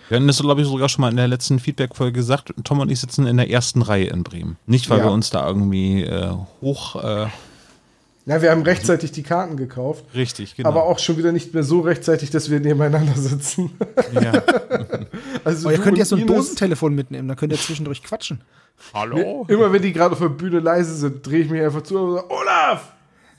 Wir 0.09 0.17
hatten 0.17 0.27
das, 0.27 0.39
glaube 0.41 0.61
ich, 0.61 0.67
sogar 0.67 0.89
schon 0.89 1.01
mal 1.01 1.09
in 1.11 1.17
der 1.17 1.27
letzten 1.27 1.59
Feedback-Folge 1.59 2.13
gesagt. 2.13 2.51
Tom 2.63 2.79
und 2.79 2.89
ich 2.91 2.99
sitzen 2.99 3.27
in 3.27 3.37
der 3.37 3.49
ersten 3.51 3.83
Reihe 3.83 4.07
in 4.07 4.23
Bremen. 4.23 4.57
Nicht, 4.65 4.89
weil 4.89 4.97
Ja. 4.99 5.05
wir 5.05 5.11
uns 5.11 5.29
da 5.29 5.47
irgendwie 5.47 6.03
äh, 6.03 6.31
hoch. 6.61 6.95
Äh, 7.03 7.27
Ja, 8.29 8.41
wir 8.43 8.51
haben 8.51 8.61
rechtzeitig 8.61 9.11
die 9.11 9.23
Karten 9.23 9.57
gekauft, 9.57 10.05
richtig, 10.13 10.55
genau. 10.55 10.69
aber 10.69 10.83
auch 10.83 10.99
schon 10.99 11.17
wieder 11.17 11.31
nicht 11.31 11.53
mehr 11.55 11.63
so 11.63 11.79
rechtzeitig, 11.79 12.29
dass 12.29 12.49
wir 12.51 12.59
nebeneinander 12.59 13.13
sitzen. 13.15 13.71
Ja. 14.13 14.31
Also 15.43 15.69
Oh, 15.69 15.71
ihr 15.71 15.77
könnt 15.79 15.97
ja 15.97 16.05
so 16.05 16.15
ein 16.15 16.21
Ines- 16.23 16.35
Dosentelefon 16.35 16.93
mitnehmen, 16.93 17.27
dann 17.27 17.37
könnt 17.37 17.51
ihr 17.53 17.57
zwischendurch 17.59 18.03
quatschen. 18.03 18.41
Hallo? 18.93 19.45
Immer 19.47 19.71
wenn 19.73 19.81
die 19.81 19.93
gerade 19.93 20.11
auf 20.13 20.19
der 20.19 20.29
Bühne 20.29 20.59
leise 20.59 20.93
sind, 20.95 21.25
drehe 21.25 21.39
ich 21.41 21.49
mich 21.49 21.61
einfach 21.61 21.81
zu 21.81 21.97
und 21.97 22.15
sage, 22.15 22.29
Olaf! 22.29 22.93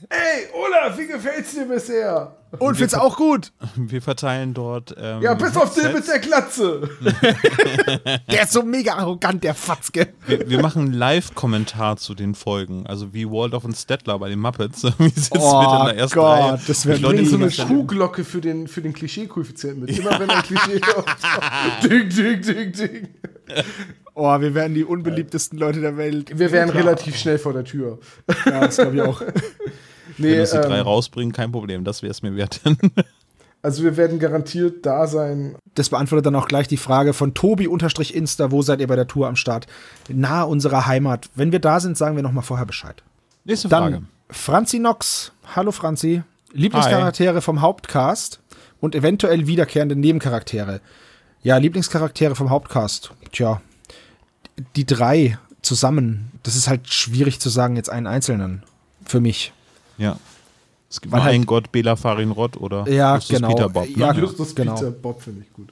Ey, 0.08 0.48
Olaf, 0.54 0.96
wie 0.98 1.06
gefällt's 1.06 1.52
dir 1.52 1.66
bisher? 1.66 2.34
Und 2.58 2.76
find's 2.76 2.94
auch 2.94 3.16
gut. 3.16 3.52
Wir 3.76 4.02
verteilen 4.02 4.54
dort. 4.54 4.94
Ähm, 4.98 5.22
Ja, 5.22 5.34
bis 5.34 5.56
auf 5.56 5.72
den 5.74 5.92
mit 5.92 6.08
der 6.08 6.18
Glatze. 6.18 6.88
Der 8.32 8.42
ist 8.42 8.52
so 8.52 8.62
mega 8.62 8.94
arrogant, 8.94 9.44
der 9.44 9.54
Fatzke. 9.54 10.08
wir, 10.26 10.48
wir 10.48 10.60
machen 10.60 10.92
Live-Kommentar 10.92 11.96
zu 11.96 12.14
den 12.14 12.34
Folgen. 12.34 12.86
Also 12.86 13.12
wie 13.14 13.26
Waldorf 13.30 13.64
und 13.64 13.76
Stettler 13.76 14.18
bei 14.18 14.28
den 14.30 14.40
Muppets. 14.40 14.82
Wir 14.82 14.92
sitzen 15.10 15.38
Oh 15.38 15.60
mit 15.60 15.80
in 15.80 15.86
der 15.86 15.96
ersten 16.02 16.18
Gott, 16.18 16.40
Reihe. 16.40 16.60
das 16.66 16.86
wär 16.86 16.96
Die 16.96 17.02
Leute 17.02 17.16
Bring 17.18 17.26
so 17.26 17.36
eine 17.36 17.50
Schuhglocke 17.50 18.24
für 18.24 18.40
den, 18.40 18.66
für 18.66 18.80
den 18.82 18.94
Klischee-Koeffizienten 18.94 19.80
mit. 19.84 19.96
Immer 19.98 20.18
wenn 20.18 20.30
ein 20.30 20.42
Klischee 20.42 20.80
auftaucht. 20.96 21.84
Ding, 21.84 22.08
ding, 22.08 22.40
ding, 22.42 22.72
ding. 22.72 23.08
Oh, 24.14 24.40
wir 24.40 24.54
wären 24.54 24.74
die 24.74 24.84
unbeliebtesten 24.84 25.56
Leute 25.58 25.80
der 25.80 25.96
Welt. 25.96 26.36
Wir 26.36 26.50
wären 26.50 26.70
relativ 26.70 27.16
schnell 27.16 27.38
vor 27.38 27.52
der 27.52 27.64
Tür. 27.64 27.98
Ja, 28.46 28.60
das 28.62 28.76
glaube 28.76 28.96
ich 28.96 29.02
auch. 29.02 29.22
Nee, 30.20 30.38
Wenn 30.38 30.44
die 30.44 30.68
drei 30.68 30.78
ähm, 30.78 30.84
rausbringen, 30.84 31.32
kein 31.32 31.52
Problem. 31.52 31.84
Das 31.84 32.02
wäre 32.02 32.10
es 32.10 32.22
mir 32.22 32.36
wert. 32.36 32.60
also 33.62 33.82
wir 33.82 33.96
werden 33.96 34.18
garantiert 34.18 34.84
da 34.86 35.06
sein. 35.06 35.56
Das 35.74 35.88
beantwortet 35.88 36.26
dann 36.26 36.34
auch 36.34 36.48
gleich 36.48 36.68
die 36.68 36.76
Frage 36.76 37.12
von 37.12 37.34
Tobi-Insta, 37.34 38.50
wo 38.50 38.62
seid 38.62 38.80
ihr 38.80 38.86
bei 38.86 38.96
der 38.96 39.06
Tour 39.06 39.28
am 39.28 39.36
Start? 39.36 39.66
Nahe 40.08 40.46
unserer 40.46 40.86
Heimat. 40.86 41.28
Wenn 41.34 41.52
wir 41.52 41.60
da 41.60 41.80
sind, 41.80 41.96
sagen 41.96 42.16
wir 42.16 42.22
nochmal 42.22 42.44
vorher 42.44 42.66
Bescheid. 42.66 43.02
Nächste 43.44 43.68
Frage. 43.68 43.94
Dann 43.94 44.08
Franzi 44.28 44.78
Nox. 44.78 45.32
Hallo 45.56 45.72
Franzi. 45.72 46.22
Lieblingscharaktere 46.52 47.42
vom 47.42 47.60
Hauptcast 47.60 48.40
und 48.80 48.94
eventuell 48.94 49.46
wiederkehrende 49.46 49.96
Nebencharaktere. 49.96 50.80
Ja, 51.42 51.56
Lieblingscharaktere 51.56 52.34
vom 52.34 52.50
Hauptcast. 52.50 53.12
Tja, 53.32 53.60
die 54.76 54.84
drei 54.84 55.38
zusammen. 55.62 56.32
Das 56.42 56.56
ist 56.56 56.68
halt 56.68 56.88
schwierig 56.92 57.40
zu 57.40 57.48
sagen, 57.48 57.76
jetzt 57.76 57.90
einen 57.90 58.06
einzelnen. 58.06 58.62
Für 59.04 59.20
mich. 59.20 59.52
Ja. 60.00 60.18
Es 60.88 61.00
gibt 61.00 61.12
Weil 61.12 61.18
nur 61.20 61.24
halt- 61.26 61.34
einen 61.34 61.46
Gott, 61.46 61.70
Bela 61.70 61.94
Farin 61.94 62.32
Rott 62.32 62.56
oder 62.56 62.88
Ja, 62.88 63.14
Justus 63.14 63.36
genau. 63.36 63.48
Peter 63.54 63.68
Bob. 63.68 63.88
Ne? 63.88 63.96
Ja, 63.96 64.12
Justus 64.12 64.54
genau. 64.54 64.74
Peter 64.74 64.90
Bob 64.90 65.22
finde 65.22 65.42
ich 65.46 65.52
gut. 65.52 65.68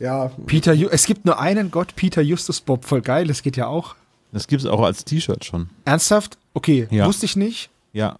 Ja, 0.00 0.32
Peter, 0.46 0.72
Ju 0.72 0.88
es 0.90 1.06
gibt 1.06 1.24
nur 1.24 1.38
einen 1.38 1.70
Gott, 1.70 1.94
Peter 1.94 2.20
Justus 2.20 2.60
Bob. 2.60 2.84
Voll 2.84 3.00
geil, 3.00 3.28
das 3.28 3.42
geht 3.42 3.56
ja 3.56 3.68
auch. 3.68 3.94
Das 4.32 4.48
gibt 4.48 4.62
es 4.62 4.68
auch 4.68 4.82
als 4.82 5.04
T-Shirt 5.04 5.44
schon. 5.44 5.68
Ernsthaft? 5.84 6.36
Okay, 6.52 6.88
Ja. 6.90 7.06
wusste 7.06 7.26
ich 7.26 7.36
nicht. 7.36 7.70
Ja. 7.92 8.16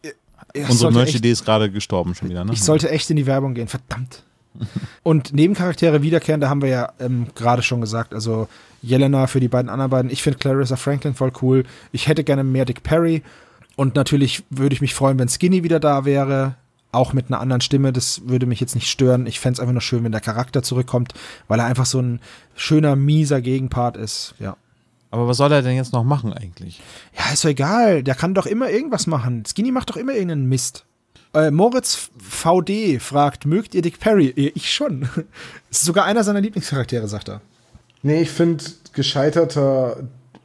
Ich 0.52 0.68
Unsere 0.70 0.92
Merch-Idee 0.92 1.32
ist 1.32 1.44
gerade 1.44 1.68
gestorben 1.72 2.14
schon 2.14 2.28
wieder. 2.30 2.44
Ne? 2.44 2.52
Ich 2.52 2.62
sollte 2.62 2.88
echt 2.90 3.10
in 3.10 3.16
die 3.16 3.26
Werbung 3.26 3.54
gehen, 3.54 3.66
verdammt. 3.66 4.22
Und 5.02 5.32
Nebencharaktere 5.32 6.02
wiederkehrende 6.02 6.48
haben 6.48 6.62
wir 6.62 6.68
ja 6.68 6.92
ähm, 7.00 7.26
gerade 7.34 7.62
schon 7.62 7.80
gesagt. 7.80 8.14
Also 8.14 8.46
Jelena 8.82 9.26
für 9.26 9.40
die 9.40 9.48
beiden 9.48 9.68
anderen 9.68 9.90
beiden. 9.90 10.10
Ich 10.12 10.22
finde 10.22 10.38
Clarissa 10.38 10.76
Franklin 10.76 11.14
voll 11.14 11.32
cool. 11.42 11.64
Ich 11.90 12.06
hätte 12.06 12.22
gerne 12.22 12.44
mehr 12.44 12.64
Dick 12.64 12.84
Perry. 12.84 13.24
Und 13.76 13.94
natürlich 13.94 14.44
würde 14.50 14.74
ich 14.74 14.80
mich 14.80 14.94
freuen, 14.94 15.18
wenn 15.18 15.28
Skinny 15.28 15.62
wieder 15.64 15.80
da 15.80 16.04
wäre. 16.04 16.56
Auch 16.92 17.12
mit 17.12 17.26
einer 17.26 17.40
anderen 17.40 17.60
Stimme. 17.60 17.92
Das 17.92 18.22
würde 18.26 18.46
mich 18.46 18.60
jetzt 18.60 18.76
nicht 18.76 18.88
stören. 18.88 19.26
Ich 19.26 19.40
fände 19.40 19.54
es 19.54 19.60
einfach 19.60 19.72
nur 19.72 19.80
schön, 19.82 20.04
wenn 20.04 20.12
der 20.12 20.20
Charakter 20.20 20.62
zurückkommt, 20.62 21.12
weil 21.48 21.58
er 21.58 21.66
einfach 21.66 21.86
so 21.86 22.00
ein 22.00 22.20
schöner, 22.54 22.94
mieser 22.94 23.40
Gegenpart 23.40 23.96
ist. 23.96 24.34
Ja. 24.38 24.56
Aber 25.10 25.26
was 25.26 25.36
soll 25.36 25.50
er 25.52 25.62
denn 25.62 25.74
jetzt 25.76 25.92
noch 25.92 26.04
machen 26.04 26.32
eigentlich? 26.32 26.80
Ja, 27.18 27.32
ist 27.32 27.44
doch 27.44 27.48
egal. 27.48 28.02
Der 28.04 28.14
kann 28.14 28.34
doch 28.34 28.46
immer 28.46 28.70
irgendwas 28.70 29.08
machen. 29.08 29.44
Skinny 29.44 29.72
macht 29.72 29.90
doch 29.90 29.96
immer 29.96 30.12
irgendeinen 30.12 30.48
Mist. 30.48 30.84
Äh, 31.34 31.50
Moritz 31.50 32.10
VD 32.18 33.00
fragt, 33.00 33.44
mögt 33.44 33.74
ihr 33.74 33.82
Dick 33.82 33.98
Perry? 33.98 34.28
Äh, 34.28 34.52
Ich 34.54 34.72
schon. 34.72 35.08
ist 35.70 35.84
sogar 35.84 36.04
einer 36.04 36.22
seiner 36.22 36.40
Lieblingscharaktere, 36.40 37.08
sagt 37.08 37.28
er. 37.28 37.40
nee, 38.02 38.22
ich 38.22 38.30
finde 38.30 38.64
gescheiterter, 38.92 39.96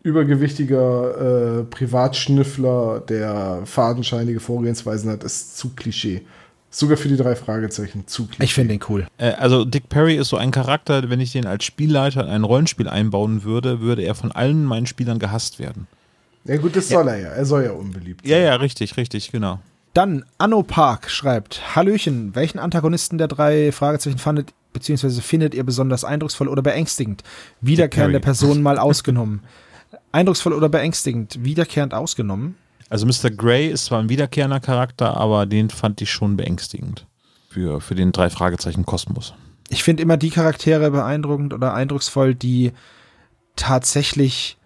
übergewichtiger 0.03 1.59
äh, 1.59 1.63
Privatschnüffler, 1.63 3.01
der 3.07 3.61
fadenscheinige 3.65 4.39
Vorgehensweisen 4.39 5.11
hat, 5.11 5.23
ist 5.23 5.57
zu 5.57 5.69
Klischee. 5.75 6.21
Sogar 6.71 6.97
für 6.97 7.07
die 7.07 7.17
drei 7.17 7.35
Fragezeichen 7.35 8.05
zu 8.07 8.27
Klischee. 8.27 8.43
Ich 8.43 8.53
finde 8.53 8.75
ihn 8.75 8.79
cool. 8.89 9.07
Äh, 9.17 9.31
also 9.31 9.65
Dick 9.65 9.89
Perry 9.89 10.15
ist 10.15 10.29
so 10.29 10.37
ein 10.37 10.51
Charakter, 10.51 11.09
wenn 11.09 11.19
ich 11.19 11.31
den 11.31 11.47
als 11.47 11.63
Spielleiter 11.65 12.23
in 12.23 12.29
ein 12.29 12.43
Rollenspiel 12.43 12.87
einbauen 12.87 13.43
würde, 13.43 13.81
würde 13.81 14.03
er 14.03 14.15
von 14.15 14.31
allen 14.31 14.65
meinen 14.65 14.85
Spielern 14.85 15.19
gehasst 15.19 15.59
werden. 15.59 15.87
Ja 16.45 16.57
gut, 16.57 16.75
das 16.75 16.89
soll 16.89 17.07
er 17.07 17.17
ja. 17.17 17.29
Er 17.29 17.45
soll 17.45 17.63
ja 17.63 17.71
unbeliebt 17.71 18.21
sein. 18.21 18.31
Ja, 18.31 18.37
ja, 18.37 18.55
richtig, 18.55 18.97
richtig, 18.97 19.31
genau. 19.31 19.59
Dann 19.93 20.23
Anno 20.37 20.61
Park 20.61 21.09
schreibt, 21.09 21.75
Hallöchen, 21.75 22.35
welchen 22.35 22.59
Antagonisten 22.59 23.17
der 23.17 23.27
drei 23.27 23.71
Fragezeichen 23.71 24.19
fandet, 24.19 24.53
beziehungsweise 24.71 25.21
findet 25.21 25.55
ihr 25.55 25.63
besonders 25.63 26.03
eindrucksvoll 26.03 26.47
oder 26.47 26.61
beängstigend? 26.61 27.23
Wiederkehrende. 27.61 28.19
Personen 28.19 28.61
mal 28.61 28.77
ausgenommen. 28.79 29.41
Eindrucksvoll 30.11 30.53
oder 30.53 30.69
beängstigend? 30.69 31.43
Wiederkehrend 31.43 31.93
ausgenommen? 31.93 32.55
Also 32.89 33.05
Mr. 33.05 33.29
Grey 33.29 33.67
ist 33.67 33.85
zwar 33.85 33.99
ein 33.99 34.09
wiederkehrender 34.09 34.59
Charakter, 34.59 35.15
aber 35.15 35.45
den 35.45 35.69
fand 35.69 36.01
ich 36.01 36.11
schon 36.11 36.37
beängstigend. 36.37 37.05
Für, 37.49 37.81
für 37.81 37.95
den 37.95 38.11
drei 38.11 38.29
Fragezeichen 38.29 38.85
Kosmos. 38.85 39.33
ich 39.69 39.83
finde 39.83 40.03
immer 40.03 40.17
die 40.17 40.29
Charaktere 40.29 40.91
beeindruckend 40.91 41.53
oder 41.53 41.73
eindrucksvoll, 41.73 42.35
die 42.35 42.71
tatsächlich 43.55 44.57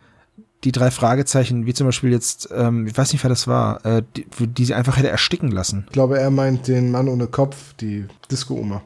die 0.64 0.72
drei 0.72 0.92
Fragezeichen, 0.92 1.66
wie 1.66 1.74
zum 1.74 1.88
Beispiel 1.88 2.12
jetzt, 2.12 2.50
ähm, 2.56 2.88
ich 2.88 2.98
weiß 2.98 3.12
nicht, 3.12 3.24
wer 3.24 3.30
das 3.30 3.48
war, 3.48 3.86
äh, 3.86 4.04
die, 4.16 4.26
die 4.48 4.66
sie 4.66 4.74
einfach 4.74 4.98
hätte 4.98 5.10
ersticken 5.10 5.52
lassen. 5.52 5.84
Ich 5.88 5.94
glaube, 5.94 6.20
er 6.20 6.32
meint 6.32 6.68
den 6.68 6.92
Mann 6.92 7.08
ohne 7.10 7.28
Kopf, 7.28 7.74
die 7.76 8.06
Disco-Oma. 8.32 8.82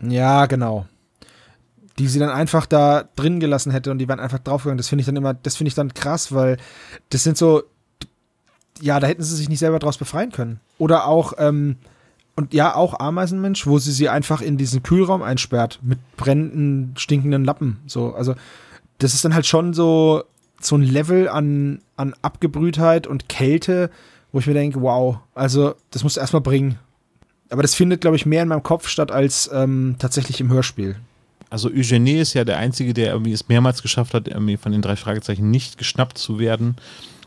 Ja, 0.00 0.46
genau. 0.46 0.86
Die 1.98 2.08
sie 2.08 2.18
dann 2.18 2.30
einfach 2.30 2.66
da 2.66 3.04
drin 3.16 3.40
gelassen 3.40 3.72
hätte 3.72 3.90
und 3.90 3.98
die 3.98 4.08
wären 4.08 4.20
einfach 4.20 4.38
draufgegangen. 4.38 4.78
Das 4.78 4.88
finde 4.88 5.00
ich 5.00 5.06
dann 5.06 5.16
immer, 5.16 5.34
das 5.34 5.56
finde 5.56 5.68
ich 5.68 5.74
dann 5.74 5.92
krass, 5.94 6.32
weil 6.32 6.56
das 7.10 7.22
sind 7.22 7.36
so, 7.36 7.62
ja, 8.80 8.98
da 8.98 9.06
hätten 9.06 9.22
sie 9.22 9.36
sich 9.36 9.48
nicht 9.48 9.58
selber 9.58 9.78
draus 9.78 9.98
befreien 9.98 10.32
können. 10.32 10.60
Oder 10.78 11.06
auch, 11.06 11.34
ähm, 11.38 11.76
und 12.34 12.54
ja, 12.54 12.74
auch 12.74 12.98
Ameisenmensch, 12.98 13.66
wo 13.66 13.78
sie 13.78 13.92
sie 13.92 14.08
einfach 14.08 14.40
in 14.40 14.56
diesen 14.56 14.82
Kühlraum 14.82 15.22
einsperrt 15.22 15.80
mit 15.82 15.98
brennenden, 16.16 16.94
stinkenden 16.96 17.44
Lappen. 17.44 17.80
So, 17.86 18.14
also, 18.14 18.34
das 18.98 19.14
ist 19.14 19.24
dann 19.24 19.34
halt 19.34 19.46
schon 19.46 19.74
so, 19.74 20.24
so 20.60 20.76
ein 20.76 20.82
Level 20.82 21.28
an, 21.28 21.82
an 21.96 22.14
Abgebrühtheit 22.22 23.06
und 23.06 23.28
Kälte, 23.28 23.90
wo 24.32 24.38
ich 24.38 24.46
mir 24.46 24.54
denke, 24.54 24.80
wow, 24.80 25.18
also 25.34 25.74
das 25.90 26.04
musst 26.04 26.16
du 26.16 26.20
erstmal 26.20 26.42
bringen. 26.42 26.78
Aber 27.50 27.62
das 27.62 27.74
findet, 27.74 28.00
glaube 28.00 28.16
ich, 28.16 28.24
mehr 28.24 28.42
in 28.42 28.48
meinem 28.48 28.62
Kopf 28.62 28.88
statt 28.88 29.10
als 29.10 29.50
ähm, 29.52 29.96
tatsächlich 29.98 30.40
im 30.40 30.50
Hörspiel. 30.50 30.96
Also 31.52 31.68
Eugenie 31.68 32.18
ist 32.18 32.32
ja 32.32 32.44
der 32.44 32.56
Einzige, 32.56 32.94
der 32.94 33.12
irgendwie 33.12 33.32
es 33.32 33.46
mehrmals 33.46 33.82
geschafft 33.82 34.14
hat, 34.14 34.26
irgendwie 34.26 34.56
von 34.56 34.72
den 34.72 34.80
drei 34.80 34.96
Fragezeichen 34.96 35.50
nicht 35.50 35.76
geschnappt 35.76 36.16
zu 36.16 36.38
werden. 36.38 36.76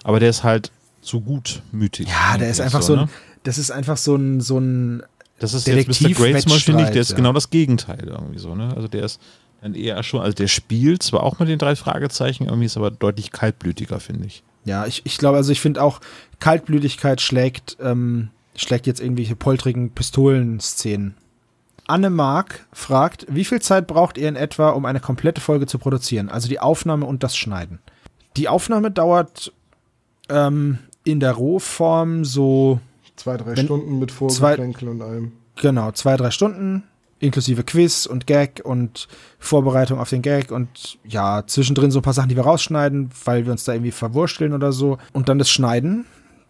Aber 0.03 0.19
der 0.19 0.31
ist 0.31 0.43
halt 0.43 0.71
zu 1.01 1.21
gutmütig. 1.21 2.07
Ja, 2.07 2.35
der 2.35 2.49
ist 2.49 2.59
einfach 2.59 2.81
so, 2.81 2.95
ne? 2.95 3.01
ein, 3.03 3.09
das 3.43 3.59
ist 3.59 3.69
einfach 3.69 3.97
so 3.97 4.15
ein, 4.15 4.41
so 4.41 4.57
ein 4.57 5.03
Das 5.37 5.53
ist 5.53 5.67
jetzt 5.67 6.01
Mr. 6.01 6.09
Grace 6.09 6.41
zum 6.41 6.53
Beispiel 6.53 6.73
nicht, 6.73 6.95
der 6.95 7.01
ist 7.01 7.11
ja. 7.11 7.17
genau 7.17 7.33
das 7.33 7.51
Gegenteil 7.51 8.03
irgendwie 8.03 8.39
so, 8.39 8.55
ne? 8.55 8.73
Also 8.75 8.87
der 8.87 9.03
ist 9.03 9.21
dann 9.61 9.75
eher 9.75 10.01
schon, 10.01 10.21
also 10.21 10.33
der 10.33 10.47
spielt 10.47 11.03
zwar 11.03 11.21
auch 11.21 11.37
mit 11.37 11.47
den 11.47 11.59
drei 11.59 11.75
Fragezeichen, 11.75 12.45
irgendwie 12.45 12.65
ist 12.65 12.77
aber 12.77 12.89
deutlich 12.89 13.31
kaltblütiger, 13.31 13.99
finde 13.99 14.25
ich. 14.25 14.41
Ja, 14.63 14.87
ich, 14.87 15.03
ich 15.05 15.19
glaube, 15.19 15.37
also 15.37 15.51
ich 15.51 15.61
finde 15.61 15.83
auch, 15.83 16.01
Kaltblütigkeit 16.39 17.21
schlägt, 17.21 17.77
ähm, 17.79 18.29
schlägt 18.55 18.87
jetzt 18.87 19.01
irgendwelche 19.01 19.35
poltrigen 19.35 19.91
Pistolenszenen. 19.91 21.13
Anne 21.87 22.09
Mark 22.09 22.65
fragt, 22.73 23.25
wie 23.29 23.45
viel 23.45 23.61
Zeit 23.61 23.87
braucht 23.87 24.17
ihr 24.17 24.27
in 24.29 24.35
etwa, 24.35 24.69
um 24.69 24.85
eine 24.85 24.99
komplette 24.99 25.41
Folge 25.41 25.67
zu 25.67 25.77
produzieren? 25.77 26.29
Also 26.29 26.47
die 26.47 26.59
Aufnahme 26.59 27.05
und 27.05 27.23
das 27.23 27.37
Schneiden. 27.37 27.79
Die 28.37 28.47
Aufnahme 28.49 28.91
dauert 28.91 29.53
ähm, 30.29 30.79
in 31.03 31.19
der 31.19 31.33
Rohform 31.33 32.25
so, 32.25 32.79
Zwei, 33.15 33.37
drei 33.37 33.55
Wenn- 33.55 33.65
Stunden 33.65 33.99
mit 33.99 34.11
Vorgeplänkel 34.11 34.89
und 34.89 35.01
allem. 35.01 35.31
genau, 35.55 35.91
zwei, 35.91 36.17
drei 36.17 36.31
Stunden, 36.31 36.83
inklusive 37.19 37.63
Quiz 37.63 38.05
und 38.07 38.27
Gag 38.27 38.61
und 38.65 39.07
Vorbereitung 39.39 39.99
auf 39.99 40.09
den 40.09 40.21
Gag 40.21 40.51
und 40.51 40.97
ja, 41.05 41.43
zwischendrin 41.47 41.91
so 41.91 41.99
ein 41.99 42.01
paar 42.01 42.13
Sachen, 42.13 42.27
die 42.29 42.35
wir 42.35 42.43
rausschneiden, 42.43 43.09
weil 43.23 43.45
wir 43.45 43.51
uns 43.53 43.63
da 43.63 43.73
irgendwie 43.73 43.91
verwursteln 43.91 44.51
oder 44.53 44.73
so. 44.73 44.97
Und 45.13 45.29
dann 45.29 45.37
das 45.39 45.49
Schneiden. 45.49 46.05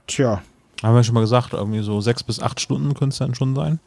Tja, 0.08 0.42
Haben 0.82 0.96
wir 0.96 1.04
schon 1.04 1.14
mal 1.14 1.22
gesagt, 1.22 1.54
irgendwie 1.54 1.84
so 1.84 2.02
sechs 2.02 2.24
bis 2.24 2.40
acht 2.40 2.60
Stunden 2.60 2.94
könnte 2.96 3.14
es 3.14 3.20
dann 3.20 3.36
schon 3.36 3.54
sein. 3.56 3.80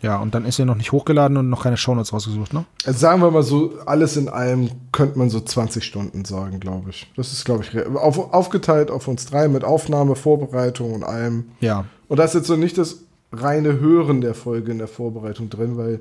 Ja, 0.00 0.18
und 0.18 0.34
dann 0.34 0.44
ist 0.44 0.58
er 0.58 0.64
noch 0.64 0.76
nicht 0.76 0.92
hochgeladen 0.92 1.36
und 1.36 1.48
noch 1.48 1.64
keine 1.64 1.76
Shownotes 1.76 2.12
rausgesucht, 2.12 2.52
ne? 2.54 2.64
Also 2.86 2.98
sagen 2.98 3.20
wir 3.20 3.30
mal 3.32 3.42
so, 3.42 3.72
alles 3.84 4.16
in 4.16 4.28
allem 4.28 4.70
könnte 4.92 5.18
man 5.18 5.28
so 5.28 5.40
20 5.40 5.82
Stunden 5.84 6.24
sagen, 6.24 6.60
glaube 6.60 6.90
ich. 6.90 7.10
Das 7.16 7.32
ist, 7.32 7.44
glaube 7.44 7.64
ich, 7.64 7.86
auf, 7.96 8.32
aufgeteilt 8.32 8.90
auf 8.92 9.08
uns 9.08 9.26
drei 9.26 9.48
mit 9.48 9.64
Aufnahme, 9.64 10.14
Vorbereitung 10.14 10.94
und 10.94 11.02
allem. 11.02 11.46
Ja. 11.60 11.84
Und 12.06 12.18
da 12.18 12.24
ist 12.24 12.34
jetzt 12.34 12.46
so 12.46 12.56
nicht 12.56 12.78
das 12.78 12.98
reine 13.32 13.80
Hören 13.80 14.20
der 14.20 14.34
Folge 14.34 14.70
in 14.70 14.78
der 14.78 14.88
Vorbereitung 14.88 15.50
drin, 15.50 15.76
weil 15.76 16.00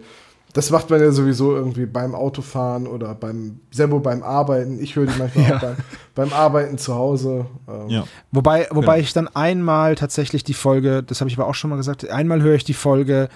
das 0.53 0.69
macht 0.71 0.89
man 0.89 1.01
ja 1.01 1.11
sowieso 1.11 1.55
irgendwie 1.55 1.85
beim 1.85 2.15
Autofahren 2.15 2.87
oder 2.87 3.13
beim 3.15 3.59
Sebo 3.69 3.99
beim 3.99 4.23
Arbeiten. 4.23 4.79
Ich 4.81 4.95
höre 4.95 5.05
die 5.07 5.17
manchmal 5.19 5.45
Ja. 5.49 5.57
auch 5.57 5.61
beim, 5.61 5.75
beim 6.15 6.33
Arbeiten 6.33 6.77
zu 6.77 6.95
Hause. 6.95 7.47
Ähm, 7.67 7.89
Ja. 7.89 8.03
Wobei, 8.31 8.67
wobei 8.71 8.97
Ja. 8.97 9.01
ich 9.03 9.11
dann 9.13 9.27
einmal 9.27 9.95
tatsächlich 9.95 10.43
die 10.43 10.53
Folge, 10.53 11.03
das 11.03 11.19
habe 11.19 11.29
ich 11.29 11.37
aber 11.37 11.47
auch 11.47 11.53
schon 11.55 11.69
mal 11.71 11.75
gesagt, 11.75 12.09
einmal 12.09 12.41
höre 12.41 12.55
ich 12.55 12.63
die 12.63 12.73
Folge 12.73 13.27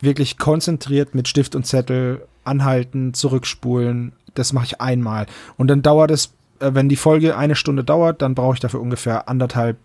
wirklich 0.00 0.38
konzentriert 0.38 1.14
mit 1.14 1.28
Stift 1.28 1.54
und 1.54 1.66
Zettel 1.66 2.26
anhalten, 2.44 3.14
zurückspulen. 3.14 4.12
Das 4.34 4.52
mache 4.52 4.66
ich 4.66 4.80
einmal. 4.80 5.26
Und 5.56 5.68
dann 5.68 5.82
dauert 5.82 6.10
es, 6.10 6.32
äh, 6.60 6.70
wenn 6.74 6.88
die 6.88 6.96
Folge 6.96 7.36
eine 7.36 7.56
Stunde 7.56 7.84
dauert, 7.84 8.22
dann 8.22 8.34
brauche 8.34 8.54
ich 8.54 8.60
dafür 8.60 8.80
ungefähr 8.80 9.28
anderthalb, 9.28 9.76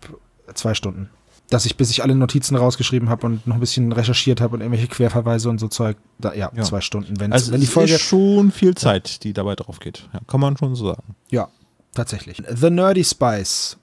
zwei 0.54 0.74
Stunden. 0.74 1.08
Dass 1.48 1.66
ich, 1.66 1.76
bis 1.76 1.90
ich 1.90 2.02
alle 2.02 2.14
Notizen 2.14 2.54
rausgeschrieben 2.56 3.08
habe 3.08 3.26
und 3.26 3.46
noch 3.46 3.54
ein 3.56 3.60
bisschen 3.60 3.90
recherchiert 3.90 4.40
habe 4.40 4.54
und 4.54 4.60
irgendwelche 4.60 4.86
Querverweise 4.86 5.48
und 5.50 5.58
so 5.58 5.66
Zeug, 5.68 5.96
da, 6.18 6.32
ja, 6.32 6.50
Ja. 6.54 6.62
zwei 6.62 6.80
Stunden. 6.80 7.18
Wenn, 7.18 7.32
Also 7.32 7.52
wenn 7.52 7.60
die 7.60 7.66
Folge 7.66 7.94
ist 7.94 8.02
schon 8.02 8.52
viel 8.52 8.74
Zeit, 8.76 9.24
die 9.24 9.32
dabei 9.32 9.56
drauf 9.56 9.80
geht. 9.80 10.08
Ja, 10.12 10.20
kann 10.28 10.38
man 10.40 10.56
schon 10.56 10.74
so 10.76 10.86
sagen. 10.88 11.16
Ja, 11.28 11.48
tatsächlich. 11.94 12.40
The 12.54 12.70
Nerdy 12.70 13.02
Spice. 13.02 13.78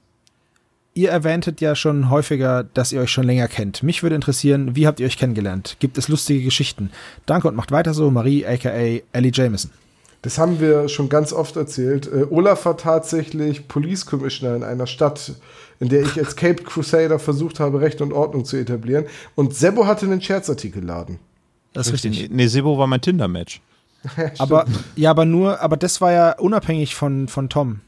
Ihr 0.98 1.12
erwähntet 1.12 1.62
ja 1.62 1.76
schon 1.76 2.10
häufiger, 2.10 2.64
dass 2.64 2.92
ihr 2.92 3.00
euch 3.00 3.12
schon 3.12 3.26
länger 3.26 3.48
kennt. 3.48 3.84
Mich 3.84 4.02
würde 4.02 4.16
interessieren, 4.16 4.76
wie 4.76 4.88
habt 4.88 5.00
ihr 5.00 5.06
euch 5.06 5.20
kennengelernt? 5.20 5.78
Gibt 5.80 6.00
es 6.00 6.08
lustige 6.08 6.44
Geschichten? 6.44 6.90
Danke 7.28 7.48
und 7.48 7.56
macht 7.56 7.72
weiter 7.72 7.94
so, 7.94 8.10
Marie 8.10 8.48
aka 8.48 8.70
Ellie 8.72 9.32
Jameson. 9.32 9.70
Das 10.24 10.40
haben 10.40 10.60
wir 10.60 10.90
schon 10.90 11.08
ganz 11.08 11.34
oft 11.34 11.56
erzählt. 11.56 12.08
Äh, 12.12 12.26
Olaf 12.32 12.66
war 12.66 12.78
tatsächlich 12.78 13.68
Police 13.68 14.08
Commissioner 14.08 14.56
in 14.56 14.64
einer 14.64 14.88
Stadt, 14.88 15.34
in 15.80 15.90
der 15.90 16.02
ich 16.02 16.18
als 16.18 16.36
Cape 16.36 16.64
Crusader 16.64 17.20
versucht 17.20 17.60
habe, 17.60 17.80
Recht 17.80 18.02
und 18.02 18.12
Ordnung 18.12 18.44
zu 18.44 18.58
etablieren. 18.58 19.06
Und 19.36 19.54
Sebo 19.54 19.86
hatte 19.86 20.08
einen 20.08 20.20
Scherzartikelladen. 20.20 21.20
Das 21.74 21.86
ist 21.86 21.94
richtig. 21.94 22.32
Nee, 22.32 22.48
Sebo 22.48 22.80
war 22.80 22.88
mein 22.88 23.02
Tinder-Match. 23.02 23.62
Aber 24.40 24.66
ja, 24.96 25.12
aber 25.12 25.26
nur, 25.26 25.60
aber 25.60 25.78
das 25.78 26.02
war 26.02 26.12
ja 26.12 26.32
unabhängig 26.40 26.96
von, 26.96 27.28
von 27.28 27.50
Tom. 27.50 27.82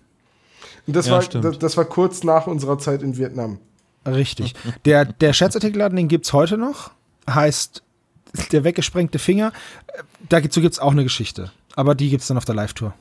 Und 0.90 0.96
das, 0.96 1.06
Ja, 1.08 1.14
war, 1.14 1.42
das, 1.42 1.60
das 1.60 1.78
war 1.78 1.86
kurz 1.86 2.24
nach 2.24 2.48
unserer 2.48 2.78
Zeit 2.80 3.04
in 3.04 3.16
Vietnam. 3.18 3.60
Richtig. 4.08 4.56
Der, 4.86 5.06
der 5.06 5.34
Scherzartikelladen, 5.34 5.96
den 5.96 6.08
gibt's 6.08 6.34
heute 6.34 6.58
noch. 6.58 6.92
Heißt 7.30 7.84
der 8.52 8.64
weggesprengte 8.64 9.20
Finger. 9.20 9.52
Dazu 10.30 10.62
gibt's 10.62 10.80
auch 10.80 10.92
eine 10.92 11.04
Geschichte. 11.04 11.52
Aber 11.76 11.94
die 11.96 12.10
gibt's 12.10 12.28
dann 12.28 12.38
auf 12.38 12.46
der 12.46 12.56
Live-Tour. 12.56 12.94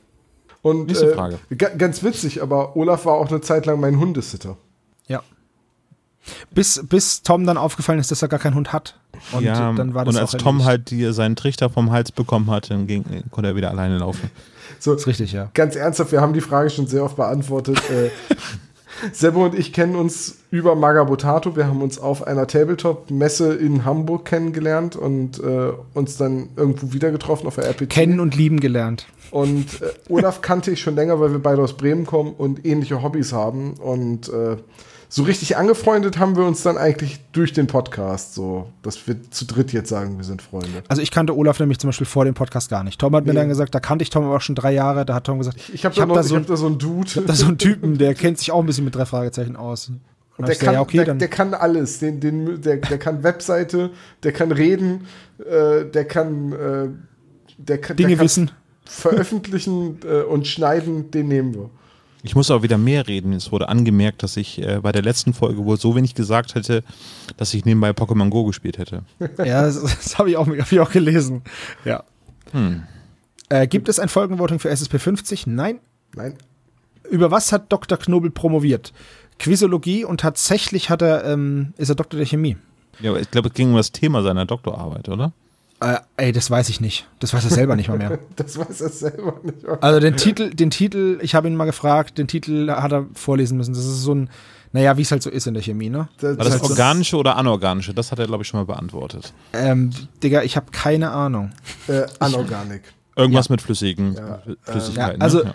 Und 0.61 0.87
Nächste 0.87 1.11
äh, 1.11 1.15
Frage. 1.15 1.39
ga- 1.57 1.69
ganz 1.69 2.03
witzig, 2.03 2.41
aber 2.43 2.75
Olaf 2.75 3.05
war 3.05 3.13
auch 3.13 3.29
eine 3.29 3.41
Zeit 3.41 3.65
lang 3.65 3.79
mein 3.79 3.97
Hundesitter. 3.97 4.57
Ja. 5.07 5.23
Bis, 6.51 6.81
bis 6.87 7.23
Tom 7.23 7.45
dann 7.45 7.57
aufgefallen 7.57 7.97
ist, 7.99 8.11
dass 8.11 8.21
er 8.21 8.27
gar 8.27 8.39
keinen 8.39 8.55
Hund 8.55 8.71
hat. 8.73 8.99
Und 9.31 9.43
ja, 9.43 9.71
dann 9.73 9.93
war 9.93 10.05
das 10.05 10.13
und 10.15 10.21
als 10.21 10.35
auch 10.35 10.39
Tom 10.39 10.65
halt 10.65 10.91
die, 10.91 11.11
seinen 11.13 11.35
Trichter 11.35 11.69
vom 11.69 11.91
Hals 11.91 12.11
bekommen 12.11 12.51
hat, 12.51 12.69
dann 12.69 12.87
ging, 12.87 13.03
konnte 13.31 13.49
er 13.49 13.55
wieder 13.55 13.69
alleine 13.71 13.97
laufen. 13.97 14.29
So, 14.79 14.93
ist 14.93 15.07
richtig, 15.07 15.33
ja. 15.33 15.49
ganz 15.53 15.75
ernsthaft, 15.75 16.11
wir 16.11 16.21
haben 16.21 16.33
die 16.33 16.41
Frage 16.41 16.69
schon 16.69 16.87
sehr 16.87 17.03
oft 17.03 17.15
beantwortet. 17.15 17.77
äh, 17.89 18.09
Sebo 19.13 19.45
und 19.45 19.57
ich 19.57 19.71
kennen 19.71 19.95
uns 19.95 20.39
über 20.51 20.75
Magabotato. 20.75 21.55
Wir 21.55 21.67
haben 21.67 21.81
uns 21.81 21.99
auf 21.99 22.27
einer 22.27 22.47
Tabletop-Messe 22.47 23.53
in 23.53 23.85
Hamburg 23.85 24.25
kennengelernt 24.25 24.95
und 24.95 25.39
äh, 25.39 25.71
uns 25.93 26.17
dann 26.17 26.49
irgendwo 26.55 26.93
wieder 26.93 27.11
getroffen 27.11 27.47
auf 27.47 27.55
der 27.55 27.65
RPT. 27.65 27.89
Kennen 27.89 28.19
und 28.19 28.35
lieben 28.35 28.59
gelernt. 28.59 29.07
Und 29.31 29.81
äh, 29.81 29.91
Olaf 30.09 30.41
kannte 30.41 30.71
ich 30.71 30.81
schon 30.81 30.95
länger, 30.95 31.19
weil 31.19 31.31
wir 31.31 31.39
beide 31.39 31.61
aus 31.61 31.77
Bremen 31.77 32.05
kommen 32.05 32.33
und 32.33 32.65
ähnliche 32.65 33.01
Hobbys 33.01 33.31
haben. 33.31 33.73
Und 33.75 34.29
äh, 34.29 34.57
so 35.11 35.23
richtig 35.23 35.57
angefreundet 35.57 36.19
haben 36.19 36.35
wir 36.37 36.45
uns 36.45 36.61
dann 36.61 36.77
eigentlich 36.77 37.19
durch 37.31 37.51
den 37.51 37.65
Podcast, 37.65 38.35
so 38.35 38.69
dass 38.83 39.07
wir 39.07 39.15
zu 39.31 39.45
dritt 39.45 39.73
jetzt 39.73 39.89
sagen, 39.89 40.17
wir 40.17 40.23
sind 40.23 40.41
Freunde. 40.43 40.83
Also 40.87 41.01
ich 41.01 41.09
kannte 41.09 41.35
Olaf 41.35 41.59
nämlich 41.59 41.79
zum 41.79 41.87
Beispiel 41.87 42.05
vor 42.05 42.25
dem 42.25 42.35
Podcast 42.35 42.69
gar 42.69 42.83
nicht. 42.83 43.01
Tom 43.01 43.15
hat 43.15 43.25
mir 43.25 43.33
Nee. 43.33 43.39
dann 43.39 43.49
gesagt, 43.49 43.73
da 43.73 43.79
kannte 43.79 44.03
ich 44.03 44.11
Tom 44.11 44.23
aber 44.25 44.35
auch 44.35 44.41
schon 44.41 44.53
drei 44.55 44.71
Jahre. 44.71 45.05
Da 45.05 45.15
hat 45.15 45.23
Tom 45.25 45.39
gesagt, 45.39 45.57
Ich 45.73 45.83
habe 45.83 45.93
Ich 45.93 45.97
da, 45.97 46.03
hab 46.07 46.13
da 46.13 46.21
ich 46.21 46.27
so 46.27 46.35
hab 46.35 46.43
ein- 46.43 46.47
da 46.47 46.55
so 46.55 46.67
einen 46.67 46.77
Dude. 46.77 47.21
da 47.25 47.33
ist 47.33 47.39
so 47.39 47.47
ein 47.47 47.57
Typen, 47.57 47.97
der 47.97 48.13
kennt 48.13 48.37
sich 48.37 48.51
auch 48.51 48.59
ein 48.59 48.67
bisschen 48.67 48.85
mit 48.85 48.93
drei 48.95 49.05
Fragezeichen 49.05 49.55
aus. 49.55 49.89
Und 49.89 49.99
hab 50.37 50.45
der 50.45 50.53
ich 50.53 50.59
kann, 50.59 50.73
ja, 50.75 50.81
okay, 50.81 50.97
der, 50.97 51.05
dann 51.07 51.17
der 51.19 51.27
kann 51.27 51.53
alles. 51.55 51.97
Den, 51.99 52.19
den, 52.19 52.61
der, 52.61 52.77
der 52.77 52.97
kann 52.99 53.23
Webseite, 53.23 53.89
der 54.23 54.31
kann 54.31 54.51
reden, 54.51 55.07
äh, 55.39 55.85
der 55.85 56.05
kann, 56.05 56.51
äh, 56.53 56.87
der 57.57 57.81
kann, 57.81 57.97
Dinge 57.97 58.09
der 58.09 58.17
kann 58.17 58.25
wissen. 58.25 58.51
veröffentlichen 58.85 59.99
äh, 60.05 60.21
und 60.21 60.45
schneiden, 60.47 61.09
den 61.11 61.27
nehmen 61.27 61.53
wir. 61.55 61.69
Ich 62.21 62.35
muss 62.35 62.51
auch 62.51 62.63
wieder 62.63 62.77
mehr 62.77 63.07
reden. 63.07 63.31
Es 63.33 63.51
wurde 63.51 63.69
angemerkt, 63.69 64.23
dass 64.23 64.35
ich 64.35 64.61
äh, 64.61 64.79
bei 64.81 64.91
der 64.91 65.01
letzten 65.01 65.33
Folge 65.33 65.63
wohl 65.63 65.77
so 65.79 65.95
wenig 65.95 66.15
gesagt 66.15 66.55
hätte, 66.55 66.83
dass 67.37 67.53
ich 67.53 67.63
nebenbei 67.63 67.91
Pokémon 67.91 68.29
Go 68.29 68.43
gespielt 68.45 68.77
hätte. 68.77 69.03
Ja, 69.37 69.61
das, 69.63 69.81
das 69.81 70.17
habe 70.19 70.29
ich, 70.29 70.37
auch- 70.37 70.47
hab 70.47 70.71
ich 70.71 70.79
auch 70.79 70.91
gelesen. 70.91 71.43
Ja. 71.85 72.03
Hm. 72.51 72.83
Äh, 73.47 73.67
gibt 73.67 73.87
es 73.89 73.99
ein 73.99 74.09
Folgenvoting 74.09 74.59
für 74.59 74.69
SSP 74.69 74.99
50? 74.99 75.47
Nein. 75.47 75.79
Nein. 76.15 76.35
Über 77.09 77.31
was 77.31 77.51
hat 77.51 77.71
Dr. 77.71 77.97
Knobel 77.97 78.31
promoviert? 78.31 78.93
Quizologie 79.39 80.03
und 80.03 80.19
tatsächlich 80.19 80.89
hat 80.89 81.01
er, 81.01 81.23
ähm, 81.23 81.73
ist 81.77 81.87
er 81.89 81.95
Doktor 81.95 82.17
der 82.17 82.25
Chemie. 82.27 82.57
Ja, 82.99 83.11
aber 83.11 83.21
ich 83.21 83.31
glaube, 83.31 83.47
es 83.47 83.53
ging 83.53 83.69
um 83.69 83.77
das 83.77 83.93
Thema 83.93 84.21
seiner 84.23 84.45
Doktorarbeit, 84.45 85.07
oder? 85.07 85.31
Äh, 85.81 85.97
ey, 86.17 86.31
das 86.33 86.51
weiß 86.51 86.67
ich 86.69 86.81
nicht. 86.81 87.07
Das 87.19 87.33
weiß 87.33 87.45
er 87.45 87.51
selber 87.51 87.75
nicht 87.77 87.87
mal 87.87 87.97
mehr. 87.97 88.19
Das 88.35 88.57
weiß 88.57 88.81
er 88.81 88.89
selber 88.89 89.39
nicht. 89.43 89.65
Also 89.81 89.99
den 90.01 90.17
Titel, 90.17 90.53
den 90.53 90.69
Titel, 90.71 91.19
ich 91.21 91.35
habe 91.35 91.47
ihn 91.47 91.55
mal 91.55 91.65
gefragt, 91.65 92.17
den 92.17 92.27
Titel 92.27 92.69
hat 92.69 92.91
er 92.91 93.05
vorlesen 93.13 93.57
müssen. 93.57 93.73
Das 93.73 93.85
ist 93.85 94.01
so 94.01 94.13
ein, 94.13 94.29
naja, 94.73 94.97
wie 94.97 95.03
es 95.03 95.11
halt 95.11 95.23
so 95.23 95.29
ist 95.29 95.47
in 95.47 95.53
der 95.53 95.63
Chemie, 95.63 95.89
ne? 95.89 96.09
Das, 96.19 96.37
War 96.37 96.43
das 96.45 96.51
halt 96.53 96.65
so- 96.65 96.69
organische 96.71 97.15
oder 97.17 97.37
anorganische? 97.37 97.93
Das 97.93 98.11
hat 98.11 98.19
er, 98.19 98.27
glaube 98.27 98.43
ich, 98.43 98.47
schon 98.49 98.59
mal 98.59 98.65
beantwortet. 98.65 99.33
Ähm, 99.53 99.91
Digga, 100.21 100.43
ich 100.43 100.57
habe 100.57 100.67
keine 100.71 101.11
Ahnung. 101.11 101.51
äh, 101.87 102.03
Anorganik. 102.19 102.81
Irgendwas 103.15 103.49
mit 103.49 103.61
flüssigen 103.61 104.15
Ja, 104.15 104.41
Flüssigkeiten. 104.63 105.19
ja, 105.19 105.23
also- 105.23 105.43
ne? 105.43 105.53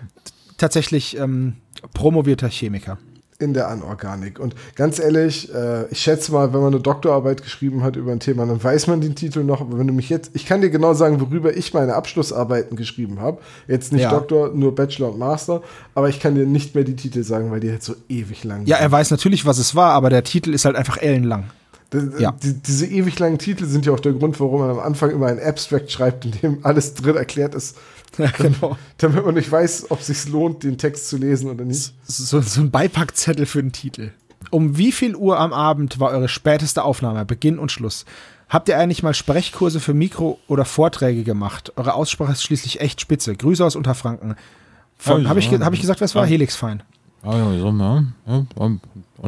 Tatsächlich 0.57 1.17
ähm, 1.17 1.57
promovierter 1.93 2.47
Chemiker. 2.49 2.97
In 3.37 3.53
der 3.53 3.67
Anorganik. 3.67 4.39
Und 4.39 4.55
ganz 4.75 4.97
ehrlich, 4.97 5.53
äh, 5.53 5.85
ich 5.91 5.99
schätze 5.99 6.31
mal, 6.31 6.53
wenn 6.53 6.61
man 6.61 6.73
eine 6.73 6.81
Doktorarbeit 6.81 7.43
geschrieben 7.43 7.83
hat 7.83 7.97
über 7.97 8.13
ein 8.13 8.21
Thema, 8.21 8.45
dann 8.45 8.63
weiß 8.63 8.87
man 8.87 9.01
den 9.01 9.15
Titel 9.15 9.43
noch. 9.43 9.59
Aber 9.59 9.77
wenn 9.77 9.87
du 9.87 9.93
mich 9.93 10.09
jetzt, 10.09 10.31
ich 10.33 10.45
kann 10.45 10.61
dir 10.61 10.69
genau 10.69 10.93
sagen, 10.93 11.19
worüber 11.19 11.55
ich 11.55 11.73
meine 11.73 11.95
Abschlussarbeiten 11.95 12.77
geschrieben 12.77 13.19
habe. 13.19 13.39
Jetzt 13.67 13.91
nicht 13.91 14.03
Ja. 14.03 14.11
Doktor, 14.11 14.51
nur 14.53 14.73
Bachelor 14.73 15.11
und 15.11 15.19
Master. 15.19 15.61
Aber 15.95 16.07
ich 16.07 16.19
kann 16.21 16.35
dir 16.35 16.45
nicht 16.45 16.75
mehr 16.75 16.85
die 16.85 16.95
Titel 16.95 17.23
sagen, 17.23 17.51
weil 17.51 17.59
die 17.59 17.69
halt 17.71 17.83
so 17.83 17.95
ewig 18.07 18.43
lang 18.45 18.65
Ja, 18.67 18.77
sind. 18.77 18.85
er 18.85 18.91
weiß 18.93 19.11
natürlich, 19.11 19.45
was 19.45 19.57
es 19.57 19.75
war, 19.75 19.91
aber 19.91 20.09
der 20.09 20.23
Titel 20.23 20.53
ist 20.53 20.63
halt 20.63 20.77
einfach 20.77 20.97
ellenlang. 20.97 21.45
Das- 21.89 22.03
Ja. 22.17 22.31
Die, 22.41 22.53
diese 22.53 22.85
ewig 22.87 23.19
langen 23.19 23.37
Titel 23.37 23.65
sind 23.65 23.85
ja 23.85 23.91
auch 23.93 23.99
der 23.99 24.13
Grund, 24.13 24.39
warum 24.39 24.61
man 24.61 24.69
am 24.71 24.79
Anfang 24.79 25.11
immer 25.11 25.27
ein 25.27 25.39
Abstract 25.39 25.91
schreibt, 25.91 26.25
in 26.25 26.31
dem 26.31 26.59
alles 26.63 26.93
drin 26.93 27.15
erklärt 27.15 27.53
ist, 27.53 27.77
Ja, 28.17 28.31
genau. 28.31 28.77
damit 28.97 29.25
man 29.25 29.35
nicht 29.35 29.51
weiß, 29.51 29.91
ob 29.91 29.99
es 29.99 30.07
sich 30.07 30.27
lohnt, 30.29 30.63
den 30.63 30.77
Text 30.77 31.09
zu 31.09 31.17
lesen 31.17 31.49
oder 31.49 31.65
nicht. 31.65 31.93
So, 32.05 32.39
so 32.41 32.61
ein 32.61 32.71
Beipackzettel 32.71 33.45
für 33.45 33.61
den 33.61 33.71
Titel. 33.71 34.11
Um 34.51 34.77
wie 34.77 34.91
viel 34.91 35.15
Uhr 35.15 35.39
am 35.39 35.53
Abend 35.53 35.99
war 35.99 36.11
eure 36.11 36.29
späteste 36.29 36.83
Aufnahme, 36.83 37.25
Beginn 37.25 37.59
und 37.59 37.71
Schluss? 37.71 38.05
Habt 38.47 38.69
ihr 38.69 38.77
eigentlich 38.77 39.01
mal 39.03 39.13
Sprechkurse 39.13 39.79
für 39.79 39.93
Mikro- 39.93 40.37
oder 40.47 40.65
Vorträge 40.65 41.23
gemacht? 41.23 41.73
Eure 41.75 41.95
Aussprache 41.95 42.31
ist 42.31 42.43
schließlich 42.43 42.79
echt 42.79 43.01
spitze. 43.01 43.35
Grüße 43.35 43.65
aus 43.65 43.75
Unterfranken. 43.75 44.35
Von, 44.97 45.23
Ja, 45.23 45.29
Habe 45.29 45.39
ich, 45.39 45.51
hab 45.51 45.73
ich 45.73 45.81
gesagt, 45.81 45.99
was 46.01 46.15
war? 46.15 46.23
Ja. 46.23 46.29
Helix 46.29 46.55
Fein. 46.55 46.83
Ah, 47.23 47.35
ja, 47.37 47.59
so, 47.59 47.71
ja, 47.71 48.03
ja, 48.27 48.45
und 48.55 48.79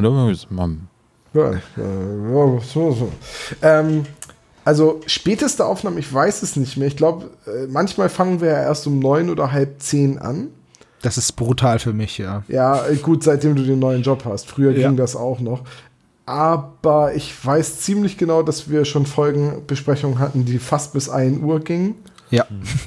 dann 0.04 0.30
ist 0.30 0.50
man. 0.50 0.88
Ja, 1.34 1.50
äh, 1.50 1.58
ja, 1.76 2.60
so, 2.60 2.92
so. 2.92 3.12
Ähm, 3.60 4.06
also 4.68 5.00
späteste 5.06 5.64
Aufnahme, 5.64 5.98
ich 5.98 6.12
weiß 6.12 6.42
es 6.42 6.54
nicht 6.56 6.76
mehr. 6.76 6.88
Ich 6.88 6.96
glaube, 6.98 7.30
äh, 7.46 7.66
manchmal 7.68 8.10
fangen 8.10 8.42
wir 8.42 8.48
ja 8.50 8.60
erst 8.60 8.86
um 8.86 8.98
neun 8.98 9.30
oder 9.30 9.50
halb 9.50 9.80
zehn 9.80 10.18
an. 10.18 10.48
Das 11.00 11.16
ist 11.16 11.32
brutal 11.32 11.78
für 11.78 11.94
mich, 11.94 12.18
ja. 12.18 12.42
Ja, 12.48 12.86
äh, 12.86 12.96
gut, 12.96 13.22
seitdem 13.24 13.56
du 13.56 13.62
den 13.62 13.78
neuen 13.78 14.02
Job 14.02 14.26
hast. 14.26 14.46
Früher 14.46 14.72
Ja. 14.72 14.88
ging 14.88 14.98
das 14.98 15.16
auch 15.16 15.40
noch. 15.40 15.62
Aber 16.26 17.14
ich 17.14 17.32
weiß 17.42 17.80
ziemlich 17.80 18.18
genau, 18.18 18.42
dass 18.42 18.68
wir 18.68 18.84
schon 18.84 19.06
Folgenbesprechungen 19.06 20.18
hatten, 20.18 20.44
die 20.44 20.58
fast 20.58 20.92
bis 20.92 21.08
1 21.08 21.42
Uhr 21.42 21.60
gingen. 21.60 21.94
Ja. 22.28 22.44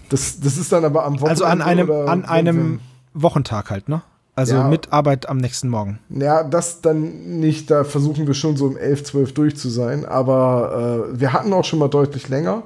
Das, 0.09 0.39
das 0.39 0.57
ist 0.57 0.71
dann 0.71 0.85
aber 0.85 1.03
am 1.03 1.13
Wochenende. 1.19 1.29
Also 1.31 1.45
an 1.45 1.63
einem, 1.63 1.89
an 1.89 2.25
einem 2.25 2.79
Wochentag 3.15 3.71
halt, 3.71 3.89
ne? 3.89 4.03
Also 4.33 4.55
Ja. 4.55 4.67
mit 4.67 4.93
Arbeit 4.93 5.27
am 5.27 5.37
nächsten 5.37 5.67
Morgen. 5.67 5.99
Ja, 6.09 6.43
das 6.43 6.79
dann 6.81 7.39
nicht. 7.41 7.69
Da 7.69 7.83
versuchen 7.83 8.27
wir 8.27 8.33
schon 8.33 8.55
so 8.55 8.65
um 8.65 8.77
11, 8.77 9.03
12 9.03 9.33
durch 9.33 9.57
zu 9.57 9.69
sein. 9.69 10.05
Aber 10.05 11.09
äh, 11.13 11.19
wir 11.19 11.33
hatten 11.33 11.51
auch 11.51 11.65
schon 11.65 11.79
mal 11.79 11.89
deutlich 11.89 12.29
länger. 12.29 12.63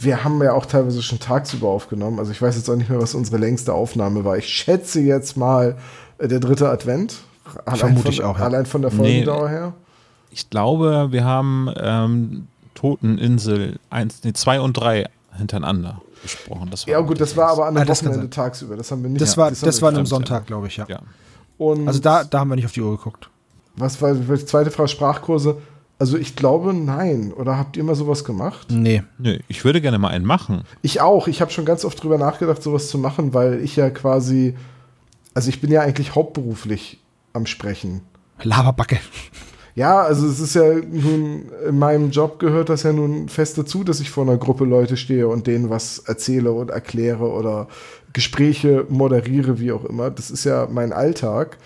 Wir 0.00 0.24
haben 0.24 0.42
ja 0.42 0.54
auch 0.54 0.64
teilweise 0.64 1.02
schon 1.02 1.20
tagsüber 1.20 1.68
aufgenommen. 1.68 2.18
Also 2.18 2.32
ich 2.32 2.40
weiß 2.40 2.56
jetzt 2.56 2.68
auch 2.70 2.76
nicht 2.76 2.88
mehr, 2.88 3.00
was 3.00 3.14
unsere 3.14 3.36
längste 3.36 3.74
Aufnahme 3.74 4.24
war. 4.24 4.38
Ich 4.38 4.48
schätze 4.48 5.00
jetzt 5.00 5.36
mal 5.36 5.76
äh, 6.18 6.28
der 6.28 6.40
dritte 6.40 6.70
Advent. 6.70 7.16
Allein 7.66 7.78
Vermute 7.78 8.02
von, 8.04 8.12
ich 8.12 8.22
auch, 8.22 8.38
ja. 8.38 8.44
Allein 8.46 8.64
von 8.66 8.80
der 8.82 8.90
Nee. 8.92 8.96
Folgendauer 9.24 9.48
her. 9.50 9.72
Ich 10.30 10.48
glaube, 10.48 11.08
wir 11.10 11.24
haben 11.24 11.68
ähm, 11.78 12.46
Toteninsel 12.74 13.78
1, 13.90 14.20
nee, 14.24 14.32
2 14.32 14.60
und 14.62 14.72
3 14.74 15.06
hintereinander 15.36 16.00
besprochen. 16.22 16.68
Das 16.70 16.86
war 16.86 16.92
Ja, 16.92 17.00
gut, 17.00 17.20
das 17.20 17.36
war 17.36 17.48
aber 17.50 17.66
an 17.66 17.76
Ah, 17.76 17.80
einem 17.80 17.88
das 17.88 18.00
kann 18.00 18.08
Wochenende 18.10 18.30
tagsüber. 18.30 18.76
Das 18.76 18.90
haben 18.90 19.02
wir 19.02 19.10
nicht. 19.10 19.20
Das 19.20 19.36
war, 19.36 19.50
das 19.50 19.62
wir 19.62 19.82
war 19.82 19.88
an 19.90 19.96
einem. 19.96 20.06
Sonntag, 20.06 20.46
glaube 20.46 20.66
ich, 20.68 20.76
ja. 20.76 20.86
Ja. 20.88 21.00
Und 21.58 21.86
Also 21.86 22.00
da, 22.00 22.24
da 22.24 22.40
haben 22.40 22.48
wir 22.48 22.56
nicht 22.56 22.64
auf 22.66 22.72
die 22.72 22.80
Uhr 22.80 22.96
geguckt. 22.96 23.28
Was 23.76 24.00
war 24.02 24.14
die 24.14 24.44
zweite 24.46 24.70
Frage? 24.70 24.88
Sprachkurse. 24.88 25.58
Also 25.98 26.16
ich 26.18 26.34
glaube, 26.34 26.74
nein. 26.74 27.32
Oder 27.32 27.56
habt 27.58 27.76
ihr 27.76 27.84
mal 27.84 27.94
sowas 27.94 28.24
gemacht? 28.24 28.68
Nee. 28.70 29.02
Nö, 29.18 29.38
ich 29.48 29.64
würde 29.64 29.80
gerne 29.80 29.98
mal 29.98 30.08
einen 30.08 30.24
machen. 30.24 30.62
Ich 30.82 31.00
auch. 31.00 31.28
Ich 31.28 31.40
habe 31.40 31.50
schon 31.52 31.64
ganz 31.64 31.84
oft 31.84 32.02
drüber 32.02 32.18
nachgedacht, 32.18 32.62
sowas 32.62 32.88
zu 32.88 32.98
machen, 32.98 33.34
weil 33.34 33.60
ich 33.62 33.76
ja 33.76 33.88
quasi, 33.90 34.56
also 35.34 35.48
ich 35.48 35.60
bin 35.60 35.70
ja 35.70 35.80
eigentlich 35.82 36.14
hauptberuflich 36.14 36.98
am 37.32 37.46
Sprechen. 37.46 38.00
Laberbacke. 38.42 38.98
Ja, 39.74 40.02
also 40.02 40.26
es 40.26 40.38
ist 40.38 40.54
ja 40.54 40.74
nun, 40.74 41.50
in 41.66 41.78
meinem 41.78 42.10
Job 42.10 42.38
gehört 42.38 42.68
das 42.68 42.82
ja 42.82 42.92
nun 42.92 43.28
fest 43.28 43.56
dazu, 43.56 43.84
dass 43.84 44.00
ich 44.00 44.10
vor 44.10 44.24
einer 44.24 44.36
Gruppe 44.36 44.64
Leute 44.64 44.96
stehe 44.98 45.28
und 45.28 45.46
denen 45.46 45.70
was 45.70 46.00
erzähle 46.00 46.52
und 46.52 46.70
erkläre 46.70 47.30
oder 47.30 47.68
Gespräche 48.12 48.86
moderiere, 48.90 49.58
wie 49.58 49.72
auch 49.72 49.84
immer. 49.84 50.10
Das 50.10 50.30
ist 50.30 50.44
ja 50.44 50.68
mein 50.70 50.92
Alltag. 50.92 51.56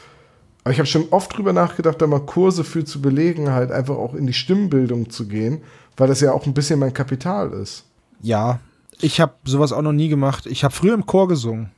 Aber 0.62 0.73
ich 0.73 0.78
habe 0.78 0.87
schon 0.87 1.07
oft 1.11 1.37
drüber 1.37 1.53
nachgedacht, 1.53 2.01
da 2.01 2.07
mal 2.07 2.20
Kurse 2.20 2.65
für 2.65 2.85
zu 2.85 3.01
belegen, 3.01 3.51
halt 3.51 3.73
einfach 3.73 3.97
auch 3.97 4.15
in 4.15 4.27
die 4.27 4.33
Stimmbildung 4.33 5.11
zu 5.11 5.27
gehen, 5.27 5.62
weil 5.97 6.09
das 6.09 6.20
ja 6.20 6.33
auch 6.33 6.47
ein 6.47 6.55
bisschen 6.55 6.78
mein 6.78 6.95
Kapital 6.95 7.53
ist. 7.53 7.85
Ja, 8.23 8.61
ich 9.01 9.20
habe 9.20 9.35
sowas 9.45 9.73
auch 9.73 9.83
noch 9.83 9.93
nie 9.93 10.09
gemacht. 10.09 10.47
Ich 10.47 10.65
habe 10.65 10.74
früher 10.74 10.95
im 10.95 11.07
Chor 11.07 11.28
gesungen. 11.28 11.70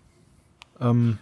Ähm, 0.81 1.19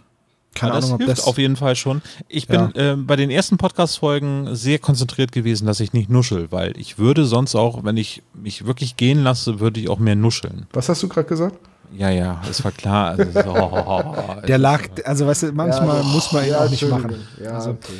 keine 0.57 0.71
Aber 0.73 0.81
das 0.81 0.85
Ahnung, 0.89 0.95
ob 1.01 1.05
hilft 1.05 1.19
das. 1.19 1.27
auf 1.27 1.37
jeden 1.37 1.55
Fall 1.55 1.75
schon. 1.75 2.01
Ich 2.27 2.47
bin 2.47 2.73
äh, 2.75 2.95
bei 2.97 3.15
den 3.15 3.29
ersten 3.29 3.57
Podcast-Folgen 3.57 4.55
sehr 4.55 4.79
konzentriert 4.79 5.31
gewesen, 5.31 5.65
dass 5.67 5.79
ich 5.79 5.93
nicht 5.93 6.09
nuschel, 6.09 6.51
weil 6.51 6.77
ich 6.77 6.97
würde 6.97 7.25
sonst 7.25 7.55
auch, 7.55 7.83
wenn 7.83 7.97
ich 7.97 8.23
mich 8.33 8.65
wirklich 8.65 8.97
gehen 8.97 9.23
lasse, 9.23 9.59
würde 9.59 9.79
ich 9.79 9.89
auch 9.89 9.99
mehr 9.99 10.15
nuscheln. 10.15 10.67
Was 10.73 10.89
hast 10.89 11.03
du 11.03 11.07
gerade 11.07 11.27
gesagt? 11.27 11.55
Ja, 11.95 12.09
ja, 12.09 12.41
es 12.49 12.63
war 12.65 12.71
klar. 12.71 13.17
Also, 13.17 13.31
so, 13.31 14.41
der 14.47 14.57
lag, 14.57 14.81
also 15.05 15.25
weißt 15.25 15.43
du, 15.43 15.51
manchmal 15.53 16.03
muss 16.03 16.31
man 16.33 16.45
ihn 16.45 16.53
auch 16.53 16.69
nicht 16.69 16.87
machen. 16.89 17.15
Ja, 17.41 17.51
Also, 17.51 17.71
okay. 17.71 17.93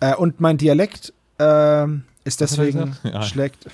Äh, 0.00 0.14
und 0.16 0.40
mein 0.40 0.56
Dialekt 0.56 1.12
ähm, 1.38 2.04
ist 2.24 2.40
deswegen? 2.40 2.96
Ja. 3.02 3.22
schlägt. 3.22 3.66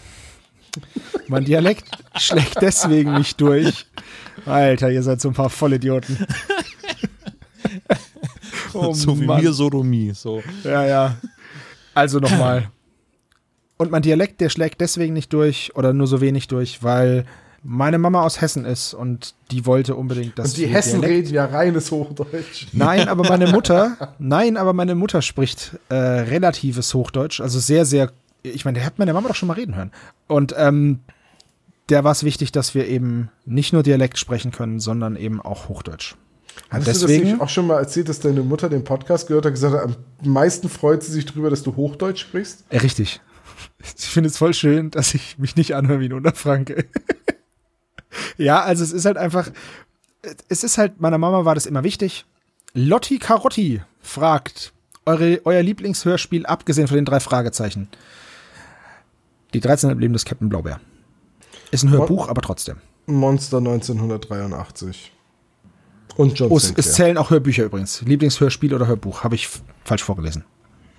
Mein 1.29 1.45
Dialekt 1.45 1.85
schlägt 2.17 2.61
deswegen 2.61 3.15
nicht 3.15 3.41
durch. 3.41 3.87
Alter, 4.47 4.91
ihr 4.91 5.03
seid 5.03 5.21
so 5.21 5.29
ein 5.29 5.35
paar 5.35 5.51
Vollidioten. 5.51 6.19
oh, 8.75 8.93
so 8.95 9.19
wie 9.21 9.25
Mann. 9.27 9.43
mir 9.43 9.53
Sodomie. 9.53 10.13
So. 10.15 10.43
Ja, 10.65 10.85
ja. 10.87 11.17
Also 11.95 12.19
nochmal. 12.19 12.71
Und 13.77 13.91
mein 13.91 14.03
Dialekt, 14.03 14.41
der 14.41 14.51
schlägt 14.51 14.81
deswegen 14.81 15.15
nicht 15.15 15.33
durch 15.33 15.73
oder 15.75 15.93
nur 15.93 16.07
so 16.07 16.21
wenig 16.21 16.49
durch, 16.49 16.83
weil 16.83 17.25
meine 17.63 17.99
Mama 17.99 18.23
aus 18.23 18.41
Hessen 18.41 18.65
ist 18.65 18.95
und 18.95 19.35
die 19.51 19.67
wollte 19.67 19.95
unbedingt, 19.95 20.39
dass 20.39 20.51
Und 20.51 20.57
die 20.59 20.67
Hessen 20.67 21.01
Dialekt- 21.01 21.27
reden 21.27 21.35
ja 21.35 21.45
reines 21.47 21.91
Hochdeutsch. 21.91 22.67
Nein, 22.73 23.09
aber 23.09 23.29
meine 23.29 23.47
Mutter, 23.53 24.15
nein, 24.19 24.57
aber 24.57 24.73
meine 24.73 24.95
Mutter 24.95 25.21
spricht 25.23 25.79
äh, 25.89 25.95
relatives 25.95 26.95
Hochdeutsch, 26.95 27.41
also 27.41 27.59
sehr, 27.59 27.85
sehr, 27.85 28.13
ich 28.43 28.65
meine, 28.65 28.79
der 28.79 28.87
hat 28.87 28.99
meine 28.99 29.13
Mama 29.13 29.29
doch 29.29 29.35
schon 29.35 29.47
mal 29.49 29.55
reden 29.55 29.75
hören. 29.77 29.93
Und 30.27 30.55
ähm, 30.57 31.01
der 31.91 32.05
war 32.05 32.13
es 32.13 32.23
wichtig, 32.25 32.53
dass 32.53 32.75
wir 32.75 32.87
eben 32.87 33.31
nicht 33.45 33.73
nur 33.73 33.83
Dialekt 33.83 34.19
sprechen 34.19 34.53
können, 34.53 34.79
sondern 34.79 35.17
eben 35.17 35.41
auch 35.41 35.69
Hochdeutsch. 35.69 36.15
Und 36.70 36.78
Hast 36.78 36.86
du 36.86 36.90
das 36.90 37.01
deswegen, 37.01 37.24
nicht 37.24 37.40
auch 37.40 37.48
schon 37.48 37.66
mal 37.66 37.78
erzählt, 37.78 38.09
dass 38.09 38.20
deine 38.20 38.43
Mutter 38.43 38.68
den 38.68 38.85
Podcast 38.85 39.27
gehört 39.27 39.44
hat, 39.44 39.52
gesagt 39.52 39.74
hat, 39.74 39.82
am 39.82 39.97
meisten 40.22 40.68
freut 40.68 41.02
sie 41.02 41.12
sich 41.12 41.27
darüber, 41.27 41.51
dass 41.51 41.62
du 41.62 41.74
Hochdeutsch 41.74 42.20
sprichst? 42.20 42.64
richtig. 42.72 43.20
Ich 43.98 44.06
finde 44.06 44.28
es 44.28 44.39
voll 44.39 44.55
schön, 44.55 44.90
dass 44.90 45.14
ich 45.14 45.39
mich 45.39 45.56
nicht 45.56 45.74
anhöre 45.74 46.01
wie 46.01 46.06
ein 46.06 46.12
Unterfranke. 46.12 46.86
ja, 48.36 48.62
also 48.62 48.85
es 48.85 48.93
ist 48.93 49.05
halt 49.05 49.16
einfach, 49.16 49.51
es 50.48 50.64
ist 50.64 50.78
halt, 50.78 51.01
meiner 51.01 51.18
Mama 51.18 51.44
war 51.44 51.55
das 51.55 51.66
immer 51.66 51.85
wichtig. 51.85 52.24
Lotti 52.72 53.18
Carotti 53.18 53.82
fragt, 54.01 54.72
eure, 55.06 55.40
euer 55.44 55.62
Lieblingshörspiel, 55.62 56.47
abgesehen 56.47 56.89
von 56.89 56.97
den 56.97 57.05
drei 57.05 57.20
Fragezeichen. 57.20 57.89
Die 59.55 59.60
13 59.60 59.98
Leben 59.98 60.12
des 60.12 60.24
Captain 60.24 60.48
Blaubeer. 60.48 60.81
Ist 61.70 61.82
ein 61.82 61.90
Hörbuch, 61.90 62.28
aber 62.28 62.43
trotzdem. 62.43 62.77
Monster 63.06 63.59
1983. 63.59 65.12
Und 66.16 66.39
John 66.39 66.51
Oh, 66.51 66.57
es, 66.57 66.73
es 66.77 66.95
zählen 66.95 67.16
auch 67.16 67.31
Hörbücher 67.31 67.65
übrigens. 67.65 68.03
Lieblingshörspiel 68.03 68.74
oder 68.74 68.87
Hörbuch. 68.87 69.24
Habe 69.24 69.35
ich 69.35 69.49
falsch 69.85 70.03
vorgelesen. 70.03 70.45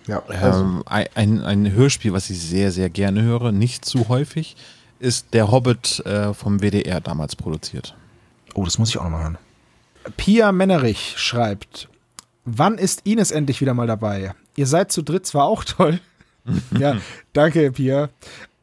ja, 0.07 0.23
also, 0.27 0.61
Ähm, 0.61 0.83
ein, 0.85 1.41
ein, 1.41 1.71
Hörspiel, 1.71 2.13
was 2.13 2.29
ich 2.29 2.39
sehr, 2.39 2.71
sehr 2.71 2.89
gerne 2.89 3.21
höre, 3.21 3.51
nicht 3.51 3.85
zu 3.85 4.07
häufig, 4.09 4.55
ist 4.99 5.33
Der 5.33 5.51
Hobbit 5.51 6.05
äh, 6.05 6.33
vom 6.33 6.59
WDR 6.61 7.01
damals 7.01 7.35
produziert. 7.35 7.95
Oh, 8.53 8.65
das 8.65 8.77
muss 8.77 8.89
ich 8.89 8.97
auch 8.97 9.03
noch 9.03 9.11
mal 9.11 9.23
hören. 9.23 9.37
Pia 10.17 10.51
Mennerich 10.51 11.15
schreibt, 11.17 11.89
wann 12.45 12.77
ist 12.77 13.05
Ines 13.05 13.31
endlich 13.31 13.61
wieder 13.61 13.73
mal 13.73 13.87
dabei? 13.87 14.33
Ihr 14.55 14.67
seid 14.67 14.91
zu 14.91 15.01
dritt 15.01 15.25
zwar 15.25 15.45
auch 15.45 15.63
toll. 15.63 15.99
ja, 16.77 16.97
danke, 17.33 17.71
Pia. 17.71 18.09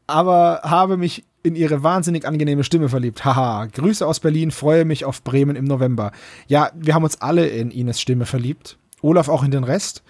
Aber 0.06 0.60
habe 0.64 0.96
mich 0.96 1.24
in 1.42 1.54
ihre 1.54 1.82
wahnsinnig 1.82 2.26
angenehme 2.26 2.64
Stimme 2.64 2.88
verliebt. 2.88 3.24
Haha, 3.24 3.66
Grüße 3.66 4.06
aus 4.06 4.20
Berlin, 4.20 4.50
freue 4.50 4.84
mich 4.84 5.04
auf 5.04 5.22
Bremen 5.22 5.56
im 5.56 5.64
November. 5.64 6.12
Ja, 6.46 6.70
wir 6.74 6.94
haben 6.94 7.04
uns 7.04 7.20
alle 7.20 7.46
in 7.46 7.70
Ines 7.70 8.00
Stimme 8.00 8.26
verliebt. 8.26 8.76
Olaf 9.00 9.28
auch 9.28 9.42
in 9.42 9.50
den 9.50 9.64
Rest. 9.64 10.02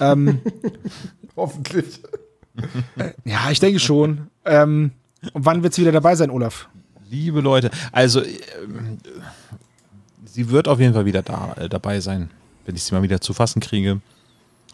Ähm, 0.00 0.40
hoffentlich. 1.36 2.00
ja, 3.24 3.50
ich 3.50 3.60
denke 3.60 3.80
schon. 3.80 4.28
Ähm, 4.44 4.92
und 5.32 5.44
wann 5.44 5.62
wird 5.62 5.74
sie 5.74 5.82
wieder 5.82 5.92
dabei 5.92 6.14
sein, 6.14 6.30
Olaf? 6.30 6.68
Liebe 7.10 7.40
Leute, 7.40 7.70
also 7.92 8.22
ähm, 8.22 8.98
sie 10.24 10.50
wird 10.50 10.68
auf 10.68 10.80
jeden 10.80 10.94
Fall 10.94 11.04
wieder 11.04 11.22
da, 11.22 11.54
äh, 11.58 11.68
dabei 11.68 12.00
sein, 12.00 12.30
wenn 12.64 12.74
ich 12.74 12.84
sie 12.84 12.94
mal 12.94 13.02
wieder 13.02 13.20
zu 13.20 13.32
fassen 13.32 13.60
kriege. 13.60 14.00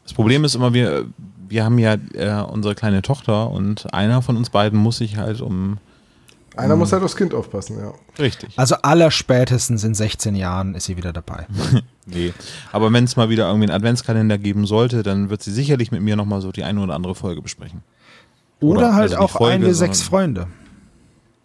Das 0.02 0.14
Problem 0.14 0.44
ist 0.44 0.55
immer, 0.55 0.74
wir, 0.74 1.06
wir 1.48 1.64
haben 1.64 1.78
ja 1.78 1.97
äh, 2.14 2.43
unsere 2.43 2.74
kleine 2.74 3.02
Tochter 3.02 3.51
und 3.51 3.93
einer 3.94 4.22
von 4.22 4.36
uns 4.36 4.51
beiden 4.51 4.78
muss 4.78 4.98
sich 4.98 5.16
halt 5.16 5.40
um. 5.40 5.78
Einer 6.57 6.77
muss 6.77 6.93
halt 6.93 7.03
aufs 7.03 7.16
Kind 7.16 7.35
aufpassen, 7.35 7.79
ja. 7.79 7.95
Richtig. 8.19 8.59
Also 8.59 8.77
allerspätestens 8.77 9.85
in 9.85 9.95
16 9.95 10.35
Jahren 10.35 10.74
ist 10.74 10.85
sie 10.87 10.97
wieder 10.97 11.12
dabei. 11.12 11.47
Nee. 12.05 12.33
Aber 12.73 12.93
wenn 12.93 13.05
es 13.05 13.15
mal 13.15 13.29
wieder 13.29 13.47
irgendwie 13.47 13.69
einen 13.69 13.77
Adventskalender 13.77 14.37
geben 14.37 14.66
sollte, 14.66 15.05
dann 15.05 15.31
wird 15.31 15.41
sie 15.41 15.53
sicherlich 15.53 15.93
mit 15.93 16.03
mir 16.03 16.16
nochmal 16.16 16.41
so 16.41 16.51
die 16.51 16.65
eine 16.65 16.81
oder 16.81 16.95
andere 16.95 17.15
Folge 17.15 17.41
besprechen. 17.43 17.85
Oder, 18.59 18.79
Oder, 18.79 18.95
halt 18.95 19.12
also 19.12 19.23
auch 19.23 19.31
Folge, 19.31 19.66
eine 19.66 19.73
sechs 19.73 20.03
Freunde. 20.03 20.49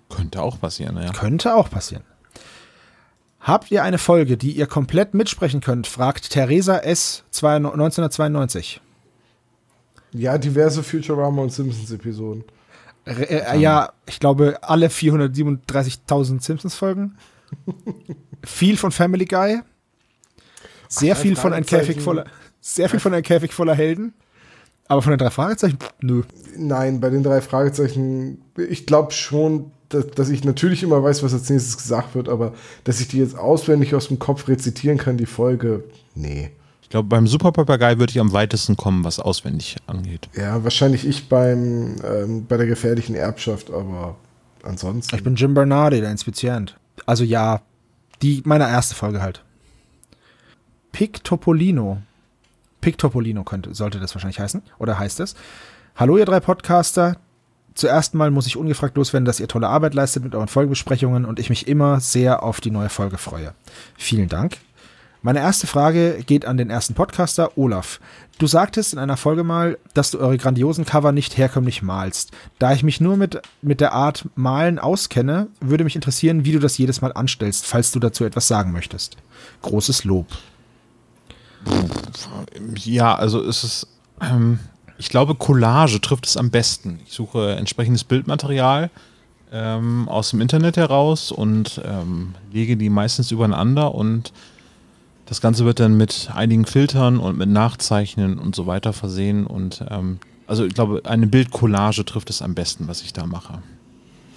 Könnte 0.10 0.42
auch 0.42 0.60
passieren, 0.60 0.98
ja. 0.98 1.12
Könnte 1.12 1.54
auch 1.54 1.70
passieren. 1.70 2.04
Habt 3.40 3.70
ihr 3.72 3.84
eine 3.84 4.00
Folge, 4.00 4.36
die 4.36 4.52
ihr 4.52 4.66
komplett 4.66 5.14
mitsprechen 5.14 5.62
könnt? 5.62 5.88
fragt 5.88 6.32
Theresa 6.32 6.80
S. 6.80 7.24
1992. 7.32 8.82
Ja, 10.14 10.38
diverse 10.38 10.84
Futurama 10.84 11.44
und 11.44 11.52
Simpsons-Episoden. 11.52 12.44
Äh, 13.08 13.60
ja, 13.60 13.94
ich 14.06 14.20
glaube, 14.20 14.60
alle 14.62 14.88
437.000 14.88 16.42
Simpsons-Folgen. 16.42 17.18
viel 18.44 18.78
von 18.78 18.92
Family 18.92 19.26
Guy. 19.26 19.62
Sehr 20.90 21.16
drei 21.16 21.22
viel 21.22 21.36
von 21.36 21.54
ein 21.54 21.66
Käfig 21.66 22.02
voller, 22.02 22.26
sehr 22.62 22.90
viel 22.90 23.00
von 23.00 23.14
ein 23.14 23.24
Käfig 23.24 23.54
voller 23.54 23.76
Helden. 23.76 24.14
Aber 24.88 25.02
von 25.02 25.12
den 25.12 25.20
drei 25.20 25.30
Fragezeichen, 25.30 25.78
nö. 26.02 26.24
Nein, 26.56 27.02
bei 27.02 27.10
den 27.10 27.24
drei 27.24 27.42
Fragezeichen, 27.42 28.42
ich 28.56 28.86
glaube 28.86 29.12
schon, 29.12 29.72
dass, 29.90 30.08
dass 30.12 30.30
ich 30.30 30.46
natürlich 30.46 30.82
immer 30.82 31.04
weiß, 31.04 31.24
was 31.24 31.34
als 31.34 31.50
nächstes 31.50 31.78
gesagt 31.78 32.16
wird, 32.16 32.30
aber 32.30 32.54
dass 32.86 33.02
ich 33.02 33.10
die 33.10 33.20
jetzt 33.20 33.38
auswendig 33.38 33.96
aus 33.96 34.08
dem 34.08 34.18
Kopf 34.18 34.48
rezitieren 34.48 34.98
kann, 34.98 35.18
die 35.18 35.26
Folge, 35.26 35.84
nee. 36.16 36.52
Ich 36.88 36.92
glaube, 36.92 37.10
beim 37.10 37.28
Super 37.28 37.52
Papagei 37.52 38.00
würde 38.00 38.12
ich 38.12 38.20
am 38.22 38.32
weitesten 38.32 38.78
kommen, 38.78 39.04
was 39.04 39.20
auswendig 39.20 39.76
angeht. 39.88 40.30
Ja, 40.34 40.64
wahrscheinlich 40.64 41.06
ich 41.06 41.28
beim, 41.28 41.98
ähm, 42.02 42.46
bei 42.48 42.56
der 42.56 42.66
gefährlichen 42.66 43.14
Erbschaft, 43.14 43.70
aber 43.70 44.16
ansonsten. 44.64 45.14
Ich 45.14 45.22
bin 45.22 45.36
Jim 45.36 45.54
Bernardi, 45.54 46.00
der 46.00 46.12
Inspizient. 46.12 46.78
Also 47.06 47.26
ja, 47.26 47.60
die, 48.22 48.42
meine 48.46 48.70
erste 48.70 48.96
Folge 48.96 49.22
halt. 49.22 49.44
Pictopolino. 50.94 51.98
Pictopolino 52.80 53.44
könnte, 53.44 53.76
sollte 53.76 54.00
das 54.00 54.16
wahrscheinlich 54.16 54.40
heißen. 54.40 54.62
Oder 54.80 54.98
heißt 54.98 55.20
es? 55.20 55.36
Hallo, 55.98 56.18
ihr 56.18 56.26
drei 56.26 56.40
Podcaster. 56.40 57.18
Zuerst 57.76 58.14
mal 58.14 58.32
muss 58.32 58.48
ich 58.48 58.56
ungefragt 58.56 58.96
loswerden, 58.96 59.26
dass 59.26 59.42
ihr 59.42 59.50
tolle 59.50 59.68
Arbeit 59.68 59.94
leistet 59.94 60.24
mit 60.24 60.34
euren 60.34 60.48
Folgebesprechungen 60.48 61.26
und 61.26 61.38
ich 61.38 61.50
mich 61.50 61.68
immer 61.68 62.00
sehr 62.00 62.44
auf 62.44 62.62
die 62.62 62.72
neue 62.72 62.88
Folge 62.88 63.18
freue. 63.18 63.54
Vielen 63.98 64.30
Dank. 64.30 64.60
Meine 65.28 65.40
erste 65.41 65.68
Frage 65.68 66.24
geht 66.26 66.45
an 66.45 66.56
den 66.56 66.70
ersten 66.70 66.94
Podcaster, 66.94 67.58
Olaf. 67.58 67.99
Du 68.38 68.48
sagtest 68.48 68.94
in 68.94 68.99
einer 68.99 69.18
Folge 69.18 69.44
mal, 69.44 69.78
dass 69.94 70.12
du 70.12 70.20
eure 70.20 70.38
grandiosen 70.38 70.86
Cover 70.86 71.12
nicht 71.12 71.38
herkömmlich 71.38 71.82
malst. 71.82 72.32
Da 72.60 72.72
ich 72.72 72.82
mich 72.82 73.02
nur 73.02 73.18
mit, 73.18 73.41
mit 73.62 73.82
der 73.82 73.91
Art 73.91 74.30
Malen 74.36 74.80
auskenne, 74.80 75.48
würde 75.60 75.84
mich 75.84 75.98
interessieren, 75.98 76.45
wie 76.45 76.54
du 76.54 76.60
das 76.60 76.78
jedes 76.78 77.02
Mal 77.02 77.12
anstellst, 77.12 77.66
falls 77.66 77.91
du 77.91 77.99
dazu 77.99 78.24
etwas 78.24 78.48
sagen 78.48 78.72
möchtest. 78.72 79.18
Großes 79.64 80.06
Lob. 80.06 80.28
Ja, 82.86 83.14
also 83.14 83.44
es 83.44 83.66
ist, 83.66 83.88
ähm, 84.22 84.60
ich 84.98 85.10
glaube, 85.10 85.36
Collage 85.36 85.99
trifft 85.99 86.26
es 86.26 86.38
am 86.38 86.52
besten. 86.52 87.02
Ich 87.06 87.12
suche 87.12 87.54
entsprechendes 87.58 88.06
Bildmaterial 88.06 88.90
ähm, 89.52 90.08
aus 90.08 90.30
dem 90.30 90.40
Internet 90.40 90.78
heraus 90.78 91.34
und 91.34 91.82
ähm, 91.84 92.34
lege 92.54 92.78
die 92.78 92.90
meistens 92.90 93.30
übereinander 93.32 93.94
und 93.94 94.32
das 95.28 95.41
Ganze 95.41 95.66
wird 95.66 95.80
dann 95.80 95.98
mit 95.98 96.30
einigen 96.34 96.66
Filtern 96.66 97.20
und 97.20 97.38
mit 97.38 97.49
Nachzeichnen 97.49 98.40
und 98.40 98.56
so 98.56 98.66
weiter 98.66 98.94
versehen 98.94 99.45
und 99.45 99.84
ähm, 99.90 100.20
also 100.48 100.66
ich 100.66 100.74
glaube, 100.74 101.02
eine 101.04 101.28
Bildcollage 101.28 102.06
trifft 102.06 102.30
es 102.30 102.41
am 102.41 102.56
besten, 102.56 102.88
was 102.88 103.02
ich 103.02 103.12
da 103.12 103.26
mache. 103.26 103.62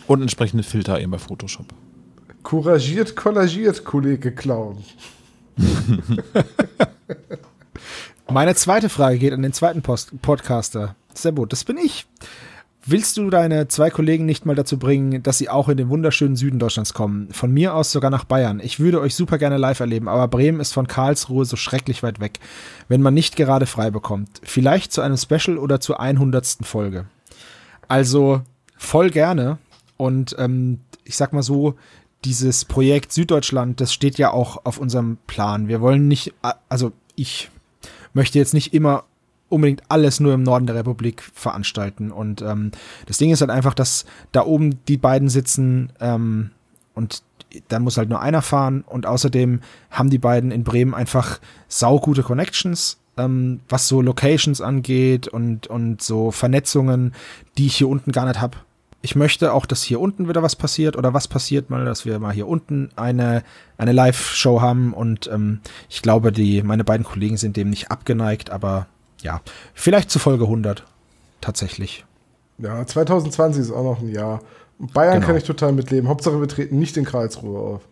Und 0.09 0.23
entsprechende 0.23 0.65
Filter 0.65 1.01
eben 1.01 1.12
bei 1.12 1.19
Photoshop. 1.19 1.67
Couragiert, 2.43 3.15
kollagiert, 3.15 3.85
Kollege 3.85 4.33
Clown. 4.33 4.79
Meine 8.29 8.55
zweite 8.57 8.89
Frage 8.89 9.19
geht 9.19 9.33
an 9.33 9.43
den 9.43 9.53
zweiten 9.53 9.83
Post 9.83 10.21
Podcaster. 10.21 10.97
Sebo, 11.15 11.47
das 11.47 11.65
bin 11.65 11.77
ich. 11.79 12.07
Willst 12.86 13.19
du 13.19 13.28
deine 13.28 13.69
zwei 13.69 13.90
Kollegen 13.90 14.24
nicht 14.24 14.47
mal 14.47 14.55
dazu 14.55 14.78
bringen, 14.78 15.23
dass 15.23 15.36
sie 15.36 15.51
auch 15.51 15.69
in 15.69 15.77
den 15.77 15.90
wunderschönen 15.90 16.35
Süden 16.35 16.59
Deutschlands 16.59 16.94
kommen? 16.94 17.28
Von 17.31 17.52
mir 17.52 17.74
aus 17.74 17.93
sogar 17.93 18.11
nach 18.11 18.24
Bayern. 18.24 18.59
Ich 18.59 18.81
würde 18.81 19.01
euch 19.01 19.15
super 19.15 19.36
gerne 19.36 19.59
live 19.59 19.81
erleben, 19.81 20.09
aber 20.09 20.28
Bremen 20.28 20.61
ist 20.61 20.73
von 20.73 20.86
Karlsruhe 20.86 21.44
so 21.44 21.57
schrecklich 21.57 22.02
weit 22.02 22.20
weg, 22.20 22.40
wenn 22.89 23.02
man 23.02 23.12
nicht 23.12 23.36
gerade 23.36 23.66
frei 23.66 23.90
bekommt. 23.90 24.40
Vielleicht 24.43 24.93
zu 24.93 25.02
einem 25.02 25.19
Special 25.19 25.59
oder 25.59 25.81
zur 25.81 26.01
100. 26.01 26.59
Folge. 26.62 27.05
Also 27.86 28.40
voll 28.78 29.11
gerne. 29.11 29.59
Und 29.98 30.35
ähm, 30.39 30.81
ich 31.05 31.16
sag 31.16 31.35
mal 31.35 31.43
so, 31.43 31.74
dieses 32.24 32.65
Projekt 32.65 33.12
Süddeutschland, 33.12 33.81
das 33.81 33.93
steht 33.93 34.16
ja 34.16 34.31
auch 34.31 34.65
auf 34.65 34.78
unserem 34.78 35.19
Plan. 35.27 35.69
Wir 35.69 35.82
wollen 35.82 36.09
nicht, 36.09 36.32
also 36.70 36.93
ich 37.15 37.51
möchte 38.15 38.39
jetzt 38.39 38.55
nicht 38.55 38.73
immer 38.73 39.05
unbedingt 39.51 39.83
alles 39.89 40.21
nur 40.21 40.33
im 40.33 40.43
Norden 40.43 40.67
der 40.67 40.77
Republik 40.77 41.23
veranstalten. 41.35 42.11
Und 42.11 42.41
ähm, 42.41 42.71
das 43.07 43.19
Ding 43.19 43.31
ist 43.31 43.43
halt 43.43 43.51
einfach, 43.51 43.75
dass 43.75 44.07
da 44.33 44.45
oben 44.47 44.83
die 44.87 44.97
beiden 44.97 45.29
sitzen 45.29 45.93
ähm, 46.01 46.51
und 46.95 47.23
dann 47.69 47.83
muss 47.83 47.97
halt 47.97 48.09
nur 48.09 48.21
einer 48.21 48.43
fahren. 48.43 48.83
Und 48.87 49.07
außerdem 49.07 49.61
haben 49.91 50.11
die 50.11 50.19
beiden 50.19 50.51
in 50.51 50.65
Bremen 50.65 50.95
einfach 50.95 51.41
saugute 51.69 52.23
Connections, 52.23 52.99
ähm, 53.17 53.61
was 53.69 53.89
so 53.89 54.01
Locations 54.01 54.61
angeht 54.61 55.29
und, 55.29 55.67
und 55.67 56.03
so 56.03 56.31
Vernetzungen, 56.31 57.13
die 57.59 57.67
ich 57.67 57.77
hier 57.77 57.89
unten 57.89 58.13
gar 58.13 58.27
nicht 58.27 58.41
habe. 58.41 58.59
Ich 59.03 59.17
möchte 59.17 59.55
auch, 59.55 59.65
dass 59.65 59.83
hier 59.83 59.99
unten 59.99 60.29
wieder 60.29 60.43
was 60.43 60.57
passiert 60.57 60.95
oder 60.95 61.15
was 61.15 61.27
passiert 61.27 61.71
mal, 61.71 61.87
dass 61.87 62.05
wir 62.05 62.19
mal 62.19 62.35
hier 62.35 62.47
unten 62.47 62.91
eine, 62.97 63.43
eine 63.79 63.93
Live-Show 63.93 64.61
haben 64.61 64.93
und 64.93 65.27
ähm, 65.33 65.61
ich 65.89 66.03
glaube, 66.03 66.33
die, 66.33 66.63
meine 66.63 66.85
beiden 66.85 67.07
Kollegen 67.07 67.39
sind 67.39 67.57
dem 67.57 67.71
nicht 67.71 67.91
abgeneigt, 67.91 68.51
aber 68.51 68.89
ja, 69.23 69.41
vielleicht 69.75 70.11
zu 70.11 70.19
Folge 70.19 70.45
100 70.45 70.85
tatsächlich. 71.41 72.05
Ja, 72.59 72.85
2020 72.87 73.63
ist 73.63 73.71
auch 73.73 73.85
noch 73.85 74.01
ein 74.01 74.09
Jahr. 74.09 74.41
Bayern 74.79 75.15
Genau. 75.17 75.27
kann 75.27 75.37
ich 75.37 75.45
total 75.45 75.73
mitleben. 75.73 76.09
Hauptsache, 76.09 76.41
wir 76.41 76.49
treten 76.49 76.79
nicht 76.79 76.97
in 76.97 77.05
Karlsruhe 77.05 77.59
auf. 77.59 77.83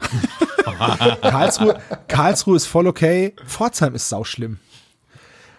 Karlsruhe, 1.22 1.78
Karlsruhe 2.08 2.56
ist 2.56 2.66
voll 2.66 2.86
okay, 2.86 3.34
Pforzheim 3.46 3.94
ist 3.94 4.08
sauschlimm. 4.08 4.58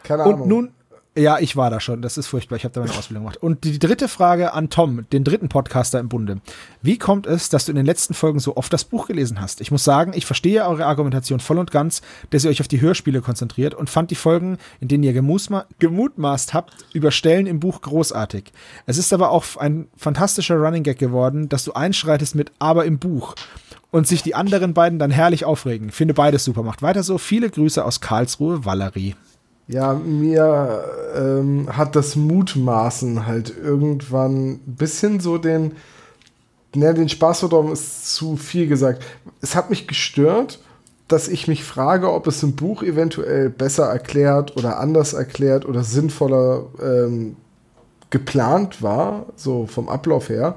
Keine 0.04 0.24
Ahnung. 0.24 0.42
Und 0.42 0.48
nun, 0.48 0.74
ja, 1.18 1.40
ich 1.40 1.56
war 1.56 1.70
da 1.70 1.80
schon, 1.80 2.02
das 2.02 2.18
ist 2.18 2.28
furchtbar, 2.28 2.58
ich 2.58 2.66
habe 2.66 2.74
da 2.74 2.82
meine 2.82 2.92
Ausbildung 2.92 3.24
gemacht. 3.24 3.38
Und 3.42 3.64
die 3.64 3.80
dritte 3.80 4.10
Frage 4.10 4.54
an 4.54 4.70
Tom, 4.70 5.10
den 5.12 5.24
dritten 5.24 5.48
Podcaster 5.48 6.00
im 6.00 6.10
Bunde. 6.10 6.42
Wie 6.82 6.98
kommt 6.98 7.26
es, 7.26 7.48
dass 7.48 7.66
du 7.66 7.72
in 7.72 7.78
den 7.78 7.86
letzten 7.86 8.14
Folgen 8.14 8.40
so 8.40 8.58
oft 8.58 8.72
das 8.74 8.84
Buch 8.84 9.08
gelesen 9.08 9.40
hast? 9.40 9.62
Ich 9.62 9.72
muss 9.72 9.86
sagen, 9.86 10.12
ich 10.14 10.26
verstehe 10.26 10.68
eure 10.68 10.86
Argumentation 10.86 11.40
voll 11.40 11.58
und 11.58 11.72
ganz, 11.72 12.02
dass 12.32 12.44
ihr 12.44 12.50
euch 12.50 12.60
auf 12.60 12.68
die 12.68 12.82
Hörspiele 12.82 13.22
konzentriert 13.22 13.74
und 13.74 13.90
fand 13.90 14.12
die 14.12 14.16
Folgen, 14.16 14.58
in 14.82 14.90
denen 14.90 15.04
ihr 15.04 15.14
gemutmaßt 15.14 16.54
habt, 16.54 16.74
über 16.94 17.12
Stellen 17.12 17.48
im 17.48 17.62
Buch 17.62 17.82
großartig. 17.82 18.52
Es 18.86 18.98
ist 18.98 19.14
aber 19.14 19.32
auch 19.32 19.56
ein 19.58 19.88
fantastischer 19.96 20.58
Running 20.58 20.84
Gag 20.84 21.00
geworden, 21.00 21.48
dass 21.48 21.64
du 21.64 21.72
einschreitest 21.74 22.36
mit 22.36 22.52
aber 22.60 22.84
im 22.84 23.00
Buch 23.00 23.36
und 23.90 24.06
sich 24.06 24.22
die 24.22 24.36
anderen 24.36 24.74
beiden 24.74 25.00
dann 25.00 25.12
herrlich 25.12 25.46
aufregen. 25.46 25.92
Finde 25.92 26.14
beides 26.14 26.44
super. 26.44 26.64
Macht 26.64 26.82
weiter 26.82 27.04
so. 27.04 27.18
Viele 27.18 27.50
Grüße 27.50 27.86
aus 27.86 28.02
Karlsruhe, 28.02 28.66
Valerie. 28.66 29.16
Ja, 29.68 29.94
mir 29.94 30.84
ähm, 31.16 31.76
hat 31.76 31.96
das 31.96 32.16
Mutmaßen 32.16 33.26
halt 33.26 33.54
irgendwann 33.58 34.52
ein 34.52 34.76
bisschen 34.76 35.20
so 35.20 35.38
den, 35.40 35.74
ne, 36.76 36.94
den 36.94 37.10
Spaß 37.10 37.40
verdorben 37.40 37.72
ist 37.72 38.14
zu 38.14 38.38
viel 38.38 38.68
gesagt. 38.68 39.04
Es 39.42 39.56
hat 39.56 39.72
mich 39.72 39.88
gestört, 39.88 40.60
dass 41.08 41.28
ich 41.28 41.48
mich 41.48 41.64
frage, 41.64 42.12
ob 42.12 42.28
es 42.28 42.44
im 42.44 42.56
Buch 42.56 42.84
eventuell 42.84 43.50
besser 43.50 43.86
erklärt 43.86 44.56
oder 44.56 44.80
anders 44.80 45.14
erklärt 45.14 45.66
oder 45.66 45.84
sinnvoller 45.84 46.66
ähm, 46.82 47.36
geplant 48.10 48.82
war, 48.82 49.28
so 49.36 49.66
vom 49.66 49.90
Ablauf 49.90 50.30
her. 50.30 50.56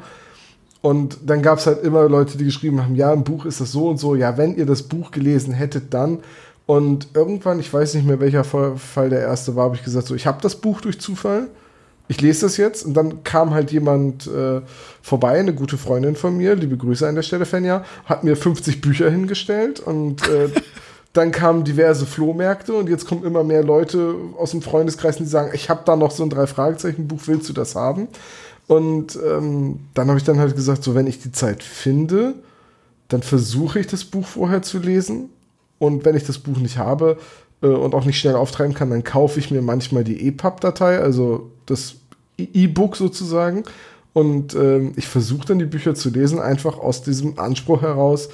Und 0.81 1.19
dann 1.27 1.43
gab 1.43 1.59
es 1.59 1.67
halt 1.67 1.83
immer 1.83 2.09
Leute, 2.09 2.39
die 2.39 2.45
geschrieben 2.45 2.83
haben, 2.83 2.95
ja, 2.95 3.13
im 3.13 3.25
Buch 3.25 3.45
ist 3.45 3.61
das 3.61 3.73
so 3.73 3.89
und 3.89 3.99
so, 3.99 4.15
ja, 4.15 4.37
wenn 4.37 4.57
ihr 4.57 4.67
das 4.67 4.83
Buch 4.83 5.11
gelesen 5.11 5.53
hättet, 5.53 5.93
dann. 5.93 6.21
Und 6.69 7.09
irgendwann, 7.15 7.61
ich 7.61 7.73
weiß 7.73 7.95
nicht 7.95 8.07
mehr, 8.07 8.21
welcher 8.21 8.45
Fall 8.45 9.09
der 9.09 9.21
erste 9.21 9.57
war, 9.57 9.65
habe 9.65 9.77
ich 9.77 9.83
gesagt, 9.83 10.07
so, 10.07 10.15
ich 10.15 10.27
habe 10.27 10.43
das 10.43 10.57
Buch 10.57 10.83
durch 10.83 11.01
Zufall, 11.01 11.49
ich 12.09 12.21
lese 12.21 12.43
das 12.43 12.59
jetzt. 12.59 12.85
Und 12.85 12.93
dann 12.93 13.25
kam 13.25 13.55
halt 13.55 13.73
jemand 13.73 14.27
äh, 14.27 14.61
vorbei, 15.01 15.39
eine 15.39 15.55
gute 15.55 15.79
Freundin 15.79 16.15
von 16.15 16.37
mir, 16.37 16.55
liebe 16.57 16.77
Grüße 16.77 17.09
an 17.09 17.15
der 17.15 17.23
Stelle, 17.23 17.47
Fenja, 17.47 17.87
hat 18.05 18.23
mir 18.23 18.37
50 18.37 18.83
Bücher 18.83 19.11
hingestellt 19.11 19.81
und 19.81 20.29
äh, 20.29 20.51
dann 21.15 21.31
kamen 21.31 21.65
diverse 21.65 22.05
Flohmärkte 22.05 22.75
und 22.75 22.91
jetzt 22.91 23.07
kommen 23.07 23.25
immer 23.25 23.45
mehr 23.45 23.65
Leute 23.65 24.15
aus 24.37 24.51
dem 24.51 24.61
Freundeskreis, 24.61 25.17
die 25.17 25.25
sagen, 25.25 25.53
ich 25.55 25.71
habe 25.71 25.85
da 25.87 25.97
noch 25.97 26.11
so 26.11 26.23
ein 26.23 26.29
Drei-Fragezeichen-Buch, 26.29 27.21
willst 27.25 27.49
du 27.49 27.55
das 27.55 27.77
haben? 27.77 28.09
Und 28.67 29.19
ähm, 29.27 29.81
dann 29.95 30.09
habe 30.09 30.19
ich 30.19 30.25
dann 30.25 30.39
halt 30.39 30.55
gesagt, 30.55 30.85
so 30.85 30.95
wenn 30.95 31.07
ich 31.07 31.19
die 31.19 31.33
Zeit 31.33 31.63
finde, 31.63 32.35
dann 33.09 33.23
versuche 33.23 33.81
ich 33.81 33.87
das 33.87 34.05
Buch 34.05 34.27
vorher 34.27 34.61
zu 34.61 34.81
lesen. 34.81 35.31
Und 35.79 36.05
wenn 36.05 36.17
ich 36.17 36.25
das 36.25 36.39
Buch 36.39 36.59
nicht 36.59 36.79
habe 36.79 37.19
äh, 37.63 37.67
und 37.67 37.95
auch 37.95 38.05
nicht 38.05 38.19
schnell 38.19 38.37
auftreiben 38.37 38.75
kann, 38.75 38.91
dann 38.91 39.05
kaufe 39.05 39.39
ich 39.39 39.51
mir 39.51 39.63
manchmal 39.63 40.05
die 40.05 40.27
EPUB-Datei, 40.27 40.99
also 40.99 41.51
das 41.67 41.97
E-Book 42.37 42.97
sozusagen. 42.97 43.65
Und 44.13 44.55
ähm, 44.55 44.93
ich 44.97 45.07
versuche 45.07 45.47
dann 45.47 45.59
die 45.59 45.65
Bücher 45.65 45.95
zu 45.95 46.11
lesen, 46.11 46.41
einfach 46.41 46.79
aus 46.79 47.03
diesem 47.03 47.39
Anspruch 47.39 47.83
heraus, 47.83 48.29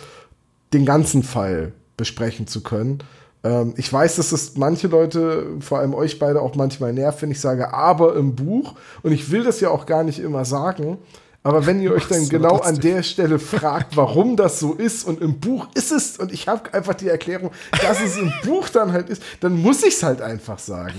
den 0.73 0.85
ganzen 0.85 1.23
Fall 1.23 1.73
besprechen 1.97 2.47
zu 2.47 2.63
können. 2.63 3.01
Ähm, 3.43 3.75
ich 3.77 3.93
weiß, 3.93 4.17
dass 4.17 4.31
das 4.31 4.57
manche 4.57 4.89
Leute, 4.89 5.47
vor 5.61 5.79
allem 5.79 5.95
euch 5.95 6.19
beide, 6.19 6.41
auch 6.41 6.55
manchmal 6.55 6.93
nervt, 6.93 7.23
wenn 7.23 7.31
ich 7.31 7.41
sage, 7.41 7.75
aber 7.75 8.17
im 8.17 8.35
Buch. 8.35 8.75
Und 9.03 9.13
ich 9.13 9.31
will 9.31 9.45
das 9.45 9.61
ja 9.61 9.71
auch 9.71 9.87
gar 9.87 10.03
nicht 10.03 10.19
immer 10.19 10.45
sagen. 10.45 10.99
Aber 11.45 11.67
wenn 11.67 11.81
ihr 11.81 11.93
euch 11.95 12.07
dann 12.09 12.29
genau 12.29 12.57
an 12.57 12.81
der 12.81 13.03
Stelle 13.03 13.39
fragt, 13.39 13.97
warum 13.97 14.37
das 14.37 14.59
so 14.59 14.73
ist 14.73 15.05
und 15.05 15.21
im 15.21 15.39
Buch 15.39 15.69
ist 15.75 15.93
es 15.93 16.19
und 16.19 16.33
ich 16.33 16.49
habe 16.49 16.73
einfach 16.73 16.95
die 16.95 17.09
Erklärung, 17.09 17.51
dass 17.83 18.01
es 18.03 18.17
im 18.17 18.33
Buch 18.45 18.69
dann 18.71 18.93
halt 18.93 19.11
ist, 19.11 19.23
dann 19.41 19.61
muss 19.61 19.83
ich 19.83 19.95
es 19.95 20.03
halt 20.03 20.23
einfach 20.23 20.59
sagen. 20.59 20.95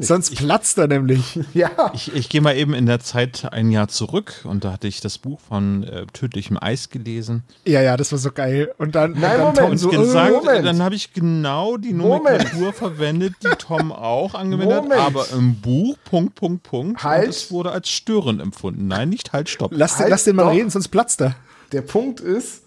Sonst 0.00 0.36
platzt 0.36 0.76
er 0.78 0.88
nämlich. 0.88 1.38
Ja, 1.54 1.92
Ich, 1.94 2.12
ich 2.12 2.28
gehe 2.30 2.40
mal 2.40 2.56
eben 2.56 2.74
in 2.74 2.86
der 2.86 2.98
Zeit 2.98 3.52
ein 3.52 3.70
Jahr 3.70 3.86
zurück 3.86 4.44
und 4.44 4.64
da 4.64 4.72
hatte 4.72 4.88
ich 4.88 5.00
das 5.00 5.18
Buch 5.18 5.38
von 5.38 5.84
äh, 5.84 6.06
Tödlichem 6.12 6.58
Eis 6.60 6.90
gelesen. 6.90 7.44
Ja, 7.64 7.80
ja, 7.80 7.96
das 7.96 8.10
war 8.10 8.18
so 8.18 8.32
geil. 8.32 8.74
Und 8.78 8.96
dann, 8.96 9.12
Nein, 9.12 9.40
und 9.40 9.56
dann 9.56 9.64
Moment. 9.64 9.80
Tom 9.82 9.92
so, 9.92 10.00
gesagt, 10.00 10.30
äh, 10.30 10.36
Moment. 10.36 10.66
dann 10.66 10.82
habe 10.82 10.96
ich 10.96 11.12
genau 11.12 11.76
die. 11.76 11.92
Nomenklatur 11.92 12.72
verwendet, 12.72 13.34
die 13.44 13.50
Tom 13.56 13.92
auch 13.92 14.34
angewendet 14.34 14.90
hat, 14.90 14.98
aber 14.98 15.26
im 15.32 15.54
Buch, 15.60 15.96
Punkt, 16.04 16.34
Punkt, 16.34 16.64
Punkt, 16.64 17.04
Halt. 17.04 17.24
und 17.24 17.30
es 17.30 17.52
wurde 17.52 17.70
als 17.70 17.88
störend 17.88 18.42
empfunden. 18.42 18.88
Nein, 18.88 19.10
nicht 19.10 19.32
halt, 19.32 19.48
stopp. 19.48 19.72
Lass, 19.84 19.96
den, 19.96 20.02
Halt 20.02 20.10
lass 20.10 20.24
den 20.24 20.36
mal 20.36 20.44
doch. 20.44 20.52
reden, 20.52 20.70
sonst 20.70 20.88
platzt 20.88 21.20
er. 21.20 21.36
der 21.72 21.82
Punkt 21.82 22.20
ist, 22.20 22.62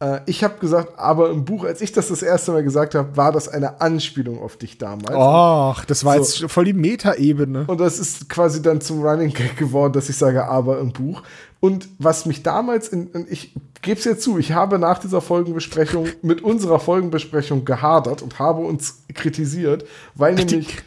äh, 0.00 0.20
ich 0.26 0.42
habe 0.44 0.54
gesagt, 0.60 0.98
aber 0.98 1.30
im 1.30 1.44
Buch, 1.44 1.64
als 1.64 1.80
ich 1.80 1.92
das 1.92 2.08
das 2.08 2.22
erste 2.22 2.52
Mal 2.52 2.62
gesagt 2.62 2.94
habe, 2.94 3.16
war 3.16 3.32
das 3.32 3.48
eine 3.48 3.80
Anspielung 3.80 4.40
auf 4.42 4.56
dich 4.56 4.78
damals. 4.78 5.10
Och, 5.14 5.84
das 5.86 6.04
war 6.04 6.14
So. 6.14 6.20
jetzt 6.44 6.52
voll 6.52 6.64
die 6.64 6.72
Meta-Ebene. 6.72 7.64
Und 7.66 7.78
das 7.80 7.98
ist 7.98 8.28
quasi 8.28 8.62
dann 8.62 8.80
zum 8.80 9.02
Running 9.02 9.32
Gag 9.32 9.56
geworden, 9.56 9.92
dass 9.92 10.08
ich 10.08 10.16
sage, 10.16 10.46
aber 10.46 10.78
im 10.80 10.92
Buch. 10.92 11.22
Und 11.60 11.88
was 11.98 12.24
mich 12.24 12.42
damals, 12.42 12.88
in, 12.88 13.10
ich 13.28 13.54
gebe 13.82 13.98
es 13.98 14.04
jetzt 14.06 14.22
zu, 14.22 14.38
ich 14.38 14.52
habe 14.52 14.78
nach 14.78 14.98
dieser 14.98 15.20
Folgenbesprechung 15.20 16.06
mit 16.22 16.42
unserer 16.42 16.80
Folgenbesprechung 16.80 17.66
gehadert 17.66 18.22
und 18.22 18.38
habe 18.38 18.60
uns 18.62 19.02
kritisiert, 19.14 19.84
weil 20.14 20.34
nämlich, 20.34 20.78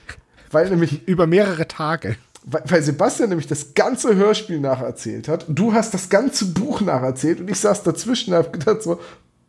weil 0.51 0.69
nämlich 0.71 1.07
Über 1.07 1.27
mehrere 1.27 1.67
Tage. 1.67 2.15
Weil, 2.45 2.83
Sebastian 2.83 3.29
nämlich 3.29 3.47
das 3.47 3.73
ganze 3.73 4.15
Hörspiel 4.15 4.59
nacherzählt 4.59 5.27
hat. 5.27 5.45
Du 5.47 5.73
hast 5.73 5.93
das 5.93 6.09
ganze 6.09 6.45
Buch 6.47 6.81
nacherzählt 6.81 7.39
und 7.39 7.49
ich 7.49 7.59
saß 7.59 7.83
dazwischen 7.83 8.33
und 8.33 8.37
habe 8.37 8.57
gedacht 8.57 8.83
so, 8.83 8.99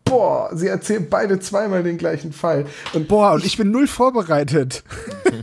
boah, 0.05 0.51
sie 0.55 0.69
erzählen 0.69 1.07
beide 1.09 1.41
zweimal 1.41 1.83
den 1.83 1.99
gleichen 1.99 2.33
Fall. 2.33 2.67
Und 2.93 3.09
Boah, 3.09 3.33
und 3.33 3.45
ich 3.45 3.57
bin 3.57 3.71
null 3.71 3.87
vorbereitet. 3.87 4.85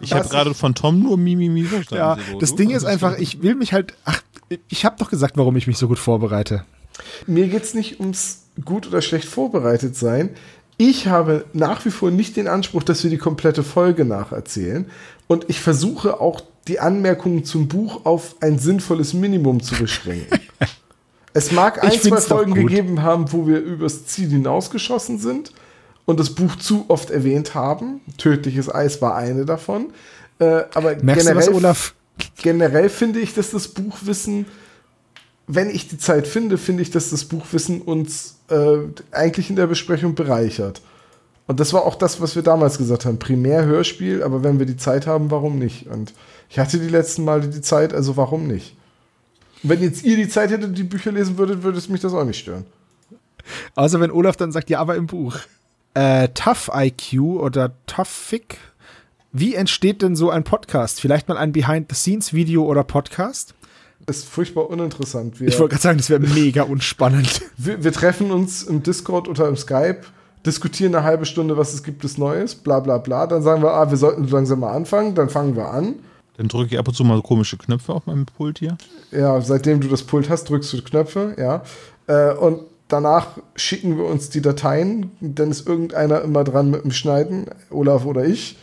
Ich 0.00 0.12
habe 0.12 0.28
gerade 0.28 0.52
von 0.52 0.74
Tom 0.74 1.00
nur 1.00 1.16
Mimimi 1.16 1.64
verstanden. 1.64 2.02
Ja, 2.04 2.18
Sebo. 2.26 2.38
das? 2.38 2.54
Ding 2.54 2.68
ist 2.68 2.84
Also, 2.84 2.88
einfach, 2.88 3.18
ich 3.18 3.42
will 3.42 3.54
mich 3.54 3.72
halt. 3.72 3.94
Ach, 4.04 4.20
ich 4.68 4.84
habe 4.84 4.96
doch 4.98 5.08
gesagt, 5.08 5.38
warum 5.38 5.56
ich 5.56 5.66
mich 5.66 5.78
so 5.78 5.88
gut 5.88 5.98
vorbereite. 5.98 6.64
mir 7.26 7.48
geht's 7.48 7.72
nicht 7.72 7.98
ums 7.98 8.42
gut 8.62 8.86
oder 8.86 9.00
schlecht 9.00 9.26
vorbereitet 9.26 9.96
sein. 9.96 10.30
Ich 10.80 11.08
habe 11.08 11.44
nach 11.52 11.84
wie 11.84 11.90
vor 11.90 12.10
nicht 12.10 12.38
den 12.38 12.48
Anspruch, 12.48 12.82
dass 12.82 13.04
wir 13.04 13.10
die 13.10 13.18
komplette 13.18 13.62
Folge 13.62 14.06
nacherzählen. 14.06 14.86
Und 15.26 15.44
ich 15.50 15.60
versuche 15.60 16.22
auch 16.22 16.40
die 16.68 16.80
Anmerkungen 16.80 17.44
zum 17.44 17.68
Buch 17.68 18.06
auf 18.06 18.36
ein 18.40 18.58
sinnvolles 18.58 19.12
Minimum 19.12 19.62
zu 19.62 19.74
beschränken. 19.74 20.40
es 21.34 21.52
mag 21.52 21.84
ein, 21.84 21.92
Ich 21.92 22.00
zwei 22.00 22.16
Folgen 22.16 22.54
gegeben 22.54 23.02
haben, 23.02 23.30
wo 23.30 23.46
wir 23.46 23.58
übers 23.58 24.06
Ziel 24.06 24.30
hinausgeschossen 24.30 25.18
sind 25.18 25.52
und 26.06 26.18
das 26.18 26.34
Buch 26.34 26.56
zu 26.56 26.86
oft 26.88 27.10
erwähnt 27.10 27.54
haben. 27.54 28.00
Tödliches 28.16 28.74
Eis 28.74 29.02
war 29.02 29.16
eine 29.16 29.44
davon. 29.44 29.92
Äh, 30.38 30.62
aber 30.72 30.96
Merkst 31.02 31.28
du 31.28 31.34
was, 31.34 31.44
generell 31.44 31.54
Olaf? 31.56 31.94
generell 32.40 32.88
finde 32.88 33.20
ich, 33.20 33.34
dass 33.34 33.50
das 33.50 33.68
Buchwissen, 33.68 34.46
wenn 35.46 35.68
ich 35.68 35.88
die 35.88 35.98
Zeit 35.98 36.26
finde, 36.26 36.56
finde 36.56 36.82
ich, 36.82 36.90
dass 36.90 37.10
das 37.10 37.26
Buchwissen 37.26 37.82
uns 37.82 38.39
äh, 38.50 38.78
eigentlich 39.12 39.50
in 39.50 39.56
der 39.56 39.66
Besprechung 39.66 40.14
bereichert. 40.14 40.80
Und 41.46 41.58
das 41.58 41.72
war 41.72 41.84
auch 41.84 41.96
das, 41.96 42.20
was 42.20 42.36
wir 42.36 42.42
damals 42.42 42.78
gesagt 42.78 43.04
haben. 43.04 43.18
Primär 43.18 43.64
Hörspiel, 43.64 44.22
aber 44.22 44.44
wenn 44.44 44.58
wir 44.58 44.66
die 44.66 44.76
Zeit 44.76 45.06
haben, 45.06 45.30
warum 45.30 45.58
nicht? 45.58 45.88
Und 45.88 46.12
ich 46.48 46.58
hatte 46.58 46.78
die 46.78 46.88
letzten 46.88 47.24
Male 47.24 47.48
die 47.48 47.60
Zeit, 47.60 47.92
also 47.92 48.16
warum 48.16 48.46
nicht? 48.46 48.76
Und 49.62 49.70
wenn 49.70 49.82
jetzt 49.82 50.04
ihr 50.04 50.16
die 50.16 50.28
Zeit 50.28 50.50
hättet, 50.50 50.78
die 50.78 50.84
Bücher 50.84 51.12
lesen 51.12 51.38
würdet, 51.38 51.62
würde 51.62 51.78
es 51.78 51.88
mich 51.88 52.00
das 52.00 52.14
auch 52.14 52.24
nicht 52.24 52.38
stören. 52.38 52.66
Außer 53.74 54.00
wenn 54.00 54.10
Olaf 54.12 54.36
dann 54.36 54.52
sagt, 54.52 54.70
ja, 54.70 54.78
aber 54.78 54.96
im 54.96 55.06
Buch. 55.06 55.38
Äh, 55.94 56.28
Tough 56.34 56.70
IQ 56.72 57.20
oder 57.40 57.72
Tough 57.86 58.08
Fic. 58.08 58.58
Wie 59.32 59.54
entsteht 59.54 60.02
denn 60.02 60.16
so 60.16 60.30
ein 60.30 60.44
Podcast? 60.44 61.00
Vielleicht 61.00 61.28
mal 61.28 61.36
ein 61.36 61.52
Behind-the-Scenes-Video 61.52 62.64
oder 62.64 62.84
Podcast? 62.84 63.54
Ist 64.10 64.28
furchtbar 64.28 64.68
uninteressant. 64.68 65.40
Wir, 65.40 65.48
Ich 65.48 65.58
wollte 65.58 65.70
gerade 65.74 65.82
sagen, 65.82 65.98
das 65.98 66.10
wäre 66.10 66.20
mega 66.20 66.62
unspannend. 66.64 67.42
wir, 67.56 67.82
wir 67.84 67.92
treffen 67.92 68.30
uns 68.30 68.62
im 68.64 68.82
Discord 68.82 69.28
oder 69.28 69.48
im 69.48 69.56
Skype, 69.56 70.00
diskutieren 70.44 70.94
eine 70.94 71.04
halbe 71.04 71.26
Stunde, 71.26 71.56
was 71.56 71.72
es 71.74 71.82
gibt, 71.82 72.04
es 72.04 72.18
Neues, 72.18 72.54
bla 72.54 72.80
bla 72.80 72.98
bla. 72.98 73.26
Dann 73.26 73.42
sagen 73.42 73.62
wir, 73.62 73.72
ah, 73.72 73.90
wir 73.90 73.96
sollten 73.96 74.26
so 74.26 74.36
langsam 74.36 74.60
mal 74.60 74.72
anfangen. 74.72 75.14
Dann 75.14 75.28
fangen 75.28 75.54
wir 75.56 75.70
an. 75.70 75.96
Dann 76.36 76.48
drücke 76.48 76.74
ich 76.74 76.78
ab 76.78 76.88
und 76.88 76.94
zu 76.94 77.04
mal 77.04 77.16
so 77.16 77.22
komische 77.22 77.58
Knöpfe 77.58 77.92
auf 77.92 78.06
meinem 78.06 78.24
Pult 78.26 78.58
hier. 78.60 78.78
Ja, 79.12 79.40
seitdem 79.42 79.80
du 79.80 79.88
das 79.88 80.02
Pult 80.02 80.30
hast, 80.30 80.48
drückst 80.48 80.72
du 80.72 80.82
Knöpfe, 80.82 81.36
ja. 81.38 81.62
Äh, 82.06 82.34
und 82.34 82.60
danach 82.88 83.38
schicken 83.56 83.98
wir 83.98 84.06
uns 84.06 84.30
die 84.30 84.40
Dateien. 84.40 85.10
Dann 85.20 85.50
ist 85.50 85.66
irgendeiner 85.66 86.22
immer 86.22 86.42
dran 86.44 86.70
mit 86.70 86.82
dem 86.82 86.92
Schneiden, 86.92 87.46
Olaf 87.70 88.06
oder 88.06 88.24
ich. 88.24 88.56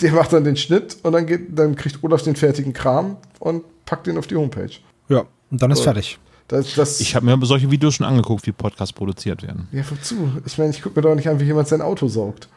Der 0.00 0.12
macht 0.12 0.32
dann 0.32 0.44
den 0.44 0.56
Schnitt 0.56 0.96
und 1.02 1.12
dann, 1.12 1.26
geht, 1.26 1.58
dann 1.58 1.74
kriegt 1.74 2.04
Olaf 2.04 2.22
den 2.22 2.36
fertigen 2.36 2.72
Kram 2.72 3.16
und 3.40 3.64
packt 3.84 4.06
den 4.06 4.18
auf 4.18 4.26
die 4.26 4.36
Homepage. 4.36 4.70
Ja, 5.08 5.24
und 5.50 5.62
dann 5.62 5.70
ist 5.70 5.78
So. 5.78 5.84
fertig. 5.84 6.18
Das, 6.48 6.74
das, 6.74 7.00
Ich 7.00 7.14
habe 7.14 7.24
mir 7.24 7.46
solche 7.46 7.70
Videos 7.70 7.94
schon 7.94 8.06
angeguckt, 8.06 8.46
wie 8.46 8.52
Podcasts 8.52 8.92
produziert 8.92 9.42
werden. 9.42 9.68
ja, 9.72 9.82
wozu? 9.90 10.30
Ich 10.44 10.58
meine, 10.58 10.70
ich 10.70 10.82
gucke 10.82 10.98
mir 11.00 11.02
doch 11.02 11.14
nicht 11.14 11.28
an, 11.28 11.40
wie 11.40 11.44
jemand 11.44 11.68
sein 11.68 11.80
Auto 11.80 12.08
saugt. 12.08 12.48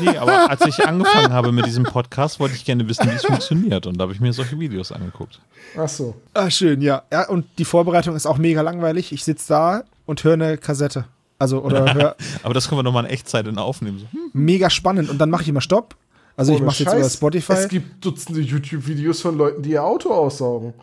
Nee, 0.00 0.16
aber 0.16 0.50
als 0.50 0.64
ich 0.66 0.86
angefangen 0.86 1.32
habe 1.32 1.52
mit 1.52 1.66
diesem 1.66 1.84
Podcast, 1.84 2.38
wollte 2.38 2.54
ich 2.54 2.64
gerne 2.64 2.88
wissen, 2.88 3.10
wie 3.10 3.14
es 3.14 3.24
funktioniert. 3.24 3.86
Und 3.86 3.96
da 3.98 4.02
habe 4.02 4.12
ich 4.12 4.20
mir 4.20 4.32
solche 4.32 4.58
Videos 4.58 4.92
angeguckt. 4.92 5.40
Ach 5.76 5.88
so. 5.88 6.14
Ah, 6.34 6.50
schön, 6.50 6.80
ja. 6.80 7.02
Ja, 7.12 7.28
und 7.28 7.46
die 7.58 7.64
Vorbereitung 7.64 8.14
ist 8.14 8.26
auch 8.26 8.38
mega 8.38 8.60
langweilig. 8.60 9.12
Ich 9.12 9.24
sitze 9.24 9.48
da 9.48 9.84
und 10.06 10.22
höre 10.22 10.34
eine 10.34 10.58
Kassette. 10.58 11.06
Also, 11.38 11.62
oder 11.62 11.92
höre 11.94 12.16
Aber 12.44 12.54
das 12.54 12.68
können 12.68 12.78
wir 12.78 12.82
nochmal 12.84 13.04
in 13.04 13.10
Echtzeit 13.10 13.46
in 13.46 13.58
aufnehmen. 13.58 13.98
So, 13.98 14.06
hm, 14.12 14.30
mega 14.32 14.70
spannend. 14.70 15.10
Und 15.10 15.18
dann 15.18 15.30
mache 15.30 15.42
ich 15.42 15.48
immer 15.48 15.60
Stopp. 15.60 15.96
Also, 16.36 16.52
ich 16.52 16.58
Ohne 16.58 16.66
mache 16.66 16.82
jetzt 16.82 16.94
über 16.94 17.10
Spotify. 17.10 17.52
Es 17.52 17.68
gibt 17.68 18.04
Dutzende 18.04 18.40
YouTube-Videos 18.40 19.20
von 19.20 19.36
Leuten, 19.36 19.62
die 19.62 19.70
ihr 19.72 19.84
Auto 19.84 20.10
aussaugen. 20.10 20.74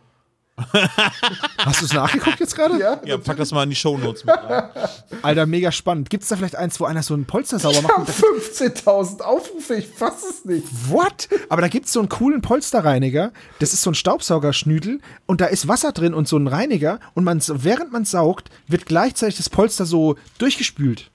Hast 1.57 1.81
du 1.81 1.85
es 1.85 1.93
nachgeguckt 1.93 2.39
jetzt 2.39 2.55
gerade? 2.55 2.77
Ja, 2.79 2.99
Ja, 3.05 3.17
pack 3.17 3.37
das 3.37 3.51
mal 3.51 3.63
in 3.63 3.69
die 3.69 3.75
Shownotes 3.75 4.25
mit 4.25 4.35
rein. 4.35 4.69
Alter, 5.21 5.45
mega 5.45 5.71
spannend. 5.71 6.09
Gibt 6.09 6.23
es 6.23 6.29
da 6.29 6.35
vielleicht 6.35 6.55
eins, 6.55 6.79
wo 6.79 6.85
einer 6.85 7.03
so 7.03 7.13
einen 7.13 7.25
Polster 7.25 7.59
sauber 7.59 7.81
macht? 7.81 7.93
haben 7.93 8.05
15.000 8.05 9.21
Aufrufe, 9.21 9.75
ich 9.75 9.87
fass 9.87 10.23
es 10.29 10.45
nicht. 10.45 10.67
What? 10.89 11.29
Aber 11.49 11.61
da 11.61 11.67
gibt 11.67 11.85
es 11.85 11.93
so 11.93 11.99
einen 11.99 12.09
coolen 12.09 12.41
Polsterreiniger. 12.41 13.31
Das 13.59 13.73
ist 13.73 13.81
so 13.81 13.91
ein 13.91 13.95
Staubsaugerschnüdel 13.95 14.99
und 15.25 15.41
da 15.41 15.45
ist 15.45 15.67
Wasser 15.67 15.91
drin 15.91 16.13
und 16.13 16.27
so 16.27 16.37
ein 16.37 16.47
Reiniger 16.47 16.99
und 17.13 17.23
man, 17.23 17.41
während 17.47 17.91
man 17.91 18.05
saugt, 18.05 18.49
wird 18.67 18.85
gleichzeitig 18.85 19.37
das 19.37 19.49
Polster 19.49 19.85
so 19.85 20.15
durchgespült. 20.37 21.09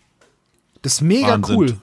Das 0.83 0.95
ist 0.95 1.01
mega 1.03 1.29
Wahnsinn. 1.29 1.57
cool. 1.57 1.77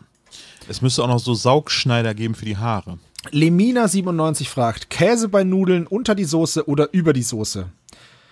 Es 0.68 0.82
müsste 0.82 1.04
auch 1.04 1.08
noch 1.08 1.20
so 1.20 1.34
Saugschneider 1.34 2.14
geben 2.14 2.36
für 2.36 2.46
die 2.46 2.58
Haare. 2.58 3.00
Lemina97 3.32 4.48
fragt: 4.48 4.90
Käse 4.90 5.30
bei 5.30 5.44
Nudeln 5.44 5.88
unter 5.88 6.16
die 6.16 6.26
Soße 6.26 6.68
oder 6.68 6.90
über 6.94 7.14
die 7.14 7.24
Soße? 7.24 7.68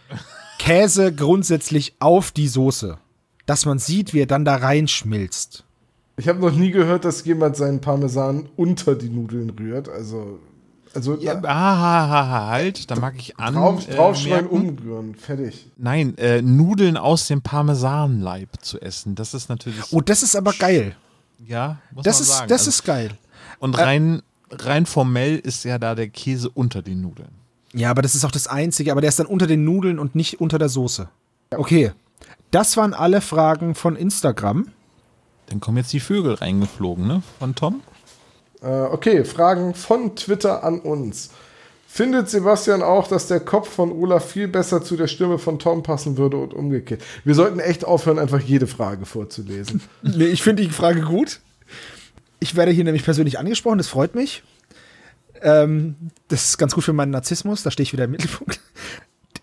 Käse 0.60 1.14
grundsätzlich 1.14 1.96
auf 2.00 2.32
die 2.32 2.48
Soße. 2.48 2.98
Dass 3.46 3.66
man 3.66 3.80
sieht, 3.80 4.14
wie 4.14 4.22
er 4.22 4.28
dann 4.28 4.46
da 4.46 4.56
reinschmilzt. 4.58 5.64
Ich 6.18 6.28
habe 6.28 6.40
noch 6.40 6.52
nie 6.52 6.72
gehört, 6.72 7.06
dass 7.06 7.24
jemand 7.26 7.56
seinen 7.56 7.82
Parmesan 7.82 8.50
unter 8.58 8.96
die 8.96 9.10
Nudeln 9.10 9.50
rührt. 9.52 9.88
Also, 9.90 10.40
also 10.94 11.16
Ja, 11.18 11.42
ah, 11.44 12.48
halt, 12.50 12.92
da 12.92 12.96
mag 12.98 13.16
ich 13.18 13.38
an. 13.40 13.54
drauf, 13.54 13.88
äh, 13.88 13.96
draufschneiden, 13.96 14.52
merken. 14.52 14.70
umrühren. 14.70 15.16
Fertig. 15.16 15.68
Nein, 15.78 16.18
äh, 16.18 16.42
Nudeln 16.42 16.98
aus 16.98 17.28
dem 17.28 17.42
Parmesanleib 17.42 18.50
zu 18.62 18.82
essen, 18.82 19.16
das 19.16 19.34
ist 19.34 19.50
natürlich. 19.50 19.82
Oh, 19.92 20.02
das 20.02 20.22
ist 20.22 20.36
aber 20.36 20.52
geil. 20.54 20.96
Ja, 21.46 21.78
muss 21.92 22.04
Das 22.04 22.16
man 22.18 22.22
ist, 22.24 22.28
sagen. 22.30 22.50
das 22.50 22.62
Also, 22.62 22.70
ist 22.70 22.84
geil. 22.84 23.12
und 23.60 23.78
rein, 23.78 24.22
rein 24.52 24.86
formell 24.86 25.38
ist 25.38 25.64
ja 25.66 25.78
da 25.78 25.96
der 25.96 26.10
Käse 26.10 26.50
unter 26.50 26.82
den 26.82 27.02
Nudeln. 27.02 27.30
Ja, 27.74 27.92
aber 27.92 28.02
das 28.02 28.16
ist 28.16 28.26
auch 28.26 28.32
das 28.32 28.48
Einzige. 28.48 28.92
Aber 28.92 29.02
der 29.02 29.10
ist 29.10 29.20
dann 29.20 29.28
unter 29.28 29.46
den 29.48 29.64
Nudeln 29.64 30.00
und 30.00 30.16
nicht 30.16 30.42
unter 30.42 30.58
der 30.58 30.70
Soße. 30.70 31.08
Okay. 31.56 31.92
Das 32.52 32.78
waren 32.78 32.94
alle 32.96 33.22
Fragen 33.22 33.76
von 33.76 33.96
Instagram. 33.96 34.70
Dann 35.48 35.60
kommen 35.60 35.78
jetzt 35.78 35.94
die 35.94 36.00
Vögel 36.00 36.34
reingeflogen, 36.34 37.06
ne? 37.08 37.22
Von 37.38 37.54
Tom. 37.56 37.82
Äh, 38.62 38.68
okay, 38.68 39.24
Fragen 39.24 39.74
von 39.76 40.16
Twitter 40.16 40.64
an 40.64 40.80
uns. 40.80 41.30
Findet 41.92 42.30
Sebastian 42.30 42.84
auch, 42.84 43.08
dass 43.08 43.26
der 43.26 43.40
Kopf 43.40 43.68
von 43.68 43.92
Olaf 43.92 44.30
viel 44.30 44.48
besser 44.48 44.84
zu 44.84 44.96
der 44.96 45.08
Stimme 45.08 45.40
von 45.40 45.58
Tom 45.58 45.82
passen 45.82 46.18
würde 46.18 46.38
und 46.38 46.54
umgekehrt? 46.54 47.02
Wir 47.26 47.34
sollten 47.34 47.60
echt 47.60 47.84
aufhören, 47.84 48.20
einfach 48.20 48.40
jede 48.40 48.68
Frage 48.68 49.08
vorzulesen. 49.08 49.82
Nee, 50.04 50.28
ich 50.28 50.44
finde 50.44 50.62
die 50.62 50.70
Frage 50.70 51.02
gut. 51.02 51.40
Ich 52.40 52.56
werde 52.56 52.72
hier 52.72 52.84
nämlich 52.84 53.04
persönlich 53.04 53.40
angesprochen, 53.40 53.80
das 53.80 53.88
freut 53.88 54.14
mich. 54.14 54.44
Ähm, 55.42 55.96
das 56.28 56.50
ist 56.50 56.58
ganz 56.60 56.76
gut 56.76 56.84
für 56.84 56.94
meinen 56.94 57.10
Narzissmus, 57.10 57.64
da 57.64 57.72
stehe 57.72 57.84
ich 57.84 57.92
wieder 57.92 58.06
im 58.06 58.12
Mittelpunkt. 58.12 58.62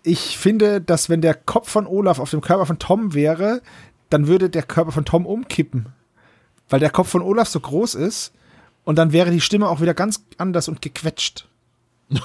Ich 0.03 0.37
finde, 0.37 0.79
dass 0.79 1.09
wenn 1.09 1.19
der 1.19 1.33
Kopf 1.33 1.69
von 1.69 1.85
Olaf 1.85 2.17
auf 2.17 2.31
dem 2.31 2.39
Körper 2.39 2.65
von 2.65 2.79
Tom 2.79 3.13
wäre, 3.13 3.61
dann 4.09 4.27
würde 4.27 4.49
der 4.49 4.63
Körper 4.63 4.93
von 4.93 5.03
Tom 5.03 5.25
umkippen. 5.25 5.87
Weil 6.69 6.79
der 6.79 6.91
Kopf 6.91 7.09
von 7.09 7.21
Olaf 7.21 7.49
so 7.49 7.59
groß 7.59 7.95
ist 7.95 8.31
und 8.85 8.97
dann 8.97 9.11
wäre 9.11 9.31
die 9.31 9.41
Stimme 9.41 9.67
auch 9.67 9.81
wieder 9.81 9.93
ganz 9.93 10.23
anders 10.37 10.69
und 10.69 10.81
gequetscht. 10.81 11.49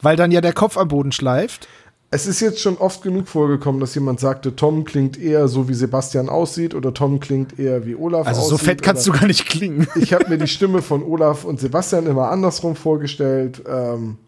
Weil 0.00 0.16
dann 0.16 0.30
ja 0.30 0.40
der 0.40 0.52
Kopf 0.52 0.76
am 0.76 0.88
Boden 0.88 1.12
schleift 1.12 1.66
Es 2.10 2.26
ist 2.26 2.40
jetzt 2.40 2.60
schon 2.60 2.76
oft 2.78 3.02
genug 3.02 3.28
vorgekommen, 3.28 3.80
dass 3.80 3.94
jemand 3.94 4.20
sagte, 4.20 4.54
Tom 4.56 4.84
klingt 4.84 5.18
eher 5.18 5.48
so, 5.48 5.68
wie 5.68 5.74
Sebastian 5.74 6.28
aussieht 6.28 6.74
oder 6.74 6.94
Tom 6.94 7.20
klingt 7.20 7.58
eher 7.58 7.84
wie 7.84 7.94
Olaf 7.96 8.26
Also 8.26 8.40
aussieht. 8.42 8.58
so 8.58 8.64
fett 8.64 8.82
kannst 8.82 9.06
du 9.06 9.12
gar 9.12 9.26
nicht 9.26 9.46
klingen. 9.46 9.86
Ich 9.96 10.12
habe 10.12 10.28
mir 10.28 10.38
die 10.38 10.46
Stimme 10.56 10.82
von 10.82 11.02
Olaf 11.02 11.44
und 11.44 11.60
Sebastian 11.60 12.06
immer 12.06 12.30
andersrum 12.30 12.76
vorgestellt. 12.76 13.62
Ähm, 13.68 14.18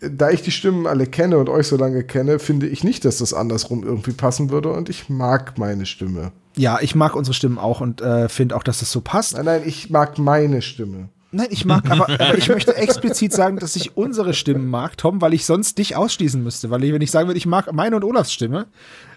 da 0.00 0.30
ich 0.30 0.42
die 0.42 0.50
Stimmen 0.50 0.86
alle 0.86 1.06
kenne 1.06 1.38
und 1.38 1.48
euch 1.48 1.66
so 1.66 1.76
lange 1.76 2.02
kenne, 2.04 2.38
finde 2.38 2.66
ich 2.66 2.84
nicht, 2.84 3.04
dass 3.04 3.18
das 3.18 3.34
andersrum 3.34 3.82
irgendwie 3.82 4.12
passen 4.12 4.50
würde 4.50 4.70
und 4.70 4.88
ich 4.88 5.08
mag 5.08 5.58
meine 5.58 5.84
Stimme. 5.86 6.32
Ja, 6.56 6.78
ich 6.80 6.94
mag 6.94 7.14
unsere 7.16 7.34
Stimmen 7.34 7.58
auch 7.58 7.80
und 7.82 8.00
äh, 8.00 8.28
finde 8.28 8.56
auch, 8.56 8.62
dass 8.62 8.78
das 8.80 8.90
so 8.90 9.00
passt. 9.02 9.34
Nein, 9.36 9.44
nein, 9.44 9.62
ich 9.66 9.90
mag 9.90 10.18
meine 10.18 10.62
Stimme. 10.62 11.08
Nein, 11.36 11.48
ich 11.50 11.66
mag, 11.66 11.90
aber, 11.90 12.08
aber 12.20 12.38
ich 12.38 12.48
möchte 12.48 12.74
explizit 12.76 13.30
sagen, 13.30 13.58
dass 13.58 13.76
ich 13.76 13.94
unsere 13.94 14.32
Stimmen 14.32 14.70
mag, 14.70 14.96
Tom, 14.96 15.20
weil 15.20 15.34
ich 15.34 15.44
sonst 15.44 15.76
dich 15.76 15.94
ausschließen 15.94 16.42
müsste. 16.42 16.70
Weil 16.70 16.82
ich, 16.82 16.94
wenn 16.94 17.02
ich 17.02 17.10
sagen 17.10 17.28
würde, 17.28 17.36
ich 17.36 17.44
mag 17.44 17.70
meine 17.74 17.96
und 17.96 18.04
Olafs 18.04 18.32
Stimme, 18.32 18.66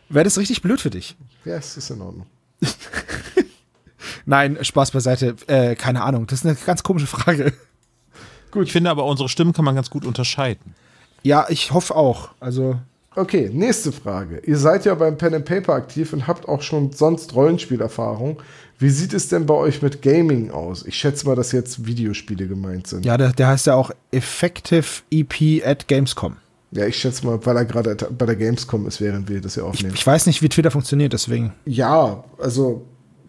wäre 0.09 0.25
das 0.25 0.37
richtig 0.37 0.61
blöd 0.61 0.81
für 0.81 0.89
dich. 0.89 1.15
Ja, 1.45 1.55
es 1.55 1.77
ist 1.77 1.89
in 1.89 2.01
Ordnung. 2.01 2.25
Nein, 4.25 4.57
Spaß 4.61 4.91
beiseite. 4.91 5.35
Äh, 5.47 5.75
keine 5.75 6.03
Ahnung. 6.03 6.27
Das 6.27 6.39
ist 6.39 6.45
eine 6.45 6.55
ganz 6.55 6.83
komische 6.83 7.07
Frage. 7.07 7.53
Ich 8.61 8.71
finde 8.73 8.89
aber, 8.89 9.05
unsere 9.05 9.29
Stimmen 9.29 9.53
kann 9.53 9.63
man 9.63 9.75
ganz 9.75 9.89
gut 9.89 10.05
unterscheiden. 10.05 10.75
Ja, 11.23 11.45
ich 11.47 11.71
hoffe 11.71 11.95
auch. 11.95 12.31
Also, 12.41 12.79
Okay, 13.15 13.49
nächste 13.51 13.91
Frage. 13.91 14.39
Ihr 14.45 14.57
seid 14.57 14.85
ja 14.85 14.93
beim 14.95 15.17
Pen 15.17 15.33
and 15.33 15.45
Paper 15.45 15.73
aktiv 15.73 16.13
und 16.13 16.27
habt 16.27 16.47
auch 16.47 16.61
schon 16.61 16.91
sonst 16.91 17.33
Rollenspielerfahrung. 17.35 18.41
Wie 18.77 18.89
sieht 18.89 19.13
es 19.13 19.27
denn 19.27 19.45
bei 19.45 19.55
euch 19.55 19.81
mit 19.81 20.01
Gaming 20.01 20.51
aus? 20.51 20.85
Ich 20.85 20.95
schätze 20.95 21.25
mal, 21.25 21.35
dass 21.35 21.51
jetzt 21.51 21.85
Videospiele 21.85 22.47
gemeint 22.47 22.87
sind. 22.87 23.03
ja, 23.05 23.17
der, 23.17 23.31
der 23.33 23.47
heißt 23.47 23.67
ja 23.67 23.75
auch 23.75 23.91
Effective 24.11 24.85
EP 25.11 25.65
at 25.65 25.87
Gamescom. 25.87 26.37
Ja, 26.71 26.85
ich 26.85 26.97
schätze 26.97 27.25
mal, 27.25 27.43
weil 27.45 27.57
er 27.57 27.65
gerade 27.65 27.95
bei 27.95 28.25
der 28.27 28.35
Gamescom 28.35 28.87
ist, 28.87 29.01
während 29.01 29.27
wir 29.27 29.41
das 29.41 29.55
ja 29.55 29.63
Ich, 29.63 29.69
aufnehmen. 29.69 29.95
ich 29.95 30.05
weiß 30.05 30.27
nicht, 30.27 30.41
wie 30.43 30.49
Twitter 30.49 30.69
funktioniert, 30.71 31.11
deswegen. 31.13 31.51
Ja, 31.65 32.23
also 32.37 32.85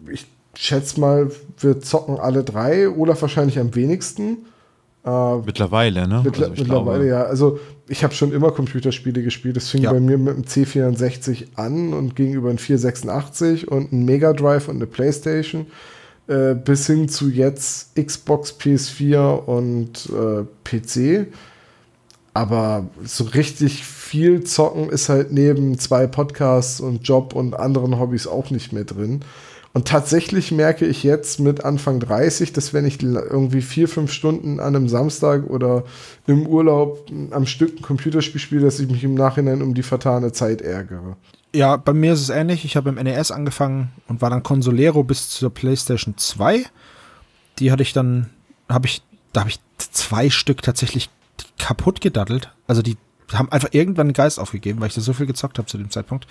ich 0.09 0.27
schätze 0.55 0.99
mal, 0.99 1.31
wir 1.59 1.81
zocken 1.81 2.17
alle 2.19 2.43
drei. 2.43 2.87
Olaf 2.87 3.21
wahrscheinlich 3.23 3.57
am 3.57 3.73
wenigsten. 3.73 4.45
Äh, 5.03 5.37
Mittlerweile, 5.37 6.07
ne? 6.07 6.21
mittler- 6.23 6.41
Also 6.49 6.53
ich 6.53 6.59
mittlerweile, 6.59 7.05
glaube, 7.05 7.07
ja. 7.07 7.23
Also 7.23 7.59
ich 7.87 8.03
habe 8.03 8.13
schon 8.13 8.31
immer 8.31 8.51
Computerspiele 8.51 9.23
gespielt. 9.23 9.55
Das 9.57 9.69
fing 9.69 9.81
Ja. 9.83 9.91
bei 9.91 9.99
mir 9.99 10.17
mit 10.17 10.35
dem 10.35 10.43
C64 10.45 11.47
an 11.55 11.93
und 11.93 12.15
ging 12.15 12.33
über 12.33 12.49
einen 12.49 12.59
486 12.59 13.67
und 13.67 13.91
einen 13.91 14.05
Mega 14.05 14.33
Drive 14.33 14.67
und 14.67 14.75
eine 14.75 14.85
Playstation 14.87 15.65
äh, 16.27 16.53
bis 16.53 16.85
hin 16.85 17.09
zu 17.09 17.29
jetzt 17.29 17.95
Xbox, 17.95 18.55
PS4 18.59 19.43
und 19.45 20.07
äh, 20.11 20.43
PC. 20.63 21.27
Aber 22.33 22.85
so 23.03 23.25
richtig 23.25 23.83
viel 23.83 24.43
zocken 24.43 24.89
ist 24.89 25.09
halt 25.09 25.31
neben 25.33 25.77
zwei 25.79 26.07
Podcasts 26.07 26.79
und 26.79 27.05
Job 27.05 27.33
und 27.35 27.55
anderen 27.59 27.99
Hobbys 27.99 28.25
auch 28.27 28.51
nicht 28.51 28.71
mehr 28.71 28.85
drin. 28.85 29.21
Und 29.73 29.87
tatsächlich 29.87 30.51
merke 30.51 30.85
ich 30.85 31.03
jetzt 31.03 31.39
mit 31.39 31.63
Anfang 31.63 32.01
30, 32.01 32.51
dass 32.51 32.73
wenn 32.73 32.85
ich 32.85 33.01
irgendwie 33.01 33.61
vier, 33.61 33.87
fünf 33.87 34.11
Stunden 34.11 34.59
an 34.59 34.75
einem 34.75 34.89
Samstag 34.89 35.49
oder 35.49 35.85
im 36.27 36.45
Urlaub 36.45 37.09
am 37.31 37.45
Stück 37.45 37.77
ein 37.77 37.81
Computerspiel 37.81 38.41
spiele, 38.41 38.65
dass 38.65 38.79
ich 38.79 38.89
mich 38.89 39.03
im 39.03 39.13
Nachhinein 39.13 39.61
um 39.61 39.73
die 39.73 39.83
vertane 39.83 40.33
Zeit 40.33 40.61
ärgere. 40.61 41.15
Ja, 41.53 41.77
bei 41.77 41.93
mir 41.93 42.13
ist 42.13 42.21
es 42.21 42.29
ähnlich. 42.29 42.65
Ich 42.65 42.75
habe 42.75 42.89
im 42.89 42.95
NES 42.95 43.31
angefangen 43.31 43.91
und 44.07 44.21
war 44.21 44.29
dann 44.29 44.43
Consolero 44.43 45.03
bis 45.03 45.29
zur 45.29 45.53
PlayStation 45.53 46.17
2. 46.17 46.65
Die 47.59 47.71
hatte 47.71 47.83
ich 47.83 47.93
dann, 47.93 48.29
habe 48.67 48.87
ich, 48.87 49.01
da 49.31 49.41
habe 49.41 49.49
ich 49.49 49.59
zwei 49.77 50.29
Stück 50.29 50.61
tatsächlich 50.61 51.09
kaputt 51.57 52.01
gedaddelt. 52.01 52.51
Also 52.67 52.81
die 52.81 52.97
haben 53.33 53.51
einfach 53.51 53.69
irgendwann 53.71 54.09
den 54.09 54.13
Geist 54.13 54.39
aufgegeben, 54.39 54.81
weil 54.81 54.89
ich 54.89 54.95
da 54.95 55.01
so 55.01 55.13
viel 55.13 55.25
gezockt 55.25 55.57
habe 55.57 55.67
zu 55.67 55.77
dem 55.77 55.89
Zeitpunkt. 55.89 56.27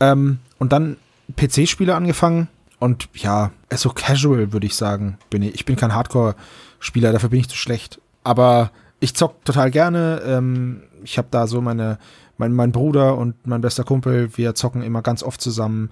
Ähm, 0.00 0.38
und 0.58 0.72
dann 0.72 0.96
PC-Spiele 1.36 1.94
angefangen 1.94 2.48
und 2.80 3.08
ja, 3.14 3.52
so 3.74 3.90
casual 3.90 4.52
würde 4.52 4.66
ich 4.66 4.74
sagen, 4.74 5.18
bin 5.28 5.42
ich. 5.42 5.54
Ich 5.54 5.64
bin 5.66 5.76
kein 5.76 5.94
Hardcore-Spieler, 5.94 7.12
dafür 7.12 7.28
bin 7.28 7.40
ich 7.40 7.48
zu 7.48 7.56
schlecht. 7.56 8.00
Aber 8.24 8.70
ich 9.00 9.14
zock 9.14 9.44
total 9.44 9.70
gerne. 9.70 10.22
Ähm, 10.24 10.82
ich 11.04 11.18
habe 11.18 11.28
da 11.30 11.46
so 11.46 11.60
meine, 11.60 11.98
mein, 12.38 12.52
mein 12.52 12.72
Bruder 12.72 13.18
und 13.18 13.46
mein 13.46 13.60
bester 13.60 13.84
Kumpel, 13.84 14.36
wir 14.36 14.54
zocken 14.54 14.82
immer 14.82 15.02
ganz 15.02 15.22
oft 15.22 15.42
zusammen. 15.42 15.90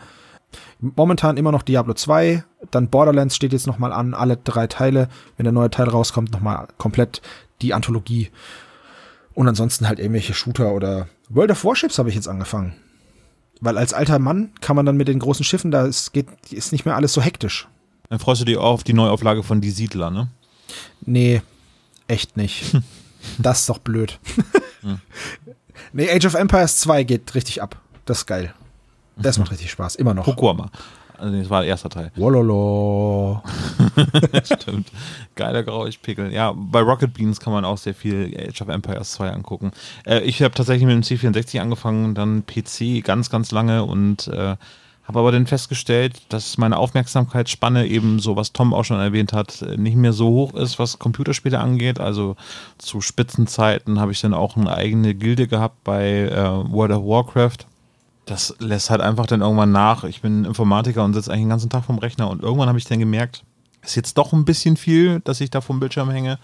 Momentan 0.80 1.36
immer 1.36 1.52
noch 1.52 1.62
Diablo 1.62 1.92
2, 1.92 2.42
dann 2.70 2.88
Borderlands 2.88 3.36
steht 3.36 3.52
jetzt 3.52 3.66
nochmal 3.66 3.92
an, 3.92 4.14
alle 4.14 4.38
drei 4.38 4.66
Teile. 4.66 5.08
Wenn 5.36 5.44
der 5.44 5.52
neue 5.52 5.70
Teil 5.70 5.88
rauskommt, 5.90 6.32
nochmal 6.32 6.68
komplett 6.78 7.20
die 7.60 7.74
Anthologie. 7.74 8.30
Und 9.34 9.46
ansonsten 9.46 9.88
halt 9.88 9.98
irgendwelche 9.98 10.32
Shooter 10.32 10.72
oder 10.72 11.06
World 11.28 11.50
of 11.50 11.64
Warships 11.64 11.98
habe 11.98 12.08
ich 12.08 12.14
jetzt 12.14 12.28
angefangen. 12.28 12.74
Weil 13.60 13.76
als 13.76 13.92
alter 13.92 14.18
Mann 14.18 14.52
kann 14.60 14.76
man 14.76 14.86
dann 14.86 14.96
mit 14.96 15.08
den 15.08 15.18
großen 15.18 15.44
Schiffen, 15.44 15.70
da 15.70 15.86
ist, 15.86 16.12
geht, 16.12 16.26
ist 16.50 16.72
nicht 16.72 16.84
mehr 16.84 16.96
alles 16.96 17.12
so 17.12 17.20
hektisch. 17.20 17.68
Dann 18.08 18.18
freust 18.18 18.40
du 18.40 18.44
dich 18.44 18.56
auch 18.56 18.72
auf 18.72 18.84
die 18.84 18.94
Neuauflage 18.94 19.42
von 19.42 19.60
Die 19.60 19.70
Siedler, 19.70 20.10
ne? 20.10 20.28
Nee, 21.00 21.42
echt 22.06 22.36
nicht. 22.36 22.76
das 23.38 23.60
ist 23.60 23.68
doch 23.68 23.78
blöd. 23.78 24.18
nee, 25.92 26.10
Age 26.10 26.26
of 26.26 26.34
Empires 26.34 26.78
2 26.78 27.04
geht 27.04 27.34
richtig 27.34 27.62
ab. 27.62 27.80
Das 28.04 28.18
ist 28.18 28.26
geil. 28.26 28.54
Das 29.16 29.38
macht 29.38 29.50
richtig 29.50 29.70
Spaß, 29.70 29.96
immer 29.96 30.14
noch. 30.14 30.24
Pokuama. 30.24 30.70
Also 31.18 31.36
das 31.36 31.50
war 31.50 31.60
der 31.62 31.70
erste 31.70 31.88
Teil. 31.88 32.12
Wololo. 32.16 33.42
Stimmt. 34.44 34.90
Geiler 35.34 35.62
Grauichpickel. 35.62 36.32
Ja, 36.32 36.52
bei 36.56 36.80
Rocket 36.80 37.12
Beans 37.12 37.40
kann 37.40 37.52
man 37.52 37.64
auch 37.64 37.78
sehr 37.78 37.94
viel 37.94 38.34
Age 38.38 38.62
of 38.62 38.68
Empires 38.68 39.12
2 39.12 39.30
angucken. 39.30 39.72
Äh, 40.06 40.20
ich 40.20 40.42
habe 40.42 40.54
tatsächlich 40.54 40.86
mit 40.86 40.94
dem 40.94 41.02
C64 41.02 41.60
angefangen, 41.60 42.14
dann 42.14 42.44
PC 42.46 43.04
ganz, 43.04 43.30
ganz 43.30 43.50
lange 43.50 43.84
und 43.84 44.28
äh, 44.28 44.56
habe 45.08 45.20
aber 45.20 45.32
dann 45.32 45.46
festgestellt, 45.46 46.20
dass 46.28 46.58
meine 46.58 46.76
Aufmerksamkeitsspanne 46.76 47.86
eben 47.86 48.18
so, 48.20 48.36
was 48.36 48.52
Tom 48.52 48.74
auch 48.74 48.84
schon 48.84 49.00
erwähnt 49.00 49.32
hat, 49.32 49.64
nicht 49.76 49.96
mehr 49.96 50.12
so 50.12 50.28
hoch 50.28 50.54
ist, 50.54 50.78
was 50.78 50.98
Computerspiele 50.98 51.58
angeht. 51.58 51.98
Also 51.98 52.36
zu 52.76 53.00
Spitzenzeiten 53.00 54.00
habe 54.00 54.12
ich 54.12 54.20
dann 54.20 54.34
auch 54.34 54.56
eine 54.56 54.70
eigene 54.70 55.14
Gilde 55.14 55.48
gehabt 55.48 55.82
bei 55.82 56.24
äh, 56.24 56.70
World 56.70 56.92
of 56.92 57.04
Warcraft. 57.04 57.66
Das 58.28 58.54
lässt 58.58 58.90
halt 58.90 59.00
einfach 59.00 59.26
dann 59.26 59.40
irgendwann 59.40 59.72
nach. 59.72 60.04
Ich 60.04 60.20
bin 60.20 60.44
Informatiker 60.44 61.02
und 61.04 61.14
sitze 61.14 61.30
eigentlich 61.32 61.44
den 61.44 61.50
ganzen 61.50 61.70
Tag 61.70 61.84
vom 61.84 61.98
Rechner 61.98 62.28
und 62.28 62.42
irgendwann 62.42 62.68
habe 62.68 62.78
ich 62.78 62.84
dann 62.84 62.98
gemerkt, 62.98 63.42
ist 63.82 63.96
jetzt 63.96 64.18
doch 64.18 64.32
ein 64.32 64.44
bisschen 64.44 64.76
viel, 64.76 65.20
dass 65.20 65.40
ich 65.40 65.50
da 65.50 65.60
vom 65.62 65.80
Bildschirm 65.80 66.10
hänge 66.10 66.38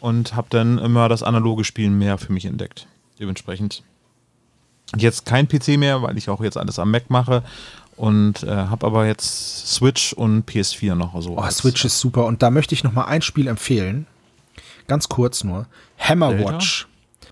und 0.00 0.36
habe 0.36 0.46
dann 0.50 0.78
immer 0.78 1.08
das 1.08 1.24
analoge 1.24 1.64
Spielen 1.64 1.98
mehr 1.98 2.16
für 2.16 2.32
mich 2.32 2.44
entdeckt. 2.44 2.86
Dementsprechend 3.18 3.82
jetzt 4.96 5.26
kein 5.26 5.48
PC 5.48 5.78
mehr, 5.78 6.02
weil 6.02 6.16
ich 6.16 6.28
auch 6.28 6.40
jetzt 6.42 6.56
alles 6.56 6.78
am 6.78 6.92
Mac 6.92 7.10
mache 7.10 7.42
und 7.96 8.42
äh, 8.42 8.54
habe 8.54 8.86
aber 8.86 9.06
jetzt 9.06 9.68
Switch 9.74 10.12
und 10.12 10.48
PS4 10.48 10.94
noch 10.94 11.20
so. 11.22 11.36
Oh, 11.38 11.50
Switch 11.50 11.84
ist 11.84 11.98
super. 11.98 12.26
Und 12.26 12.42
da 12.42 12.50
möchte 12.50 12.74
ich 12.74 12.84
noch 12.84 12.92
mal 12.92 13.06
ein 13.06 13.22
Spiel 13.22 13.48
empfehlen. 13.48 14.06
Ganz 14.86 15.08
kurz 15.08 15.42
nur. 15.42 15.66
Hammerwatch. 15.98 16.86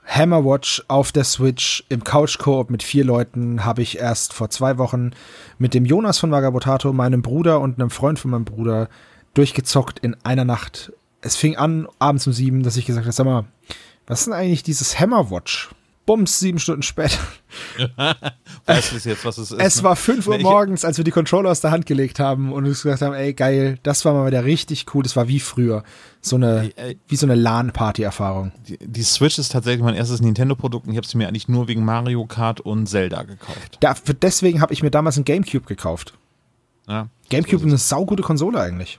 Hammerwatch 0.06 0.84
auf 0.88 1.12
der 1.12 1.24
Switch 1.24 1.84
im 1.88 2.04
Couch-Koop 2.04 2.70
mit 2.70 2.82
vier 2.82 3.04
Leuten 3.04 3.64
habe 3.64 3.82
ich 3.82 3.98
erst 3.98 4.32
vor 4.32 4.50
zwei 4.50 4.78
Wochen 4.78 5.12
mit 5.58 5.74
dem 5.74 5.84
Jonas 5.84 6.18
von 6.18 6.30
Vagabotato, 6.30 6.92
meinem 6.92 7.22
Bruder 7.22 7.60
und 7.60 7.78
einem 7.78 7.90
Freund 7.90 8.18
von 8.18 8.30
meinem 8.30 8.44
Bruder 8.44 8.88
durchgezockt 9.32 9.98
in 9.98 10.16
einer 10.22 10.44
Nacht. 10.44 10.92
Es 11.20 11.36
fing 11.36 11.56
an 11.56 11.88
abends 11.98 12.26
um 12.26 12.32
sieben, 12.32 12.62
dass 12.62 12.76
ich 12.76 12.86
gesagt 12.86 13.06
habe, 13.06 13.12
sag 13.12 13.24
mal, 13.24 13.44
was 14.06 14.20
ist 14.20 14.26
denn 14.26 14.34
eigentlich 14.34 14.62
dieses 14.62 15.00
Hammerwatch? 15.00 15.70
Bums, 16.06 16.38
sieben 16.38 16.58
Stunden 16.58 16.82
später. 16.82 17.18
Weißt 18.66 18.92
du 18.92 19.08
jetzt, 19.08 19.24
was 19.24 19.38
es 19.38 19.50
ist? 19.50 19.58
Es 19.60 19.76
ne? 19.78 19.84
war 19.84 19.96
5 19.96 20.26
Uhr 20.26 20.38
morgens, 20.38 20.84
als 20.84 20.98
wir 20.98 21.04
die 21.04 21.10
Controller 21.10 21.50
aus 21.50 21.62
der 21.62 21.70
Hand 21.70 21.86
gelegt 21.86 22.20
haben 22.20 22.52
und 22.52 22.66
uns 22.66 22.82
gesagt 22.82 23.00
haben, 23.00 23.14
ey, 23.14 23.32
geil, 23.32 23.78
das 23.82 24.04
war 24.04 24.12
mal 24.12 24.26
wieder 24.26 24.44
richtig 24.44 24.84
cool. 24.94 25.02
Das 25.02 25.16
war 25.16 25.28
wie 25.28 25.40
früher. 25.40 25.82
So 26.24 26.36
eine, 26.36 26.72
wie 27.06 27.16
so 27.16 27.26
eine 27.26 27.34
LAN-Party-Erfahrung. 27.34 28.52
Die, 28.66 28.78
die 28.78 29.02
Switch 29.02 29.38
ist 29.38 29.52
tatsächlich 29.52 29.82
mein 29.82 29.94
erstes 29.94 30.22
Nintendo-Produkt 30.22 30.86
und 30.86 30.92
ich 30.92 30.96
habe 30.96 31.06
sie 31.06 31.18
mir 31.18 31.28
eigentlich 31.28 31.48
nur 31.48 31.68
wegen 31.68 31.84
Mario 31.84 32.24
Kart 32.24 32.60
und 32.60 32.86
Zelda 32.86 33.24
gekauft. 33.24 33.76
Dafür, 33.80 34.14
deswegen 34.14 34.62
habe 34.62 34.72
ich 34.72 34.82
mir 34.82 34.90
damals 34.90 35.18
ein 35.18 35.24
Gamecube 35.24 35.66
gekauft. 35.66 36.14
Ja. 36.88 37.08
Gamecube 37.28 37.58
ist 37.58 37.68
eine 37.68 37.76
saugute 37.76 38.22
Konsole 38.22 38.58
eigentlich. 38.58 38.98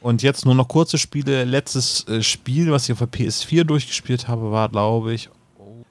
Und 0.00 0.22
jetzt 0.22 0.46
nur 0.46 0.54
noch 0.54 0.66
kurze 0.66 0.96
Spiele. 0.96 1.44
Letztes 1.44 2.08
äh, 2.08 2.22
Spiel, 2.22 2.72
was 2.72 2.88
ich 2.88 2.92
auf 2.92 2.98
der 2.98 3.08
PS4 3.08 3.64
durchgespielt 3.64 4.26
habe, 4.28 4.50
war, 4.50 4.70
glaube 4.70 5.12
ich, 5.12 5.28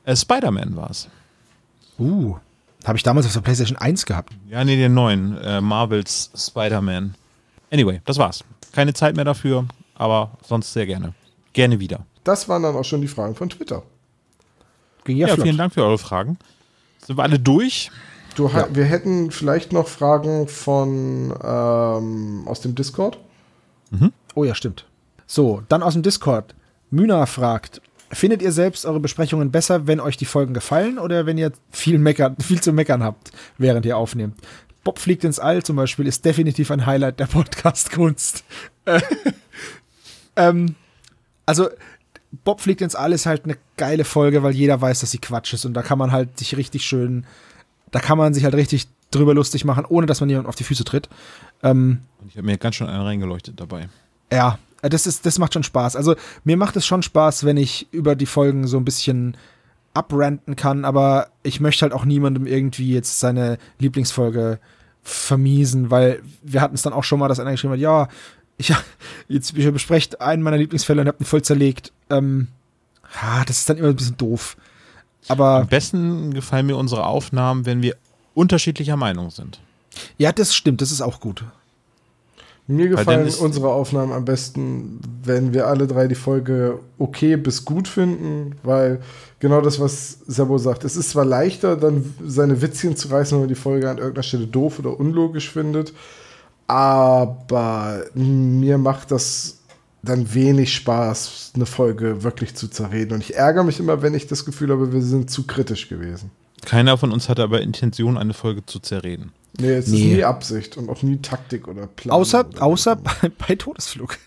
äh, 0.05 0.15
Spider-Man 0.15 0.75
war 0.75 0.89
es. 0.89 1.07
Uh, 1.99 2.37
habe 2.85 2.97
ich 2.97 3.03
damals 3.03 3.27
auf 3.27 3.33
der 3.33 3.41
PlayStation 3.41 3.77
1 3.77 4.07
gehabt. 4.07 4.33
Ja, 4.49 4.63
nee, 4.63 4.75
den 4.75 4.95
neuen. 4.95 5.37
Äh, 5.37 5.61
Marvels 5.61 6.31
Spider-Man. 6.35 7.13
Anyway, 7.71 8.01
das 8.05 8.17
war's. 8.17 8.43
Keine 8.73 8.93
Zeit 8.93 9.15
mehr 9.15 9.25
dafür, 9.25 9.65
aber 10.01 10.31
sonst 10.43 10.73
sehr 10.73 10.85
gerne. 10.85 11.13
Gerne 11.53 11.79
wieder. 11.79 12.05
Das 12.23 12.49
waren 12.49 12.63
dann 12.63 12.75
auch 12.75 12.83
schon 12.85 13.01
die 13.01 13.07
Fragen 13.07 13.35
von 13.35 13.49
Twitter. 13.49 13.83
Ging 15.05 15.17
ja, 15.17 15.27
Ja, 15.27 15.33
flott. 15.35 15.45
vielen 15.45 15.57
Dank 15.57 15.73
für 15.73 15.83
eure 15.83 15.97
Fragen. 15.97 16.37
Sind 17.05 17.17
wir 17.17 17.23
alle 17.23 17.39
durch? 17.39 17.91
Du, 18.35 18.51
ha- 18.53 18.67
Wir 18.71 18.85
hätten 18.85 19.31
vielleicht 19.31 19.73
noch 19.73 19.87
Fragen 19.87 20.47
von 20.47 21.33
ähm, 21.43 22.43
aus 22.47 22.61
dem 22.61 22.75
Discord. 22.75 23.17
Oh 24.35 24.43
ja, 24.45 24.55
stimmt. 24.55 24.85
So, 25.27 25.63
dann 25.67 25.83
aus 25.83 25.93
dem 25.93 26.03
Discord. 26.03 26.55
Müna 26.89 27.25
fragt, 27.25 27.81
Findet 28.13 28.41
ihr 28.41 28.51
selbst 28.51 28.85
eure 28.85 28.99
Besprechungen 28.99 29.51
besser, 29.51 29.87
wenn 29.87 30.01
euch 30.01 30.17
die 30.17 30.25
Folgen 30.25 30.53
gefallen 30.53 30.99
oder 30.99 31.25
wenn 31.25 31.37
ihr 31.37 31.53
viel, 31.71 31.97
meckern, 31.97 32.35
viel 32.41 32.59
zu 32.59 32.73
meckern 32.73 33.03
habt, 33.03 33.31
während 33.57 33.85
ihr 33.85 33.95
aufnehmt? 33.95 34.35
Bob 34.83 34.99
fliegt 34.99 35.23
ins 35.23 35.39
All 35.39 35.63
zum 35.63 35.77
Beispiel 35.77 36.07
ist 36.07 36.25
definitiv 36.25 36.71
ein 36.71 36.85
Highlight 36.85 37.19
der 37.21 37.27
Podcast-Kunst. 37.27 38.43
Äh, 40.35 40.49
ähm, 40.49 40.75
also, 41.45 41.69
Bob 42.43 42.61
fliegt 42.61 42.81
ins 42.81 42.95
All 42.95 43.11
ist 43.11 43.25
halt 43.25 43.43
eine 43.43 43.57
geile 43.77 44.05
Folge, 44.05 44.43
weil 44.43 44.53
jeder 44.53 44.79
weiß, 44.79 45.01
dass 45.01 45.11
sie 45.11 45.19
Quatsch 45.19 45.53
ist 45.53 45.65
und 45.65 45.73
da 45.73 45.81
kann 45.81 45.97
man 45.97 46.11
halt 46.11 46.39
sich 46.39 46.55
richtig 46.55 46.85
schön, 46.85 47.25
da 47.91 47.99
kann 47.99 48.17
man 48.17 48.33
sich 48.33 48.45
halt 48.45 48.55
richtig 48.55 48.87
drüber 49.11 49.33
lustig 49.33 49.65
machen, 49.65 49.85
ohne 49.85 50.05
dass 50.05 50.21
man 50.21 50.29
jemanden 50.29 50.47
auf 50.47 50.55
die 50.55 50.63
Füße 50.63 50.85
tritt. 50.85 51.09
Ähm, 51.61 51.99
Und 52.21 52.29
ich 52.29 52.37
habe 52.37 52.45
mir 52.45 52.57
ganz 52.57 52.75
schön 52.75 52.87
einen 52.87 53.03
reingeleuchtet 53.03 53.59
dabei. 53.59 53.89
ja, 54.31 54.57
das 54.81 55.05
ist, 55.05 55.25
das 55.25 55.37
macht 55.37 55.53
schon 55.53 55.63
Spaß. 55.63 55.95
Also 55.95 56.15
mir 56.43 56.57
macht 56.57 56.75
es 56.75 56.85
schon 56.85 57.03
Spaß, 57.03 57.43
wenn 57.43 57.57
ich 57.57 57.87
über 57.91 58.15
die 58.15 58.25
Folgen 58.25 58.65
so 58.65 58.77
ein 58.77 58.85
bisschen 58.85 59.37
abranten 59.93 60.55
kann, 60.55 60.85
aber 60.85 61.27
ich 61.43 61.59
möchte 61.59 61.83
halt 61.83 61.93
auch 61.93 62.05
niemandem 62.05 62.47
irgendwie 62.47 62.93
jetzt 62.93 63.19
seine 63.19 63.57
Lieblingsfolge 63.79 64.59
vermiesen, 65.03 65.91
weil 65.91 66.21
wir 66.41 66.61
hatten 66.61 66.75
es 66.75 66.81
dann 66.81 66.93
auch 66.93 67.03
schon 67.03 67.19
mal, 67.19 67.27
dass 67.27 67.39
einer 67.39 67.51
geschrieben 67.51 67.73
hat, 67.73 67.79
ja, 67.79 68.07
ich 68.61 68.75
jetzt 69.27 69.57
ich 69.57 69.71
besprecht 69.71 70.21
einen 70.21 70.43
meiner 70.43 70.57
Lieblingsfälle 70.57 71.01
und 71.01 71.07
hab 71.07 71.19
ihn 71.19 71.25
voll 71.25 71.41
zerlegt. 71.41 71.91
Ähm, 72.09 72.47
ah, 73.21 73.43
das 73.45 73.59
ist 73.59 73.69
dann 73.69 73.77
immer 73.77 73.89
ein 73.89 73.95
bisschen 73.95 74.17
doof. 74.17 74.57
Aber 75.27 75.61
Am 75.61 75.67
besten 75.67 76.33
gefallen 76.33 76.65
mir 76.65 76.77
unsere 76.77 77.05
Aufnahmen, 77.05 77.65
wenn 77.65 77.81
wir 77.81 77.95
unterschiedlicher 78.33 78.97
Meinung 78.97 79.29
sind. 79.29 79.59
ja, 80.17 80.31
das 80.31 80.55
stimmt, 80.55 80.81
das 80.81 80.91
ist 80.91 81.01
auch 81.01 81.19
gut. 81.19 81.43
Mir 82.67 82.87
gefallen 82.87 83.29
unsere 83.39 83.69
Aufnahmen 83.69 84.13
am 84.13 84.23
besten, 84.23 84.99
wenn 85.23 85.53
wir 85.53 85.67
alle 85.67 85.87
drei 85.87 86.07
die 86.07 86.15
Folge 86.15 86.79
okay 86.99 87.35
bis 87.35 87.65
gut 87.65 87.87
finden, 87.87 88.55
weil 88.63 89.01
genau 89.39 89.61
das, 89.61 89.79
was 89.79 90.19
Sebo 90.27 90.57
sagt, 90.57 90.85
es 90.85 90.95
ist 90.95 91.09
zwar 91.09 91.25
leichter, 91.25 91.75
dann 91.75 92.13
seine 92.25 92.61
Witzchen 92.61 92.95
zu 92.95 93.09
reißen, 93.09 93.35
wenn 93.35 93.41
man 93.41 93.49
die 93.49 93.55
Folge 93.55 93.89
an 93.89 93.97
irgendeiner 93.97 94.23
Stelle 94.23 94.47
doof 94.47 94.79
oder 94.79 94.97
unlogisch 94.97 95.49
findet, 95.51 95.93
aber 96.71 98.05
mir 98.13 98.77
macht 98.77 99.11
das 99.11 99.59
dann 100.03 100.33
wenig 100.33 100.73
Spaß, 100.73 101.51
eine 101.55 101.65
Folge 101.67 102.23
wirklich 102.23 102.55
zu 102.55 102.67
zerreden. 102.69 103.13
Und 103.13 103.21
ich 103.21 103.35
ärgere 103.35 103.63
mich 103.63 103.79
immer, 103.79 104.01
wenn 104.01 104.15
ich 104.15 104.25
das 104.27 104.45
Gefühl 104.45 104.71
habe, 104.71 104.91
wir 104.93 105.01
sind 105.03 105.29
zu 105.29 105.45
kritisch 105.45 105.89
gewesen. 105.89 106.31
Keiner 106.65 106.97
von 106.97 107.11
uns 107.11 107.29
hatte 107.29 107.43
aber 107.43 107.61
Intention, 107.61 108.17
eine 108.17 108.33
Folge 108.33 108.65
zu 108.65 108.79
zerreden. 108.79 109.31
Nee, 109.59 109.71
es 109.73 109.87
ist 109.87 109.91
Nee. 109.93 110.15
nie 110.15 110.23
Absicht 110.23 110.77
und 110.77 110.89
auch 110.89 111.03
nie 111.03 111.17
Taktik 111.17 111.67
oder 111.67 111.87
Plan. 111.87 112.15
Außer, 112.15 112.47
oder 112.47 112.63
außer 112.63 112.95
bei, 112.95 113.29
bei 113.47 113.55
Todesflug. 113.55 114.17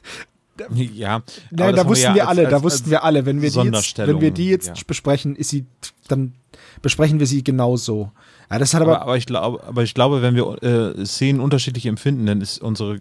Ja, 0.72 1.16
aber 1.16 1.24
Nein, 1.50 1.56
da 1.56 1.64
haben 1.66 1.76
wir 1.76 1.86
wussten 1.86 2.06
ja 2.08 2.14
wir 2.14 2.28
als- 2.28 2.38
alle, 2.38 2.48
da 2.48 2.62
wussten 2.62 2.90
wir 2.90 3.02
alle, 3.02 3.26
wenn 3.26 3.42
wir 3.42 3.50
die 3.50 3.58
jetzt, 3.60 3.98
wenn 3.98 4.20
wir 4.20 4.30
die 4.30 4.48
jetzt 4.50 4.68
ja. 4.68 4.74
besprechen, 4.86 5.34
ist 5.34 5.50
sie, 5.50 5.64
dann 6.06 6.34
besprechen 6.82 7.18
wir 7.18 7.26
sie 7.26 7.42
genauso. 7.42 8.12
Ja, 8.50 8.58
das 8.58 8.74
hat 8.74 8.82
Aber, 8.82 8.96
aber, 8.96 9.02
aber, 9.02 9.16
ich 9.16 9.26
glaube, 9.26 9.62
aber 9.64 9.82
ich 9.82 9.94
glaube, 9.94 10.22
wenn 10.22 10.34
wir 10.34 10.62
äh, 10.62 11.04
Szenen 11.06 11.40
unterschiedlich 11.40 11.86
empfinden, 11.86 12.26
dann 12.26 12.40
ist 12.40 12.60
unsere 12.60 13.00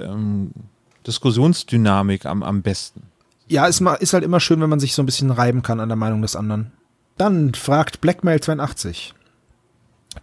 ähm, 0.00 0.52
Diskussionsdynamik 1.06 2.26
am, 2.26 2.42
am 2.42 2.62
besten. 2.62 3.02
ja, 3.48 3.66
ist, 3.66 3.80
mal, 3.80 3.94
ist 3.94 4.12
halt 4.12 4.24
immer 4.24 4.40
schön, 4.40 4.60
wenn 4.60 4.70
man 4.70 4.80
sich 4.80 4.94
so 4.94 5.02
ein 5.02 5.06
bisschen 5.06 5.30
reiben 5.30 5.62
kann 5.62 5.80
an 5.80 5.88
der 5.88 5.96
Meinung 5.96 6.22
des 6.22 6.36
anderen. 6.36 6.72
Dann 7.16 7.54
fragt 7.54 7.98
Blackmail82. 7.98 9.12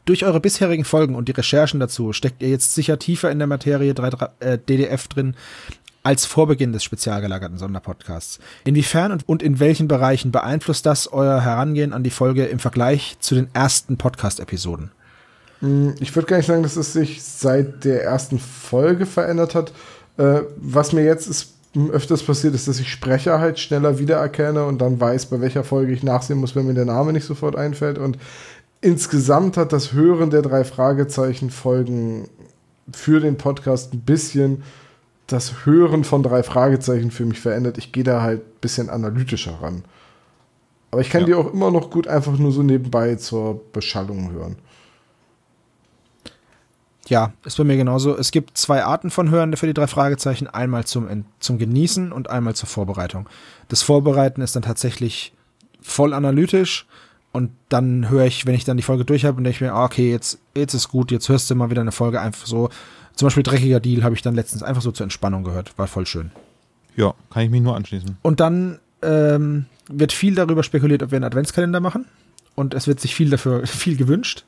Durch 0.06 0.26
eure 0.26 0.40
bisherigen 0.40 0.86
Folgen 0.86 1.16
und 1.16 1.28
die 1.28 1.34
Recherchen 1.34 1.80
dazu 1.80 2.14
steckt 2.14 2.42
ihr 2.42 2.50
jetzt 2.50 2.74
sicher 2.74 3.00
tiefer 3.00 3.32
in 3.32 3.38
der 3.38 3.48
Materie 3.48 3.94
3, 3.94 4.30
äh, 4.40 4.58
DDF 4.58 5.08
drin 5.08 5.36
als 6.04 6.26
vor 6.26 6.48
Beginn 6.48 6.74
des 6.74 6.84
spezial 6.84 7.22
gelagerten 7.22 7.58
Sonderpodcasts. 7.58 8.40
Inwiefern 8.66 9.18
und, 9.26 9.42
in 9.42 9.60
welchen 9.60 9.88
Bereichen 9.88 10.32
beeinflusst 10.32 10.86
das 10.86 11.08
euer 11.08 11.42
Herangehen 11.42 11.94
an 11.94 12.04
die 12.04 12.10
Folge 12.10 12.46
im 12.46 12.60
Vergleich 12.60 13.16
zu 13.20 13.36
den 13.36 13.48
ersten 13.54 13.98
Podcast-Episoden? 13.98 14.92
Ich 16.02 16.14
würde 16.14 16.28
gar 16.28 16.38
nicht 16.38 16.46
sagen, 16.46 16.64
dass 16.64 16.76
es 16.76 16.92
sich 16.92 17.24
seit 17.24 17.86
der 17.86 18.04
ersten 18.04 18.38
Folge 18.38 19.06
verändert 19.06 19.56
hat. 19.56 19.72
Äh, 20.18 20.42
was 20.58 20.92
mir 20.92 21.06
jetzt 21.06 21.28
ist, 21.28 21.54
öfters 21.92 22.22
passiert, 22.22 22.54
ist, 22.54 22.68
dass 22.68 22.80
ich 22.80 22.92
Sprecher 22.92 23.40
halt 23.40 23.58
schneller 23.60 23.98
wiedererkenne 23.98 24.66
und 24.66 24.80
dann 24.80 25.00
weiß, 25.00 25.28
bei 25.28 25.40
welcher 25.40 25.64
Folge 25.64 25.94
ich 25.94 26.04
nachsehen 26.04 26.40
muss, 26.40 26.56
wenn 26.56 26.68
mir 26.68 26.74
der 26.74 26.86
Name 26.86 27.14
nicht 27.14 27.26
sofort 27.26 27.56
einfällt. 27.56 27.98
Und 27.98 28.18
insgesamt 28.82 29.56
hat 29.56 29.72
das 29.72 29.94
Hören 29.94 30.30
der 30.30 30.42
drei 30.42 30.66
Fragezeichen-Folgen 30.66 32.28
für 32.92 33.22
den 33.22 33.38
Podcast 33.38 33.94
ein 33.94 34.02
bisschen 34.02 34.64
das 35.28 35.66
Hören 35.66 36.04
von 36.04 36.22
drei 36.24 36.44
Fragezeichen 36.44 37.12
für 37.12 37.26
mich 37.26 37.40
verändert. 37.40 37.78
Ich 37.78 37.92
gehe 37.92 38.04
da 38.04 38.22
halt 38.22 38.42
ein 38.42 38.60
bisschen 38.62 38.90
analytischer 38.90 39.62
ran. 39.62 39.84
Aber 40.92 41.02
ich 41.02 41.10
kann 41.10 41.22
Ja. 41.22 41.28
die 41.28 41.34
auch 41.36 41.52
immer 41.52 41.72
noch 41.72 41.90
gut 41.90 42.08
einfach 42.08 42.38
nur 42.38 42.52
so 42.52 42.62
nebenbei 42.62 43.16
zur 43.16 43.62
Beschallung 43.72 44.32
hören. 44.32 44.58
Ja, 47.08 47.34
ist 47.44 47.58
bei 47.58 47.64
mir 47.64 47.76
genauso. 47.78 48.18
Es 48.18 48.32
gibt 48.32 48.58
zwei 48.58 48.84
Arten 48.84 49.10
von 49.12 49.30
Hören 49.30 49.56
für 49.58 49.68
die 49.68 49.74
drei 49.74 49.88
Fragezeichen. 49.88 50.48
Einmal 50.48 50.86
zum, 50.86 51.26
zum 51.40 51.58
Genießen 51.58 52.12
und 52.14 52.30
einmal 52.30 52.56
zur 52.56 52.70
Vorbereitung. 52.70 53.28
Das 53.68 53.82
Vorbereiten 53.82 54.42
ist 54.42 54.56
dann 54.56 54.64
tatsächlich 54.64 55.34
voll 55.82 56.14
analytisch 56.14 56.86
und 57.34 57.52
dann 57.68 58.10
höre 58.10 58.26
ich, 58.26 58.46
wenn 58.46 58.56
ich 58.56 58.64
dann 58.64 58.78
die 58.78 58.84
Folge 58.84 59.04
durch 59.04 59.26
habe 59.26 59.38
und 59.38 59.44
denke 59.44 59.56
ich 59.56 59.62
mir, 59.62 59.74
ah, 59.74 59.84
okay, 59.84 60.12
jetzt, 60.12 60.40
jetzt 60.56 60.74
ist 60.76 60.90
gut, 60.90 61.12
jetzt 61.12 61.28
hörst 61.28 61.50
du 61.50 61.56
mal 61.56 61.70
wieder 61.70 61.82
eine 61.82 61.92
Folge 61.92 62.22
einfach 62.22 62.46
so. 62.48 62.70
Zum 63.16 63.28
Beispiel 63.28 63.44
Dreckiger 63.44 63.80
Deal 63.80 64.04
habe 64.04 64.16
ich 64.16 64.22
dann 64.22 64.36
letztens 64.36 64.64
einfach 64.64 64.82
so 64.82 64.92
zur 64.92 65.06
Entspannung 65.06 65.44
gehört. 65.44 65.78
War 65.78 65.88
voll 65.88 66.06
schön. 66.06 66.32
Ja, 66.96 67.14
kann 67.30 67.44
ich 67.44 67.50
mich 67.50 67.62
nur 67.62 67.76
anschließen. 67.76 68.18
Und 68.22 68.40
dann 68.40 68.80
ähm, 69.02 69.66
wird 69.88 70.12
viel 70.12 70.36
darüber 70.36 70.64
spekuliert, 70.64 71.04
ob 71.04 71.12
wir 71.12 71.18
einen 71.18 71.26
Adventskalender 71.26 71.80
machen. 71.80 72.06
Und 72.56 72.74
es 72.74 72.88
wird 72.88 73.00
sich 73.00 73.16
viel 73.16 73.30
dafür, 73.30 73.66
viel 73.68 73.98
gewünscht. 73.98 74.46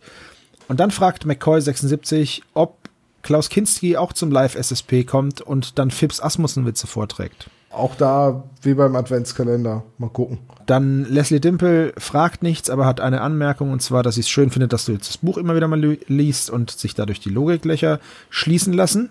Und 0.67 0.79
dann 0.79 0.91
fragt 0.91 1.25
McCoy76, 1.25 2.41
ob 2.53 2.77
Klaus 3.21 3.49
Kinski 3.49 3.97
auch 3.97 4.13
zum 4.13 4.31
Live-SSP 4.31 5.03
kommt 5.03 5.41
und 5.41 5.79
dann 5.79 5.89
Fips 5.91 6.21
Asmussen-Witze 6.21 6.87
vorträgt. 6.87 7.49
Auch 7.75 7.95
da, 7.95 8.43
wie 8.61 8.73
beim 8.73 8.95
Adventskalender. 8.95 9.83
Mal 9.97 10.09
gucken. 10.09 10.39
Dann 10.65 11.03
Leslie 11.05 11.39
Dimple 11.39 11.93
fragt 11.97 12.41
nichts, 12.41 12.69
aber 12.69 12.85
hat 12.85 12.99
eine 13.01 13.21
Anmerkung 13.21 13.71
und 13.71 13.81
zwar, 13.81 14.01
dass 14.01 14.15
sie 14.15 14.21
es 14.21 14.29
schön 14.29 14.49
findet, 14.49 14.73
dass 14.73 14.85
du 14.85 14.93
jetzt 14.93 15.09
das 15.09 15.17
Buch 15.17 15.37
immer 15.37 15.55
wieder 15.55 15.67
mal 15.67 15.79
li- 15.79 15.99
liest 16.07 16.49
und 16.49 16.71
sich 16.71 16.95
dadurch 16.95 17.19
die 17.19 17.29
Logiklöcher 17.29 17.99
schließen 18.29 18.73
lassen. 18.73 19.09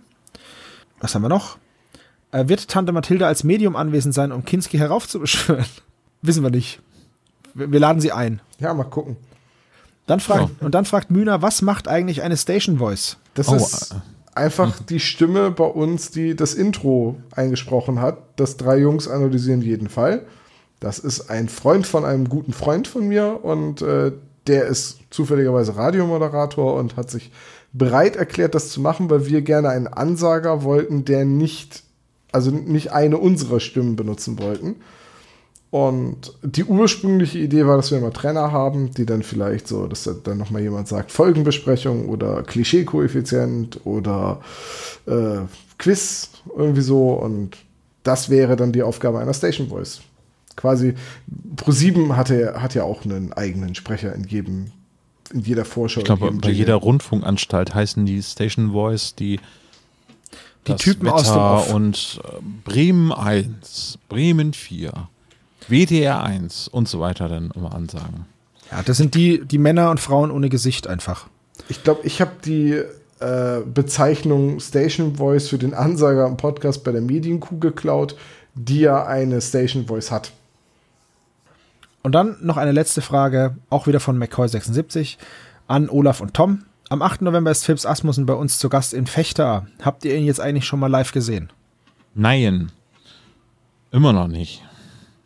Was 1.01 1.15
haben 1.15 1.23
wir 1.23 1.29
noch? 1.29 1.59
Äh, 2.33 2.49
wird 2.49 2.69
Tante 2.69 2.93
Mathilda 2.93 3.27
als 3.27 3.45
Medium 3.45 3.77
anwesend 3.77 4.15
sein, 4.15 4.33
um 4.33 4.45
Kinski 4.45 4.79
heraufzubeschwören? 4.79 5.67
Wissen 6.23 6.43
wir 6.43 6.51
nicht. 6.51 6.81
Wir, 7.55 7.71
wir 7.71 7.81
laden 7.81 8.01
sie 8.01 8.13
ein. 8.13 8.41
Ja, 8.59 8.73
mal 8.75 8.85
gucken. 8.85 9.17
Dann 10.07 10.21
fragt, 10.21 10.61
Und 10.63 10.75
dann 10.75 10.85
fragt 10.85 11.11
Mühner, 11.11 11.41
was 11.43 11.63
macht 11.63 11.87
eigentlich 11.89 12.23
eine 12.23 12.37
Station 12.37 12.79
Voice? 12.79 13.17
Das 13.35 13.49
Oh, 13.49 13.57
ist 13.57 13.95
einfach 14.35 14.81
die 14.81 15.01
Stimme 15.01 15.51
bei 15.51 15.65
uns, 15.65 16.11
die 16.11 16.35
das 16.35 16.55
Intro 16.55 17.17
eingesprochen 17.35 18.01
hat. 18.01 18.19
Das 18.37 18.57
drei 18.57 18.79
Jungs 18.79 19.09
analysieren 19.09 19.63
jeden 19.63 19.89
Fall. 19.89 20.27
Das 20.81 20.99
ist 20.99 21.31
ein 21.31 21.49
Freund 21.49 21.87
von 21.87 22.05
einem 22.05 22.29
guten 22.29 22.53
Freund 22.53 22.89
von 22.89 23.09
mir 23.09 23.41
und 23.43 23.83
äh, 23.83 24.13
der 24.47 24.67
ist 24.67 24.99
zufälligerweise 25.11 25.77
Radiomoderator 25.77 26.75
und 26.75 26.97
hat 26.97 27.11
sich 27.11 27.33
bereit 27.73 28.17
erklärt, 28.17 28.55
das 28.55 28.71
zu 28.71 28.81
machen, 28.81 29.09
weil 29.11 29.27
wir 29.27 29.43
gerne 29.43 29.71
einen 29.71 29.89
Ansager 29.89 30.63
wollten, 30.63 31.05
der 31.05 31.25
nicht, 31.25 31.83
also 32.33 32.51
nicht 32.51 32.93
eine 32.93 33.19
unserer 33.19 33.61
Stimmen 33.61 33.97
benutzen 33.97 34.39
wollten. 34.39 34.77
Und 35.75 36.33
die 36.45 36.63
ursprüngliche 36.63 37.41
Idee 37.41 37.67
war, 37.67 37.77
dass 37.77 37.91
wir 37.91 37.99
immer 37.99 38.13
Trainer 38.13 38.53
haben, 38.53 38.93
die 38.95 39.05
dann 39.05 39.25
vielleicht 39.25 39.67
so, 39.67 39.89
dass 39.89 40.09
dann 40.23 40.39
nochmal 40.39 40.63
jemand 40.63 40.87
sagt, 40.87 41.11
Folgenbesprechung 41.11 42.09
oder 42.09 42.45
Klischee-Koeffizient 42.45 43.81
oder 43.83 44.41
äh, 45.07 45.39
Quiz, 45.77 46.31
irgendwie 46.57 46.81
so. 46.81 47.15
Und 47.15 47.57
das 48.05 48.31
wäre 48.31 48.55
dann 48.55 48.71
die 48.71 48.85
Aufgabe 48.85 49.19
einer 49.19 49.35
Station 49.35 49.69
Voice. 49.69 50.03
Quasi, 50.55 50.95
Pro7 51.57 52.15
hatte, 52.15 52.63
hat 52.63 52.77
ja 52.77 52.85
auch 52.85 53.05
einen 53.05 53.33
eigenen 53.33 53.75
Sprecher 53.75 54.15
in 54.15 54.23
jedem, 54.23 54.67
in 55.33 55.41
jeder 55.41 55.65
Vorschau. 55.65 56.03
Ich 56.03 56.07
glaube, 56.07 56.31
bei 56.31 56.51
jeder 56.51 56.77
Rundfunkanstalt 56.77 57.75
heißen 57.75 58.07
die 58.07 58.23
Station 58.23 58.71
Voice 58.71 59.17
die 59.17 59.41
Die 60.69 60.71
das 60.71 60.81
Typen 60.81 61.09
aus 61.09 61.25
dem 61.25 61.31
Wetter 61.33 61.55
Off. 61.57 61.75
und 61.75 62.21
äh, 62.23 62.43
Bremen 62.63 63.11
1, 63.11 63.99
Bremen 64.09 64.53
4, 64.53 65.09
WDR 65.69 66.23
1 66.23 66.69
und 66.69 66.89
so 66.89 67.01
weiter 67.01 67.29
dann 67.29 67.51
immer 67.55 67.75
ansagen. 67.75 68.27
Ja, 68.71 68.83
das 68.83 68.97
sind 68.97 69.15
die, 69.15 69.45
die 69.45 69.59
Männer 69.59 69.91
und 69.91 70.01
Frauen 70.01 70.31
ohne 70.31 70.49
Gesicht 70.49 70.87
einfach. 70.87 71.27
Ich 71.69 71.85
glaube, 71.85 72.01
ich 72.05 72.21
habe 72.21 72.33
die 72.45 72.83
äh, 73.21 73.61
Bezeichnung 73.65 74.61
Station 74.61 75.17
Voice 75.17 75.49
für 75.49 75.59
den 75.59 75.75
Ansager 75.75 76.27
im 76.27 76.37
Podcast 76.37 76.85
bei 76.85 76.93
der 76.93 77.01
Medienkuh 77.01 77.59
geklaut, 77.59 78.17
die 78.55 78.81
ja 78.81 79.07
eine 79.07 79.41
Station 79.41 79.87
Voice 79.87 80.11
hat. 80.11 80.33
Und 82.03 82.13
dann 82.13 82.37
noch 82.43 82.57
eine 82.57 82.73
letzte 82.73 83.01
Frage, 83.01 83.57
auch 83.71 83.87
wieder 83.87 84.01
von 84.01 84.23
McCoy76 84.23 85.17
an 85.69 85.89
Olaf 85.89 86.21
und 86.21 86.35
Tom. 86.35 86.65
Am 86.91 87.01
8. 87.01 87.23
November 87.23 87.51
ist 87.51 87.65
Phipps 87.65 87.87
Asmussen 87.87 88.27
bei 88.27 88.35
uns 88.35 88.59
zu 88.59 88.69
Gast 88.69 88.93
in 88.93 89.07
Fechter. 89.07 89.67
Habt 89.81 90.05
ihr 90.05 90.15
ihn 90.15 90.27
jetzt 90.27 90.41
eigentlich 90.41 90.67
schon 90.67 90.81
mal 90.81 90.91
live 90.91 91.13
gesehen? 91.13 91.51
Nein, 92.15 92.73
immer 93.91 94.13
noch 94.13 94.29
nicht. 94.29 94.64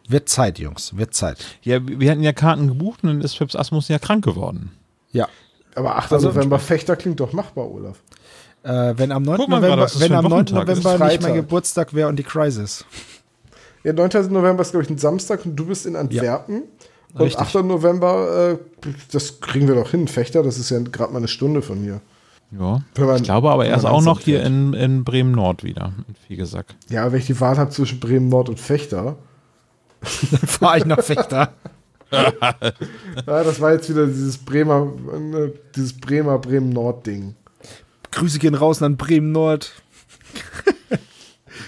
Wird 0.08 0.28
Zeit, 0.28 0.58
Jungs, 0.58 0.96
wird 0.96 1.14
Zeit. 1.14 1.38
Ja, 1.62 1.80
wir 1.86 2.10
hatten 2.10 2.22
ja 2.22 2.32
Karten 2.32 2.66
gebucht 2.68 3.00
und 3.02 3.10
dann 3.10 3.20
ist 3.20 3.36
Fips 3.36 3.54
Asmus 3.54 3.88
ja 3.88 3.98
krank 3.98 4.24
geworden. 4.24 4.72
Ja. 5.12 5.28
Aber 5.74 5.96
8. 5.96 6.12
Also- 6.14 6.28
November 6.28 6.58
Fechter 6.58 6.96
klingt 6.96 7.20
doch 7.20 7.32
machbar, 7.32 7.70
Olaf. 7.70 7.98
Äh, 8.62 8.94
wenn 8.96 9.12
am 9.12 9.22
9. 9.22 9.36
Guck 9.36 9.48
mal 9.48 9.60
November, 9.60 9.86
wenn 9.98 10.12
am 10.12 10.24
9. 10.24 10.30
Wochentag 10.32 10.68
ist. 10.68 10.82
November 10.82 11.06
nicht 11.08 11.22
mein. 11.22 11.34
Geburtstag 11.34 11.94
wäre 11.94 12.08
und 12.08 12.16
die 12.18 12.22
Crisis. 12.24 12.84
Ja, 13.84 13.92
9. 13.92 14.32
November 14.32 14.62
ist, 14.62 14.72
glaube 14.72 14.84
ich, 14.84 14.90
ein 14.90 14.98
Samstag 14.98 15.44
und 15.46 15.54
du 15.56 15.66
bist 15.66 15.86
in 15.86 15.94
Antwerpen. 15.94 16.62
Und 17.14 17.20
Richtig. 17.22 17.40
8. 17.40 17.62
November, 17.64 18.52
äh, 18.84 18.88
das 19.12 19.40
kriegen 19.40 19.68
wir 19.68 19.74
doch 19.76 19.90
hin. 19.90 20.08
Fechter, 20.08 20.42
das 20.42 20.58
ist 20.58 20.70
ja 20.70 20.78
gerade 20.80 21.12
mal 21.12 21.18
eine 21.18 21.28
Stunde 21.28 21.62
von 21.62 21.78
hier. 21.78 22.00
Ja. 22.50 22.82
Man- 22.98 23.16
Ich 23.16 23.22
glaube 23.24 23.50
aber 23.50 23.66
er 23.66 23.76
ist 23.76 23.84
auch 23.84 24.02
noch 24.02 24.20
hier 24.20 24.42
in, 24.42 24.72
in 24.72 25.04
Bremen-Nord 25.04 25.64
wieder, 25.64 25.92
in 26.08 26.14
Viegesack. 26.26 26.74
Ja, 26.88 27.12
wenn 27.12 27.18
ich 27.20 27.26
die 27.26 27.38
Wahl 27.40 27.56
habe 27.58 27.70
zwischen 27.70 28.00
Bremen 28.00 28.28
Nord 28.28 28.48
und 28.48 28.58
Fechter. 28.58 29.16
Fahre 30.46 30.78
ich 30.78 30.84
nach 30.84 31.02
Fechter. 31.02 31.52
Ja, 32.10 33.44
das 33.44 33.60
war 33.60 33.74
jetzt 33.74 33.90
wieder 33.90 34.06
dieses 34.06 34.38
Bremer, 34.38 34.90
äh, 35.34 35.50
dieses 35.76 35.92
Bremer 35.92 36.38
Bremen 36.38 36.70
Nord 36.70 37.06
Ding. 37.06 37.34
Grüße 38.12 38.38
gehen 38.38 38.54
raus 38.54 38.82
an 38.82 38.96
Bremen 38.96 39.30
Nord. 39.30 39.70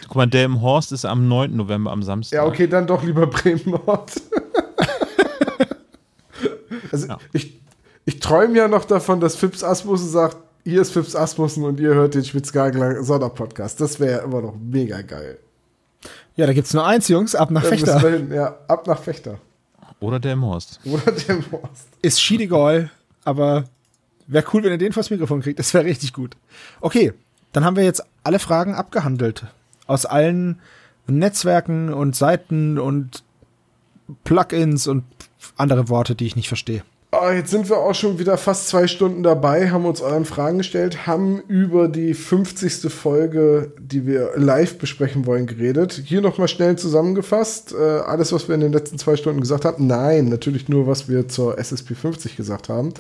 Guck 0.07 0.16
mal, 0.16 0.27
der 0.27 0.47
im 0.47 0.62
Horst 0.62 0.93
ist 0.93 1.05
am 1.05 1.28
9. 1.28 1.55
November 1.55 1.90
am 1.93 2.02
Samstag. 2.02 2.36
Ja, 2.36 2.47
okay, 2.47 2.66
dann 2.66 2.86
doch 2.86 3.02
lieber 3.02 3.27
Bremen 3.27 3.61
Nord. 3.66 4.11
also 6.90 7.07
Ja. 7.07 7.19
ich, 7.35 7.61
ich 8.07 8.19
träume 8.20 8.57
ja 8.57 8.66
noch 8.66 8.86
davon, 8.86 9.20
dass 9.20 9.36
Fips 9.36 9.62
Asmussen 9.62 10.09
sagt, 10.09 10.39
hier 10.65 10.81
ist 10.81 10.93
Fips 10.93 11.15
Asmussen 11.15 11.65
und 11.65 11.78
ihr 11.81 11.93
hört 11.94 12.15
den 12.15 12.24
Spitzgagler 12.24 13.05
Sonderpodcast. 13.05 13.78
Das 13.81 14.01
wäre 14.01 14.12
ja 14.12 14.19
immer 14.24 14.40
noch 14.40 14.55
mega 14.59 15.02
geil. 15.02 15.39
Ja, 16.36 16.47
da 16.47 16.52
gibt's 16.52 16.73
nur 16.73 16.86
eins, 16.86 17.09
Jungs, 17.09 17.35
ab 17.35 17.51
nach 17.51 17.65
Fechter. 17.65 18.02
wir 18.02 18.11
hin, 18.11 18.32
ja, 18.32 18.57
ab 18.69 18.86
nach 18.86 19.01
Fechter. 19.01 19.39
Oder 20.01 20.19
der 20.19 20.32
im 20.32 20.44
Horst. 20.44 20.81
Oder 20.85 21.12
dem 21.12 21.44
Horst. 21.52 21.89
Ist 22.01 22.23
Schiedegol, 22.23 22.90
aber 23.24 23.65
wäre 24.27 24.44
cool, 24.52 24.62
wenn 24.62 24.73
ihr 24.73 24.78
den 24.78 24.93
vors 24.93 25.11
Mikrofon 25.11 25.43
kriegt. 25.43 25.59
Das 25.59 25.74
wäre 25.74 25.85
richtig 25.85 26.12
gut. 26.12 26.36
Okay, 26.81 27.12
dann 27.52 27.65
haben 27.65 27.77
wir 27.77 27.85
jetzt 27.85 28.02
alle 28.24 28.39
Fragen 28.39 28.74
abgehandelt. 28.74 29.47
Aus 29.86 30.07
allen 30.07 30.61
Netzwerken 31.07 31.93
und 31.93 32.16
Seiten 32.16 32.78
und 32.78 33.24
Plugins 34.24 34.86
und 34.86 35.05
andere 35.57 35.89
Worte, 35.89 36.15
die 36.15 36.27
ich 36.27 36.36
nicht 36.36 36.48
verstehe. 36.48 36.82
Ah, 37.21 37.35
jetzt 37.35 37.51
sind 37.51 37.69
wir 37.69 37.77
auch 37.77 37.95
schon 37.95 38.19
wieder 38.19 38.39
fast 38.39 38.69
zwei 38.69 38.87
Stunden 38.87 39.23
dabei, 39.23 39.71
haben 39.71 39.85
uns 39.85 40.01
euren 40.01 40.25
Fragen 40.25 40.57
gestellt, 40.57 41.07
haben 41.07 41.43
über 41.49 41.87
die 41.87 42.15
50. 42.15 42.91
Folge, 42.91 43.75
die 43.79 44.07
wir 44.07 44.31
live 44.37 44.79
besprechen 44.79 45.27
wollen, 45.27 45.47
geredet. 45.47 46.01
Hier 46.07 46.23
nochmal 46.23 46.49
schnell 46.49 46.77
zusammengefasst. 46.77 47.75
Äh, 47.75 47.77
alles, 47.77 48.33
was 48.33 48.49
wir 48.49 48.55
in 48.55 48.63
den 48.63 48.73
letzten 48.73 48.97
zwei 48.97 49.17
Stunden 49.17 49.43
gesagt 49.43 49.67
haben. 49.67 49.87
Nein, 49.87 50.31
natürlich 50.31 50.71
nur, 50.71 50.87
was 50.87 51.11
wir 51.11 51.29
zur 51.29 51.59
SSP 51.59 51.95
50 51.95 52.37
gesagt 52.37 52.71
haben. 52.71 52.95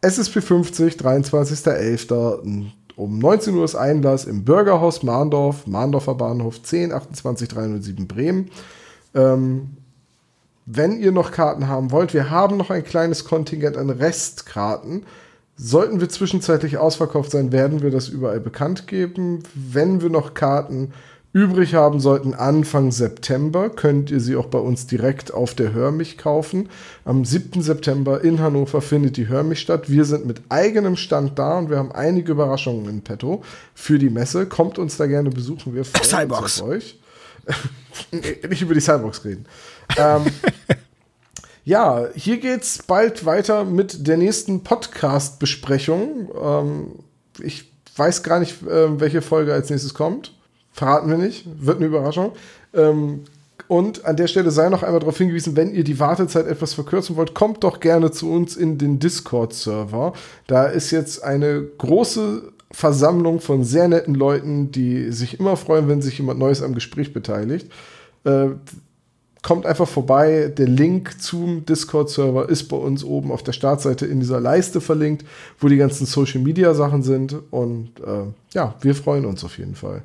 SSP 0.00 0.40
50, 0.40 0.94
23.11. 0.94 2.72
Um 2.96 3.18
19 3.20 3.54
Uhr 3.54 3.64
ist 3.64 3.76
Einlass 3.76 4.24
im 4.24 4.44
Bürgerhaus 4.44 5.04
Mahndorf, 5.04 5.68
Mahndorfer 5.68 6.16
Bahnhof 6.16 6.60
10 6.60 6.92
28 6.92 7.48
307 7.50 8.08
Bremen. 8.08 8.50
Ähm, 9.14 9.76
wenn 10.66 10.98
ihr 10.98 11.12
noch 11.12 11.30
Karten 11.30 11.68
haben 11.68 11.90
wollt, 11.90 12.14
wir 12.14 12.30
haben 12.30 12.56
noch 12.56 12.70
ein 12.70 12.84
kleines 12.84 13.24
Kontingent 13.24 13.76
an 13.76 13.90
Restkarten. 13.90 15.04
Sollten 15.56 16.00
wir 16.00 16.08
zwischenzeitlich 16.08 16.78
ausverkauft 16.78 17.30
sein, 17.30 17.52
werden 17.52 17.82
wir 17.82 17.90
das 17.90 18.08
überall 18.08 18.40
bekannt 18.40 18.86
geben. 18.86 19.42
Wenn 19.54 20.02
wir 20.02 20.10
noch 20.10 20.34
Karten 20.34 20.92
übrig 21.32 21.74
haben 21.74 22.00
sollten, 22.00 22.32
Anfang 22.32 22.92
September, 22.92 23.68
könnt 23.68 24.10
ihr 24.10 24.20
sie 24.20 24.36
auch 24.36 24.46
bei 24.46 24.58
uns 24.58 24.86
direkt 24.86 25.34
auf 25.34 25.54
der 25.54 25.72
Hörmich 25.72 26.16
kaufen. 26.16 26.70
Am 27.04 27.24
7. 27.24 27.60
September 27.60 28.22
in 28.22 28.40
Hannover 28.40 28.80
findet 28.80 29.16
die 29.16 29.28
Hörmich 29.28 29.60
statt. 29.60 29.90
Wir 29.90 30.04
sind 30.04 30.26
mit 30.26 30.42
eigenem 30.48 30.96
Stand 30.96 31.38
da 31.38 31.58
und 31.58 31.70
wir 31.70 31.76
haben 31.76 31.92
einige 31.92 32.32
Überraschungen 32.32 32.88
in 32.88 33.02
petto 33.02 33.42
für 33.74 33.98
die 33.98 34.10
Messe. 34.10 34.46
Kommt 34.46 34.78
uns 34.78 34.96
da 34.96 35.06
gerne 35.06 35.30
besuchen. 35.30 35.74
Wir 35.74 35.84
freuen 35.84 36.30
uns 36.30 36.62
auf 36.62 36.68
euch. 36.68 36.98
Nicht 38.48 38.62
über 38.62 38.74
die 38.74 38.80
Cyborgs 38.80 39.24
reden. 39.24 39.44
Ähm, 39.96 40.24
ja, 41.64 42.06
hier 42.14 42.38
geht's 42.38 42.82
bald 42.82 43.24
weiter 43.24 43.64
mit 43.64 44.06
der 44.06 44.16
nächsten 44.16 44.62
Podcast-Besprechung. 44.62 46.28
Ähm, 46.40 46.86
ich 47.40 47.72
weiß 47.96 48.22
gar 48.22 48.40
nicht, 48.40 48.56
ähm, 48.68 49.00
welche 49.00 49.22
Folge 49.22 49.52
als 49.52 49.70
nächstes 49.70 49.94
kommt. 49.94 50.32
Verraten 50.72 51.08
wir 51.08 51.18
nicht. 51.18 51.46
Wird 51.58 51.78
eine 51.78 51.86
Überraschung. 51.86 52.32
Ähm, 52.72 53.24
und 53.68 54.04
an 54.04 54.16
der 54.16 54.26
Stelle 54.26 54.50
sei 54.50 54.68
noch 54.68 54.82
einmal 54.82 55.00
darauf 55.00 55.16
hingewiesen, 55.16 55.56
wenn 55.56 55.72
ihr 55.72 55.84
die 55.84 55.98
Wartezeit 55.98 56.46
etwas 56.46 56.74
verkürzen 56.74 57.16
wollt, 57.16 57.34
kommt 57.34 57.64
doch 57.64 57.80
gerne 57.80 58.10
zu 58.10 58.30
uns 58.30 58.56
in 58.56 58.76
den 58.78 58.98
Discord-Server. 58.98 60.12
Da 60.46 60.66
ist 60.66 60.90
jetzt 60.90 61.24
eine 61.24 61.62
große 61.78 62.52
Versammlung 62.70 63.40
von 63.40 63.64
sehr 63.64 63.88
netten 63.88 64.14
Leuten, 64.14 64.70
die 64.70 65.12
sich 65.12 65.38
immer 65.38 65.56
freuen, 65.56 65.88
wenn 65.88 66.02
sich 66.02 66.18
jemand 66.18 66.40
Neues 66.40 66.62
am 66.62 66.74
Gespräch 66.74 67.12
beteiligt. 67.12 67.70
Äh, 68.24 68.48
kommt 69.44 69.66
einfach 69.66 69.86
vorbei. 69.86 70.52
Der 70.56 70.66
Link 70.66 71.20
zum 71.22 71.64
Discord-Server 71.66 72.48
ist 72.48 72.64
bei 72.64 72.76
uns 72.76 73.04
oben 73.04 73.30
auf 73.30 73.42
der 73.44 73.52
Startseite 73.52 74.06
in 74.06 74.18
dieser 74.18 74.40
Leiste 74.40 74.80
verlinkt, 74.80 75.24
wo 75.60 75.68
die 75.68 75.76
ganzen 75.76 76.06
Social-Media-Sachen 76.06 77.02
sind. 77.02 77.36
Und 77.50 77.90
äh, 78.00 78.24
ja, 78.54 78.74
wir 78.80 78.94
freuen 78.94 79.26
uns 79.26 79.44
auf 79.44 79.58
jeden 79.58 79.76
Fall. 79.76 80.02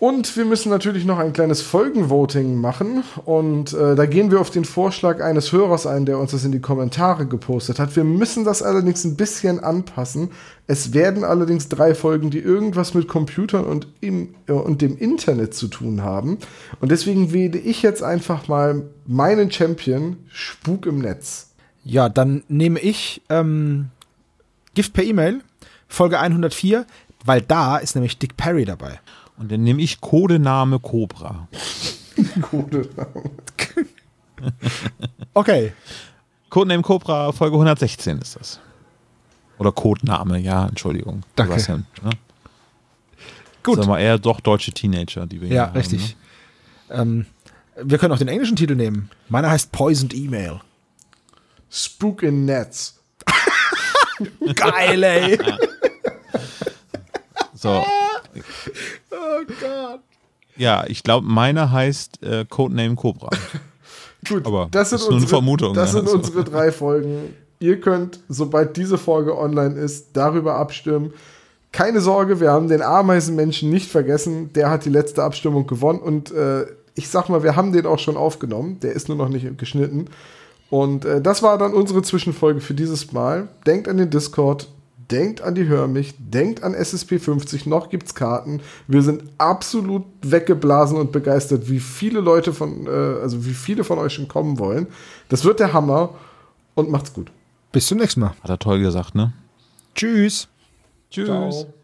Und 0.00 0.34
wir 0.38 0.46
müssen 0.46 0.70
natürlich 0.70 1.04
noch 1.04 1.18
ein 1.18 1.34
kleines 1.34 1.60
Folgenvoting 1.60 2.58
machen. 2.58 3.04
Und 3.26 3.74
äh, 3.74 3.94
da 3.94 4.06
gehen 4.06 4.30
wir 4.30 4.40
auf 4.40 4.48
den 4.48 4.64
Vorschlag 4.64 5.22
eines 5.22 5.52
Hörers 5.52 5.86
ein, 5.86 6.06
der 6.06 6.18
uns 6.18 6.30
das 6.30 6.42
in 6.42 6.52
die 6.52 6.60
Kommentare 6.60 7.26
gepostet 7.26 7.78
hat. 7.78 7.94
Wir 7.96 8.04
müssen 8.04 8.46
das 8.46 8.62
allerdings 8.62 9.04
ein 9.04 9.16
bisschen 9.16 9.60
anpassen. 9.60 10.30
Es 10.66 10.94
werden 10.94 11.22
allerdings 11.22 11.68
drei 11.68 11.94
Folgen, 11.94 12.30
die 12.30 12.38
irgendwas 12.38 12.94
mit 12.94 13.08
Computern 13.08 13.66
und, 13.66 13.88
im, 14.00 14.34
äh, 14.46 14.52
und 14.52 14.80
dem 14.80 14.96
Internet 14.96 15.52
zu 15.52 15.68
tun 15.68 16.02
haben. 16.02 16.38
Und 16.80 16.90
deswegen 16.90 17.34
wähle 17.34 17.58
ich 17.58 17.82
jetzt 17.82 18.02
einfach 18.02 18.48
mal 18.48 18.84
meinen 19.06 19.50
Champion, 19.50 20.16
Spuk 20.32 20.86
im 20.86 21.00
Netz. 21.00 21.50
Ja, 21.84 22.08
dann 22.08 22.42
nehme 22.48 22.80
ich 22.80 23.20
ähm, 23.28 23.90
Gift 24.72 24.94
per 24.94 25.04
E-Mail, 25.04 25.42
Folge 25.88 26.18
104, 26.18 26.86
weil 27.26 27.42
da 27.42 27.76
ist 27.76 27.96
nämlich 27.96 28.18
Dick 28.18 28.38
Perry 28.38 28.64
dabei. 28.64 28.98
Und 29.40 29.50
dann 29.50 29.62
nehme 29.62 29.82
ich 29.82 30.00
Codename 30.00 30.78
Cobra. 30.78 31.48
Okay, 35.34 35.72
Codename 36.50 36.82
Cobra, 36.82 37.32
Folge 37.32 37.54
116 37.54 38.18
ist 38.18 38.36
das. 38.36 38.60
Oder 39.58 39.72
Codename, 39.72 40.38
ja, 40.38 40.66
Entschuldigung. 40.66 41.22
Danke. 41.36 41.52
Sebastian, 41.52 41.86
ne? 42.02 42.10
gut. 43.62 43.76
Sagen 43.76 43.88
wir 43.88 43.98
eher 43.98 44.18
doch 44.18 44.40
deutsche 44.40 44.72
Teenager, 44.72 45.26
die 45.26 45.40
wir 45.40 45.48
hier 45.48 45.56
Ja, 45.56 45.66
haben, 45.68 45.76
richtig. 45.76 46.16
Ne? 46.88 46.96
Ähm, 46.96 47.26
wir 47.82 47.98
können 47.98 48.12
auch 48.12 48.18
den 48.18 48.28
englischen 48.28 48.56
Titel 48.56 48.74
nehmen. 48.74 49.10
Meiner 49.28 49.50
heißt 49.50 49.72
Poisoned 49.72 50.14
Email. 50.14 50.60
Spuk 51.70 52.22
in 52.22 52.46
Netz. 52.46 52.98
Geil, 54.54 55.02
ey. 55.02 55.38
So. 57.54 57.84
Oh 59.10 59.44
Gott. 59.60 60.00
Ja, 60.56 60.84
ich 60.86 61.02
glaube, 61.02 61.26
meiner 61.26 61.70
heißt 61.72 62.22
äh, 62.22 62.44
Codename 62.48 62.94
Cobra. 62.94 63.30
Gut, 64.28 64.46
Aber 64.46 64.68
das 64.70 64.90
sind 64.90 65.00
ist 65.00 65.08
unsere, 65.08 65.28
Vermutung, 65.28 65.74
Das 65.74 65.92
sind 65.92 66.02
also. 66.02 66.16
unsere 66.18 66.44
drei 66.44 66.70
Folgen. 66.72 67.34
Ihr 67.58 67.80
könnt, 67.80 68.20
sobald 68.28 68.76
diese 68.76 68.98
Folge 68.98 69.36
online 69.38 69.74
ist, 69.78 70.08
darüber 70.14 70.56
abstimmen. 70.56 71.12
Keine 71.72 72.00
Sorge, 72.00 72.40
wir 72.40 72.50
haben 72.50 72.68
den 72.68 72.82
Ameisenmenschen 72.82 73.70
nicht 73.70 73.90
vergessen. 73.90 74.52
Der 74.52 74.70
hat 74.70 74.84
die 74.84 74.90
letzte 74.90 75.22
Abstimmung 75.22 75.66
gewonnen 75.66 76.00
und 76.00 76.32
äh, 76.32 76.66
ich 76.94 77.08
sag 77.08 77.28
mal, 77.28 77.42
wir 77.42 77.56
haben 77.56 77.72
den 77.72 77.86
auch 77.86 77.98
schon 77.98 78.16
aufgenommen. 78.16 78.80
Der 78.80 78.92
ist 78.92 79.08
nur 79.08 79.16
noch 79.16 79.28
nicht 79.28 79.56
geschnitten. 79.56 80.06
Und 80.68 81.04
äh, 81.04 81.20
das 81.20 81.42
war 81.42 81.58
dann 81.58 81.72
unsere 81.72 82.02
Zwischenfolge 82.02 82.60
für 82.60 82.74
dieses 82.74 83.12
Mal. 83.12 83.48
Denkt 83.66 83.88
an 83.88 83.96
den 83.96 84.10
Discord, 84.10 84.68
denkt 85.10 85.40
an 85.40 85.54
die 85.54 85.66
Hörmich, 85.66 86.14
denkt 86.18 86.62
an 86.62 86.74
SSP 86.74 87.18
50, 87.18 87.66
noch 87.66 87.90
gibt's 87.90 88.14
Karten. 88.14 88.62
Wir 88.86 89.02
sind 89.02 89.24
absolut 89.38 90.04
weggeblasen 90.22 90.96
und 90.96 91.12
begeistert, 91.12 91.68
wie 91.68 91.80
viele 91.80 92.20
Leute 92.20 92.52
von, 92.52 92.86
äh, 92.86 92.90
also 92.90 93.44
wie 93.44 93.54
viele 93.54 93.84
von 93.84 93.98
euch 93.98 94.14
schon 94.14 94.28
kommen 94.28 94.58
wollen. 94.58 94.86
Das 95.28 95.44
wird 95.44 95.60
der 95.60 95.72
Hammer 95.72 96.14
und 96.74 96.90
macht's 96.90 97.12
gut. 97.12 97.30
Bis 97.72 97.86
zum 97.86 97.98
nächsten 97.98 98.20
Mal. 98.20 98.34
Hat 98.42 98.50
er 98.50 98.58
toll 98.58 98.80
gesagt, 98.80 99.14
ne? 99.14 99.32
Tschüss. 99.94 100.48
Tschüss. 101.10 101.26
Ciao. 101.26 101.74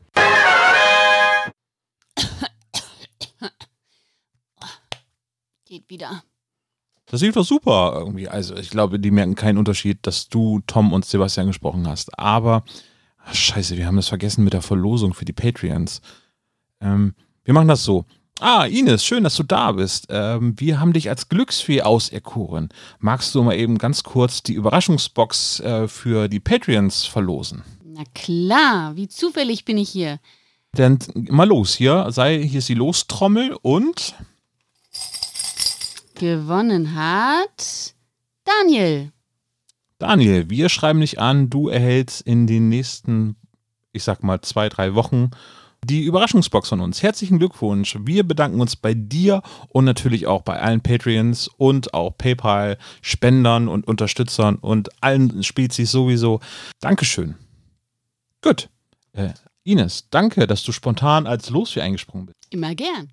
Geht 5.66 5.90
wieder. 5.90 6.23
Das 7.07 7.20
lief 7.20 7.35
doch 7.35 7.44
super 7.44 7.94
irgendwie. 7.97 8.28
Also 8.28 8.57
ich 8.57 8.70
glaube, 8.70 8.98
die 8.98 9.11
merken 9.12 9.36
keinen 9.36 9.59
Unterschied, 9.59 9.98
dass 10.03 10.28
du, 10.28 10.61
Tom 10.66 10.93
und 10.93 11.05
Sebastian 11.05 11.47
gesprochen 11.47 11.86
hast. 11.86 12.19
Aber, 12.19 12.65
ach, 13.27 13.35
scheiße, 13.35 13.77
wir 13.77 13.86
haben 13.86 13.97
das 13.97 14.09
vergessen 14.09 14.44
mit 14.44 14.53
der 14.53 14.62
Verlosung 14.62 15.15
für 15.15 15.24
die 15.24 15.32
Patreons. 15.32 16.01
Ähm, 16.81 17.15
wir 17.44 17.55
machen 17.55 17.69
das 17.69 17.85
so. 17.85 18.05
Ah, 18.39 18.66
Ines, 18.66 19.05
schön, 19.05 19.24
dass 19.24 19.36
du 19.36 19.43
da 19.43 19.73
bist. 19.73 20.09
Ähm, 20.11 20.55
wir 20.59 20.78
haben 20.78 20.93
dich 20.93 21.09
als 21.09 21.28
Glücksfee 21.28 21.82
auserkoren. 21.82 22.69
Magst 22.98 23.35
du 23.35 23.43
mal 23.43 23.57
eben 23.57 23.78
ganz 23.78 24.03
kurz 24.03 24.43
die 24.43 24.53
Überraschungsbox 24.53 25.61
äh, 25.61 25.89
für 25.89 26.28
die 26.28 26.40
Patreons 26.40 27.07
verlosen? 27.07 27.62
Na 27.82 28.03
klar, 28.15 28.94
wie 28.94 29.09
zufällig 29.09 29.65
bin 29.65 29.78
ich 29.78 29.89
hier. 29.89 30.20
Dann 30.73 30.98
mal 31.15 31.48
los 31.48 31.74
hier. 31.74 32.07
Sei, 32.11 32.43
hier 32.43 32.59
ist 32.59 32.69
die 32.69 32.74
Lostrommel 32.74 33.57
und 33.62 34.15
Gewonnen 36.15 36.94
hat 36.94 37.94
Daniel. 38.44 39.12
Daniel, 39.98 40.51
wir 40.51 40.68
schreiben 40.68 41.01
dich 41.01 41.18
an. 41.18 41.48
Du 41.51 41.68
erhältst 41.68 42.20
in 42.23 42.47
den 42.47 42.68
nächsten, 42.68 43.36
ich 43.93 44.05
sag 44.05 44.23
mal, 44.23 44.40
zwei, 44.43 44.68
drei 44.68 44.94
Wochen 44.94 45.31
die 45.85 46.02
Überraschungsbox 46.02 46.68
von 46.68 46.81
uns. 46.81 47.02
Herzlichen 47.02 47.39
Glückwunsch. 47.39 47.97
Wir 48.01 48.27
bedanken 48.27 48.60
uns 48.60 48.77
bei 48.77 48.94
dir 48.94 49.43
und 49.68 49.85
natürlich 49.85 50.27
auch 50.27 50.43
bei 50.43 50.60
allen 50.60 50.81
Patreons 50.81 51.48
und 51.48 51.94
auch 51.94 52.16
PayPal-Spendern 52.18 53.68
und 53.68 53.86
Unterstützern 53.86 54.56
und 54.56 55.02
allen 55.02 55.43
Spezies 55.43 55.90
sowieso. 55.90 56.40
Dankeschön. 56.81 57.36
Gut. 58.43 58.68
Äh, 59.12 59.31
Ines, 59.62 60.09
danke, 60.10 60.47
dass 60.47 60.62
du 60.62 60.73
spontan 60.73 61.27
als 61.27 61.51
Losfee 61.51 61.81
eingesprungen 61.81 62.27
bist. 62.27 62.36
Immer 62.51 62.74
gern. 62.74 63.12